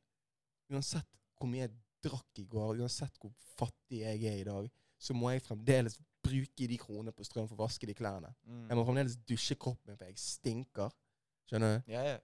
Uansett 0.70 1.08
hvor 1.38 1.48
mye 1.50 1.64
jeg 1.64 1.72
drakk 2.04 2.38
i 2.38 2.44
går, 2.46 2.82
uansett 2.84 3.16
hvor 3.18 3.32
fattig 3.58 4.04
jeg 4.04 4.20
er 4.30 4.36
i 4.38 4.44
dag, 4.46 4.68
så 5.00 5.14
må 5.16 5.30
jeg 5.32 5.42
fremdeles 5.46 5.96
bruke 6.20 6.66
de 6.68 6.76
kronene 6.80 7.12
på 7.16 7.24
strøm 7.24 7.46
for 7.48 7.56
å 7.56 7.62
vaske 7.64 7.88
de 7.88 7.94
klærne. 7.96 8.28
Mm. 8.44 8.66
Jeg 8.68 8.76
må 8.78 8.82
fremdeles 8.84 9.14
dusje 9.28 9.56
kroppen, 9.56 9.96
for 9.96 10.04
jeg 10.10 10.18
stinker. 10.20 10.92
Skjønner 11.48 11.78
du? 11.78 11.94
Ja, 11.94 12.02
ja. 12.12 12.18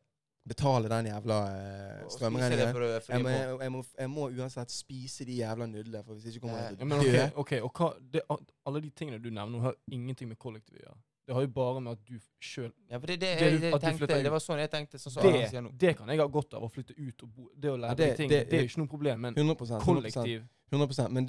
Betale 0.47 0.87
den 0.93 1.09
jævla 1.09 1.37
eh, 1.57 2.03
strømregningen. 2.12 2.61
Jeg 2.61 3.01
jeg, 3.09 3.57
jeg, 3.64 3.81
jeg 3.99 4.11
må 4.12 4.29
uansett 4.29 4.70
spise 4.70 5.24
de 5.27 5.41
jævla 5.41 5.66
nudlene, 5.66 6.05
for 6.07 6.14
hvis 6.14 6.37
ikke 6.37 6.45
kommer 6.45 6.61
jeg 6.62 6.77
til 6.79 6.93
Ja, 6.93 7.01
å 7.01 7.16
dø. 7.16 7.24
ok, 7.43 7.53
og 7.66 7.81
hva, 7.81 7.89
det, 8.14 8.22
alle 8.70 8.83
de 8.85 8.93
tingene 8.95 9.18
du 9.24 9.27
nevner, 9.35 9.64
har 9.64 9.74
ingenting 9.91 10.31
med 10.31 10.39
kollektivet 10.39 10.85
å 10.85 10.87
gjøre. 10.87 11.01
Det 11.27 11.35
har 11.35 11.43
jo 11.43 11.49
bare 11.49 11.81
med 11.81 11.93
at 11.93 12.03
du 12.07 12.18
sjøl 12.41 12.70
Ja, 12.91 12.99
for 12.99 13.07
det, 13.07 13.16
det, 13.20 13.31
Det 13.39 13.47
jeg, 13.47 13.61
det, 13.61 13.81
tenkte, 13.83 14.07
det 14.22 14.31
var 14.31 14.39
sånn 14.39 14.61
jeg 14.62 14.70
tenkte. 14.70 14.99
Sånn 15.03 15.12
så 15.12 15.22
det, 15.22 15.79
det 15.79 15.97
kan 15.99 16.09
jeg 16.12 16.20
ha 16.22 16.27
godt 16.31 16.55
av, 16.55 16.62
å 16.62 16.70
flytte 16.70 16.95
ut 16.97 17.22
og 17.27 17.29
bo. 17.35 17.49
Det 17.57 17.70
å 17.72 17.77
lære 17.77 17.91
Ja, 17.91 17.95
det- 17.95 18.16
ting, 18.16 18.29
det- 18.31 18.45
det, 18.51 18.59
er 18.61 18.62
jo 18.62 18.68
ikke 18.70 18.79
noe 18.85 18.87
problem. 18.95 19.20
Men 19.20 19.35
100 19.35 19.57
100%, 19.57 19.81
kollektiv, 19.83 20.45
100%, 20.72 21.11
Men 21.11 21.27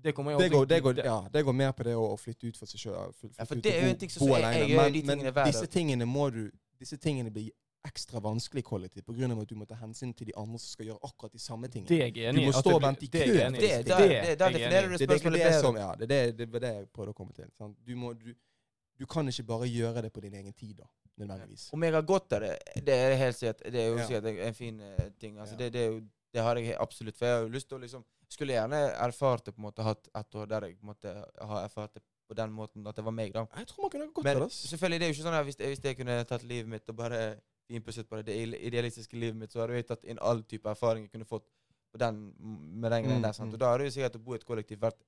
det 0.00 0.14
kommer 0.14 0.32
jeg 0.32 0.40
det 0.40 0.50
går, 0.52 0.66
det, 0.66 0.82
går, 0.82 0.94
ja, 1.04 1.28
det 1.32 1.44
går 1.44 1.52
mer 1.52 1.72
på 1.72 1.82
det 1.82 1.94
å, 1.96 2.04
å 2.14 2.16
flytte 2.16 2.46
ut 2.46 2.56
for 2.56 2.66
seg 2.66 2.78
sjøl. 2.80 2.94
Ja, 3.38 3.44
for 3.44 3.54
det 3.56 3.74
er 3.74 3.82
jo 3.82 3.90
en 3.90 3.96
ting 3.98 4.08
som 4.10 4.28
jeg- 4.28 4.40
jeg 4.40 4.68
gjør 4.70 4.92
de 4.92 5.02
tingene 5.02 5.32
hver 5.32 5.44
Men 5.44 5.52
disse 5.52 5.66
tingene 5.66 6.06
må 6.06 6.30
du 6.32 6.50
Disse 6.80 6.96
tingene 6.96 7.30
blir 7.30 7.50
ekstra 7.84 8.20
vanskelig 8.20 8.60
i 8.60 8.62
kollektiv 8.62 9.02
pga. 9.04 9.40
at 9.42 9.48
du 9.48 9.54
må 9.54 9.66
ta 9.66 9.74
hensyn 9.74 10.14
til 10.16 10.26
de 10.28 10.32
andre 10.36 10.58
som 10.58 10.68
skal 10.72 10.86
gjøre 10.86 10.98
akkurat 11.04 11.32
de 11.32 11.38
samme 11.38 11.68
tingene. 11.68 11.88
Det 11.88 12.00
er 12.00 12.06
jeg 12.10 12.28
enig 12.28 12.34
Du 12.34 12.40
i. 12.40 12.44
må 12.44 12.48
at 12.48 12.54
stå 12.54 12.70
det 12.70 12.74
og 12.74 12.82
vente 12.82 13.02
i 13.04 13.06
det 13.08 13.26
kø 13.26 13.32
det. 13.32 13.52
Det, 13.52 13.60
Det- 13.60 13.60
det 13.60 13.60
det, 13.60 13.70
jeg 13.70 13.84
du 13.84 13.96
det, 13.98 14.00
det 14.00 14.38
det 14.38 14.48
det 14.48 14.62
er 14.62 16.06
det, 16.06 16.38
det, 16.38 16.52
var 16.52 16.58
det 16.60 16.72
jeg 16.74 16.86
prøver 16.92 17.08
å 17.10 17.14
komme 17.14 17.32
til. 17.34 17.44
Sant? 17.58 17.76
Du, 17.86 17.94
må, 17.96 18.12
du, 18.14 18.32
du 19.00 19.06
kan 19.08 19.28
ikke 19.32 19.46
bare 19.48 19.66
gjøre 19.72 20.02
det 20.04 20.12
på 20.12 20.20
din 20.20 20.34
egen 20.42 20.52
tid, 20.52 20.74
da. 20.82 20.86
Nødvendigvis. 21.20 21.66
Om 21.74 21.82
jeg 21.84 21.92
har 21.96 22.02
godt 22.08 22.32
av 22.36 22.40
det, 22.44 22.50
det 22.86 22.94
er 22.96 23.14
helt 23.20 23.36
sikkert 23.36 23.64
Det 23.72 23.80
er 23.82 23.88
jo 23.90 23.98
sikkert 24.06 24.28
en, 24.46 24.54
fin 24.56 24.78
eh, 24.80 25.08
ting. 25.20 25.38
Altså, 25.40 25.56
det, 25.58 25.72
det, 25.74 25.82
jo, 25.90 25.98
det 26.32 26.42
har 26.46 26.56
jeg 26.60 26.76
absolutt. 26.80 27.16
For 27.18 27.26
jeg 27.28 27.34
har 27.36 27.42
jo 27.44 27.50
lyst 27.56 27.68
til 27.68 27.76
å 27.76 27.80
liksom 27.82 28.04
Skulle 28.30 28.54
gjerne 28.54 28.78
erfart 29.04 29.44
det 29.48 29.52
på 29.56 29.60
en 29.60 29.66
måte 29.66 29.82
hatt 29.84 30.08
et 30.16 30.34
år 30.38 30.46
der 30.52 30.68
jeg 30.68 30.76
måtte 30.86 31.12
ha 31.50 31.64
erfart 31.64 31.96
det 31.98 32.02
på 32.30 32.36
den 32.38 32.52
måten 32.54 32.86
at 32.86 32.94
det 32.96 33.02
var 33.04 33.10
meg, 33.16 33.32
da. 33.34 33.42
Jeg 33.58 33.66
tror 33.72 33.82
man 33.88 33.90
kunne 33.90 34.06
gått 34.14 34.24
Men 34.28 34.38
det. 34.44 34.48
selvfølgelig, 34.54 35.00
det 35.00 35.06
er 35.06 35.10
jo 35.10 35.16
ikke 35.18 35.24
sånn 35.26 35.38
at 35.40 35.44
hvis, 35.48 35.56
hvis 35.66 35.80
jeg 35.88 35.96
kunne 35.98 36.18
tatt 36.30 36.44
livet 36.46 36.70
mitt 36.70 36.92
og 36.92 36.96
bare 37.00 37.18
innpusset 37.74 38.06
på 38.08 38.20
det, 38.20 38.26
det 38.30 38.60
idealistiske 38.70 39.18
livet 39.18 39.36
mitt, 39.40 39.50
så 39.52 39.64
hadde 39.64 39.74
jeg 39.80 39.88
tatt 39.90 40.04
inn 40.06 40.20
all 40.22 40.44
type 40.46 40.70
erfaring 40.70 41.08
jeg 41.08 41.12
kunne 41.16 41.26
fått 41.26 41.48
på 41.90 41.98
den, 41.98 42.20
med 42.38 42.90
den 42.94 43.02
greia 43.08 43.16
Mm, 43.18 43.22
der. 43.26 43.32
sant? 43.34 43.50
mm. 43.50 43.54
Og 43.58 43.60
da 43.64 43.72
hadde 43.74 43.88
jo 43.90 43.96
sikkert 43.96 44.16
å 44.20 44.22
bo 44.28 44.36
i 44.36 44.38
et 44.38 44.46
kollektiv 44.46 44.78
vært 44.86 45.02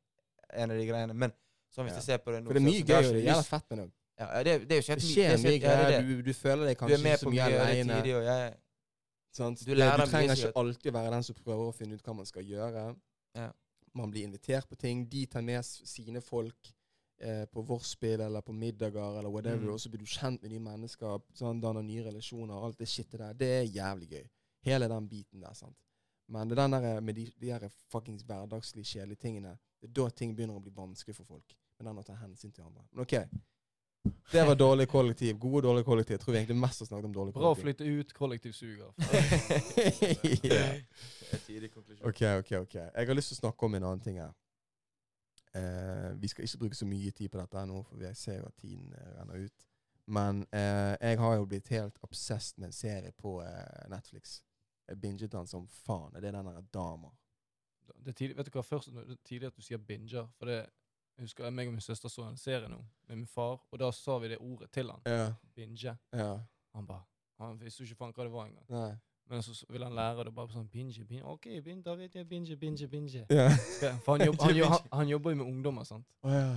en 0.53 0.75
av 0.75 0.77
de 0.83 0.87
greiene. 0.91 1.15
Men 1.15 1.33
sånn 1.73 1.87
hvis 1.89 1.97
Ja. 1.97 2.01
jeg 2.01 2.05
ser 2.11 2.19
på 2.25 2.33
det 2.35 2.43
nå 2.45 2.47
For 2.51 2.55
det 2.59 2.63
er 2.63 2.67
mye 2.69 2.85
gøy, 2.85 3.03
og 3.09 3.13
det 3.17 3.23
er 3.23 3.29
jævla 3.33 3.45
fett 3.49 3.71
med 3.71 3.79
det. 3.83 3.89
Ja, 4.23 4.27
det, 4.45 4.53
det 4.69 4.73
er 4.77 4.81
jo 4.81 4.83
ikke 4.85 4.95
Det 4.95 5.03
helt 5.03 5.07
skjer 5.09 5.31
det 5.31 5.39
er 5.39 5.43
mye 5.43 5.57
er 5.57 5.63
greier. 5.65 6.03
Du, 6.09 6.23
du 6.23 6.33
føler 6.37 6.67
deg 6.69 6.77
kanskje 6.79 6.99
ikke 7.01 7.19
så 7.23 7.31
mye 7.33 7.47
aleine. 7.49 8.03
Du 8.05 8.13
Du, 9.65 9.75
trenger 10.13 10.35
ikke 10.37 10.53
alltid 10.61 10.91
å 10.93 10.95
være 10.99 11.11
den 11.17 11.25
som 11.27 11.35
prøver 11.39 11.71
å 11.71 11.75
finne 11.75 11.97
ut 11.97 12.05
hva 12.05 12.15
man 12.19 12.27
skal 12.29 12.45
gjøre. 12.45 12.85
Ja. 13.39 13.49
Man 13.97 14.11
blir 14.13 14.25
invitert 14.29 14.69
på 14.69 14.77
ting. 14.77 15.07
De 15.09 15.25
tar 15.27 15.43
med 15.45 15.65
sine 15.65 16.21
folk 16.25 16.71
eh, 17.21 17.45
på 17.53 17.65
vorspiel 17.65 18.21
eller 18.21 18.45
på 18.45 18.53
middager 18.53 19.19
eller 19.19 19.31
whatever, 19.33 19.65
Mm. 19.67 19.73
og 19.75 19.81
så 19.81 19.89
blir 19.91 20.01
du 20.01 20.07
kjent 20.07 20.43
med 20.43 20.51
nye 20.51 20.61
mennesker, 20.61 21.21
sånn, 21.39 21.61
danner 21.63 21.83
nye 21.83 22.03
relasjoner 22.05 22.65
alt 22.67 22.79
det 22.79 22.89
shitet 22.89 23.19
der. 23.21 23.33
Det 23.35 23.49
er 23.61 23.65
jævlig 23.73 24.09
gøy. 24.11 24.25
Hele 24.65 24.89
den 24.89 25.09
biten 25.09 25.41
der, 25.41 25.55
sant. 25.55 25.77
Men 26.29 26.49
det 26.49 26.59
er 26.59 26.63
den 26.69 26.83
der 26.83 27.01
med 27.01 27.15
de, 27.15 27.27
de 27.41 27.51
her 27.53 27.69
fuckings 27.91 28.23
hverdagslige, 28.25 28.85
kjedelige 28.85 29.21
tingene, 29.21 29.59
det 29.81 29.89
er 29.91 29.93
da 30.03 30.09
ting 30.11 30.35
begynner 30.37 30.57
å 30.57 30.63
bli 30.63 30.73
vanskelig 30.75 31.15
for 31.17 31.25
folk. 31.25 31.55
Men 31.83 31.91
den 31.91 31.99
å 31.99 32.05
ta 32.07 32.15
hensyn 32.15 32.53
til 32.55 32.63
andre. 32.63 32.85
Men 32.93 33.03
OK. 33.03 33.15
Det 34.33 34.43
var 34.47 34.55
dårlig 34.55 34.89
kollektiv. 34.89 35.39
Gode 35.39 35.57
og 35.57 35.63
dårlige 35.63 35.85
kollektiv. 35.85 36.15
Jeg 36.15 36.21
tror 36.21 36.33
vi 36.33 36.39
egentlig 36.39 36.59
mest 36.63 36.83
har 36.83 36.87
snakket 36.87 37.09
om 37.09 37.15
dårlig 37.15 37.35
Bra 37.35 37.51
å 37.55 37.59
flytte 37.59 37.87
ut, 37.87 38.13
kollektiv 38.15 38.55
suger. 38.55 38.91
ja. 40.47 40.63
Det 40.79 41.35
er 41.39 41.43
tidlig 41.47 41.73
konklusjon. 41.73 42.07
OK, 42.09 42.23
OK. 42.39 42.53
ok. 42.61 42.75
Jeg 42.75 43.11
har 43.11 43.19
lyst 43.19 43.33
til 43.33 43.39
å 43.39 43.43
snakke 43.45 43.67
om 43.67 43.79
en 43.79 43.89
annen 43.91 44.03
ting 44.03 44.19
her. 44.23 44.33
Eh, 45.59 46.09
vi 46.23 46.31
skal 46.31 46.47
ikke 46.47 46.63
bruke 46.65 46.79
så 46.79 46.89
mye 46.89 47.15
tid 47.15 47.31
på 47.31 47.39
dette 47.43 47.65
nå, 47.69 47.83
for 47.91 48.07
jeg 48.07 48.19
ser 48.19 48.39
jo 48.41 48.49
at 48.49 48.59
tiden 48.63 48.95
eh, 48.99 49.11
renner 49.19 49.47
ut. 49.47 49.67
Men 50.07 50.45
eh, 50.51 50.95
jeg 50.99 51.19
har 51.23 51.37
jo 51.39 51.49
blitt 51.51 51.75
helt 51.75 51.99
obsessed 52.03 52.59
med 52.59 52.71
en 52.71 52.79
serie 52.79 53.15
på 53.19 53.37
eh, 53.43 53.89
Netflix. 53.91 54.41
Jeg 54.89 54.99
binget 55.03 55.33
den 55.33 55.51
som 55.51 55.67
faen. 55.83 56.11
Det 56.15 56.25
er 56.25 56.39
den 56.39 56.51
der 56.51 56.63
Dama. 56.75 57.11
Det 58.03 58.15
er 58.15 58.19
tidlig, 58.19 58.37
vet 58.39 58.49
du 58.49 58.57
hva, 58.57 58.63
først, 58.67 58.91
det 58.95 59.15
er 59.15 59.27
tidlig 59.27 59.51
at 59.53 59.59
du 59.59 59.63
sier 59.63 59.79
binger, 59.79 60.27
for 60.39 60.51
det 60.51 60.65
jeg 61.17 61.25
husker 61.29 61.45
jeg 61.45 61.55
meg 61.55 61.69
og 61.71 61.77
min 61.77 61.85
søster 61.85 62.09
så 62.09 62.27
en 62.29 62.37
serie 62.41 62.69
nå 62.69 62.81
med 63.09 63.17
min 63.17 63.27
far, 63.27 63.61
og 63.71 63.79
da 63.79 63.91
sa 63.93 64.19
vi 64.19 64.33
det 64.33 64.39
ordet 64.41 64.71
til 64.73 64.91
han. 64.91 65.01
Ja. 65.07 65.33
Binge. 65.55 65.97
ja. 66.13 66.35
Han 66.75 66.87
bare 66.87 67.03
Han 67.39 67.61
visste 67.61 67.83
jo 67.83 67.89
ikke 67.89 67.99
faen 67.99 68.13
hva 68.17 68.25
det 68.25 68.33
var 68.33 68.47
engang. 68.47 68.67
Nei. 68.71 68.93
Men 69.31 69.43
så 69.43 69.67
ville 69.69 69.87
han 69.87 69.95
lære 69.95 70.25
det 70.25 70.35
bare 70.35 70.47
på 70.47 70.55
sånn 70.55 70.69
binge, 70.69 71.05
binge. 71.09 71.25
OK, 71.25 71.47
binge, 71.65 71.83
da 71.83 71.95
vet 71.97 72.15
jeg 72.15 72.29
binge, 72.29 72.57
binge, 72.57 72.89
binge. 72.89 73.25
Ja. 73.31 73.49
For 74.05 74.17
han, 74.17 74.27
jobb, 74.27 74.41
han, 74.41 74.61
han, 74.63 74.87
han 74.93 75.09
jobber 75.09 75.31
jo 75.35 75.41
med 75.41 75.47
ungdommer, 75.47 75.85
sant. 75.89 76.07
Å 76.23 76.33
ja. 76.33 76.51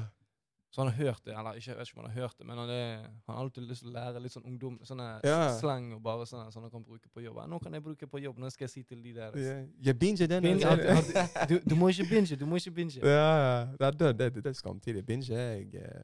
Så 0.76 0.82
han 0.84 0.90
har 0.92 0.98
hørt 1.06 1.22
det, 1.24 1.32
eller 1.40 1.56
ikke, 1.56 1.70
jeg 1.72 1.78
vet 1.80 1.88
ikke 1.88 2.00
om 2.00 2.04
han 2.06 2.12
har 2.12 2.22
hørt 2.26 2.34
det, 2.40 2.46
men 2.50 2.58
han, 2.60 2.70
er, 2.70 2.98
han 3.26 3.36
har 3.36 3.38
alltid 3.46 3.64
lyst 3.70 3.82
til 3.86 3.90
å 3.90 3.94
lære 3.96 4.20
litt 4.26 4.34
sånn 4.34 4.44
ungdom, 4.50 4.74
sånne 4.84 5.06
Ja. 5.24 5.38
slang 5.60 5.86
og 5.96 6.02
bare 6.04 6.26
sånne 6.28 6.52
som 6.52 6.66
han 6.68 6.72
kan 6.74 6.84
bruke 6.84 7.08
på 7.14 7.24
jobb. 7.24 7.40
Nå 7.48 7.60
kan 7.64 7.74
jeg 7.78 7.84
bruke 7.86 8.08
på 8.12 8.20
jobb, 8.20 8.38
nå 8.44 8.50
skal 8.52 8.66
jeg 8.68 8.74
si 8.74 8.84
til 8.84 9.00
de 9.06 9.14
der. 9.16 9.38
Jeg 9.88 9.96
binger 10.00 10.28
den. 10.28 10.44
Binge, 10.44 10.68
at- 10.68 11.16
at- 11.16 11.48
du, 11.50 11.60
du 11.70 11.76
må 11.80 11.88
ikke 11.94 12.10
binge, 12.10 12.36
du 12.36 12.46
må 12.46 12.56
ikke 12.60 12.72
binge. 12.72 13.00
Ja, 13.00 13.08
ja. 13.08 13.66
Det, 13.80 14.00
det, 14.00 14.12
det, 14.20 14.34
det 14.44 14.52
er 14.52 14.54
skamtidig. 14.60 15.06
Binge 15.06 15.32
er 15.34 15.54
jeg 15.56 15.76
eh, 15.76 16.02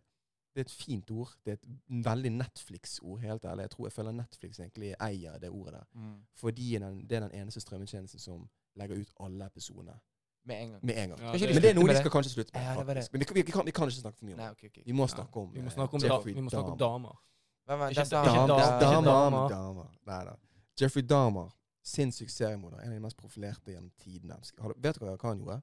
Det 0.55 0.59
er 0.59 0.65
et 0.67 0.71
fint 0.71 1.11
ord. 1.11 1.33
Det 1.45 1.51
er 1.51 1.57
et 1.59 1.67
veldig 2.05 2.31
Netflix-ord, 2.31 3.19
helt 3.19 3.45
ærlig. 3.45 3.61
Jeg 3.61 3.69
tror 3.71 3.85
jeg 3.87 3.93
føler 3.93 4.11
Netflix 4.11 4.59
egentlig 4.59 4.95
eier 5.01 5.37
det 5.39 5.49
ordet 5.49 5.73
der. 5.73 5.85
Mm. 5.95 6.15
Fordi 6.35 6.71
den, 6.77 7.01
det 7.09 7.15
er 7.17 7.27
den 7.27 7.41
eneste 7.41 7.59
strømmetjenesten 7.61 8.19
som 8.19 8.49
legger 8.75 8.99
ut 9.01 9.11
alle 9.19 9.45
episodene 9.45 9.99
Med 10.43 10.57
en 10.63 10.71
gang. 10.71 10.79
med 10.83 10.97
en 10.97 11.09
gang. 11.09 11.19
Ja, 11.21 11.31
det- 11.31 11.53
Men 11.53 11.61
det 11.61 11.69
er 11.69 11.73
noe 11.77 11.87
de 11.87 11.95
skal 11.97 12.11
kanskje 12.11 12.31
slutte 12.33 12.53
med. 12.53 12.63
Ja, 12.63 12.83
det 12.83 12.95
det. 12.95 13.09
Men 13.13 13.19
vi, 13.21 13.41
vi, 13.41 13.51
kan, 13.51 13.65
vi 13.65 13.71
kan 13.71 13.87
ikke 13.87 14.01
snakke 14.01 14.17
for 14.17 14.25
mye 14.25 14.33
om 14.33 14.39
det. 14.39 14.51
Okay, 14.51 14.67
okay. 14.69 14.83
Vi 14.85 14.91
må 14.91 15.07
snakke 15.07 15.35
om, 15.37 15.51
Vi 15.53 15.61
må 15.61 15.67
eh, 15.67 15.73
snakke 15.77 15.93
om, 15.93 16.01
Jeffrey 16.01 16.33
vi 16.33 16.41
må 16.41 16.49
snakke 16.49 16.71
om 16.71 16.77
Dahmer. 16.77 17.09
damer. 17.09 17.15
Hvem 17.65 17.79
var 17.79 17.89
Ikke 17.89 18.09
damer. 19.11 19.49
damer. 19.49 19.89
Nei 20.05 20.23
da. 20.25 20.35
Jeffrey 20.81 21.03
Dahmer. 21.03 21.49
Sinnssyk 21.83 22.29
seriemorder. 22.29 22.79
En 22.81 22.87
av 22.89 22.93
de 22.93 22.99
mest 23.01 23.17
profilerte 23.17 23.71
gjennom 23.73 23.91
tidene. 23.97 24.35
Vet 24.77 24.99
dere 24.99 25.17
hva 25.17 25.29
han 25.29 25.39
gjorde? 25.39 25.61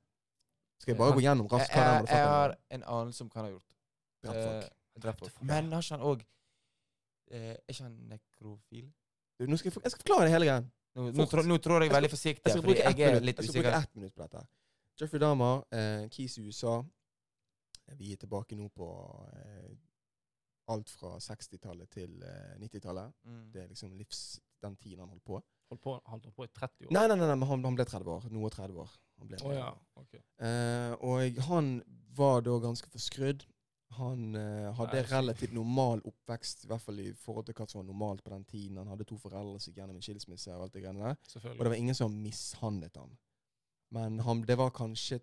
Skal 0.78 0.94
jeg 0.94 0.98
bare 0.98 1.12
gå 1.14 1.20
gjennom 1.22 1.46
raskt 1.50 1.70
hva 1.74 1.82
Jeg, 1.82 2.06
jeg, 2.06 2.16
jeg 2.16 2.26
har 2.26 2.56
en 2.70 2.82
anelse 2.82 3.20
om 3.22 3.28
hva 3.28 3.34
han 3.34 3.44
har 3.44 3.52
gjort. 3.52 3.70
drept 4.22 4.44
folk? 4.44 4.64
Uh, 4.64 5.00
drept 5.00 5.20
folk. 5.20 5.42
Men 5.42 5.72
har 5.72 5.82
ikke 5.82 5.94
han 5.98 6.06
òg 6.06 6.24
Er 7.30 7.56
ikke 7.68 7.82
han 7.82 7.96
nekrofil? 8.08 8.86
Nå 9.40 9.56
skal 9.58 9.70
jeg, 9.70 9.82
jeg 9.84 9.90
skal 9.92 10.02
forklare 10.02 10.24
det 10.26 10.32
hele 10.34 10.46
greien. 10.48 10.70
Nå, 10.96 11.10
nå, 11.12 11.26
nå 11.46 11.58
tror 11.62 11.82
jeg 11.82 11.90
Jeg 11.90 11.90
skal- 11.90 11.96
veldig 11.98 12.10
forsiktig, 12.10 12.46
Jeg 12.46 13.00
er 13.14 13.20
litt 13.20 13.36
jeg 13.38 13.44
skal 13.46 13.62
bruke 13.62 13.74
ett 13.82 13.94
minutt 13.94 14.14
på 14.14 14.22
dette. 14.22 14.46
Jeffrey 14.98 15.20
Dahmer, 15.20 15.62
eh, 15.70 16.08
Keys 16.10 16.38
i 16.38 16.42
USA. 16.42 16.82
Vi 17.98 18.12
er 18.12 18.18
tilbake 18.20 18.56
nå 18.58 18.66
på 18.74 18.88
eh, 19.32 19.76
alt 20.72 20.90
fra 20.90 21.14
60-tallet 21.22 21.90
til 21.94 22.16
eh, 22.26 22.56
90-tallet. 22.58 23.14
Mm. 23.24 23.44
Det 23.52 23.62
er 23.62 23.68
liksom 23.70 23.92
livs, 23.94 24.40
den 24.62 24.74
tiden 24.76 25.04
han 25.04 25.12
holdt 25.12 25.24
på. 25.24 25.38
Holdt 25.70 25.84
på, 25.84 25.94
han 26.04 26.18
holdt 26.24 26.34
på 26.34 26.48
i 26.48 26.50
30 26.50 26.88
år. 26.88 26.96
Nei, 26.96 27.04
nei, 27.12 27.18
nei, 27.20 27.28
nei 27.30 27.50
han, 27.52 27.62
han 27.68 27.78
ble 27.78 27.86
30 27.86 28.10
år. 28.16 28.26
Noe 28.34 28.50
30 28.50 28.82
år. 28.82 28.96
Han 29.20 29.30
ble, 29.30 29.38
Å 29.44 29.54
ja, 29.54 29.68
ok. 30.02 30.18
Eh, 30.18 30.96
og 31.06 31.40
han 31.48 31.70
var 32.18 32.42
da 32.46 32.58
ganske 32.66 32.90
forskrudd. 32.90 33.46
Han 34.00 34.34
eh, 34.36 34.66
hadde 34.76 35.04
relativt 35.08 35.54
normal 35.56 36.02
oppvekst, 36.10 36.66
i 36.66 36.72
hvert 36.72 36.84
fall 36.84 36.98
i 37.00 37.08
forhold 37.16 37.46
til 37.48 37.56
hva 37.56 37.68
som 37.70 37.80
var 37.80 37.88
normalt 37.88 38.26
på 38.26 38.34
den 38.34 38.44
tiden. 38.50 38.82
Han 38.82 38.90
hadde 38.92 39.06
to 39.08 39.16
foreldre 39.22 39.62
som 39.62 39.70
gikk 39.70 39.80
gjennom 39.80 39.96
en 39.96 40.04
skilsmisse 40.04 40.52
og 40.58 40.66
alt 40.66 40.74
det 40.74 40.84
greiene 40.84 41.06
der. 41.14 41.40
Og 41.54 41.62
det 41.62 41.72
var 41.72 41.78
ingen 41.78 41.96
som 41.96 42.18
mishandlet 42.26 42.98
ham. 43.00 43.14
Men 43.94 44.20
han, 44.20 44.42
det 44.44 44.58
var 44.58 44.70
kanskje 44.76 45.20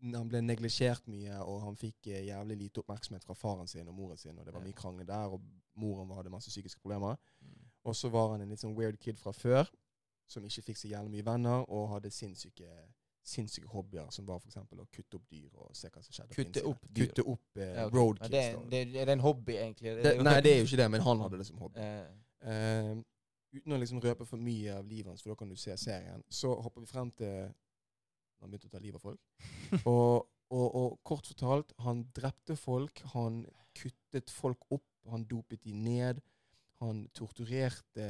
Han 0.00 0.28
ble 0.28 0.40
neglisjert 0.40 1.04
mye, 1.12 1.34
og 1.44 1.58
han 1.60 1.74
fikk 1.76 2.06
eh, 2.08 2.22
jævlig 2.30 2.54
lite 2.56 2.80
oppmerksomhet 2.80 3.24
fra 3.24 3.34
faren 3.36 3.68
sin 3.68 3.88
og 3.88 3.92
moren 3.98 4.16
sin, 4.16 4.38
og 4.38 4.46
det 4.46 4.54
var 4.54 4.62
mye 4.64 4.76
krangler 4.76 5.04
der, 5.04 5.34
og 5.34 5.42
moren 5.76 6.08
hadde 6.16 6.32
masse 6.32 6.48
psykiske 6.48 6.80
problemer. 6.80 7.18
Mm. 7.44 7.66
Og 7.84 7.96
så 7.96 8.08
var 8.08 8.30
han 8.32 8.40
en 8.40 8.48
litt 8.48 8.62
sånn 8.62 8.72
weird 8.78 8.96
kid 8.96 9.20
fra 9.20 9.34
før, 9.36 9.68
som 10.30 10.46
ikke 10.48 10.64
fikk 10.70 10.80
så 10.80 10.88
jævlig 10.88 11.12
mye 11.18 11.26
venner, 11.26 11.66
og 11.68 11.90
hadde 11.92 12.10
sinnssyke, 12.16 12.70
sinnssyke 13.28 13.68
hobbyer, 13.68 14.08
som 14.16 14.24
var 14.28 14.40
f.eks. 14.40 14.56
å 14.56 14.88
kutte 14.88 15.20
opp 15.20 15.28
dyr 15.28 15.52
og 15.52 15.76
se 15.76 15.92
hva 15.92 16.00
som 16.06 16.16
skjedde. 16.16 16.36
Kutte 16.38 16.64
opp 16.72 16.88
dyr? 16.88 17.06
Kutte 17.10 17.28
opp 17.34 17.60
eh, 17.60 17.68
Ja, 17.68 17.86
okay. 17.86 17.98
roadkids. 17.98 18.32
Det, 18.32 18.44
er, 18.48 18.58
det, 18.72 18.82
er- 19.02 19.10
det 19.10 19.18
en 19.18 19.24
hobby, 19.28 19.56
egentlig? 19.60 19.96
Det, 20.00 20.16
nei, 20.24 20.36
det 20.40 20.54
er 20.54 20.62
jo 20.62 20.68
ikke 20.70 20.80
det, 20.80 20.90
men 20.96 21.04
han 21.10 21.24
hadde 21.26 21.42
det 21.42 21.48
som 21.50 21.60
hobby. 21.60 21.84
Uh. 21.84 22.20
Uh, 22.40 23.00
uten 23.52 23.76
å 23.76 23.80
liksom 23.82 24.00
røpe 24.00 24.24
for 24.24 24.40
mye 24.40 24.80
av 24.80 24.86
livet 24.88 25.12
hans, 25.12 25.20
for 25.20 25.34
da 25.34 25.42
kan 25.42 25.52
du 25.52 25.60
se 25.60 25.76
serien, 25.76 26.24
så 26.32 26.54
hopper 26.56 26.86
vi 26.86 26.88
frem 26.88 27.12
til 27.20 27.50
han 28.40 28.50
begynte 28.50 28.70
å 28.70 28.74
ta 28.74 28.82
livet 28.82 29.00
av 29.00 29.06
folk. 29.06 29.22
Og, 29.90 30.28
og, 30.50 30.66
og 30.74 30.94
kort 31.06 31.28
fortalt, 31.30 31.72
han 31.84 32.00
drepte 32.16 32.56
folk, 32.58 33.04
han 33.12 33.44
kuttet 33.78 34.32
folk 34.34 34.64
opp, 34.74 34.88
han 35.12 35.22
dopet 35.30 35.62
de 35.62 35.74
ned, 35.76 36.18
han 36.82 37.04
torturerte 37.14 38.08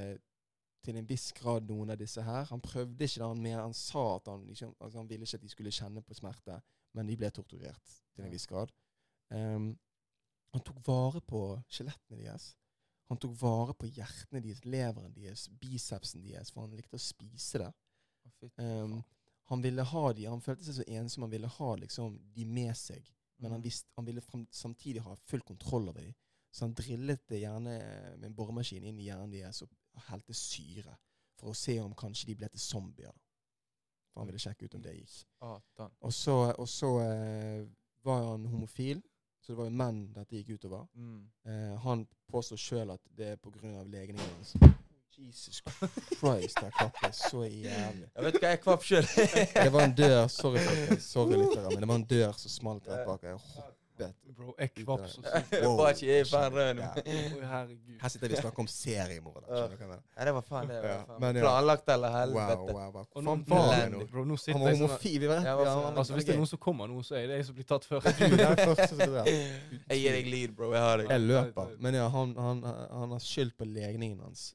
til 0.80 0.96
en 0.96 1.08
viss 1.08 1.28
grad 1.36 1.68
noen 1.68 1.92
av 1.92 2.00
disse 2.00 2.22
her. 2.24 2.46
Han 2.48 2.62
prøvde 2.64 3.04
ikke 3.04 3.20
det, 3.20 3.26
han, 3.26 3.42
mer, 3.44 3.60
han 3.60 3.76
sa 3.76 4.04
at 4.16 4.30
han, 4.32 4.46
ikke, 4.48 4.70
altså 4.78 5.02
han 5.02 5.10
ville 5.10 5.28
ikke 5.28 5.40
at 5.40 5.44
de 5.44 5.52
skulle 5.52 5.74
kjenne 5.74 6.02
på 6.06 6.16
smerte, 6.16 6.56
men 6.96 7.10
de 7.10 7.18
ble 7.20 7.30
torturert 7.34 7.94
til 8.14 8.24
en 8.24 8.32
viss 8.32 8.48
grad. 8.48 8.72
Um, 9.28 9.74
han 10.54 10.64
tok 10.66 10.80
vare 10.86 11.20
på 11.22 11.42
skjelettene 11.70 12.24
deres. 12.24 12.54
Han 13.10 13.20
tok 13.20 13.34
vare 13.42 13.74
på 13.78 13.90
hjertene 13.90 14.42
deres, 14.42 14.64
leveren 14.64 15.14
deres, 15.14 15.48
bicepsen 15.60 16.24
deres, 16.24 16.50
for 16.54 16.64
han 16.64 16.74
likte 16.78 16.98
å 16.98 17.02
spise 17.02 17.64
det. 17.66 17.72
Um. 18.56 19.00
Han 19.50 19.62
ville 19.62 19.82
ha 19.82 20.02
de, 20.14 20.24
han 20.30 20.40
følte 20.44 20.64
seg 20.66 20.76
så 20.80 20.84
ensom, 20.86 21.24
han 21.26 21.32
ville 21.32 21.48
ha 21.50 21.70
liksom 21.76 22.16
de 22.34 22.44
med 22.46 22.76
seg. 22.78 23.06
Men 23.40 23.50
han, 23.54 23.60
Mm. 23.60 23.64
visste, 23.64 23.88
han 23.96 24.04
ville 24.06 24.20
frem, 24.20 24.46
samtidig 24.52 25.00
ha 25.02 25.14
full 25.26 25.40
kontroll 25.42 25.88
over 25.88 26.00
dem. 26.04 26.14
Så 26.52 26.64
han 26.66 26.74
drillet 26.74 27.22
det 27.28 27.40
gjerne 27.40 27.72
med 28.18 28.24
en 28.26 28.34
boremaskin 28.34 28.84
inn 28.84 28.98
i 29.00 29.06
hjernen 29.08 29.30
deres 29.32 29.62
og 29.62 29.70
helte 30.08 30.34
syre. 30.34 30.96
For 31.38 31.50
å 31.50 31.56
se 31.56 31.78
om 31.80 31.94
kanskje 31.94 32.26
de 32.26 32.34
ble 32.36 32.48
til 32.52 32.60
zombier. 32.60 33.14
For 34.12 34.20
han 34.20 34.28
ville 34.28 34.42
sjekke 34.42 34.66
ut 34.68 34.74
om 34.74 34.82
det 34.82 34.96
gikk. 34.98 35.14
Og 36.02 36.12
så, 36.12 36.34
og 36.58 36.68
så 36.68 36.90
eh, 37.00 37.64
var 38.04 38.26
han 38.32 38.44
homofil, 38.50 39.00
så 39.40 39.52
det 39.52 39.56
var 39.56 39.70
jo 39.70 39.76
menn 39.78 40.12
dette 40.12 40.36
gikk 40.36 40.58
utover. 40.58 40.86
Mm. 40.94 41.30
Eh, 41.46 41.76
han 41.86 42.06
påstår 42.28 42.60
sjøl 42.60 42.90
at 42.92 43.00
det 43.16 43.32
er 43.32 43.36
pga. 43.40 43.82
legningen 43.84 44.20
hans. 44.20 44.54
Jesus 45.26 45.62
Christ, 46.20 46.62
jeg 46.62 46.72
klapper 46.78 47.10
så 47.12 47.42
jævlig. 47.44 48.06
Jeg 48.16 48.24
vet 48.24 48.38
hva, 48.38 48.48
jeg 48.48 48.62
kvapp 48.64 48.86
sjøl. 48.86 49.10
Det 49.64 49.72
var 49.72 49.84
en 49.84 49.98
dør 49.98 50.22
Sorry. 50.32 50.64
Sorry, 50.98 51.36
lyttere, 51.42 51.68
men 51.74 51.84
det 51.84 51.88
var 51.92 52.00
en 52.00 52.08
dør 52.14 52.32
som 52.40 52.56
smalt 52.56 52.88
rett 52.88 53.06
bak. 53.06 53.22
Jeg 53.28 53.36
hoppet. 53.36 53.76
Bro, 54.36 54.54
jeg 54.58 54.70
kvapp 54.74 55.02
så 55.08 55.20
sykt. 55.20 55.64
Wow. 55.64 55.80
Herregud. 57.50 57.96
Her 58.00 58.08
sitter 58.12 58.28
vi 58.28 58.36
og 58.38 58.42
snakker 58.44 58.62
om 58.64 58.68
mener? 58.70 59.98
Ja, 60.16 60.24
det 60.24 60.34
var 60.34 60.44
faen 60.46 60.70
det. 60.70 60.78
Var 60.82 61.02
faen. 61.08 61.20
men 61.20 61.36
ja. 61.36 61.42
Planlagt 61.44 61.88
eller 61.94 62.14
helvete. 62.14 62.56
wow, 62.56 62.72
wow. 62.72 62.92
wow. 62.94 63.06
Faen 63.12 63.44
var 63.50 63.90
det? 63.90 64.06
Bro, 64.12 64.24
nå 64.24 64.38
Han 64.46 64.62
var 64.62 64.78
sånn 64.78 64.86
homofil, 64.86 65.26
Ja, 65.44 65.56
ja, 65.66 65.74
Altså, 65.90 66.16
Hvis 66.16 66.28
det 66.28 66.34
er 66.36 66.40
noen 66.40 66.52
som 66.54 66.62
kommer 66.62 66.88
nå, 66.90 67.02
så 67.06 67.18
er 67.20 67.28
det 67.28 67.42
jeg 67.42 67.50
som 67.50 67.58
blir 67.58 67.68
tatt 67.68 67.88
før. 67.88 68.00
Du 68.00 68.36
det 69.04 69.24
er. 69.24 69.28
Jeg 69.90 70.00
gir 70.00 70.16
deg 70.16 70.32
lead, 70.32 70.56
bro. 70.56 70.72
Jeg 70.76 70.86
har 70.86 71.02
deg. 71.02 71.12
Jeg 71.12 71.26
løper. 71.26 71.76
Men 71.84 72.00
ja, 72.00 72.08
han, 72.16 72.34
han, 72.38 72.64
han 72.64 73.14
har 73.18 73.22
skyldt 73.24 73.58
på 73.60 73.68
legningen 73.68 74.24
hans. 74.24 74.50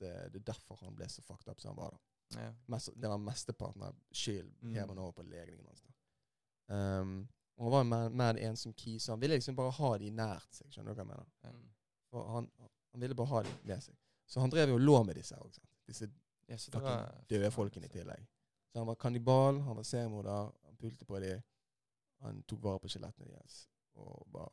At 0.00 0.32
det, 0.32 0.40
er 0.40 0.46
derfor 0.52 0.76
han 0.84 0.94
ble 0.96 1.08
så 1.08 1.22
fucked 1.22 1.48
up 1.50 1.60
som 1.60 1.74
han 1.74 1.76
var. 1.84 1.90
da. 1.90 2.40
Ja. 2.40 2.52
Mest, 2.70 2.90
det 2.94 3.08
var 3.10 3.18
mesteparten 3.18 3.82
av 3.82 3.96
skyld 4.14 4.52
Mm. 4.62 4.74
han 4.88 4.98
over 4.98 5.12
på 5.12 5.22
legningen 5.26 5.66
hans. 5.66 5.82
Um, 6.68 7.28
og 7.56 7.64
han 7.72 7.90
var 7.90 8.04
en 8.06 8.16
mer 8.16 8.36
en 8.38 8.56
som 8.56 8.72
så 8.72 9.12
Han 9.12 9.20
ville 9.20 9.34
liksom 9.34 9.56
bare 9.56 9.70
ha 9.70 9.98
de 9.98 10.10
nært 10.10 10.54
seg. 10.54 10.70
Skjønner 10.70 10.94
du 10.94 11.02
hva 11.02 11.04
jeg 11.04 11.08
mener? 11.10 11.72
For 12.10 12.28
han, 12.32 12.46
han 12.92 13.00
ville 13.00 13.14
bare 13.14 13.26
ha 13.26 13.42
de 13.42 13.50
med 13.64 13.82
seg. 13.82 13.96
Så 14.26 14.40
han 14.40 14.50
drev 14.50 14.68
jo 14.68 14.74
og 14.74 14.80
lå 14.80 15.04
med 15.04 15.14
disse 15.16 15.34
også. 15.36 15.60
Disse 15.86 16.08
Ja, 16.48 16.56
var- 16.80 17.24
døde 17.28 17.50
folkene 17.50 17.86
i 17.86 17.88
tillegg. 17.88 18.26
Så 18.72 18.78
han 18.78 18.86
var 18.86 18.94
kannibal, 18.94 19.60
han 19.60 19.76
var 19.76 19.82
seriemorder, 19.82 20.52
han 20.64 20.76
pulte 20.76 21.04
på 21.04 21.20
de, 21.20 21.42
han 22.22 22.42
tok 22.42 22.62
vare 22.62 22.78
på 22.78 22.88
skjelettene 22.88 23.26
deres, 23.28 23.68
og 23.94 24.26
var 24.32 24.52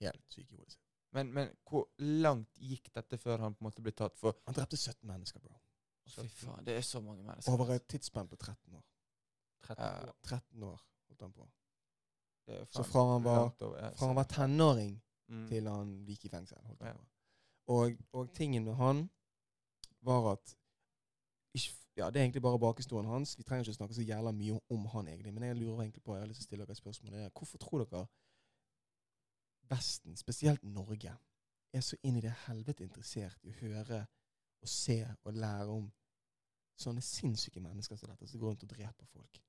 helt 0.00 0.22
syk 0.28 0.50
i 0.52 0.56
hodet 0.56 0.72
sitt. 0.72 0.83
Men, 1.14 1.30
men 1.34 1.50
hvor 1.70 1.86
langt 1.98 2.58
gikk 2.58 2.90
dette 2.94 3.18
før 3.22 3.44
han 3.44 3.54
på 3.54 3.62
en 3.62 3.68
måte 3.68 3.82
ble 3.84 3.92
tatt 3.94 4.16
for 4.18 4.36
Han 4.46 4.56
drepte 4.56 4.76
17 4.76 5.06
mennesker, 5.08 5.40
bro. 5.40 5.54
Fy 6.10 6.26
faen, 6.28 6.64
det 6.66 6.74
er 6.76 6.84
så 6.84 7.00
mange 7.00 7.22
mennesker. 7.22 7.52
Over 7.52 7.70
et 7.76 7.86
tidsspenn 7.88 8.28
på 8.28 8.36
13 8.36 8.74
år. 8.74 8.84
13 9.64 9.84
år, 9.84 10.08
år. 10.10 10.16
13 10.28 10.62
år 10.68 10.80
holdt 11.08 11.22
han 11.24 11.32
på. 11.32 11.48
Så 12.74 12.82
fra 12.84 13.04
han 13.14 13.24
var, 13.24 13.48
fra 13.96 14.06
han 14.10 14.16
var 14.18 14.28
tenåring 14.28 15.00
Mm. 15.28 15.46
til 15.48 15.68
han 15.68 15.92
gikk 16.04 16.26
i 16.26 16.28
fengsel. 16.28 16.58
Holdt 16.68 16.82
han 16.84 16.96
på. 16.98 17.04
Og, 17.72 17.92
og 18.12 18.34
tingen 18.36 18.64
med 18.66 18.74
han 18.76 19.06
var 20.04 20.32
at 20.34 20.56
ikke, 21.54 21.72
ja, 21.96 22.10
Det 22.10 22.18
er 22.18 22.24
egentlig 22.24 22.42
bare 22.42 22.58
bakhistorien 22.58 23.08
hans. 23.08 23.38
Vi 23.38 23.42
trenger 23.42 23.64
ikke 23.64 23.76
snakke 23.76 23.94
så 23.94 24.02
jævla 24.02 24.32
mye 24.32 24.58
om 24.70 24.86
han, 24.86 25.08
egentlig. 25.08 25.32
Men 25.34 25.42
jeg 25.48 25.56
lurer 25.56 25.80
egentlig 25.82 26.02
på, 26.02 26.14
jeg 26.14 26.22
har 26.22 26.28
lyst 26.28 26.40
til 26.40 26.44
å 26.44 26.48
stille 26.48 26.64
dere 26.66 26.74
et 26.74 26.80
spørsmål. 26.82 27.12
Det 27.12 27.20
er, 27.22 27.30
hvorfor 27.38 27.58
tror 27.58 27.84
dere 27.84 28.06
Vesten, 29.70 30.16
spesielt 30.16 30.62
Norge, 30.62 31.14
er 31.74 31.82
så 31.82 31.96
inn 32.02 32.18
i 32.18 32.22
det 32.22 32.32
helvete 32.46 32.84
interessert 32.84 33.40
i 33.44 33.50
å 33.50 33.58
høre 33.62 34.04
og 34.64 34.70
se 34.70 35.00
og 35.24 35.36
lære 35.36 35.68
om 35.72 35.88
sånne 36.80 37.02
sinnssyke 37.04 37.62
mennesker 37.62 37.98
som 37.98 38.10
dette, 38.10 38.28
som 38.28 38.40
går 38.40 38.54
rundt 38.54 38.66
og 38.66 38.70
dreper 38.70 39.08
folk? 39.10 39.40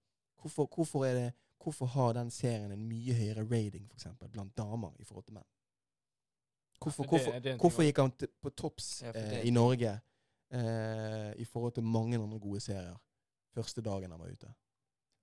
Hvorfor, 0.41 0.69
hvorfor, 0.75 1.05
det, 1.05 1.33
hvorfor 1.61 1.85
har 1.85 2.13
den 2.13 2.31
serien 2.31 2.71
en 2.71 2.87
mye 2.87 3.13
høyere 3.17 3.45
rating 3.45 3.87
for 3.89 3.97
eksempel, 3.97 4.29
blant 4.29 4.57
damer 4.57 4.93
i 4.99 5.07
forhold 5.07 5.25
til 5.25 5.39
menn? 5.39 5.47
Hvorfor, 6.81 7.07
hvorfor, 7.09 7.39
hvorfor 7.61 7.85
gikk 7.87 8.01
han 8.03 8.11
på 8.43 8.51
topps 8.51 8.89
eh, 9.07 9.39
i. 9.47 9.51
Norge 9.53 9.93
eh, 10.51 11.31
i 11.41 11.45
forhold 11.45 11.73
til 11.77 11.87
mange 11.87 12.19
andre 12.19 12.39
gode 12.39 12.59
serier 12.61 12.97
første 13.55 13.81
dagen 13.81 14.11
han 14.11 14.19
var 14.19 14.33
ute? 14.33 14.51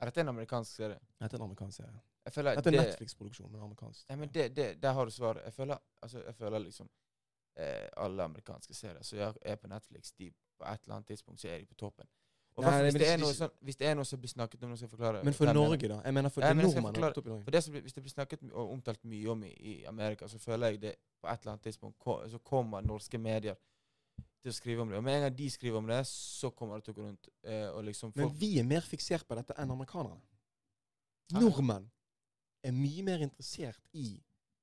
Er 0.00 0.10
dette 0.10 0.24
en 0.24 0.32
amerikansk 0.32 0.80
serie? 0.80 0.98
Dette 1.20 1.36
er 1.36 1.38
en 1.38 1.46
amerikansk 1.46 1.84
serie. 1.84 2.00
Jeg 2.24 2.32
føler 2.32 2.54
Dette 2.54 2.68
er 2.68 2.72
det- 2.76 2.86
Netflix-produksjon, 2.86 3.50
men 3.52 3.60
amerikansk. 3.60 4.04
Ja, 4.10 4.16
men 4.16 4.28
det, 4.28 4.56
det, 4.56 4.82
der 4.82 4.92
har 4.92 5.04
du 5.04 5.10
svaret. 5.10 5.42
Jeg 5.44 5.52
føler, 5.52 5.76
altså, 6.02 6.22
jeg 6.26 6.34
føler 6.34 6.58
liksom 6.58 6.88
eh, 7.56 7.88
alle 7.96 8.22
amerikanske 8.22 8.74
serier 8.74 9.02
som 9.02 9.18
er- 9.42 9.56
på 9.56 9.66
Netflix, 9.68 10.12
de, 10.18 10.30
på 10.58 10.64
et 10.64 10.80
eller 10.84 10.94
annet 10.94 11.06
tidspunkt 11.06 11.40
så 11.40 11.48
er 11.48 11.58
de 11.58 11.66
på 11.66 11.74
toppen. 11.74 12.06
Og 12.56 12.64
Nei, 12.64 12.82
hvis, 12.82 12.94
det 13.00 13.08
er 13.08 13.16
noe 13.16 13.32
sånn, 13.32 13.50
hvis 13.64 13.76
det 13.80 13.86
er 13.88 13.94
noe 13.96 14.04
som 14.04 14.20
blir 14.20 14.28
snakket 14.28 14.62
om 14.62 14.76
skal 14.76 14.84
jeg 14.86 14.90
forklare. 14.90 15.22
Men 15.24 15.32
for. 15.32 15.48
Norge, 15.56 15.88
da? 15.88 16.00
Jeg 16.04 16.14
mener 16.14 16.28
for 16.28 16.42
jeg 16.44 16.54
nordmenn 16.56 16.94
forklare-. 16.94 17.40
For 17.44 17.50
det 17.50 17.62
som, 17.64 17.72
Hvis 17.74 17.92
det 17.96 18.02
blir 18.02 18.12
snakket 18.12 18.42
og 18.52 18.72
omtalt 18.74 19.04
mye 19.04 19.28
om 19.32 19.44
i, 19.44 19.52
i 19.70 19.84
Amerika, 19.88 20.28
så 20.28 20.38
føler 20.38 20.66
jeg 20.74 20.80
det 20.82 20.94
på 21.22 21.28
et 21.32 21.40
eller 21.40 21.52
annet 21.54 21.62
tidspunkt 21.64 21.98
ko- 21.98 22.20
så 22.28 22.38
kommer 22.44 22.80
norske 22.84 23.18
medier 23.18 23.56
til 24.42 24.50
å 24.50 24.54
skrive 24.54 24.82
om 24.82 24.88
det. 24.90 24.98
Og 24.98 25.04
med 25.04 25.14
en 25.16 25.22
gang 25.22 25.38
de 25.38 25.48
skriver 25.50 25.78
om 25.78 25.86
det, 25.86 26.06
så 26.06 26.50
kommer 26.50 26.76
det 26.76 26.84
til 26.84 26.92
å 26.94 26.96
gå 27.00 27.06
rundt. 27.08 27.28
Eh, 27.44 27.82
liksom 27.82 28.12
Men 28.16 28.28
vi 28.38 28.58
er 28.58 28.64
mer 28.64 28.80
fiksert 28.84 29.26
på 29.26 29.34
dette 29.34 29.54
enn 29.56 29.70
amerikanerne. 29.70 30.20
Nordmenn 31.32 31.88
er 32.62 32.72
mye 32.72 33.02
mer 33.02 33.18
interessert 33.24 33.80
i 33.92 34.20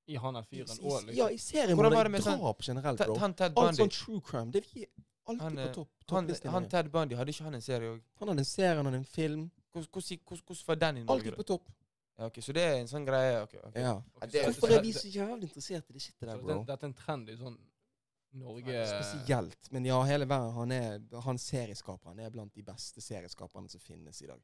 I 0.07 0.15
han 0.17 0.35
er 0.35 0.43
fyren 0.43 0.65
òg, 0.67 1.05
liksom. 1.05 1.15
Ja, 1.15 1.27
liksom 1.27 1.33
i 1.33 1.37
serien 1.37 1.77
Hvordan 1.77 2.03
det 2.03 2.11
med 2.11 2.21
sånn- 2.25 2.39
Drap 2.39 2.61
generelt, 2.65 2.97
bro. 3.05 3.15
Han 3.19 3.33
Ted 3.33 3.57
Alt 3.57 3.77
sånn 3.77 3.89
true 3.93 4.21
crime. 4.21 4.51
Det 4.51 4.63
er 4.63 4.69
vi 4.73 4.85
alltid 5.27 5.41
Han, 5.41 5.55
på 5.55 5.61
eh, 5.61 5.73
topp. 5.73 5.89
han, 6.09 6.53
han. 6.53 6.69
Ted 6.69 6.91
Bundy, 6.91 7.15
hadde 7.15 7.29
ikke 7.29 7.43
han 7.43 7.53
en 7.53 7.61
serie 7.61 7.89
òg? 7.91 8.01
Han 8.19 8.27
hadde 8.27 8.39
en 8.39 8.45
serie, 8.45 8.75
han 8.75 8.85
hadde 8.85 8.97
en 8.97 9.05
film. 9.05 9.51
Hvordan, 9.71 10.57
var 10.67 10.75
den 10.75 10.97
i 10.97 11.03
Norge? 11.03 11.13
Alltid 11.13 11.35
på 11.35 11.43
topp. 11.43 11.69
Ja, 12.17 12.25
ok, 12.25 12.41
Så 12.41 12.53
det 12.53 12.63
er 12.63 12.79
en 12.81 12.87
sånn 12.87 13.05
greie? 13.05 13.43
ok, 13.43 13.53
okay. 13.67 13.81
Ja. 13.81 13.93
Okay, 14.15 14.29
det 14.29 14.41
er- 14.41 14.51
Hvorfor 14.51 14.71
er 14.75 14.81
vi 14.81 14.91
så 14.93 15.07
jævlig 15.07 15.43
interessert 15.43 15.89
i 15.89 15.93
det 15.93 16.01
shitet 16.01 16.27
der, 16.27 16.37
bro? 16.37 16.45
bro? 16.47 16.63
det- 16.65 16.83
er 16.83 16.85
en 16.87 16.93
trend 16.93 17.29
i 17.29 17.35
sånn 17.35 17.57
Norge 18.33 18.85
Spesielt. 18.87 19.71
Men 19.71 19.85
ja, 19.85 20.01
hele 20.03 20.25
verden. 20.25 20.51
Han 20.53 20.71
er 20.71 20.99
han 21.21 21.37
serieskaperen 21.37 22.19
er 22.19 22.29
blant 22.29 22.53
de 22.53 22.61
beste 22.63 23.01
serieskaperne 23.01 23.69
som 23.69 23.79
finnes 23.79 24.21
i 24.21 24.27
dag. 24.27 24.39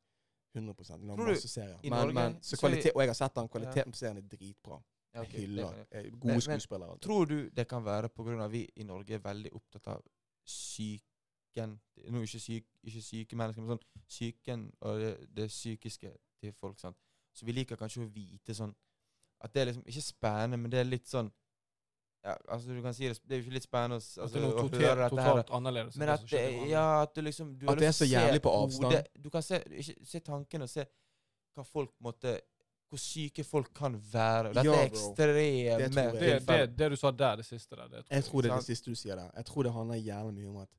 100 0.55 0.89
Han 0.89 1.09
har 1.09 1.17
Tror 1.17 1.33
du 1.33 1.47
serier. 1.47 1.79
Men, 1.83 1.91
Norge 1.91 2.13
men, 2.13 2.37
så 2.41 2.57
kvalitet, 2.57 2.91
og 2.95 3.01
jeg 3.01 3.09
har 3.09 3.17
sett 3.19 3.35
den. 3.35 3.47
Kvaliteten 3.47 3.91
på 3.91 3.97
serien 3.97 4.17
er 4.17 4.27
dritbra. 4.35 4.81
Ja, 5.15 5.21
okay, 5.21 5.39
hyller 5.45 5.85
Men- 5.91 6.19
Gode 6.19 6.33
men- 6.33 6.41
skuespillere. 6.41 6.91
altså. 6.91 7.07
Tror 7.07 7.25
du 7.25 7.49
det 7.49 7.67
kan 7.67 7.85
være 7.85 8.09
pga. 8.09 8.47
vi 8.47 8.69
i 8.75 8.83
Norge 8.83 9.13
er 9.13 9.19
veldig 9.19 9.51
opptatt 9.53 9.87
av 9.87 10.01
psyken 10.45 11.79
Nå 12.09 12.21
ikke, 12.21 12.39
syk, 12.39 12.65
ikke 12.83 13.01
syke 13.01 13.35
mennesker, 13.35 13.61
men 13.61 13.77
sånn 13.77 14.03
psyken 14.09 14.65
og 14.81 14.99
det, 14.99 15.35
det 15.35 15.47
psykiske 15.49 16.11
til 16.41 16.53
folk. 16.53 16.79
sant? 16.79 16.97
Så 17.33 17.45
vi 17.45 17.51
liker 17.51 17.75
kanskje 17.75 18.03
å 18.03 18.11
vite 18.13 18.53
sånn 18.53 18.75
At 19.41 19.53
det 19.53 19.61
er 19.61 19.65
liksom 19.65 19.83
ikke 19.85 20.01
spennende, 20.01 20.57
men 20.57 20.71
det 20.71 20.79
er 20.79 20.83
litt 20.83 21.07
sånn 21.07 21.31
ja, 22.25 22.33
altså 22.49 22.73
du 22.73 22.81
kan 22.81 22.93
si 22.97 23.07
Det 23.07 23.19
det 23.23 23.35
er 23.35 23.39
jo 23.39 23.43
ikke 23.45 23.53
litt 23.59 23.67
spennende 23.67 23.97
å, 23.99 24.01
At 24.01 24.17
altså, 24.23 24.33
det 24.33 24.39
er 24.41 24.45
noe 24.47 24.55
å 24.55 24.63
totalt, 24.65 24.81
høre 24.81 25.09
dette 25.09 25.21
her. 25.27 25.43
annerledes. 25.59 25.95
Men 26.01 26.09
at 26.15 26.23
det, 26.31 26.41
ja, 26.71 26.85
at 27.03 27.13
du 27.15 27.21
liksom 27.21 27.51
du 27.59 27.67
At 27.69 27.77
det 27.83 27.87
er 27.91 27.95
så 27.99 28.07
jævlig 28.09 28.41
på 28.41 28.53
avstand. 28.63 28.85
hodet- 28.91 29.21
Du 29.21 29.29
kan 29.29 29.41
se, 29.45 29.59
ikke, 29.69 29.95
se 30.05 30.19
tanken 30.25 30.61
og 30.65 30.69
se 30.69 30.85
hva 31.55 31.63
folk 31.65 31.91
måtte 32.03 32.39
Hvor 32.89 32.99
syke 33.01 33.43
folk 33.43 33.73
kan 33.73 33.95
være. 34.13 34.53
Dette 34.53 34.65
Ja, 34.65 34.73
er 34.73 34.89
ekstreme 34.89 35.77
Det 35.79 35.91
det, 36.19 36.45
det, 36.47 36.77
det 36.77 36.89
du 36.91 36.95
sa 36.95 37.11
der, 37.11 37.35
det 37.37 37.45
siste 37.45 37.75
der, 37.75 37.87
det 37.87 38.03
Jeg 38.11 38.23
tror 38.23 38.41
det 38.41 38.51
er 38.51 38.55
det 38.55 38.65
siste 38.65 38.91
du 38.91 38.95
sier 38.95 39.15
der. 39.15 39.31
Jeg 39.35 39.45
tror 39.45 39.63
det 39.63 39.73
handler 39.73 39.95
jævlig 39.95 40.33
mye 40.33 40.49
om 40.49 40.57
at 40.57 40.69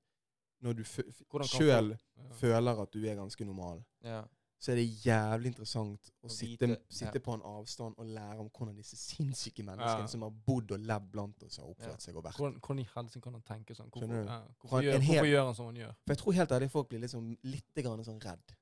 når 0.62 0.72
du 0.76 0.84
sjøl 0.84 1.90
Ja. 2.16 2.28
føler 2.40 2.80
at 2.82 2.90
du 2.92 3.04
er 3.04 3.14
ganske 3.16 3.44
normal, 3.44 3.84
Ja. 4.04 4.22
Så 4.58 4.72
er 4.72 4.76
det 4.76 4.86
jævlig 5.04 5.46
interessant 5.52 6.10
å 6.24 6.26
Å 6.26 6.30
sitte, 6.32 6.66
vite, 6.66 6.80
sitte 6.88 7.18
ja. 7.20 7.24
på 7.26 7.34
en 7.34 7.42
avstand 7.42 7.94
og 7.98 8.06
lære 8.06 8.38
om 8.40 8.48
hvordan 8.50 8.76
disse 8.76 8.96
sinnssyke 8.96 9.62
menneskene 9.62 10.00
Ja. 10.00 10.06
som 10.06 10.22
har 10.22 10.30
bodd 10.30 10.72
og 10.72 10.80
levd 10.80 11.10
blant 11.12 11.42
oss, 11.44 11.56
har 11.58 11.66
Ja. 11.66 11.70
oppført 11.74 12.00
seg 12.02 12.16
og 12.16 12.24
vært. 12.24 12.36
Hvordan, 12.36 12.60
hvordan 12.60 12.78
i 12.80 12.88
helsike 12.94 13.22
kan 13.22 13.32
han 13.34 13.42
tenke 13.42 13.74
sånn? 13.76 13.90
Hvorfor, 13.90 14.06
du? 14.08 14.14
ja, 14.14 14.26
Han- 14.26 14.54
hvorfor, 14.60 14.82
gjør, 14.82 14.92
hel- 14.92 15.00
hvorfor 15.02 15.26
gjør 15.32 15.44
han 15.46 15.54
som 15.54 15.66
han 15.66 15.74
gjør? 15.76 15.94
For 16.06 16.14
jeg 16.14 16.18
tror 16.18 16.32
helt 16.34 16.50
ærlig 16.50 16.70
folk 16.70 16.88
blir 16.88 17.00
liksom 17.00 17.36
litt 17.44 17.74
grann 17.74 18.04
sånn 18.04 18.20
redd. 18.20 18.56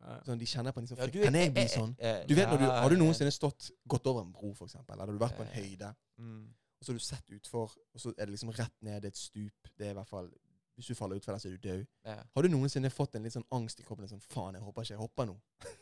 Ja. 0.00 0.20
Sånn, 0.22 0.38
de 0.38 0.44
kjenner 0.46 0.72
på 0.72 0.78
en 0.78 0.86
liksom, 0.86 0.98
Ja, 0.98 1.06
Kan 1.24 1.34
jeg 1.34 1.54
bli 1.54 1.64
sånn? 1.68 1.96
eh, 1.98 2.24
Du 2.26 2.34
vet 2.34 2.48
når 2.48 2.58
du, 2.58 2.64
Har 2.66 2.88
du 2.88 2.94
eh, 2.94 2.98
noensinne 2.98 3.32
stått 3.32 3.70
gått 3.88 4.06
over 4.06 4.20
en 4.22 4.32
bro, 4.32 4.54
for 4.54 4.66
eksempel, 4.66 4.92
eller 4.94 5.06
har 5.06 5.12
du 5.12 5.18
vært 5.18 5.36
på 5.36 5.42
en 5.42 5.48
Eh. 5.48 5.62
høyde, 5.62 5.96
mm. 6.18 6.44
og 6.80 6.84
så 6.84 6.92
har 6.92 6.94
du 6.94 6.98
sett 7.04 7.30
utfor, 7.30 7.62
og 7.94 8.00
så 8.00 8.10
er 8.18 8.26
det 8.26 8.30
liksom 8.38 8.50
rett 8.54 8.74
ned 8.82 9.04
et 9.04 9.16
stup. 9.16 9.52
Det 9.76 9.86
er 9.86 9.90
i 9.90 9.94
hvert 9.94 10.06
fall 10.08 10.30
Hvis 10.78 10.86
du 10.92 10.94
faller 10.94 11.18
utfor 11.18 11.34
der, 11.34 11.42
så 11.42 11.50
er 11.50 11.56
du 11.58 11.68
død. 11.68 11.84
ja. 12.06 12.16
Har 12.34 12.46
du 12.46 12.48
noensinne 12.52 12.90
fått 12.94 13.16
en 13.18 13.26
litt 13.26 13.34
sånn 13.34 13.46
angst 13.56 13.80
i 13.82 13.86
kroppen? 13.86 14.06
Sånn, 14.08 14.22
faen, 14.30 14.54
jeg 14.54 14.62
håper 14.62 14.86
ikke 14.86 14.94
jeg 14.94 15.02
hopper 15.02 15.30
nå. 15.32 15.36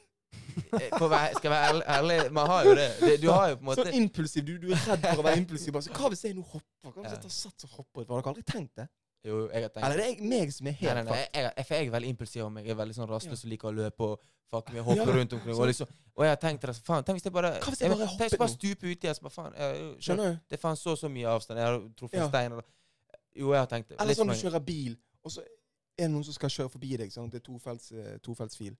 Eh, 0.76 0.90
For 0.98 1.08
være, 1.08 1.36
skal 1.38 1.50
være 1.52 1.82
ærlig, 1.96 2.16
man 2.34 2.48
har 2.50 2.64
jo 2.66 2.72
det. 2.76 2.86
Du 3.22 3.28
har 3.30 3.50
jo 3.52 3.56
på 3.56 3.62
en 3.62 3.68
måte 3.70 3.84
Sånn 3.86 3.94
impulsiv. 3.96 4.44
Du, 4.44 4.56
du 4.60 4.66
er 4.74 4.82
redd 4.90 5.04
for 5.06 5.22
å 5.22 5.24
være 5.24 5.40
impulsiv. 5.40 5.72
Bare, 5.72 5.86
så, 5.86 5.92
hva 5.96 6.10
hvis 6.12 6.24
jeg 6.26 6.34
nå 6.36 6.42
hopper? 6.42 6.90
Hva 6.90 7.02
hvis 7.04 7.14
jeg 7.14 7.22
tar 7.22 7.32
sats 7.36 7.66
og 7.68 7.74
hopper 7.78 8.02
utfor? 8.04 8.16
Har 8.18 8.24
dere 8.24 8.32
aldri 8.34 8.44
tenkt 8.50 8.80
det? 8.80 8.86
Jo, 9.26 9.38
jeg 9.50 9.64
har 9.64 9.72
tenkt 9.74 9.86
Eller 9.86 10.00
det 10.02 10.06
er 10.10 10.28
meg 10.32 10.52
som 10.54 10.68
er 10.68 10.74
Nei, 10.74 10.80
helt 10.82 10.98
nei, 10.98 11.04
nei, 11.06 11.16
fucked? 11.16 11.38
jeg, 11.38 11.52
jeg, 11.56 11.66
jeg 11.70 11.86
er 11.88 11.94
veldig 11.96 12.10
impulsiv 12.14 12.44
om 12.46 12.56
meg. 12.58 12.66
Jeg 12.68 12.74
er 12.76 12.80
veldig 12.82 12.96
sånn 12.98 13.10
rastløs 13.10 13.44
og 13.46 13.52
liker 13.52 13.70
å 13.70 13.74
løpe 13.78 14.08
og 14.10 14.26
fuck 14.52 14.72
meg, 14.74 14.84
hoppe 14.86 15.16
rundt 15.16 15.36
omkring. 15.38 15.56
Og, 15.56 15.66
liksom, 15.72 15.94
og 16.14 16.26
jeg 16.26 16.34
har 16.34 16.40
tenkt 16.42 16.66
det, 16.68 16.76
faen, 16.86 17.06
tenk 17.06 17.18
hvis 17.20 17.28
jeg 17.30 17.34
bare 17.34 17.52
Hva 17.56 17.72
hvis 17.74 17.82
jeg 17.82 17.92
bare 17.94 18.10
tenk 18.12 18.22
hvis 18.26 18.36
jeg 18.36 18.42
bare 18.44 18.54
stuper 18.54 18.92
uti 18.92 19.10
her, 19.10 19.96
Skjønner 20.06 20.30
du? 20.36 20.40
Det 20.46 20.58
er 20.58 20.62
faen 20.62 20.78
så 20.80 20.94
så 21.00 21.10
mye 21.12 21.32
avstand. 21.32 21.62
Jeg 21.62 21.70
har 21.70 21.80
truffet 21.98 22.22
en 22.22 22.30
stein. 22.30 22.54
Eller, 22.58 22.68
jo, 23.36 23.52
jeg 23.52 23.60
har 23.62 23.66
tenkt 23.70 23.88
det. 23.92 24.00
Eller 24.00 24.14
sånn 24.18 24.28
du 24.32 24.34
kjører 24.40 24.64
bil, 24.64 24.96
og 25.24 25.30
så 25.32 25.40
er 25.44 26.06
det 26.06 26.10
noen 26.12 26.24
som 26.24 26.34
skal 26.36 26.48
kjøre 26.52 26.70
forbi 26.72 26.96
deg. 26.96 27.12
Sånn, 27.12 27.30
det 27.30 27.40
er 27.42 27.46
tofelts, 27.46 27.92
tofelts 28.22 28.56
fil. 28.56 28.74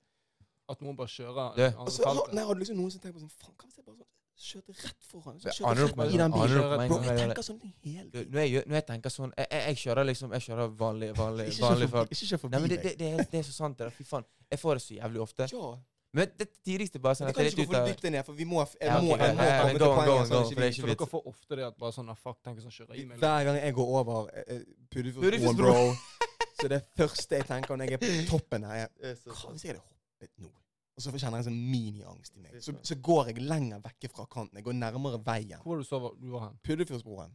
At 0.69 0.81
noen 0.83 0.97
bare 0.99 1.07
kjører 1.09 1.55
Det- 1.57 1.75
Og 1.79 1.89
så 1.95 2.05
har, 2.05 2.33
nei, 2.35 2.43
har 2.45 2.55
du 2.55 2.61
liksom 2.61 2.77
noen 2.77 2.91
som 2.91 3.01
tenker 3.01 3.19
på 3.21 3.23
sånn 3.23 3.31
Faen, 3.39 3.55
hva 3.55 3.67
hvis 3.69 3.77
jeg 3.77 3.85
bare 3.87 3.97
sånn 3.97 4.13
kjørte 4.37 4.73
rett 4.85 5.05
foran? 5.07 5.39
Så 5.41 5.49
kjørte 5.55 5.87
rett 5.87 5.97
meg- 5.97 6.15
i 6.15 6.17
den 6.17 6.33
bilen. 6.33 6.89
Bro, 6.89 7.03
jeg 7.07 7.19
tenker 7.23 7.43
sånn 7.47 7.61
hele 7.63 8.11
tiden. 8.11 8.33
Når 8.33 8.41
jeg, 8.43 8.67
når 8.67 8.75
jeg 8.81 8.87
tenker 8.87 9.11
sånn 9.11 9.33
Jeg, 9.39 9.47
jeg, 9.51 9.63
jeg 9.69 9.77
kjører 9.85 10.05
liksom 10.11 10.33
Jeg 10.33 10.43
kjører 10.49 10.77
vanlig, 10.77 11.11
vanlig, 11.17 11.47
vanlig 11.61 11.89
folk. 11.89 12.11
ikke 12.11 12.27
kjør 12.33 12.41
forbi 12.43 12.51
Nei, 12.53 12.61
men 12.61 12.69
det, 12.69 12.83
deg. 12.83 12.83
det, 12.83 12.99
det, 12.99 13.13
er, 13.21 13.31
det 13.31 13.39
er 13.39 13.43
så 13.47 13.53
sant. 13.53 13.79
Det 13.79 13.87
der. 13.87 13.91
Fy 13.95 14.05
faen. 14.05 14.25
Jeg 14.51 14.59
får 14.59 14.75
det 14.75 14.83
så 14.83 14.95
jævlig 14.99 15.21
ofte. 15.23 15.49
Ja. 15.53 15.79
Men 16.17 16.33
det 16.41 16.47
tidligste 16.65 17.01
bare 17.03 17.19
sånn 17.19 17.29
at 17.29 17.37
det 17.37 17.45
er 17.45 17.51
litt 17.51 17.71
ut 17.71 17.77
av 17.77 18.13
ned, 18.15 18.23
for 18.25 18.39
vi 18.39 18.47
må, 18.49 18.63
jeg 18.65 18.89
Ja, 18.89 19.01
må, 19.05 19.17
jeg 19.21 19.35
må 19.37 19.47
komme 19.47 19.73
til 19.75 19.83
poenget. 19.85 20.31
sånn 20.31 20.47
for 20.49 20.67
er 20.67 20.93
dere 20.95 21.09
får 21.13 21.27
ofte 21.33 21.59
det 21.61 21.67
at 21.67 21.79
bare 21.83 21.97
sånn 21.97 22.13
ah, 22.13 22.19
fuck, 22.21 22.39
tenker 22.47 22.65
sånn, 22.65 22.75
kjører 22.77 23.01
i 23.01 23.05
meg. 23.09 23.19
Hver 23.21 23.49
gang 23.49 23.59
jeg 23.61 23.77
går 23.77 23.91
over 24.01 24.31
eh, 24.33 24.47
eh, 24.57 24.63
Puddefjordsbroen, 24.95 25.59
bro, 25.61 26.31
så 26.57 26.71
det 26.73 26.81
første 26.97 27.41
jeg 27.43 27.49
tenker 27.51 27.77
når 27.77 27.93
jeg 27.93 27.99
er 27.99 28.05
på 28.07 28.13
toppen 28.31 28.65
her, 28.71 28.87
er 28.87 29.19
Hva 29.27 29.51
hvis 29.53 29.67
jeg 29.67 29.75
hadde 29.75 29.83
hoppet 29.85 30.33
nå? 30.41 30.53
Og 30.97 31.05
så 31.05 31.13
kjenner 31.13 31.37
jeg 31.37 31.43
en 31.43 31.49
sånn 31.51 31.59
mini-angst 31.75 32.39
i 32.39 32.41
meg. 32.41 32.55
Så, 32.65 32.73
så 32.81 32.97
går 33.05 33.35
jeg 33.35 33.43
lenger 33.45 33.83
vekk 33.85 34.07
fra 34.15 34.25
kanten. 34.33 34.57
Jeg 34.57 34.65
går 34.65 34.79
nærmere 34.79 35.19
veien. 35.27 35.59
Hvor 35.61 35.75
var 35.75 35.83
du 35.83 35.89
sa 35.91 35.99
du 36.01 36.31
var 36.33 36.47
hen? 36.47 36.55
Puddefjordsbroen. 36.65 37.35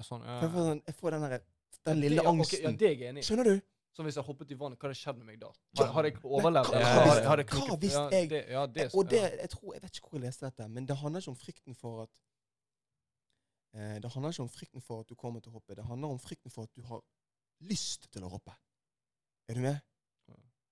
Sånn. 0.00 0.24
For 0.24 0.46
jeg 0.46 0.52
får, 0.54 0.68
sånn, 0.70 0.80
jeg 0.88 0.96
får 1.02 1.16
den, 1.16 1.26
der, 1.28 1.42
den 1.90 2.00
lille 2.00 2.24
angsten. 2.30 2.78
er. 2.80 3.20
Skjønner 3.26 3.50
du? 3.50 3.58
Så 3.94 4.02
hvis 4.02 4.16
jeg 4.18 4.24
hoppet 4.26 4.50
i 4.50 4.56
vannet, 4.58 4.78
hva 4.80 4.88
hadde 4.88 4.98
skjedd 4.98 5.18
med 5.20 5.26
meg 5.28 5.36
da? 5.40 5.50
Hadde, 5.78 6.08
jeg 6.10 6.18
overlevd? 6.24 6.66
Hva, 6.72 6.80
hva- 6.82 6.94
har 7.06 7.14
jeg- 7.20 7.26
har 7.30 7.36
jeg 7.38 7.46
hva 7.46 7.76
hvis 7.78 7.92
jeg 7.94 8.10
ja, 8.10 8.26
det, 8.32 8.40
ja, 8.50 8.66
det, 8.66 8.86
Og 8.94 9.04
det, 9.10 9.20
jeg 9.40 9.50
tror, 9.50 9.74
jeg 9.74 9.82
vet 9.84 9.96
ikke 10.00 10.08
hvor 10.10 10.18
jeg 10.18 10.24
leste 10.26 10.46
dette, 10.48 10.68
men 10.68 10.86
det 10.86 10.96
handler 10.98 11.20
ikke 11.22 11.30
om 11.34 11.36
frykten 11.38 11.74
for 11.78 12.02
at 12.02 12.10
eh, 13.74 14.00
Det 14.02 14.10
handler 14.12 14.30
ikke 14.34 14.42
om 14.42 14.48
frykten 14.50 14.82
for 14.82 15.00
at 15.04 15.08
du 15.08 15.14
kommer 15.14 15.40
til 15.40 15.52
å 15.52 15.58
hoppe. 15.60 15.74
Det 15.78 15.84
handler 15.86 16.08
om 16.16 16.18
frykten 16.18 16.50
for 16.50 16.62
at 16.66 16.74
du 16.74 16.82
har 16.90 17.02
lyst 17.60 18.10
til 18.12 18.22
å 18.26 18.30
hoppe. 18.34 18.52
Er 19.48 19.54
du 19.54 19.60
med? 19.60 19.78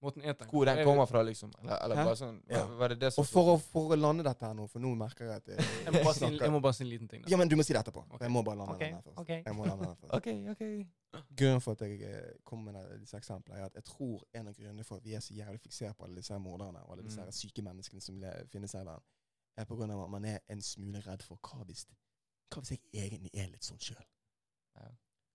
Måten 0.03 0.25
jeg 0.27 0.35
tenker 0.35 0.51
Hvor 0.51 0.67
den 0.67 0.81
kommer 0.85 1.07
fra, 1.07 1.21
liksom. 1.23 1.53
Eller, 1.61 1.77
eller 1.85 2.01
bare 2.09 2.17
sånn 2.19 2.39
Ja. 2.51 2.63
Var 2.67 2.93
det 2.93 2.97
det 3.05 3.11
som 3.15 3.23
Og 3.23 3.29
for 3.31 3.51
å, 3.53 3.57
for 3.63 3.95
å 3.95 3.99
lande 3.99 4.25
dette 4.27 4.49
her 4.49 4.57
nå, 4.59 4.65
for 4.71 4.83
nå 4.83 4.91
merker 4.99 5.29
jeg 5.29 5.43
at 5.43 5.53
jeg, 5.53 5.67
Jeg 5.87 5.95
må 5.95 6.03
bare 6.09 6.15
si, 6.17 6.31
jeg 6.41 6.55
må 6.55 6.61
bare 6.65 6.77
si 6.79 6.83
en 6.83 6.91
liten 6.91 7.11
ting. 7.13 7.23
Da. 7.23 7.31
Ja, 7.31 7.39
men 7.39 7.53
du 7.53 7.55
må 7.59 7.67
si 7.67 7.77
det 7.77 7.83
etterpå. 7.85 8.03
Okay. 8.09 8.25
Jeg 8.27 8.35
må 8.35 8.43
bare 8.49 8.59
lande 8.59 8.75
okay. 8.75 8.89
den 8.91 8.99
her 8.99 9.07
først. 9.07 9.21
ok. 9.23 9.31
Jeg 9.37 9.57
må 9.59 9.69
lande 9.69 9.87
den 9.87 9.97
først. 10.01 10.15
OK, 10.19 10.29
OK. 10.55 11.23
Grunnen 11.39 11.63
for 11.63 11.79
at 11.79 11.85
jeg 11.87 12.09
eh, 12.09 12.33
kommer 12.49 12.73
med 12.73 12.99
disse 13.05 13.21
eksemplene, 13.21 13.61
er 13.61 13.69
at 13.71 13.79
jeg 13.79 13.87
tror 13.93 14.25
en 14.41 14.51
av 14.51 14.57
grunnene 14.59 14.87
for 14.89 14.99
at 14.99 15.07
vi 15.07 15.15
er 15.15 15.23
så 15.23 15.37
jævlig 15.37 15.61
fiksert 15.61 15.97
på 15.99 16.09
alle 16.09 16.19
disse 16.23 16.39
morderne 16.43 16.83
og 16.83 16.97
alle 16.97 17.07
disse 17.07 17.23
Mm. 17.23 17.33
syke 17.37 17.63
menneskene 17.63 18.01
som 18.01 18.19
finnes 18.51 18.73
her 18.73 18.83
i 18.83 18.89
verden, 18.89 19.07
er 19.57 19.69
på 19.69 19.77
grunn 19.77 19.93
av 19.93 20.03
at 20.07 20.11
man 20.11 20.25
er 20.25 20.39
en 20.51 20.63
smule 20.65 21.03
redd 21.07 21.23
for 21.23 21.39
hva 21.45 21.63
hvis, 21.69 21.85
hva 22.51 22.65
hvis 22.65 22.75
jeg 22.75 23.07
egentlig 23.07 23.31
er 23.35 23.53
litt 23.53 23.69
sånn 23.69 23.79
sjøl? 23.79 24.03
Ja. 24.81 24.89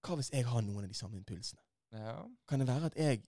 Hva 0.03 0.17
hvis 0.19 0.31
jeg 0.33 0.45
har 0.49 0.61
noen 0.65 0.83
av 0.83 0.91
de 0.91 0.97
samme 0.97 1.19
impulsene? 1.21 1.61
Ja. 1.95 2.25
Kan 2.49 2.59
det 2.59 2.67
være 2.67 2.89
at 2.91 2.97
jeg 2.99 3.23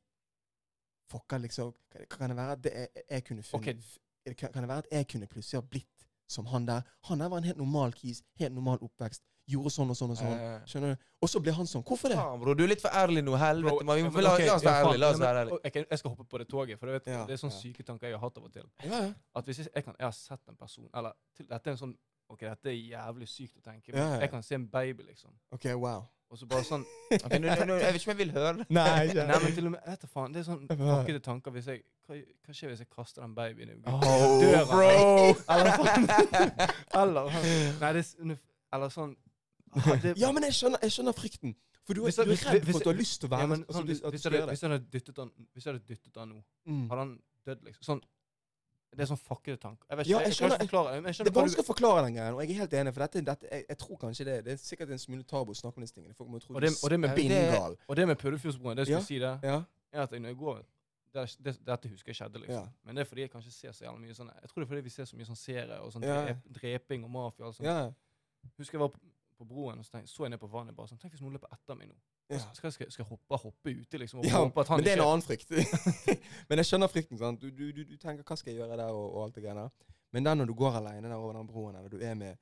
fucker 1.12 1.42
liksom 1.46 1.74
Kan 1.92 2.02
det, 2.02 2.10
kan 2.10 2.30
det 2.30 2.38
være 2.38 2.58
at 2.58 2.64
det, 2.64 2.74
jeg, 2.76 3.06
jeg 3.10 3.26
kunne 3.30 3.44
funnet 3.44 3.70
okay. 3.70 4.36
kan, 4.36 4.54
kan 4.54 4.62
det 4.64 4.70
være 4.70 4.86
at 4.86 4.92
jeg 4.92 5.08
kunne 5.14 5.28
plutselig 5.32 5.62
ha 5.62 5.66
blitt 5.66 6.08
som 6.30 6.46
han 6.46 6.68
der? 6.68 6.82
Han 7.10 7.20
der 7.20 7.30
var 7.30 7.42
en 7.42 7.44
helt 7.50 7.58
normal 7.58 7.94
kis, 7.98 8.22
helt 8.38 8.54
normal 8.54 8.78
oppvekst, 8.86 9.24
gjorde 9.50 9.72
sånn 9.74 9.90
og 9.92 9.98
sånn 9.98 10.14
og 10.14 10.20
sånn. 10.20 10.36
Eh, 10.36 10.58
Skjønner 10.70 10.94
du? 10.94 11.08
Og 11.26 11.32
så 11.32 11.42
ble 11.44 11.54
han 11.58 11.70
sånn. 11.70 11.84
Hvorfor 11.88 12.14
det? 12.14 12.18
Faen, 12.20 12.40
bro. 12.42 12.54
Du 12.58 12.62
er 12.64 12.72
litt 12.72 12.84
for 12.84 12.96
ærlig 12.96 13.24
nå. 13.26 13.34
Helvete. 13.40 13.82
Bro, 13.82 13.96
vi 13.98 14.06
må 14.06 14.24
la, 14.24 14.34
ok, 14.38 14.44
la 14.46 14.56
oss 14.56 14.66
være 14.68 14.84
ærlige. 14.84 15.02
La 15.02 15.10
oss 15.10 15.22
være 15.24 15.42
ærlige. 15.44 15.60
Jeg, 15.66 15.86
jeg 15.90 16.02
skal 16.02 16.14
hoppe 16.14 16.26
på 16.30 16.42
det 16.42 16.48
toget, 16.52 16.80
for 16.80 16.92
det, 16.92 17.00
vet, 17.00 17.10
Ja, 17.16 17.24
det 17.28 17.36
er 17.36 17.42
sånne 17.42 17.56
ja. 17.56 17.62
syke 17.64 17.86
tanker 17.88 18.12
jeg 18.12 18.18
har 18.20 18.24
hatt 18.24 18.38
av 18.40 18.46
og 18.46 18.54
til. 18.54 18.68
Ja, 18.86 19.02
ja. 19.08 19.10
At 19.42 19.50
hvis 19.50 19.64
jeg, 19.64 19.72
jeg, 19.74 19.86
kan, 19.88 19.98
jeg 19.98 20.06
har 20.06 20.16
sett 20.16 20.54
en 20.54 20.60
person 20.60 20.88
Eller 21.02 21.18
til, 21.38 21.50
dette 21.50 21.72
er 21.72 21.76
en 21.76 21.82
sånn 21.82 21.96
Ok, 22.30 22.40
dette 22.46 22.70
er 22.70 22.78
jævlig 22.78 23.28
sykt 23.28 23.58
å 23.58 23.62
tenke. 23.66 23.92
på. 23.92 23.98
Ja, 23.98 24.08
ja. 24.14 24.20
Jeg 24.24 24.30
kan 24.30 24.44
se 24.46 24.56
en 24.56 24.68
baby, 24.70 25.04
liksom. 25.08 25.32
OK, 25.56 25.66
wow. 25.82 26.04
Og 26.30 26.38
så 26.38 26.46
bare 26.46 26.62
sånn 26.62 26.84
Ok, 27.26 27.32
nå, 27.42 27.48
nå, 27.50 27.64
nå, 27.66 27.76
jeg 27.82 27.94
vet 27.96 28.02
ikke 28.04 28.12
om 28.12 28.14
jeg 28.14 28.20
vil 28.20 28.34
høre 28.36 28.52
det. 28.60 28.66
Nei, 28.70 29.08
Nei, 29.18 29.38
men 29.42 29.56
til 29.56 29.66
og 29.66 29.72
med 29.74 29.88
vet 29.90 30.04
du 30.04 30.08
faen, 30.12 30.34
Det 30.36 30.44
er 30.44 30.46
sånn 30.46 30.68
fuckete 30.70 31.22
tanker 31.26 31.56
hvis 31.56 31.70
jeg 31.72 31.82
hva, 32.06 32.20
hva 32.46 32.54
skjer 32.54 32.70
hvis 32.70 32.84
jeg 32.84 32.90
kaster 32.94 33.24
den 33.26 33.34
babyen 33.38 33.72
i 33.74 33.78
Oh, 33.90 34.38
døra? 34.38 34.62
bro! 34.70 35.32
Eller 35.56 35.72
sånn. 35.80 36.06
eller 37.02 37.34
Nei, 37.82 37.92
det 37.98 38.04
er 38.06 38.38
Eller 38.78 38.94
sånn 38.94 39.16
ah, 39.74 39.90
det, 40.06 40.14
Ja, 40.22 40.30
men 40.36 40.46
jeg 40.46 40.54
skjønner, 40.60 40.86
jeg 40.86 40.94
skjønner 41.00 41.18
frykten. 41.18 41.56
For 41.90 41.98
du, 41.98 42.04
er- 42.06 42.14
du 42.14 42.22
er 42.36 42.46
redd 42.54 42.70
for 42.70 42.78
at 42.78 42.86
du 42.86 42.92
har 42.92 43.00
lyst 43.02 43.18
til 43.24 43.30
å 43.30 43.34
være 43.34 43.42
ja, 43.48 43.50
men, 43.50 43.64
altså, 43.66 43.80
sånn, 43.80 43.90
altså, 43.90 43.90
hvis, 43.90 44.02
hvis, 44.14 44.26
jeg, 44.30 44.34
gjøre 44.38 44.54
hvis 44.54 44.62
jeg 44.62 44.70
hadde 44.76 44.90
dyttet 44.94 45.18
han 45.24 45.32
Hvis 45.58 45.66
jeg 45.66 45.74
hadde 45.74 45.86
dyttet 45.90 46.20
han 46.22 46.30
nå, 46.36 46.42
Mm. 46.70 46.84
hadde 46.92 47.02
han 47.08 47.14
dødd, 47.50 47.64
liksom? 47.72 47.84
Sånn 47.90 48.02
Det 48.92 49.02
er 49.06 49.06
sånn 49.16 49.20
fuckede 49.22 49.58
tanker. 49.62 49.86
Jeg 49.90 49.98
vet 49.98 50.08
Ja, 50.08 50.18
ikke, 50.18 50.26
jeg 50.26 50.30
jeg, 50.30 50.36
skjønner- 50.40 50.60
jeg, 50.60 50.70
forklare 50.70 50.94
jeg 50.96 51.04
Det 51.18 51.28
er 51.28 51.42
vanskelig 51.42 51.64
å 51.64 51.68
forklare 51.68 52.02
den 52.06 52.14
greien, 52.16 52.34
og 52.34 52.42
jeg 52.42 52.50
er 52.50 52.60
helt 52.60 52.74
enig. 52.74 52.94
For 52.94 53.00
dette, 53.06 53.22
dette 53.22 53.48
jeg, 53.52 53.66
jeg 53.70 53.78
tror 53.78 53.98
kanskje 54.02 54.26
det 54.26 54.38
Det 54.46 54.52
er 54.54 54.58
sikkert 54.58 54.90
en 54.92 54.98
smule 54.98 55.24
tabu 55.24 55.52
å 55.52 55.56
snakke 55.56 55.78
om 55.78 55.82
disse 55.86 55.94
tingene. 55.94 56.16
Folk 56.16 56.30
må 56.30 56.40
tro 56.42 56.56
Og 56.56 56.62
det- 56.62 56.74
og 56.84 56.90
det 56.90 57.00
med 57.00 57.16
det- 57.16 57.78
Og 57.88 57.96
det 57.96 58.08
med 58.08 58.18
Puddefjordsbroen, 58.18 58.76
det 58.76 58.88
skulle 58.88 59.00
Ja. 59.00 59.06
si 59.06 59.20
det, 59.20 59.40
Ja. 59.44 59.64
er 59.94 60.02
at 60.02 60.12
når 60.12 60.26
jeg 60.30 60.38
går 60.38 60.64
det, 61.14 61.38
det, 61.42 61.66
Dette 61.66 61.90
husker 61.90 62.10
jeg 62.14 62.16
skjedde, 62.16 62.38
liksom. 62.42 62.64
Ja. 62.66 62.68
Men 62.86 62.96
det 62.96 63.02
er 63.02 63.06
fordi 63.06 63.22
jeg 63.22 63.32
kanskje 63.32 63.52
ser 63.52 63.70
så 63.72 63.86
jævlig 63.86 64.02
mye 64.02 64.14
sånn 64.16 64.30
Jeg 64.42 64.50
tror 64.50 64.56
det 64.56 64.64
er 64.64 64.70
fordi 64.76 64.82
vi 64.84 64.90
ser 64.90 65.04
så 65.06 65.16
mye 65.16 65.26
sånn 65.26 65.38
serie 65.38 65.80
og 65.82 65.92
sånn 65.94 66.04
Ja. 66.04 66.26
drep, 66.26 66.44
dreping 66.52 67.04
og 67.04 67.10
mafia 67.12 67.46
og 67.46 67.54
sånt. 67.56 67.66
Ja, 67.66 67.92
Husker 68.58 68.74
jeg 68.78 68.80
var 68.82 68.90
på, 68.90 69.00
på 69.40 69.46
broen 69.48 69.78
og 69.80 69.86
så, 69.86 69.92
tenk, 69.92 70.06
så 70.08 70.24
jeg 70.24 70.32
ned 70.32 70.40
på 70.40 70.50
vannet 70.50 70.76
bare 70.76 70.88
sånn 70.88 71.00
Tenk 71.00 71.14
hvis 71.14 71.22
noen 71.22 71.34
løper 71.34 71.48
etter 71.52 71.76
meg 71.78 71.88
nå. 71.90 71.96
Ja. 72.30 72.40
Skal, 72.54 72.72
skal, 72.72 72.92
skal 72.94 73.06
hoppe, 73.10 73.38
hoppe 73.42 73.72
ute, 73.74 73.98
liksom? 73.98 74.22
Ja, 74.24 74.44
hoppe 74.44 74.66
men 74.70 74.84
det 74.86 74.92
er 74.94 75.02
en 75.02 75.08
annen 75.08 75.26
frykt. 75.26 75.50
men 76.50 76.62
jeg 76.62 76.70
skjønner 76.70 76.92
frykten. 76.92 77.18
sant? 77.18 77.42
Du, 77.42 77.50
du, 77.50 77.72
du, 77.74 77.82
du 77.84 77.96
tenker 77.98 78.24
'hva 78.24 78.38
skal 78.38 78.54
jeg 78.54 78.62
gjøre 78.62 78.78
der', 78.78 78.94
og, 78.94 79.08
og 79.16 79.24
alt 79.24 79.40
det 79.40 79.44
greiene 79.48 79.66
der. 79.66 79.96
Men 80.14 80.26
den 80.26 80.38
når 80.38 80.46
du 80.46 80.54
går 80.54 80.78
alene 80.82 81.10
der 81.10 81.16
over 81.16 81.34
den 81.34 81.48
broen, 81.48 81.76
eller 81.76 81.90
du 81.90 81.98
er 81.98 82.14
med 82.14 82.38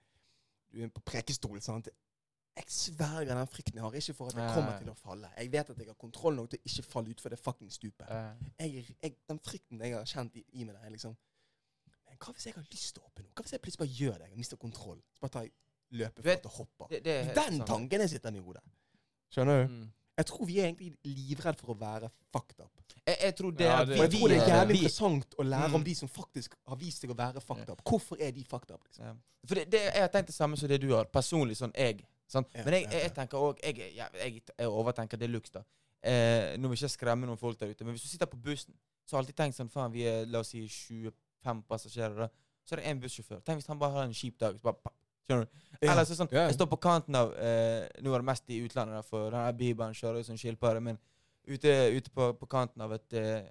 du 0.74 0.84
er 0.84 0.92
på 0.92 1.02
prekestol 1.08 1.62
sant? 1.64 1.88
Jeg 2.58 2.66
sverger 2.74 3.36
den 3.38 3.48
frykten 3.48 3.78
jeg 3.78 3.84
har, 3.86 3.94
ikke 3.94 4.14
for 4.18 4.32
at 4.32 4.40
jeg 4.40 4.56
kommer 4.56 4.80
til 4.82 4.90
å 4.90 4.96
falle. 4.98 5.30
Jeg 5.38 5.52
vet 5.54 5.70
at 5.70 5.78
jeg 5.78 5.88
har 5.88 5.98
kontroll 6.02 6.36
nok 6.36 6.50
til 6.50 6.60
å 6.60 6.70
ikke 6.72 6.84
falle 6.88 7.14
utfor 7.14 7.34
det 7.34 7.40
fucking 7.40 7.72
stupet. 7.72 8.10
Jeg, 8.58 8.84
jeg, 9.04 9.14
den 9.30 9.40
frykten 9.46 9.84
jeg 9.86 9.94
har 9.94 10.10
kjent 10.10 10.40
i, 10.42 10.44
i 10.58 10.66
meg 10.66 10.74
der, 10.74 10.88
er 10.88 10.96
liksom 10.96 11.16
Men 12.08 12.18
hva 12.24 12.34
hvis 12.34 12.48
jeg 12.48 12.56
har 12.56 12.66
lyst 12.72 12.96
til 12.96 13.04
å 13.04 13.06
hoppe 13.06 13.24
nå? 13.24 13.30
Hva 13.36 13.46
hvis 13.46 13.54
jeg 13.54 13.62
plutselig 13.62 13.84
bare 13.84 13.96
gjør 14.00 14.18
det? 14.24 14.30
Jeg 14.32 14.42
mister 14.42 14.58
kontroll. 14.58 15.00
Så 15.14 15.22
bare 15.22 15.36
tar 15.36 15.46
jeg 15.46 15.54
løpefart 16.02 16.50
og 16.50 16.56
hopper. 16.58 16.92
det, 16.92 17.04
det 17.06 17.36
Den 17.38 17.62
tanken 17.68 18.04
jeg 18.04 18.16
sitter 18.16 18.34
med 18.34 18.42
i 18.42 18.48
hodet. 18.48 18.64
Skjønner 19.34 19.64
du? 19.68 19.74
mm. 19.74 19.88
Jeg 20.18 20.26
tror 20.26 20.46
vi 20.50 20.56
er 20.60 20.66
egentlig 20.72 20.96
livredd 21.06 21.60
for 21.60 21.76
å 21.76 21.78
være 21.78 22.08
fucked 22.34 22.60
up. 22.64 22.72
Jeg, 23.06 23.18
jeg 23.22 23.36
tror 23.38 23.52
det 23.54 23.66
Ja, 23.68 23.84
det- 23.86 23.98
jeg 23.98 24.10
vi- 24.12 24.18
tror 24.18 24.28
det 24.30 24.38
er 24.38 24.48
jævlig 24.48 24.68
vi- 24.74 24.78
interessant 24.80 25.36
å 25.38 25.44
lære 25.44 25.68
Mm. 25.70 25.76
om 25.76 25.84
de 25.84 25.94
som 25.96 26.10
faktisk 26.10 26.56
har 26.68 26.76
vist 26.76 27.02
seg 27.04 27.12
å 27.12 27.16
være 27.16 27.40
fucked 27.42 27.70
up. 27.70 27.82
Hvorfor 27.86 28.18
er 28.20 28.32
de 28.32 28.44
fucked 28.44 28.72
up? 28.72 28.84
liksom? 28.84 29.06
Ja. 29.06 29.14
For 29.46 29.56
det, 29.56 29.70
det, 29.70 29.80
jeg 29.94 30.02
har 30.02 30.08
tenkt 30.10 30.28
det 30.28 30.36
samme 30.36 30.58
som 30.58 30.68
det 30.68 30.82
du 30.82 30.90
har. 30.96 31.06
Personlig 31.06 31.56
sånn 31.58 31.72
jeg. 31.76 32.02
Sånn. 32.28 32.46
Ja, 32.56 32.64
Men 32.64 32.74
jeg, 32.74 32.84
jeg, 32.92 33.02
jeg 33.04 33.14
tenker 33.14 33.38
òg 33.38 33.60
jeg, 33.64 33.76
jeg, 33.96 34.10
jeg, 34.14 34.42
jeg 34.58 34.68
overtenker 34.68 35.18
det 35.20 35.30
luks, 35.30 35.52
da. 35.52 35.62
Eh, 36.04 36.58
nå 36.58 36.68
vil 36.68 36.78
jeg 36.78 36.90
ikke 36.90 36.98
skremme 36.98 37.26
noen 37.28 37.38
folk 37.38 37.58
der 37.60 37.68
ute, 37.70 37.86
men 37.86 37.94
hvis 37.94 38.02
du 38.02 38.08
sitter 38.08 38.26
på 38.26 38.42
bussen, 38.42 38.74
så 39.06 39.16
har 39.16 39.22
jeg 39.24 39.28
alltid 39.28 39.36
tenkt 39.36 39.56
sånn 39.56 39.70
Faen, 39.72 39.92
vi 39.92 40.04
er 40.04 40.26
la 40.26 40.40
oss 40.40 40.50
si 40.50 40.68
25 40.68 41.64
passasjerer, 41.70 42.16
da. 42.18 42.28
Så 42.66 42.74
er 42.74 42.82
det 42.82 42.86
én 42.86 43.00
bussjåfør. 43.00 43.44
Tenk 43.44 43.62
hvis 43.62 43.68
han 43.68 43.80
bare 43.80 43.92
har 43.92 44.04
en 44.04 44.14
kjip 44.14 44.38
dag. 44.40 44.56
Så 44.56 44.62
bare, 44.64 44.76
skjønner 45.28 45.46
du? 45.46 45.62
Ja. 45.82 45.92
Eller 45.92 46.08
så 46.10 46.16
sånn. 46.18 46.32
Jeg 46.34 46.56
står 46.56 46.70
på 46.72 46.80
kanten 46.82 47.16
av 47.20 47.36
eh, 47.38 47.84
Nå 48.02 48.10
var 48.10 48.24
det 48.24 48.30
mest 48.32 48.48
i 48.50 48.62
utlandet, 48.66 49.06
for 49.06 49.30
denne 49.30 49.52
Bibelen 49.60 49.94
kjører 49.94 50.24
jo 50.24 50.28
som 50.32 50.40
skilpadde, 50.40 50.82
men 50.82 50.98
ute, 51.48 51.74
ute 51.94 52.10
på, 52.16 52.32
på 52.40 52.48
kanten 52.50 52.82
av 52.82 52.96
et, 52.98 53.14
eh, 53.14 53.44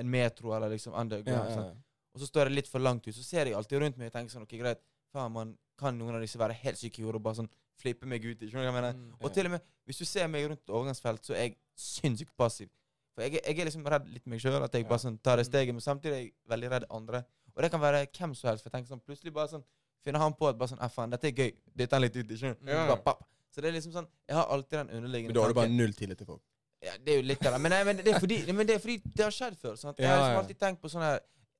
en 0.00 0.10
metro 0.10 0.50
eller 0.56 0.72
liksom 0.74 0.96
underground. 0.98 1.54
ja. 1.54 1.68
Og 2.16 2.20
så 2.24 2.26
står 2.26 2.48
jeg 2.48 2.56
litt 2.56 2.68
for 2.72 2.82
langt 2.82 3.06
ut, 3.06 3.14
så 3.14 3.22
ser 3.22 3.46
jeg 3.46 3.54
alltid 3.54 3.78
rundt 3.84 3.98
meg 4.00 4.08
og 4.10 4.14
tenker 4.16 4.32
sånn 4.34 4.42
OK, 4.48 4.56
greit. 4.58 4.80
Faen, 5.14 5.30
man 5.32 5.52
kan 5.78 5.94
noen 5.94 6.16
av 6.18 6.24
disse 6.24 6.40
være 6.40 6.56
helt 6.64 6.80
syke 6.80 6.98
i 6.98 7.04
hodet 7.06 7.20
og 7.20 7.22
bare 7.28 7.38
sånn 7.38 7.50
flippe 7.78 8.08
meg 8.10 8.24
ut. 8.26 8.40
Skjønner 8.42 8.64
du 8.64 8.66
hva 8.66 8.72
jeg 8.72 8.76
mener? 8.80 8.96
Mm. 8.98 9.12
Og 9.22 9.30
til 9.36 9.46
og 9.46 9.52
med 9.54 9.68
hvis 9.86 10.00
du 10.02 10.04
ser 10.08 10.26
meg 10.32 10.48
rundt 10.48 10.64
et 10.64 10.72
overgangsfelt, 10.74 11.22
så 11.28 11.36
er 11.36 11.44
jeg 11.46 11.54
sinnssykt 11.78 12.34
passiv. 12.36 12.72
For 13.14 13.22
jeg, 13.22 13.38
jeg 13.44 13.54
er 13.62 13.68
liksom 13.70 13.86
redd 13.86 14.08
litt 14.10 14.26
meg 14.26 14.42
sjøl, 14.42 14.58
at 14.66 14.74
jeg 14.74 14.88
bare 14.90 15.04
sånn 15.04 15.20
tar 15.22 15.38
det 15.38 15.46
Mm. 15.46 15.50
steget, 15.52 15.74
men 15.78 15.84
samtidig 15.84 16.16
er 16.16 16.20
jeg 16.24 16.32
veldig 16.50 16.70
redd 16.74 16.88
andre. 16.98 17.22
Og 17.54 17.62
det 17.62 17.70
kan 17.70 17.80
være 17.80 18.02
hvem 18.10 18.34
som 18.34 18.50
helst, 18.50 18.64
for 18.64 18.70
jeg 18.70 18.74
tenker 18.80 18.90
sånn 18.96 19.04
plutselig 19.06 19.32
bare 19.38 19.48
sånn 19.54 19.64
finner 20.04 20.22
han 20.22 20.36
på 20.36 20.50
at 20.50 20.58
bare 20.58 20.72
sånn 20.72 20.84
ah, 20.84 20.92
faen, 20.92 21.14
dette 21.14 21.30
er 21.30 21.42
gøy. 21.42 21.50
Dytter 21.74 21.98
han 21.98 22.04
litt 22.04 22.18
ut, 22.18 22.30
i? 22.30 22.38
Ja. 22.44 22.84
Bare, 22.92 23.00
papp. 23.04 23.24
Så 23.54 23.64
det 23.64 23.70
er 23.70 23.78
liksom 23.78 23.94
sånn 23.94 24.06
Jeg 24.28 24.36
har 24.36 24.50
alltid 24.54 24.74
den 24.76 24.90
underliggende 24.98 25.32
Men 25.32 25.36
da 25.38 25.42
har 25.42 25.50
du 25.50 25.56
bare 25.56 25.72
null 25.72 25.94
tillit 25.96 26.20
til 26.20 26.28
folk. 26.28 26.42
Ja, 26.84 26.92
det 27.02 27.14
er 27.14 27.18
jo 27.18 27.24
litt 27.26 27.40
av 27.42 27.56
det. 27.56 27.62
Men, 27.64 27.74
nei, 27.74 27.80
men, 27.88 28.02
det, 28.04 28.12
er 28.12 28.22
fordi, 28.22 28.36
men 28.54 28.68
det 28.68 28.76
er 28.76 28.82
fordi 28.82 28.98
det 29.08 29.24
har 29.24 29.34
skjedd 29.34 29.56
før. 29.58 29.74
Sant? 29.80 29.98
Jeg 29.98 30.10
har 30.10 30.20
liksom 30.20 30.42
alltid 30.44 30.60
tenkt 30.60 30.84
på 30.84 30.92
sånn 30.92 31.06
her 31.06 31.18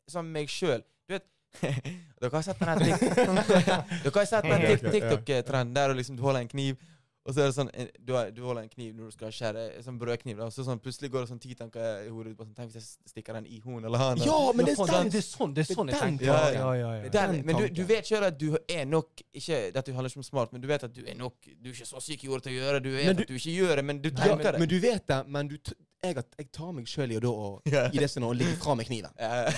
Sånn 0.09 0.29
meg 0.33 0.49
sjøl. 0.49 0.81
Du 1.05 1.13
vet 1.13 1.27
Dere 2.21 2.31
har 2.33 2.45
sett 2.45 2.61
den 4.47 4.95
TikTok-trenden 4.95 5.75
der 5.77 5.93
du 5.93 5.99
liksom 5.99 6.17
holder 6.23 6.47
en 6.47 6.49
kniv, 6.49 6.79
og 7.29 7.35
så 7.37 7.43
er 7.45 7.51
det 7.51 7.55
sånn 7.59 7.69
Du, 8.01 8.15
har, 8.17 8.31
du 8.33 8.41
holder 8.43 8.63
en 8.65 8.71
kniv 8.73 8.95
når 8.97 9.11
du 9.11 9.15
skal 9.19 9.33
skjære 9.37 9.65
sånn 9.85 9.99
brødkniv, 10.01 10.39
og 10.41 10.53
så 10.55 10.65
sånn, 10.65 10.81
plutselig 10.81 11.11
går 11.13 11.27
det 11.27 11.29
sånn 11.35 11.41
ti 11.43 11.53
tanker 11.59 12.07
i 12.07 12.09
hodet. 12.09 12.33
Sånn, 12.39 12.55
Tenk 12.57 12.73
hvis 12.73 12.79
jeg 12.81 13.11
stikker 13.13 13.37
den 13.37 13.47
i 13.53 13.61
hun 13.65 13.85
eller 13.85 14.01
han. 14.01 14.23
Ja, 14.25 14.39
men 14.57 14.65
det 14.65 14.75
er 14.79 14.93
den! 14.95 15.11
det 15.13 15.21
er 15.21 15.27
sånn, 15.29 15.53
det 15.55 15.65
er 15.67 15.69
sånn 15.75 15.93
jeg 15.93 16.01
tenker. 16.01 16.31
Ja, 16.31 16.39
Ja, 16.57 16.71
ja, 16.81 16.93
ja. 17.03 17.11
Den 17.19 17.43
men 17.45 17.61
du, 17.61 17.67
du 17.69 17.83
vet 17.89 18.09
sjøl 18.09 18.25
at 18.31 18.39
du 18.41 18.57
er 18.57 18.87
nok 18.89 19.21
ikke, 19.37 19.61
Dette 19.77 19.93
handler 19.93 20.09
ikke 20.11 20.23
om 20.25 20.29
smart, 20.31 20.53
men 20.57 20.65
du 20.65 20.69
vet 20.73 20.89
at 20.89 20.95
du 20.97 21.05
er 21.05 21.15
nok 21.21 21.37
Du 21.45 21.69
er 21.69 21.75
ikke 21.77 21.87
så 21.93 22.01
syk 22.01 22.25
i 22.25 22.31
hodet 22.33 22.49
til 22.49 22.57
å 22.57 22.63
gjøre 22.63 22.81
det. 22.81 22.89
Du 22.89 22.97
vet 22.97 23.07
Men 23.13 23.17
du- 23.21 23.23
at 23.23 23.29
du 23.29 23.37
ikke 23.37 23.55
gjør 23.61 23.77
det, 23.77 23.85
men 23.85 24.01
du 24.03 24.09
Ja, 24.09 24.17
tenker 24.25 24.53
det. 24.53 24.59
men 24.65 24.69
du 24.73 24.79
vet 24.81 25.07
det, 25.13 25.21
men 25.29 25.49
du 25.53 25.57
t 25.59 25.75
jeg, 26.05 26.15
jeg 26.39 26.47
tar 26.55 26.71
meg 26.73 26.87
sjøl 26.87 27.11
i 27.11 27.17
å 27.19 27.21
Ja. 27.75 27.89
i 27.93 27.99
det 27.99 28.09
å 28.23 28.31
ligge 28.37 28.55
fra 28.63 28.75
med 28.79 28.87
kniven. 28.87 29.11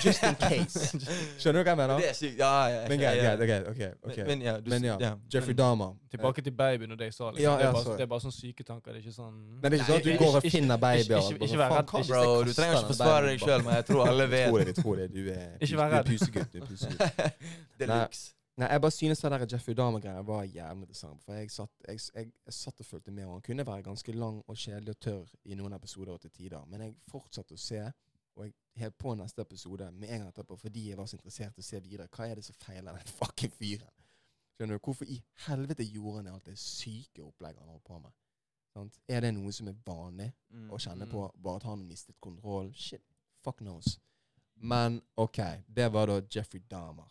Just 0.03 0.23
in 0.25 0.35
case. 0.41 0.97
Skjønner 1.41 1.61
du 1.61 1.67
hva 1.67 1.73
jeg 1.73 1.77
mener? 1.77 1.97
Det 2.01 2.07
er 2.09 2.17
sykt. 2.17 2.39
Ja, 2.39 2.51
ja, 2.71 2.79
Men 2.89 2.99
ja, 3.03 3.11
greit, 3.11 3.23
ja. 3.23 3.35
greit, 3.45 3.67
okay, 3.69 3.91
ok, 3.91 4.09
ok. 4.11 4.17
Men, 4.27 4.41
ja, 4.41 4.55
du, 4.59 4.69
Men 4.73 4.87
ja, 4.89 4.95
ja. 5.01 5.11
Jeffrey 5.33 5.53
Dahmer. 5.59 5.93
Tilbake 6.11 6.41
til 6.47 6.55
babyen 6.57 6.91
og 6.91 6.99
det 6.99 7.11
jeg 7.11 7.13
sa. 7.19 7.29
Liksom. 7.29 7.43
Ja, 7.45 7.53
det, 7.61 7.67
er 7.69 7.77
bare, 7.77 7.95
det 8.01 8.05
er 8.07 8.11
bare 8.15 8.25
sånn 8.25 8.35
syke 8.35 8.65
tanker. 8.67 8.91
Det 8.91 8.99
er 8.99 9.05
ikke 9.05 9.15
sånn 9.19 9.37
Nei, 9.37 9.61
det 9.61 9.71
er 9.71 9.77
ikke 9.77 9.89
sånn 9.91 10.01
at 10.01 10.09
du 10.09 10.25
går 10.25 10.39
og 10.41 10.49
finner 10.57 10.81
babyer. 10.81 11.05
ikke- 11.05 11.37
ikke- 11.37 11.47
ikke 11.51 11.61
vær 11.61 11.77
redd. 11.77 12.11
Bro, 12.11 12.43
du 12.49 12.53
trenger 12.57 12.77
ikke 12.81 12.91
forsvare 12.95 13.25
deg 13.31 13.39
sjøl, 13.45 13.63
men 13.69 13.73
jeg 13.79 13.85
tror 13.91 14.07
alle 14.09 14.27
Jeg 14.41 14.49
tror 14.49 14.57
vet. 14.57 14.67
det, 14.67 14.75
jeg 14.75 14.83
tror 14.83 14.95
det. 14.95 15.07
Du 15.13 15.23
er, 15.29 15.57
du 15.61 15.79
er 16.01 16.03
pusegutt. 16.09 16.51
Du 16.53 16.61
er 16.61 16.65
pusegutt. 16.65 16.99
Det 17.77 17.87
er 17.89 17.93
luks. 17.93 18.31
Nei, 18.57 18.67
jeg 18.67 18.81
bare 18.81 18.91
synes 18.91 19.19
det 19.23 19.31
der 19.31 19.45
Jeffrey 19.53 19.73
Dahmer-greia 19.75 20.21
var 20.27 20.43
jævlig 20.43 20.81
interessant. 20.83 21.23
For 21.23 21.33
jeg 21.33 21.51
satt, 21.51 21.71
jeg, 21.87 21.99
jeg, 22.15 22.31
jeg 22.45 22.53
satt 22.53 22.79
og 22.79 22.85
fulgte 22.85 23.11
med, 23.11 23.25
og 23.25 23.33
han 23.37 23.41
kunne 23.41 23.65
være 23.65 23.83
ganske 23.83 24.11
lang 24.11 24.41
og 24.47 24.57
kjedelig 24.57 24.89
og 24.95 24.99
tørr 24.99 25.29
i 25.45 25.55
noen 25.55 25.73
episoder 25.73 26.11
og 26.13 26.21
til 26.21 26.31
tider. 26.35 26.65
Men 26.67 26.81
jeg 26.81 26.95
fortsatte 27.07 27.53
å 27.55 27.57
se, 27.57 27.79
og 28.35 28.45
jeg 28.45 28.53
helt 28.83 28.97
på 28.97 29.15
neste 29.15 29.41
episode 29.41 29.87
med 29.91 30.09
en 30.09 30.19
gang 30.19 30.27
etterpå 30.33 30.57
fordi 30.59 30.89
jeg 30.89 30.97
var 30.99 31.05
så 31.09 31.15
interessert 31.17 31.57
i 31.57 31.63
å 31.63 31.69
se 31.69 31.79
videre. 31.83 32.07
Hva 32.11 32.27
er 32.27 32.35
det 32.35 32.45
som 32.45 32.55
feiler 32.59 32.91
den 32.99 33.07
fucking 33.17 33.51
fyren? 33.55 33.89
Skjønner 34.57 34.77
du? 34.77 34.83
Hvorfor 34.85 35.05
i 35.09 35.17
helvete 35.47 35.83
gjorde 35.87 36.17
han 36.21 36.27
alt 36.35 36.45
det 36.51 36.57
syke 36.59 37.23
opplegget 37.23 37.59
han 37.63 37.71
holdt 37.71 37.83
på 37.87 37.99
med? 38.03 38.11
Sant? 38.75 38.99
Er 39.11 39.21
det 39.25 39.33
noe 39.35 39.51
som 39.51 39.67
er 39.67 39.79
vanlig 39.87 40.29
Mm. 40.51 40.69
å 40.71 40.77
kjenne 40.79 41.05
Mm. 41.07 41.11
på? 41.11 41.31
Bare 41.43 41.55
at 41.55 41.63
han 41.63 41.87
mistet 41.87 42.15
kontroll? 42.21 42.73
Shit. 42.75 43.01
Fuck 43.43 43.57
knows. 43.57 43.97
Men 44.55 45.01
OK, 45.17 45.37
det 45.67 45.89
var 45.91 46.05
da 46.07 46.21
Jeffrey 46.35 46.61
Dahmer. 46.69 47.07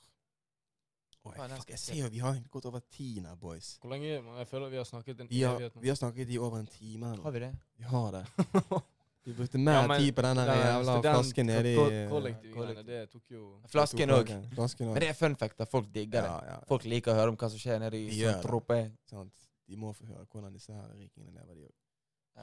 Oi, 1.22 1.34
fuck, 1.36 1.68
jeg 1.68 1.78
ser 1.78 1.94
jo 1.98 2.06
vi 2.08 2.18
har 2.24 2.38
gått 2.50 2.64
over 2.70 2.80
ti 2.88 3.20
nå, 3.20 3.34
boys. 3.36 3.74
Hvor 3.82 3.90
lenge 3.92 4.06
Jeg 4.08 4.46
føler 4.48 4.70
vi 4.72 4.76
har 4.80 4.86
snakket 4.88 5.20
en 5.20 5.28
ja, 5.30 5.50
evighet 5.52 5.74
nå. 5.76 5.82
vi 5.84 5.88
har 5.92 5.96
snakket 6.00 6.30
i 6.32 6.38
over 6.40 6.58
en 6.62 6.66
time 6.66 7.10
Nå. 7.16 7.22
Har 7.26 7.30
vi 7.34 7.42
det? 7.44 7.50
Vi 7.76 7.84
har 7.84 8.10
det. 8.12 8.24
Vi 9.22 9.34
brukte 9.36 9.58
mer 9.60 9.82
Ja, 9.84 9.96
tid 10.00 10.14
på 10.16 10.22
den 10.24 10.38
jævla 10.40 10.94
flasken 11.04 11.46
nedi 11.46 11.72
i 11.74 11.76
ko- 11.76 11.90
eh, 11.92 12.06
kollektiv- 12.08 12.54
kollektiv. 12.54 12.86
Det 12.86 13.10
tok 13.12 13.22
jo 13.30 13.42
Flasken 13.68 14.10
òg. 14.16 14.30
Men 14.80 14.94
det 14.96 15.08
er 15.10 15.12
fun 15.12 15.36
fact. 15.36 15.60
Folk 15.68 15.90
digger 15.92 16.22
det. 16.24 16.30
Ja, 16.30 16.38
ja, 16.54 16.56
Folk 16.66 16.84
liker 16.88 17.12
å 17.12 17.18
høre 17.18 17.28
om 17.28 17.36
hva 17.36 17.50
som 17.52 17.58
skjer 17.60 17.78
nede 17.84 18.00
i 18.00 18.06
De 18.08 18.22
sånn 18.24 18.40
trope. 18.42 18.78
sant. 19.10 19.32
De 19.68 19.76
må 19.76 19.92
få 19.94 20.06
høre 20.08 20.24
hvordan 20.24 20.52
disse 20.56 20.72
her 20.72 20.88
rikingene 20.96 21.36
lever, 21.36 21.54
de 21.54 21.66
òg. 21.68 21.74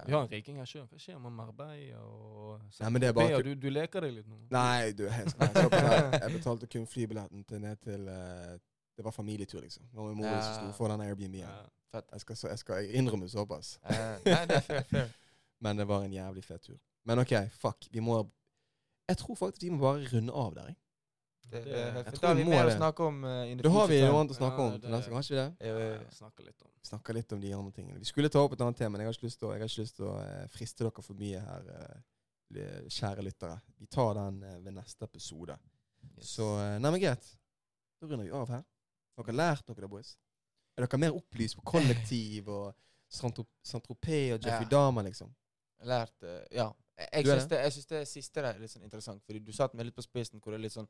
Vi 0.06 0.14
har 0.14 0.22
en 0.22 0.32
riking 0.32 0.60
her 0.62 0.70
sjøl. 0.70 0.86
Hva 0.92 1.00
skjer 1.02 1.20
med 1.22 1.34
Marbella 1.36 2.02
og 2.02 2.62
Nei, 2.80 2.90
men 2.90 3.02
det 3.02 3.10
er 3.10 3.16
bare 3.18 3.34
Bea, 3.34 3.44
du, 3.46 3.54
du 3.60 3.70
leker 3.72 4.06
deg 4.06 4.14
litt 4.20 4.28
nå. 4.30 4.40
Nei, 4.54 4.92
du, 4.98 5.06
jeg, 5.08 5.34
jeg, 5.34 6.32
betalte 6.34 6.70
kun 6.72 6.88
flybilletten 6.90 7.44
til 7.50 7.64
ned 7.64 7.82
til 7.84 8.08
eh, 8.14 8.58
Det 8.98 9.06
var 9.06 9.16
familietur, 9.16 9.62
liksom. 9.62 9.86
Det 9.92 10.00
var 10.00 10.10
min 10.12 10.24
mor 10.24 10.40
som 10.42 10.54
sto 10.58 10.72
for 10.78 10.94
den 10.94 11.06
Airbnb-en. 11.06 11.46
Ja. 11.46 11.62
Jeg, 11.98 12.22
skal 12.22 12.50
jeg 12.50 12.60
skal 12.64 12.90
innrømme 13.00 13.30
såpass. 13.30 13.78
Nei, 13.88 14.42
det 14.50 14.60
er 14.62 14.66
fair. 14.66 14.84
fair. 14.92 15.16
Men 15.64 15.78
det 15.78 15.88
var 15.90 16.04
en 16.06 16.14
jævlig 16.14 16.44
fet 16.46 16.62
tur. 16.62 16.78
Men 17.08 17.20
OK, 17.20 17.34
fuck. 17.52 17.88
Vi 17.92 18.00
må 18.00 18.20
Jeg 19.08 19.18
tror 19.18 19.36
faktisk 19.36 19.64
vi 19.64 19.70
må 19.70 19.80
bare 19.82 20.08
runde 20.14 20.34
av 20.34 20.56
der, 20.56 20.74
jeg. 20.74 20.76
Det, 21.48 21.62
Det- 21.64 21.72
det, 21.72 21.80
jeg 21.80 21.94
for 22.06 22.12
tror 22.12 22.22
da 22.22 22.28
har 22.28 22.36
vi 22.36 22.44
mer 22.44 22.66
å 22.68 22.72
snakke 22.76 23.04
om 23.08 23.24
uh, 23.24 23.30
Da 23.64 23.70
har 23.72 23.88
vi 23.88 24.00
noe 24.04 24.18
annet 24.20 24.32
å 24.34 24.38
snakke 24.38 24.58
Ja, 24.60 24.66
om 24.66 24.72
det- 24.74 24.82
til 24.82 24.92
neste 24.92 25.10
gang, 25.10 25.16
har 25.16 25.24
ikke 25.24 25.36
vi 25.36 25.42
det? 25.42 25.68
Jo, 25.70 25.78
Ja. 25.80 26.10
Snakke 26.18 26.44
litt 26.46 26.62
om 26.62 26.72
Snakke 26.88 27.14
litt 27.14 27.32
om 27.34 27.42
de 27.42 27.54
andre 27.54 27.72
tingene. 27.72 28.00
Vi 28.00 28.06
skulle 28.06 28.30
ta 28.30 28.40
opp 28.40 28.54
et 28.54 28.62
annet 28.62 28.78
tema, 28.78 28.90
men 28.98 29.02
jeg 29.02 29.08
har 29.08 29.14
ikke 29.14 29.28
lyst 29.28 29.40
til 29.40 29.48
å, 29.48 29.52
jeg 29.54 29.60
har 29.62 29.68
ikke 29.68 29.82
lyst 29.84 29.96
til 29.96 30.06
å 30.08 30.14
eh, 30.24 30.48
friste 30.48 30.84
dere 30.84 31.02
for 31.04 31.14
mye 31.20 31.40
her, 31.40 31.64
eh, 32.56 32.84
kjære 32.88 33.24
lyttere. 33.24 33.58
Vi 33.80 33.86
tar 33.88 34.14
den 34.16 34.44
eh, 34.44 34.60
ved 34.64 34.74
neste 34.74 35.04
episode. 35.04 35.58
Yes. 36.18 36.30
Så 36.36 36.48
eh, 36.60 36.78
Nei, 36.80 36.92
men 36.92 37.02
greit. 37.02 37.28
Da 38.00 38.08
runder 38.08 38.24
vi 38.26 38.32
av 38.32 38.48
her. 38.50 38.64
Har 39.18 39.24
dere 39.28 39.36
lært 39.36 39.68
noe, 39.68 39.76
da, 39.82 39.88
boys? 39.88 40.18
Er 40.78 40.86
dere 40.86 41.00
mer 41.00 41.12
opplyst 41.18 41.56
på 41.58 41.64
kollektiv 41.64 42.48
og 42.50 42.76
Saint-Tropez 43.10 44.34
og 44.36 44.40
Jeffrey 44.44 44.68
Ja. 44.68 44.70
Dahmer, 44.70 45.04
liksom? 45.04 45.34
Lært 45.84 46.24
eh, 46.24 46.44
Ja. 46.52 46.72
Jeg, 46.98 47.26
jeg 47.26 47.28
er 47.30 47.40
syns 47.40 47.86
det, 47.86 48.00
det 48.00 48.08
siste 48.10 48.42
der 48.42 48.54
er 48.56 48.60
litt 48.60 48.72
sånn 48.72 48.84
interessant, 48.88 49.22
fordi 49.24 49.40
du 49.46 49.52
satt 49.54 49.76
meg 49.78 49.86
litt 49.86 49.96
på 49.96 50.02
spissen 50.02 50.40
hvor 50.42 50.50
det 50.52 50.58
er 50.58 50.64
litt 50.64 50.74
sånn 50.74 50.88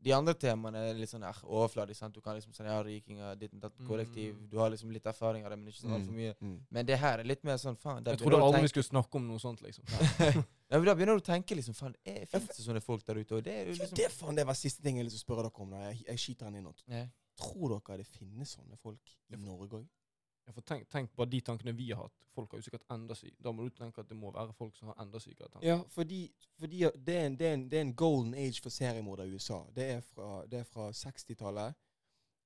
De 0.00 0.12
andre 0.14 0.32
temaene 0.38 0.78
er 0.90 0.94
litt 0.94 1.10
sånn 1.10 1.24
eh, 1.26 1.40
overfladisk. 1.42 1.98
sant? 1.98 2.14
Du 2.14 2.20
kan 2.20 2.36
liksom 2.36 2.52
sånn 2.54 2.66
Ja, 2.70 2.76
rikinger, 2.82 3.34
ditt 3.38 3.52
og 3.54 3.60
datt, 3.60 3.72
Mm. 3.80 3.86
kollektiv. 3.88 4.36
Du 4.48 4.56
har 4.58 4.70
liksom 4.70 4.92
litt 4.92 5.04
erfaring 5.06 5.44
av 5.44 5.50
det, 5.50 5.58
men 5.58 5.72
ikke 5.72 5.82
sånn 5.82 5.96
altfor 5.96 6.14
mye. 6.14 6.34
Mm. 6.40 6.60
Men 6.70 6.86
det 6.86 6.98
her 6.98 7.18
er 7.18 7.24
litt 7.24 7.42
mer 7.44 7.56
sånn 7.56 7.76
faen 7.76 8.04
Jeg 8.06 8.18
trodde 8.18 8.38
aldri 8.40 8.60
vi 8.62 8.68
skulle 8.68 8.86
snakke 8.88 9.14
om 9.16 9.26
noe 9.26 9.38
sånt, 9.38 9.60
liksom. 9.60 9.84
ja, 10.70 10.78
men 10.78 10.84
Da 10.84 10.94
begynner 10.94 11.18
du 11.18 11.20
å 11.20 11.26
tenke 11.34 11.56
liksom 11.56 11.74
Faen, 11.74 11.94
er- 12.06 12.26
finnes 12.26 12.46
det 12.56 12.64
sånne 12.66 12.80
folk 12.82 13.04
der 13.04 13.14
ute? 13.16 13.32
Og 13.34 13.42
det 13.42 13.52
er 13.52 13.64
jo 13.66 13.72
Ja, 13.74 13.84
liksom 13.84 13.96
det, 13.96 14.10
faen, 14.12 14.34
det 14.36 14.46
var 14.46 14.54
siste 14.54 14.82
ting 14.82 14.96
jeg 14.96 15.04
ville 15.04 15.18
spørre 15.18 15.42
dere 15.50 15.60
om. 15.60 15.70
Da. 15.70 15.78
Jeg, 15.90 16.04
jeg 16.06 16.16
skyter 16.18 16.46
den 16.46 16.56
inn 16.56 16.64
nå. 16.64 16.74
Ja. 16.86 17.06
Tror 17.36 17.68
dere 17.80 17.96
det 17.98 18.06
finnes 18.06 18.54
sånne 18.56 18.78
folk 18.78 19.00
i 19.30 19.36
Norge 19.36 19.82
òg? 19.82 19.86
Ja, 20.48 20.52
for 20.56 20.64
tenk, 20.64 20.86
tenk 20.88 21.10
bare 21.16 21.28
de 21.28 21.40
tankene 21.44 21.74
vi 21.76 21.90
har 21.92 22.06
hatt. 22.06 22.22
Folk 22.32 22.54
har 22.54 22.62
jo 22.62 22.64
sikkert 22.64 22.86
enda 22.94 23.12
syke. 23.18 23.36
Da 23.44 23.52
må 23.52 23.66
du 23.66 23.74
tenke 23.76 24.00
at 24.00 24.08
det 24.08 24.16
må 24.16 24.30
være 24.32 24.54
folk 24.56 24.76
som 24.78 24.88
har 24.88 25.02
enda 25.02 25.20
sykere 25.20 25.50
tanker. 25.52 25.66
Ja, 25.68 25.82
fordi, 25.92 26.22
fordi 26.56 26.78
det, 26.94 27.16
er 27.18 27.26
en, 27.28 27.36
det, 27.36 27.50
er 27.50 27.58
en, 27.58 27.66
det 27.68 27.78
er 27.80 27.84
en 27.84 27.92
golden 27.98 28.32
age 28.38 28.62
for 28.64 28.72
seriemordere 28.72 29.28
i 29.28 29.34
USA. 29.36 29.58
Det 29.76 29.90
er 29.98 30.00
fra, 30.00 30.30
det 30.48 30.62
er 30.62 30.70
fra 30.70 30.88
60-tallet 30.96 31.76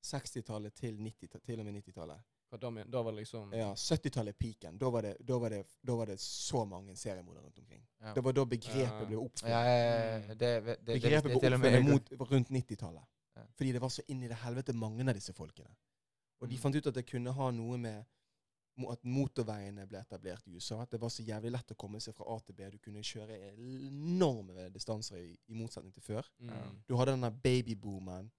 60-tallet 0.02 0.74
til, 0.74 0.98
90 0.98 1.40
til 1.46 1.60
og 1.62 1.68
med 1.68 1.78
90-tallet. 1.78 2.24
Ja, 2.52 2.58
da, 2.60 2.70
da 2.92 3.02
var 3.06 3.14
det 3.14 3.22
liksom 3.22 3.52
Ja, 3.56 3.70
70-tallet 3.78 4.34
er 4.34 4.38
peaken. 4.40 4.78
Da 4.82 4.90
var, 4.90 5.06
det, 5.06 5.14
da, 5.28 5.38
var 5.38 5.54
det, 5.54 5.62
da 5.86 5.94
var 5.96 6.10
det 6.10 6.18
så 6.20 6.64
mange 6.68 6.96
seriemordere 6.96 7.44
rundt 7.46 7.58
omkring. 7.62 7.86
Ja. 8.00 8.12
Det 8.18 8.24
var 8.24 8.32
da 8.32 8.44
begrepet 8.44 8.98
Ja. 9.00 9.06
ble 9.06 9.22
oppfunnet. 9.22 9.54
Ja, 9.54 10.76
begrepet 10.90 11.38
ble 11.38 11.54
oppfunnet 11.94 12.30
rundt 12.34 12.50
90-tallet. 12.50 13.06
Ja. 13.36 13.46
Fordi 13.56 13.72
det 13.72 13.80
var 13.80 13.88
så 13.94 14.02
inn 14.08 14.26
i 14.26 14.28
det 14.28 14.42
helvete 14.42 14.74
mange 14.76 15.06
av 15.08 15.14
disse 15.16 15.32
folkene. 15.32 15.70
Og 16.42 16.50
de 16.50 16.58
fant 16.58 16.74
ut 16.74 16.90
at 16.90 16.98
det 16.98 17.06
kunne 17.06 17.32
ha 17.36 17.50
noe 17.54 17.78
med 17.78 18.02
at 18.88 19.02
motorveiene 19.04 19.84
ble 19.86 20.00
etablert 20.00 20.46
i 20.48 20.54
USA. 20.56 20.80
At 20.82 20.94
det 20.94 21.00
var 21.00 21.12
så 21.12 21.22
jævlig 21.22 21.52
lett 21.52 21.74
å 21.74 21.78
komme 21.78 22.00
seg 22.00 22.16
fra 22.16 22.26
A 22.32 22.38
til 22.40 22.56
B. 22.56 22.70
Du 22.72 22.78
kunne 22.82 23.04
kjøre 23.04 23.36
enorme 23.52 24.68
distanser 24.72 25.20
i, 25.20 25.34
i 25.52 25.58
motsetning 25.58 25.92
til 25.94 26.02
før. 26.02 26.30
mm. 26.40 26.80
Du 26.88 26.96
hadde 26.96 27.14
denne 27.14 27.30
babyboomen 27.44 28.30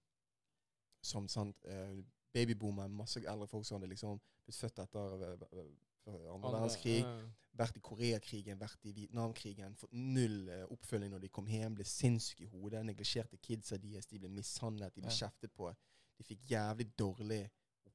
som 1.04 1.28
sant 1.28 1.64
eh, 1.68 2.02
Babyboomen, 2.34 2.90
masse 2.90 3.20
eldre 3.22 3.46
folk 3.46 3.66
som 3.66 3.78
hadde 3.78 3.92
liksom 3.92 4.18
blitt 4.44 4.58
født 4.58 4.80
etter 4.82 5.20
eh, 5.22 5.42
eh, 5.54 6.28
andre 6.34 6.50
verdenskrig. 6.50 7.00
Vært 7.54 7.76
i 7.78 7.82
Koreakrigen, 7.86 8.58
vært 8.58 8.88
i 8.88 8.92
Vietnamkrigen. 8.96 9.76
Fått 9.78 9.92
null 9.94 10.48
eh, 10.50 10.64
oppfølging 10.74 11.12
når 11.14 11.22
de 11.22 11.30
kom 11.30 11.46
hjem. 11.46 11.76
Ble 11.78 11.86
sinnssyke 11.86 12.48
i 12.48 12.50
hodet. 12.50 12.82
Neglisjerte 12.88 13.38
kidsa 13.38 13.78
deres. 13.78 14.10
De 14.10 14.18
ble 14.18 14.32
mishandlet, 14.34 14.96
de 14.96 15.04
ble 15.04 15.14
kjeftet 15.14 15.54
på. 15.54 15.70
De 16.18 16.26
fikk 16.26 16.42
jævlig 16.50 16.88
dårlig 16.98 17.44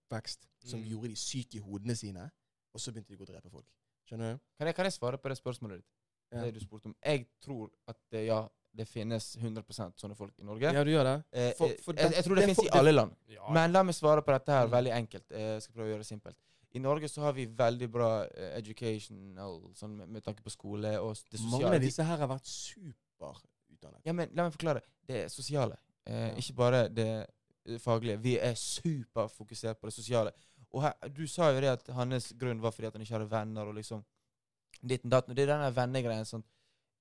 oppvekst 0.10 0.47
som 0.66 0.80
Mm. 0.80 0.89
gjorde 0.89 1.07
de 1.10 1.16
syke 1.16 1.55
i 1.55 1.60
hodene 1.60 1.95
sine. 1.95 2.32
Og 2.74 2.80
så 2.82 2.91
begynte 2.91 3.07
de 3.10 3.16
å 3.16 3.18
gå 3.18 3.22
og 3.22 3.28
drepe 3.36 3.49
folk. 3.49 3.66
Skjønner 4.10 4.34
du? 4.34 4.39
Kan 4.57 4.68
jeg, 4.68 4.76
kan 4.76 4.86
jeg 4.86 4.93
svare 4.93 5.18
på 5.18 5.30
det 5.30 5.38
spørsmålet 5.38 5.76
ditt? 5.78 5.86
Ja, 6.32 6.41
Det 6.43 6.53
du 6.53 6.60
spurte 6.60 6.86
om. 6.86 6.95
Jeg 7.03 7.28
tror 7.41 7.72
at 7.88 7.97
det, 8.12 8.26
ja, 8.28 8.47
det 8.76 8.88
finnes 8.88 9.36
100% 9.38 9.97
sånne 9.97 10.16
folk 10.16 10.34
i 10.39 10.43
Norge. 10.43 10.62
ja 10.74 10.84
du 10.84 10.91
gjør 10.91 11.03
det? 11.03 11.24
Eh, 11.34 11.53
For- 11.57 11.68
eh, 11.70 11.76
for 11.82 11.93
jeg, 11.93 12.10
det- 12.10 12.16
jeg 12.16 12.24
tror 12.26 12.36
det, 12.36 12.41
det 12.41 12.55
finnes 12.55 12.55
for- 12.55 12.76
i 12.76 12.80
alle 12.80 12.91
land. 12.91 13.16
Ja, 13.28 13.51
Men 13.51 13.72
la 13.72 13.84
meg 13.84 13.95
svare 13.95 14.22
på 14.22 14.32
dette 14.32 14.47
her 14.51 14.68
Mm. 14.68 14.72
veldig 14.72 14.91
enkelt. 14.93 15.32
Eh, 15.32 15.39
Jeg 15.39 15.62
skal 15.64 15.74
prøve 15.76 15.88
å 15.88 15.93
gjøre 15.95 15.99
det 15.99 16.07
simpelt. 16.07 16.36
I 16.72 16.80
Norge 16.80 17.07
så 17.10 17.22
har 17.22 17.34
vi 17.34 17.45
veldig 17.47 17.91
bra 17.91 18.26
education, 18.28 19.32
educational 19.38 19.74
sånn 19.74 19.97
med, 19.97 20.10
med 20.10 20.24
tanke 20.24 20.43
på 20.43 20.51
skole 20.51 20.99
og 21.01 21.16
det 21.32 21.39
sosiale. 21.39 21.51
Mange 21.64 21.76
av 21.76 21.82
disse 21.82 22.03
her 22.03 22.18
har 22.18 22.28
vært 22.28 22.45
superutdannet. 22.45 24.01
Ja, 24.05 24.14
men 24.14 24.30
La 24.36 24.43
meg 24.43 24.53
forklare. 24.53 24.82
Det 25.07 25.24
er 25.26 25.28
sosiale. 25.30 25.78
Eh, 26.05 26.30
Ja. 26.30 26.36
Ikke 26.36 26.55
bare 26.55 26.89
det 26.89 27.07
eh, 27.07 27.26
faglige. 27.84 28.22
Vi 28.22 28.38
er 28.38 28.53
superfokusert 28.57 29.80
på 29.80 29.89
det 29.89 29.93
sosiale. 29.93 30.32
Og 30.72 30.84
her, 30.84 30.93
Du 31.10 31.28
sa 31.28 31.51
jo 31.51 31.62
det 31.62 31.70
at 31.70 31.88
hans 31.93 32.34
grunn 32.39 32.62
var 32.62 32.72
fordi 32.72 32.88
at 32.88 32.93
han 32.93 33.01
ikke 33.01 33.18
hadde 33.18 33.32
venner. 33.32 33.68
og 33.68 33.76
liksom 33.76 34.03
ditten 34.82 35.10
og 35.10 35.18
datt. 35.18 35.36
Det 35.36 35.43
er 35.43 35.53
denne 35.53 35.70
vennegreien 35.76 36.26
som, 36.26 36.43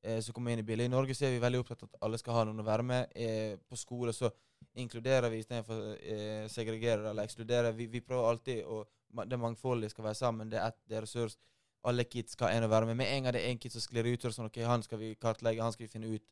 eh, 0.03 0.21
som 0.21 0.35
kommer 0.35 0.53
inn 0.53 0.59
i 0.59 0.67
bildet. 0.67 0.87
I 0.87 0.89
Norge 0.89 1.15
så 1.15 1.27
er 1.27 1.37
vi 1.37 1.43
veldig 1.43 1.61
opptatt 1.61 1.83
av 1.83 1.91
at 1.93 2.03
alle 2.03 2.19
skal 2.19 2.35
ha 2.35 2.45
noen 2.45 2.61
å 2.61 2.67
være 2.67 2.83
med. 2.83 3.13
Eh, 3.15 3.57
på 3.69 3.77
skole 3.77 4.13
så 4.13 4.31
inkluderer 4.75 5.31
vi 5.31 5.39
istedenfor 5.39 5.99
eh, 6.03 6.49
segregere 6.49 7.11
eller 7.11 7.25
ekskludere. 7.25 7.75
Vi, 7.75 7.87
vi 7.87 8.01
prøver 8.01 8.31
alltid 8.31 8.65
å 8.65 8.87
Det 9.09 9.39
mangfoldige 9.41 9.89
skal 9.89 10.05
være 10.05 10.15
sammen. 10.15 10.51
Det 10.51 10.59
er 10.59 10.67
ett, 10.69 10.77
det 10.85 10.97
er 10.99 11.01
ressurs. 11.01 11.39
Alle 11.83 12.05
kids 12.05 12.33
skal 12.33 12.51
ha 12.51 12.59
en 12.59 12.67
å 12.67 12.69
være 12.69 12.87
med. 12.87 12.97
Med 12.97 13.09
en 13.09 13.23
gang 13.25 13.33
det 13.33 13.41
er 13.41 13.49
en 13.49 13.59
kid 13.59 13.73
som 13.73 13.81
sklir 13.81 14.05
ut, 14.05 14.21
så 14.21 14.27
er 14.27 14.31
det 14.31 14.37
sånn 14.37 14.51
OK, 14.51 14.59
han 14.69 14.83
skal 14.83 14.99
vi 14.99 15.15
kartlegge, 15.15 15.63
han 15.63 15.73
skal 15.73 15.87
vi 15.87 15.93
finne 15.93 16.11
ut. 16.13 16.23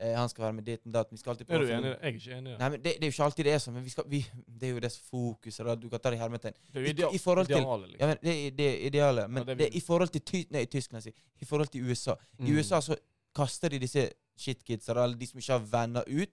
Eh, 0.00 0.14
han 0.16 0.28
skal 0.32 0.44
være 0.46 0.52
med 0.56 0.64
dit 0.64 0.80
og 0.86 0.92
datt. 0.94 1.10
Vi 1.12 1.18
skal 1.20 1.34
alltid 1.34 1.50
Er 1.50 1.58
du 1.60 1.66
enig? 1.66 1.90
Jeg 1.90 1.98
er 2.00 2.14
ikke 2.16 2.36
enig 2.38 2.50
Ja. 2.52 2.58
Nei, 2.62 2.68
men 2.72 2.80
det, 2.82 2.92
det 2.96 3.04
er 3.04 3.10
jo 3.10 3.12
ikke 3.12 3.24
alltid 3.26 3.44
det 3.44 3.52
er 3.52 3.58
sånn. 3.60 3.74
Men 3.76 3.84
vi 3.84 3.90
skal, 3.92 4.04
vi, 4.08 4.20
det 4.48 4.68
er 4.68 4.72
jo 4.72 4.80
det 4.80 4.90
fokuset. 5.10 5.66
da, 5.66 5.74
Du 5.76 5.88
kan 5.92 6.00
ta 6.00 6.10
det 6.10 6.16
i 6.16 6.22
hermetegn. 6.22 6.54
Det 6.72 6.80
er 6.80 6.86
jo 6.86 6.92
idea 6.94 7.10
i 7.12 7.18
forhold 7.20 7.46
til- 7.50 7.56
idealet, 7.60 7.88
liksom. 7.90 8.00
Ja, 8.00 8.06
men 8.06 8.18
Det 8.22 8.32
er 8.46 8.50
det 8.56 8.66
er 8.70 8.86
idealet. 8.88 9.30
Men 9.30 9.46
det 9.46 9.58
det 9.58 9.68
i 9.76 9.80
forhold 9.80 10.08
til 10.14 10.20
ty 10.22 10.44
nei, 10.50 10.64
Tyskland, 10.64 11.02
si. 11.04 11.12
I 11.40 11.44
forhold 11.44 11.68
til 11.68 11.84
USA. 11.90 12.14
I 12.38 12.42
Mm. 12.48 12.56
USA 12.56 12.80
så 12.80 12.96
kaster 13.34 13.68
de 13.68 13.78
disse 13.78 14.10
shitkidsa, 14.38 14.92
eller 14.92 15.16
de 15.16 15.26
som 15.26 15.38
ikke 15.38 15.52
har 15.52 15.66
venner, 15.68 16.02
ut. 16.08 16.30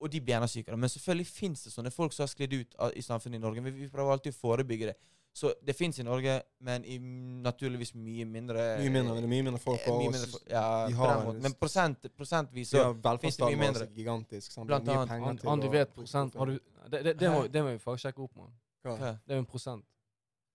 Og 0.00 0.10
de 0.10 0.20
blir 0.20 0.34
enda 0.34 0.48
sykere. 0.48 0.76
Men 0.76 0.88
selvfølgelig 0.90 1.26
fins 1.26 1.62
det 1.64 1.72
sånne 1.72 1.92
folk 1.92 2.12
som 2.12 2.24
har 2.24 2.28
sklidd 2.34 2.52
ut 2.60 2.74
av, 2.80 2.90
i 2.96 3.00
samfunnet 3.00 3.36
i 3.36 3.38
Norge. 3.38 3.62
Men 3.62 3.72
vi 3.74 3.86
prøver 3.88 4.10
alltid 4.10 4.32
å 4.34 4.40
forebygge 4.40 4.86
det. 4.90 4.96
Så 5.34 5.54
det 5.64 5.72
fins 5.76 5.98
i 5.98 6.02
Norge, 6.04 6.42
men 6.60 6.84
i 6.84 6.98
naturligvis 6.98 7.94
mye 7.94 8.24
mindre 8.28 8.78
Mye 8.82 8.90
mindre, 8.92 9.14
det 9.16 9.24
er 9.24 9.28
mye 9.32 9.44
mindre 9.46 9.60
folk 9.62 9.80
eh, 9.80 9.86
på 9.86 10.08
oss. 10.08 10.34
Ja, 10.50 10.64
på 10.88 10.94
har 10.98 11.30
en- 11.30 11.40
Men 11.42 11.54
prosent, 11.54 12.04
prosentvis 12.16 12.68
Så 12.68 12.76
ja, 12.76 12.92
finnes 13.16 13.36
det 13.36 13.46
mye 13.48 13.56
mindre. 13.56 13.82
er 13.86 13.94
gigantisk. 13.96 14.52
Sant? 14.52 14.66
Blant 14.66 14.88
annet. 14.88 15.44
An- 15.44 15.60
til 15.60 15.70
vet 15.70 15.94
prosent. 15.94 16.34
Har 16.36 16.46
du 16.46 16.58
Det, 16.90 17.02
det, 17.04 17.18
det, 17.18 17.30
må, 17.30 17.46
det 17.48 17.62
må 17.64 17.70
vi 17.72 17.78
faktisk 17.78 18.02
sjekke 18.08 18.20
opp, 18.22 18.36
mann. 18.36 18.52
Det 18.84 19.00
er 19.32 19.34
jo 19.34 19.38
en 19.38 19.46
prosent. 19.46 19.84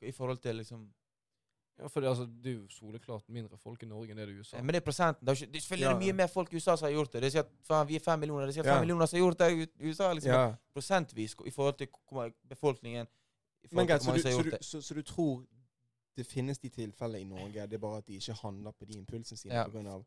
I 0.02 0.12
forhold 0.12 0.38
til 0.42 0.56
liksom 0.56 0.88
Ja, 1.80 1.88
for 1.88 2.02
det, 2.02 2.10
altså, 2.10 2.26
det 2.26 2.50
er 2.52 2.56
jo 2.58 2.68
soleklart 2.70 3.24
mindre 3.30 3.58
folk 3.58 3.84
i 3.84 3.86
Norge 3.86 4.10
enn 4.10 4.18
det 4.18 4.24
er 4.28 4.32
i 4.34 4.40
USA. 4.40 4.58
Men 4.58 4.68
det 4.74 4.76
er 4.82 4.86
prosenten. 4.86 5.22
Det 5.26 5.30
er, 5.30 5.36
ikke, 5.44 5.52
det 5.52 5.58
er 5.58 5.62
selvfølgelig 5.62 5.90
Ja. 5.92 5.98
mye 6.00 6.14
mer 6.14 6.28
folk 6.28 6.54
i 6.54 6.56
USA 6.56 6.76
som 6.76 6.86
har 6.88 6.94
gjort 6.94 7.12
det. 7.14 7.22
Det 7.22 7.32
sier 7.32 7.40
at 7.44 7.50
faen, 7.64 7.88
vi 7.88 7.96
er 7.96 8.00
fem 8.00 8.20
millioner. 8.20 8.46
Det 8.48 8.54
sier 8.56 8.62
at 8.64 8.68
Ja. 8.68 8.74
fem 8.74 8.82
millioner 8.82 9.06
som 9.06 9.20
har 9.20 9.26
gjort 9.28 9.38
det 9.38 9.52
i 9.80 9.88
USA. 9.90 10.12
liksom. 10.14 10.32
Ja. 10.32 10.56
Prosentvis 10.74 11.36
i 11.46 11.52
forhold 11.52 11.78
til 11.78 11.88
befolkningen. 12.50 13.08
Men 13.72 13.88
greit, 13.88 14.04
så, 14.04 14.16
så, 14.18 14.58
så, 14.62 14.82
så 14.82 14.94
du 14.94 15.02
tror 15.04 15.46
det 16.18 16.26
finnes 16.26 16.60
de 16.60 16.70
tilfellene 16.74 17.22
i 17.22 17.28
Norge, 17.30 17.68
det 17.70 17.78
er 17.78 17.82
bare 17.82 18.02
at 18.02 18.08
de 18.08 18.18
ikke 18.18 18.34
handler 18.42 18.74
på 18.74 18.86
de 18.90 18.98
impulsene 18.98 19.38
sine 19.38 19.54
Ja. 19.54 19.66
på 19.68 19.76
grunn 19.76 19.88
av, 19.92 20.06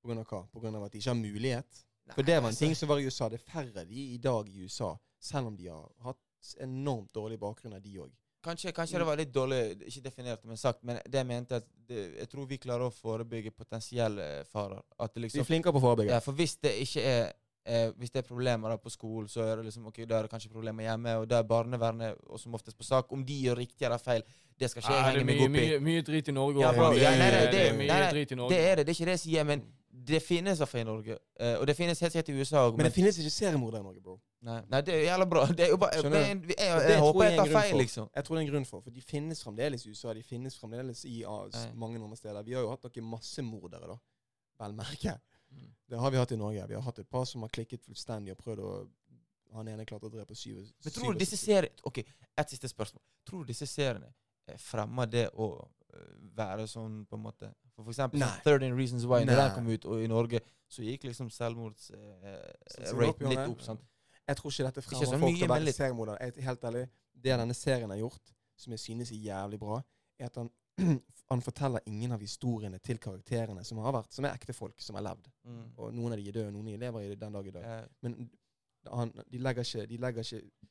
på 0.00 0.08
grunn 0.08 0.22
av 0.22 0.26
hva? 0.30 0.44
Av 0.78 0.84
at 0.86 0.92
de 0.92 1.02
ikke 1.02 1.10
har 1.10 1.18
mulighet? 1.18 1.82
Nei, 2.06 2.14
For 2.14 2.22
det 2.22 2.38
var 2.38 2.48
en 2.48 2.54
altså, 2.54 2.64
ting 2.64 2.76
som 2.76 2.88
var 2.88 2.98
i 2.98 3.04
USA. 3.04 3.28
Det 3.28 3.40
er 3.40 3.50
færre 3.52 3.84
de 3.84 4.06
i 4.14 4.16
dag 4.16 4.48
i 4.48 4.64
USA, 4.64 4.94
selv 5.20 5.50
om 5.50 5.56
de 5.56 5.68
har 5.68 5.90
hatt 6.06 6.54
enormt 6.64 7.12
dårlig 7.14 7.38
bakgrunn 7.38 7.76
av 7.76 7.82
de 7.84 7.98
òg. 8.00 8.14
Kanskje, 8.40 8.72
kanskje 8.72 8.98
det 8.98 9.04
var 9.04 9.18
litt 9.20 9.34
dårlig 9.34 9.58
ikke 9.84 10.00
definert, 10.06 10.44
men 10.48 10.56
sagt. 10.56 10.80
Men 10.82 10.96
det 11.04 11.20
jeg 11.20 11.28
mente 11.28 11.58
at 11.60 11.66
det, 11.90 12.06
jeg 12.22 12.28
tror 12.32 12.46
vi 12.48 12.56
klarer 12.56 12.86
å 12.88 12.94
forebygge 12.94 13.52
potensielle 13.52 14.46
farer. 14.48 14.80
At 14.96 15.12
det 15.12 15.20
Vi 15.20 15.26
liksom 15.26 15.42
er 15.42 15.48
flinkere 15.50 15.76
på 15.76 15.82
å 15.82 15.84
forebygge. 15.84 16.14
Ja, 16.14 16.22
for 16.24 16.38
hvis 16.38 16.56
det 16.56 16.72
ikke 16.86 17.04
er 17.04 17.34
eh, 17.70 17.88
Hvis 17.96 18.10
det 18.10 18.22
er 18.24 18.26
problemer 18.28 18.74
da 18.74 18.76
på 18.82 18.90
skolen, 18.92 19.28
så 19.30 19.44
er 19.46 19.60
det 19.60 19.68
liksom 19.70 19.86
ok, 19.90 20.02
da 20.10 20.18
er 20.18 20.26
det 20.26 20.32
kanskje 20.34 20.50
problemer 20.52 20.88
hjemme, 20.88 21.16
og 21.22 21.28
da 21.30 21.40
er 21.40 21.48
barnevernet 21.48 22.20
og 22.26 22.40
som 22.42 22.54
oftest 22.58 22.78
på 22.78 22.86
sak. 22.86 23.12
Om 23.14 23.24
de 23.26 23.36
gjør 23.46 23.60
riktig 23.62 23.86
eller 23.88 24.02
feil, 24.02 24.24
det 24.60 24.70
skal 24.70 24.82
ikke 24.84 24.94
jeg 24.94 25.04
henge 25.08 25.20
er 25.20 25.28
meg 25.30 25.42
opp 25.44 25.48
i. 25.48 25.52
mye, 25.58 25.82
mye 25.88 26.06
drit 26.06 26.28
i 26.28 26.34
Norge. 26.36 26.60
Ja, 26.64 26.72
bro, 26.76 26.90
ja, 26.98 27.10
nei, 27.14 27.18
nei, 27.18 27.30
det, 27.36 27.52
det- 27.54 27.66
er 27.68 27.76
mye 27.78 27.92
nei, 27.92 28.00
nei, 28.04 28.10
drit 28.16 28.32
i 28.34 28.40
Norge. 28.42 28.56
Det 28.56 28.64
er 28.70 28.74
det, 28.80 28.86
det 28.86 28.92
er 28.92 28.98
ikke 28.98 29.10
det 29.10 29.16
jeg 29.18 29.24
sier, 29.26 29.46
men 29.48 29.62
det 30.10 30.20
finnes 30.22 30.60
iallfall 30.60 30.80
i 30.80 30.84
Norge. 30.86 31.16
Eh, 31.40 31.54
og 31.60 31.66
det 31.66 31.74
finnes 31.76 32.00
helt 32.00 32.12
sikkert 32.14 32.28
i 32.32 32.36
USA 32.40 32.66
òg. 32.68 32.76
Men 32.78 32.86
det 32.88 32.92
finnes 32.94 33.18
ikke 33.20 33.32
seriemordere 33.34 33.80
i 33.82 33.86
Norge, 33.86 34.02
bro. 34.04 34.18
Nei, 34.46 34.60
nei, 34.72 34.80
det 34.86 34.94
er 34.94 35.02
jævla 35.08 35.26
bra. 35.28 35.46
Det 35.56 35.66
er 35.66 35.72
jo 35.74 35.78
bare 35.80 35.98
jeg, 35.98 36.12
det 36.12 36.20
jeg, 36.20 36.36
jeg, 36.54 36.84
jeg, 36.90 37.00
håper 37.04 37.24
jeg 37.26 37.40
tar 37.40 37.50
feil, 37.54 37.74
liksom. 37.82 38.06
Jeg 38.16 38.24
tror 38.26 38.36
det 38.36 38.40
er 38.42 38.46
en 38.46 38.52
grunn 38.52 38.68
for, 38.68 38.84
for 38.86 38.94
de 38.94 39.02
finnes 39.04 39.42
fremdeles 39.44 39.84
i 39.84 39.90
USA. 39.90 40.14
De 40.16 40.22
finnes 40.24 40.56
fremdeles 40.58 41.02
i 41.10 41.24
ah, 41.28 41.42
mange 41.74 42.00
andre 42.00 42.16
steder. 42.16 42.46
Vi 42.46 42.56
har 42.56 42.64
jo 42.64 42.70
hatt 42.72 42.86
noen 42.86 43.10
massemordere, 43.16 43.90
da. 43.90 43.98
Vel 44.60 44.76
merke. 44.78 45.16
Mm. 45.50 45.68
Det 45.90 45.98
har 45.98 46.10
vi 46.10 46.16
hatt 46.20 46.32
i 46.32 46.36
Norge. 46.36 46.66
Vi 46.68 46.74
har 46.74 46.82
hatt 46.82 46.98
et 47.02 47.08
par 47.10 47.24
som 47.26 47.42
har 47.42 47.48
klikket 47.50 47.82
fullstendig 47.84 48.32
og 48.36 48.38
prøvd 48.38 48.60
å 48.64 48.72
Han 49.52 49.66
ene 49.66 49.82
klarte 49.84 50.06
å 50.06 50.10
drepe 50.12 50.34
syv 50.38 50.60
Men 50.84 50.92
tror 50.94 51.12
du 51.12 51.18
disse 51.18 51.36
seriene 51.36 51.74
Ok, 51.84 51.98
et 52.38 52.48
siste 52.52 52.68
spørsmål. 52.70 53.02
Tror 53.26 53.42
du 53.42 53.48
disse 53.50 53.66
seriene 53.66 54.12
eh, 54.46 54.56
fremmer 54.62 55.06
det 55.10 55.24
å 55.34 55.48
eh, 55.92 56.12
være 56.38 56.68
sånn, 56.70 57.00
på 57.10 57.16
en 57.18 57.22
måte 57.24 57.50
For, 57.74 57.82
for 57.82 57.90
eksempel 57.90 58.20
sånn 58.20 58.28
Nei. 58.30 58.44
13 58.46 58.76
Reasons 58.78 59.04
Why, 59.10 59.24
når 59.26 59.36
den 59.42 59.54
kom 59.56 59.66
ut, 59.72 59.84
og 59.90 60.04
i 60.04 60.06
Norge, 60.06 60.40
så 60.70 60.82
gikk 60.86 61.08
liksom 61.08 61.30
Så- 61.30 61.36
så 61.40 61.48
selvmordsraten 61.48 63.26
eh, 63.26 63.30
litt 63.34 63.48
opp. 63.48 63.62
sant? 63.62 63.80
Jeg 64.28 64.36
tror 64.36 64.50
ikke 64.52 64.64
dette 64.68 64.82
fremmer 64.86 65.18
folk 65.18 65.38
til 65.38 65.48
å 65.48 65.54
være 65.54 65.72
seriemordere. 65.74 66.18
Er 66.22 66.42
Helt 66.46 66.64
ærlig, 66.64 66.84
det 67.14 67.38
denne 67.40 67.54
serien 67.54 67.90
har 67.90 67.98
gjort, 67.98 68.32
som 68.56 68.70
jeg 68.72 68.78
synes 68.84 69.10
er 69.10 69.16
jævlig 69.24 69.58
bra, 69.58 69.80
er 70.18 70.26
at 70.26 70.36
han, 70.36 70.50
han 71.30 71.42
forteller 71.46 71.80
ingen 71.86 72.12
av 72.16 72.20
historiene 72.24 72.78
til 72.82 72.98
karakterene 72.98 73.62
som 73.64 73.78
har 73.84 73.94
vært, 73.94 74.12
som 74.16 74.26
er 74.26 74.34
ekte 74.34 74.54
folk 74.56 74.80
som 74.82 74.98
har 74.98 75.04
levd. 75.06 75.28
Mm. 75.46 75.62
Og 75.78 75.94
noen 75.94 76.16
av 76.16 76.18
de 76.18 76.26
er 76.28 76.36
døde, 76.40 76.50
noen 76.54 76.66
av 76.66 76.74
de 76.74 76.80
lever 76.84 77.06
i 77.06 77.16
den 77.20 77.38
dag 77.38 77.46
i 77.46 77.54
dag. 77.54 77.68
Eh, 77.70 77.88
Men 78.06 78.16
han, 78.90 79.12
de 79.28 79.38
legger 79.38 79.66
ikke 79.66 79.86
De 79.90 79.96
legger 80.00 80.24
ikke 80.24 80.68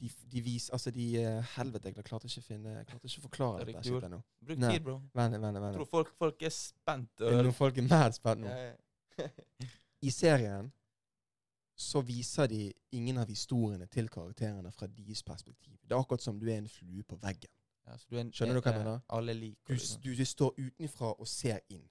de, 0.00 0.08
de 0.32 0.40
viser 0.44 0.72
altså 0.76 0.90
de 0.92 1.04
eh, 1.20 1.50
Helvete, 1.56 1.88
jeg 1.92 2.04
klarte 2.04 2.28
ikke 2.28 2.40
å 2.42 2.46
finne 2.46 2.72
Jeg 2.78 2.86
klarte 2.90 3.08
ikke 3.08 3.20
å 3.20 3.24
forklare 3.26 3.58
Det 3.60 3.62
er 3.62 3.70
dette 3.76 3.92
riktig 3.94 4.10
nå. 4.12 4.18
bruk 4.48 4.58
tid, 4.64 4.82
bro. 4.84 4.96
Vent 5.16 5.36
litt, 5.36 5.44
vent. 5.44 5.66
Jeg 5.66 5.76
tror 5.78 5.88
folk, 5.92 6.10
folk 6.20 6.42
er 6.48 6.52
spent. 6.56 7.12
Det 7.20 7.28
er 7.32 7.44
Noen 7.46 7.56
folk 7.56 7.78
er 7.80 7.86
mad 7.88 8.16
spent 8.16 8.42
nå. 8.44 8.56
Ja. 8.56 9.28
I 10.04 10.12
serien 10.12 10.72
så 11.76 12.00
viser 12.04 12.48
de 12.48 12.60
ingen 12.96 13.20
av 13.20 13.28
historiene 13.28 13.86
til 13.92 14.08
karakterene 14.12 14.70
fra 14.72 14.88
deres 14.88 15.22
perspektiv. 15.24 15.76
Det 15.84 15.92
er 15.92 16.00
akkurat 16.00 16.24
som 16.24 16.38
du 16.40 16.46
er 16.48 16.58
en 16.62 16.68
flue 16.72 17.04
på 17.04 17.16
veggen. 17.20 17.52
Ja, 17.86 17.96
så 17.96 18.06
du 18.10 18.16
en, 18.18 18.32
Skjønner 18.32 18.54
du 18.54 18.60
hva 18.60 18.72
jeg 18.72 18.80
eh, 18.80 18.84
mener? 18.84 19.00
Alle 19.08 19.34
liker 19.34 19.68
Du, 19.68 19.74
liksom. 19.74 20.00
du, 20.02 20.14
du 20.16 20.24
står 20.24 20.54
utenfra 20.58 21.12
og 21.20 21.28
ser 21.28 21.60
inn. 21.70 21.84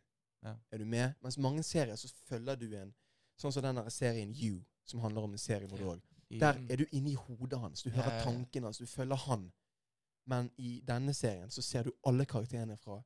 Ja. 0.43 0.55
Er 0.71 0.77
du 0.77 0.85
med? 0.85 1.13
Mens 1.23 1.37
mange 1.37 1.63
serier 1.63 1.95
så 1.95 2.07
følger 2.27 2.55
du 2.55 2.67
en 2.75 2.93
Sånn 3.37 3.51
som 3.51 3.63
den 3.63 3.79
serien 3.91 4.29
You, 4.31 4.61
som 4.87 4.99
handler 5.03 5.25
om 5.27 5.31
en 5.35 5.37
seriemorder 5.37 5.85
òg. 5.85 6.01
I- 6.29 6.39
Der 6.39 6.55
er 6.69 6.77
du 6.77 6.85
inne 6.91 7.09
i 7.11 7.15
hodet 7.15 7.59
hans. 7.59 7.81
Du 7.83 7.89
hører 7.89 8.23
tankene 8.23 8.65
hans. 8.69 8.77
Du 8.77 8.85
følger 8.85 9.15
han. 9.15 9.51
Men 10.25 10.51
i 10.57 10.81
denne 10.87 11.13
serien 11.13 11.51
så 11.51 11.61
ser 11.61 11.83
du 11.83 11.91
alle 12.07 12.25
karakterene 12.25 12.77
fra 12.77 13.01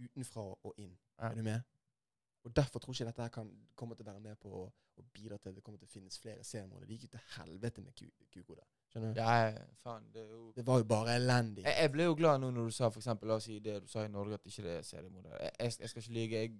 utenfra 0.00 0.40
og 0.64 0.74
inn. 0.78 0.96
Er 1.18 1.34
du 1.34 1.42
med? 1.42 1.60
Og 2.44 2.56
Derfor 2.56 2.78
tror 2.78 2.92
jeg 2.92 3.00
ikke 3.00 3.10
dette 3.10 3.22
her 3.22 3.28
kan 3.28 3.50
komme 3.76 3.94
til 3.94 4.04
å 4.04 4.10
være 4.12 4.20
med 4.20 4.36
på 4.40 4.48
å, 4.48 4.64
å 4.96 5.02
bidra 5.12 5.36
til 5.38 5.48
at 5.52 5.54
det 5.56 5.62
kommer 5.64 5.78
til 5.78 5.86
å 5.88 5.92
finnes 5.92 6.18
flere 6.18 6.44
seriemordere. 6.44 6.86
Det 6.88 6.96
gikk 6.98 7.02
jo 7.02 7.12
til 7.18 7.20
helvete 7.36 7.82
med 7.84 7.94
ku- 7.94 8.26
kukoder. 8.34 8.64
Skjønner 8.94 9.14
du? 9.14 9.18
Ja, 9.20 9.32
ja, 9.50 9.62
faen. 9.82 10.04
Det 10.14 10.20
er 10.22 10.28
jo 10.30 10.52
Det 10.56 10.64
var 10.66 10.78
jo 10.78 10.84
bare 10.86 11.16
elendig. 11.18 11.64
jeg, 11.64 11.74
jeg 11.82 11.90
ble 11.92 12.04
jo 12.06 12.14
glad 12.14 12.38
nå 12.40 12.50
når 12.54 12.70
du 12.70 12.74
sa 12.76 12.88
for 12.94 13.02
eksempel, 13.02 13.28
la 13.28 13.34
oss 13.40 13.48
si 13.50 13.58
det 13.60 13.80
du 13.82 13.88
sa 13.90 14.04
i 14.06 14.08
Norge, 14.14 14.38
at 14.38 14.46
ikke 14.46 14.62
det 14.62 14.76
er 14.78 14.82
seriemordere. 14.86 15.40
Jeg, 15.42 15.52
jeg, 15.60 15.72
jeg 15.80 15.90
skal 15.90 16.02
ikke 16.04 16.14
lyge. 16.20 16.42
Jeg, 16.44 16.54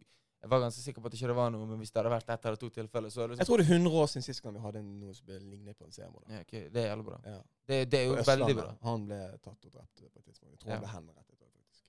Jeg 0.45 0.51
var 0.51 0.61
ganske 0.61 0.83
sikker 0.85 1.01
på 1.01 1.09
at 1.09 1.13
det 1.15 1.21
ikke 1.23 1.35
var 1.39 1.51
noe, 1.55 1.67
men 1.67 1.79
hvis 1.81 1.91
det 1.95 1.97
hadde 2.03 2.11
vært 2.13 2.29
ett 2.35 2.45
eller 2.51 2.59
to 2.61 2.69
tilfeller, 2.69 3.09
så 3.09 3.25
liksom, 3.27 3.41
Jeg 3.41 3.47
tror 3.49 3.57
det 3.63 3.65
er 3.65 3.75
100 3.79 3.95
år 4.03 4.07
siden 4.13 4.23
sist 4.27 4.43
gang 4.45 4.53
vi 4.59 4.61
hadde 4.61 4.83
noe 4.85 5.15
som 5.17 5.31
lignet 5.41 5.79
på 5.79 5.87
en 5.87 5.93
seriemorder. 5.95 6.35
ja, 6.35 6.41
okay. 6.45 6.67
Det 6.75 6.83
er 6.83 6.89
jævlig 6.91 7.05
bra. 7.07 7.21
Ja. 7.25 7.39
Det, 7.71 7.79
det 7.93 8.01
er 8.01 8.05
jo 8.11 8.17
veldig 8.29 8.57
bra. 8.59 8.67
Han 8.83 9.07
ble 9.09 9.21
tatt 9.47 9.65
og 9.65 9.73
drept 9.79 10.03
på 10.13 10.19
et 10.19 10.25
tidspunkt. 10.27 10.51
Jeg 10.53 10.59
tror 10.61 10.71
Ja. 10.75 10.77
han 10.77 10.85
ble 10.85 10.93
henrettet. 10.93 11.39
faktisk. 11.39 11.87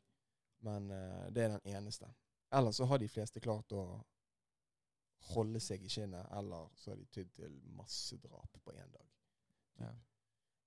Men 0.69 0.87
uh, 0.91 1.25
det 1.35 1.43
er 1.43 1.57
den 1.57 1.75
eneste. 1.75 2.07
Ellers 2.55 2.75
så 2.79 2.85
har 2.85 2.97
de 3.03 3.07
fleste 3.11 3.39
klart 3.43 3.71
å 3.75 3.83
holde 5.35 5.59
seg 5.59 5.83
i 5.83 5.89
skinnet, 5.89 6.25
eller 6.37 6.69
så 6.79 6.91
har 6.93 6.97
de 7.01 7.05
tydd 7.11 7.31
til 7.35 7.59
massedrap 7.75 8.55
på 8.63 8.71
én 8.71 8.91
dag. 8.93 9.07
Ja. 9.83 9.91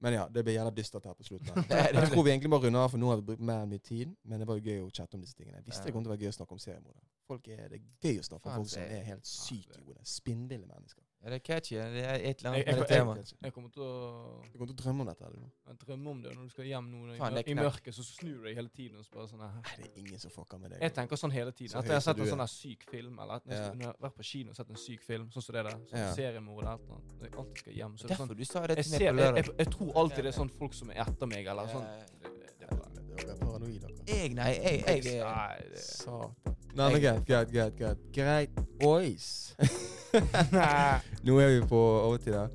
Men 0.01 0.15
ja, 0.15 0.29
det 0.31 0.45
blir 0.47 0.55
jævla 0.55 0.71
dystert 0.71 1.07
her 1.09 1.15
på 1.19 1.27
slutten. 1.27 1.65
Jeg 1.75 2.11
tror 2.13 2.23
vi 2.23 2.31
egentlig 2.31 2.51
bare 2.53 2.69
runder 2.69 2.85
av, 2.85 2.93
for 2.93 3.03
nå 3.03 3.09
har 3.11 3.19
vi 3.19 3.27
brukt 3.33 3.43
mer 3.43 3.65
enn 3.65 3.73
mye 3.73 3.83
tid. 3.83 4.13
Men 4.31 4.39
det 4.39 4.47
var 4.47 4.61
jo 4.61 4.71
gøy 4.71 4.85
å 4.85 4.91
chatte 4.95 5.19
om 5.19 5.25
disse 5.25 5.35
tingene. 5.35 5.59
Jeg 5.59 5.67
visste 5.67 5.89
det 5.89 5.95
kom 5.97 6.05
til 6.05 6.13
å 6.13 6.15
være 6.15 6.27
gøy 6.27 6.31
å 6.31 6.37
snakke 6.37 6.55
om 6.55 6.63
seriemordere. 6.63 7.07
Folk 7.27 7.49
er, 7.51 7.65
det 7.73 7.81
gøy 8.05 8.21
å 8.23 8.27
snakke 8.29 8.53
om 8.53 8.61
folk 8.61 8.71
som 8.77 8.85
er 8.85 9.03
helt 9.09 9.27
sykt 9.27 9.75
gode. 9.83 10.05
Spinnville 10.07 10.69
mennesker. 10.71 11.03
Ja, 11.19 11.31
det 11.33 11.35
er 11.35 11.43
catchy. 11.43 11.75
Det 11.75 12.03
er 12.07 12.15
et 12.31 12.39
eller 12.39 12.51
annet 12.53 12.67
med 12.67 12.75
det 12.79 12.89
jeg- 12.89 13.01
temaet. 13.03 13.33
Jeg 13.43 13.53
kommer 13.53 13.71
til 13.75 13.83
å 13.83 14.43
Du 14.53 14.59
kommer 14.59 14.67
til 14.71 14.77
å 14.77 14.83
drømme 14.83 15.01
om 15.03 15.07
dette? 15.09 15.25
eller 15.27 15.41
noe? 15.41 15.51
jeg 15.67 15.79
drømmer 15.83 16.11
om 16.11 16.23
det 16.23 16.35
når 16.37 16.43
du 16.45 16.49
skal 16.51 16.65
hjem 16.65 16.87
nå 16.93 17.15
i, 17.15 17.19
Faen, 17.19 17.37
er 17.37 17.49
i 17.49 17.55
mørket, 17.59 17.95
så 17.95 18.05
snur 18.07 18.37
du 18.39 18.45
deg 18.47 18.55
hele 18.57 18.69
tiden 18.69 18.97
og 18.99 19.05
så 19.05 19.11
bare 19.17 19.27
sånn 19.29 19.41
her. 19.43 19.51
Nei, 19.59 19.77
det 19.83 19.91
er 19.97 19.99
ingen 20.07 20.19
som 20.23 20.31
fucker 20.31 20.59
med 20.63 20.71
deg. 20.71 20.81
Jeg 20.81 20.95
tenker 20.95 21.17
sånn 21.17 21.33
hele 21.35 21.51
tiden. 21.53 21.73
Så 21.73 21.79
At 21.79 21.85
jeg 21.91 21.93
har 21.99 22.01
sett 22.07 22.17
en 22.19 22.23
er. 22.23 22.31
sånn 22.31 22.39
her 22.39 22.47
syk 22.47 22.83
film, 22.91 23.19
eller 23.19 23.41
jeg, 23.49 23.59
Ja. 23.59 23.73
jeg 23.75 23.83
har 23.87 23.97
vært 24.01 24.15
på 24.15 24.23
kino 24.25 24.51
og 24.51 24.57
sett 24.57 24.71
en 24.71 24.77
syk 24.77 25.03
film, 25.03 25.27
sånn 25.31 25.43
som 25.43 25.53
det 25.55 25.65
der, 25.65 25.73
sånn 25.91 25.99
Ja. 25.99 26.15
seriemord 26.15 26.63
eller 26.65 26.79
noe, 26.89 27.01
når 27.19 27.23
jeg 27.27 27.33
alltid 27.35 27.59
skal 27.59 27.73
hjem, 27.75 27.93
så 27.99 28.05
er 28.05 28.09
det 28.09 28.17
sånn 28.17 28.29
Derfor 28.29 28.37
du 28.39 28.45
sa 28.45 28.67
det 28.67 28.77
til 28.79 28.93
meg 28.93 29.01
på 29.01 29.17
lørdag. 29.19 29.37
jeg, 29.47 29.57
jeg 29.59 29.67
tror 29.75 29.93
alltid 29.95 30.23
det 30.23 30.27
er 30.35 30.39
sånn 30.39 30.51
folk 30.51 30.73
som 30.75 30.91
er 30.91 30.95
etter 31.03 31.27
meg, 31.27 31.47
eller 31.47 31.67
sånn. 31.67 31.83
Jeg, 31.83 32.71
er 32.71 33.31
er 33.33 33.37
paranoide, 33.37 33.81
dere. 33.81 34.05
Jeg, 34.07 34.35
nei, 34.35 34.53
jeg, 34.55 34.85
jeg, 34.87 35.05
jeg 35.05 35.25
Nei, 35.25 35.59
det 35.69 35.79
Satan. 35.79 36.35
Nei, 36.77 36.93
men 36.93 37.01
greit, 37.03 37.25
greit, 37.27 37.51
greit. 37.51 37.77
Greit, 37.77 38.13
greit. 38.13 38.79
boys. 38.79 39.57
Nå 41.27 41.39
er 41.43 41.49
vi 41.61 41.67
på 41.69 41.79
overtid 41.79 42.35
her. 42.35 42.49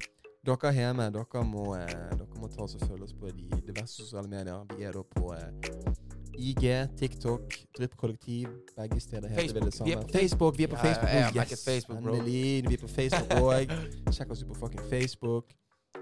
Dere 0.43 0.71
hjemme, 0.75 1.05
dere 1.15 1.43
må, 1.47 1.69
eh, 1.77 1.91
dere 2.17 2.39
må 2.41 2.49
ta 2.51 2.65
oss 2.65 2.75
og 2.75 2.81
følge 2.88 3.05
oss 3.07 3.13
på 3.15 3.30
de 3.31 3.61
diverse 3.67 3.95
sosiale 4.01 4.27
medier. 4.27 4.65
Vi 4.75 4.84
er 4.84 4.91
da 4.97 5.03
på 5.15 5.31
eh, 5.38 5.93
IG, 6.34 6.65
TikTok, 6.99 7.53
Drypp-kollektiv. 7.77 8.49
Begge 8.75 8.99
steder 8.99 9.30
heter 9.30 9.53
vi 9.53 9.65
det 9.67 9.73
samme. 9.73 9.89
Vi 9.89 9.95
er 9.95 10.01
på 10.01 10.09
Facebook, 10.17 10.57
vi 10.57 10.63
er 10.63 10.71
på 10.73 10.80
Ja, 10.81 10.84
Facebook. 10.88 11.09
ja, 11.13 11.30
ja, 11.35 11.45
yes, 11.51 11.65
Facebook. 11.65 11.97
Endelig. 11.97 12.69
Vi 12.69 12.73
er 12.73 12.81
på 12.81 12.88
Facebook 12.88 13.38
òg. 13.39 13.75
Sjekk 14.11 14.31
oss 14.35 14.43
ut 14.43 14.49
på 14.51 14.59
fucking 14.65 14.84
Facebook. 14.89 15.53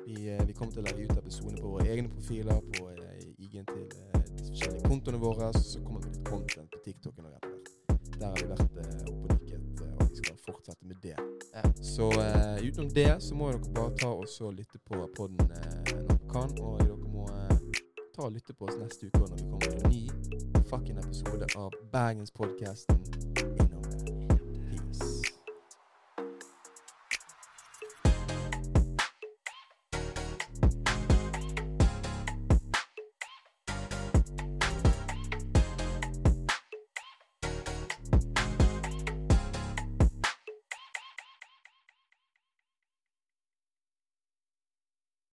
Vi, 0.08 0.16
eh, 0.32 0.42
vi 0.48 0.54
kommer 0.58 0.74
til 0.74 0.82
å 0.82 0.88
legge 0.88 1.06
ut 1.06 1.18
episodene 1.18 1.62
på 1.62 1.76
våre 1.76 1.86
egne 1.92 2.10
profiler, 2.10 2.62
på 2.78 2.90
IG-en 3.38 3.66
til 3.66 3.86
de 3.92 4.48
forskjellige 4.48 4.88
kontoene 4.88 5.20
våre. 5.22 5.52
Så 5.60 5.84
kommer 5.84 6.02
det 6.02 6.16
litt 6.16 6.26
content 6.30 6.72
på 6.72 6.82
TikTok 6.86 7.14
og 7.20 7.26
etter 7.26 7.50
hvert. 7.50 7.68
Der 8.18 8.28
har 8.28 8.36
vi 8.42 8.50
vært 8.50 8.66
oppe 8.66 8.88
og 9.12 9.41
fortsette 10.46 10.86
med 10.86 11.00
det. 11.04 11.18
Ja. 11.54 11.64
Så 11.82 12.10
uh, 12.10 12.58
utenom 12.64 12.90
det 12.94 13.12
så 13.24 13.36
må 13.36 13.52
dere 13.52 13.74
bare 13.76 13.96
ta 14.02 14.12
og 14.16 14.54
lytte 14.58 14.80
på 14.88 15.02
podden 15.18 15.40
uh, 15.52 15.80
når 15.92 16.04
dere 16.08 16.20
kan. 16.32 16.58
Og 16.60 16.80
dere 16.82 17.14
må 17.14 17.28
uh, 17.30 17.82
ta 18.16 18.28
og 18.28 18.36
lytte 18.36 18.54
på 18.54 18.70
oss 18.70 18.80
neste 18.82 19.10
uke 19.12 19.24
når 19.26 19.38
vi 19.38 19.50
kommer 19.52 19.76
med 19.76 19.86
en 19.86 19.92
ny 19.92 20.64
fucking 20.72 21.00
episode 21.04 21.52
av 21.56 21.76
Bergenspodkasten 21.92 23.51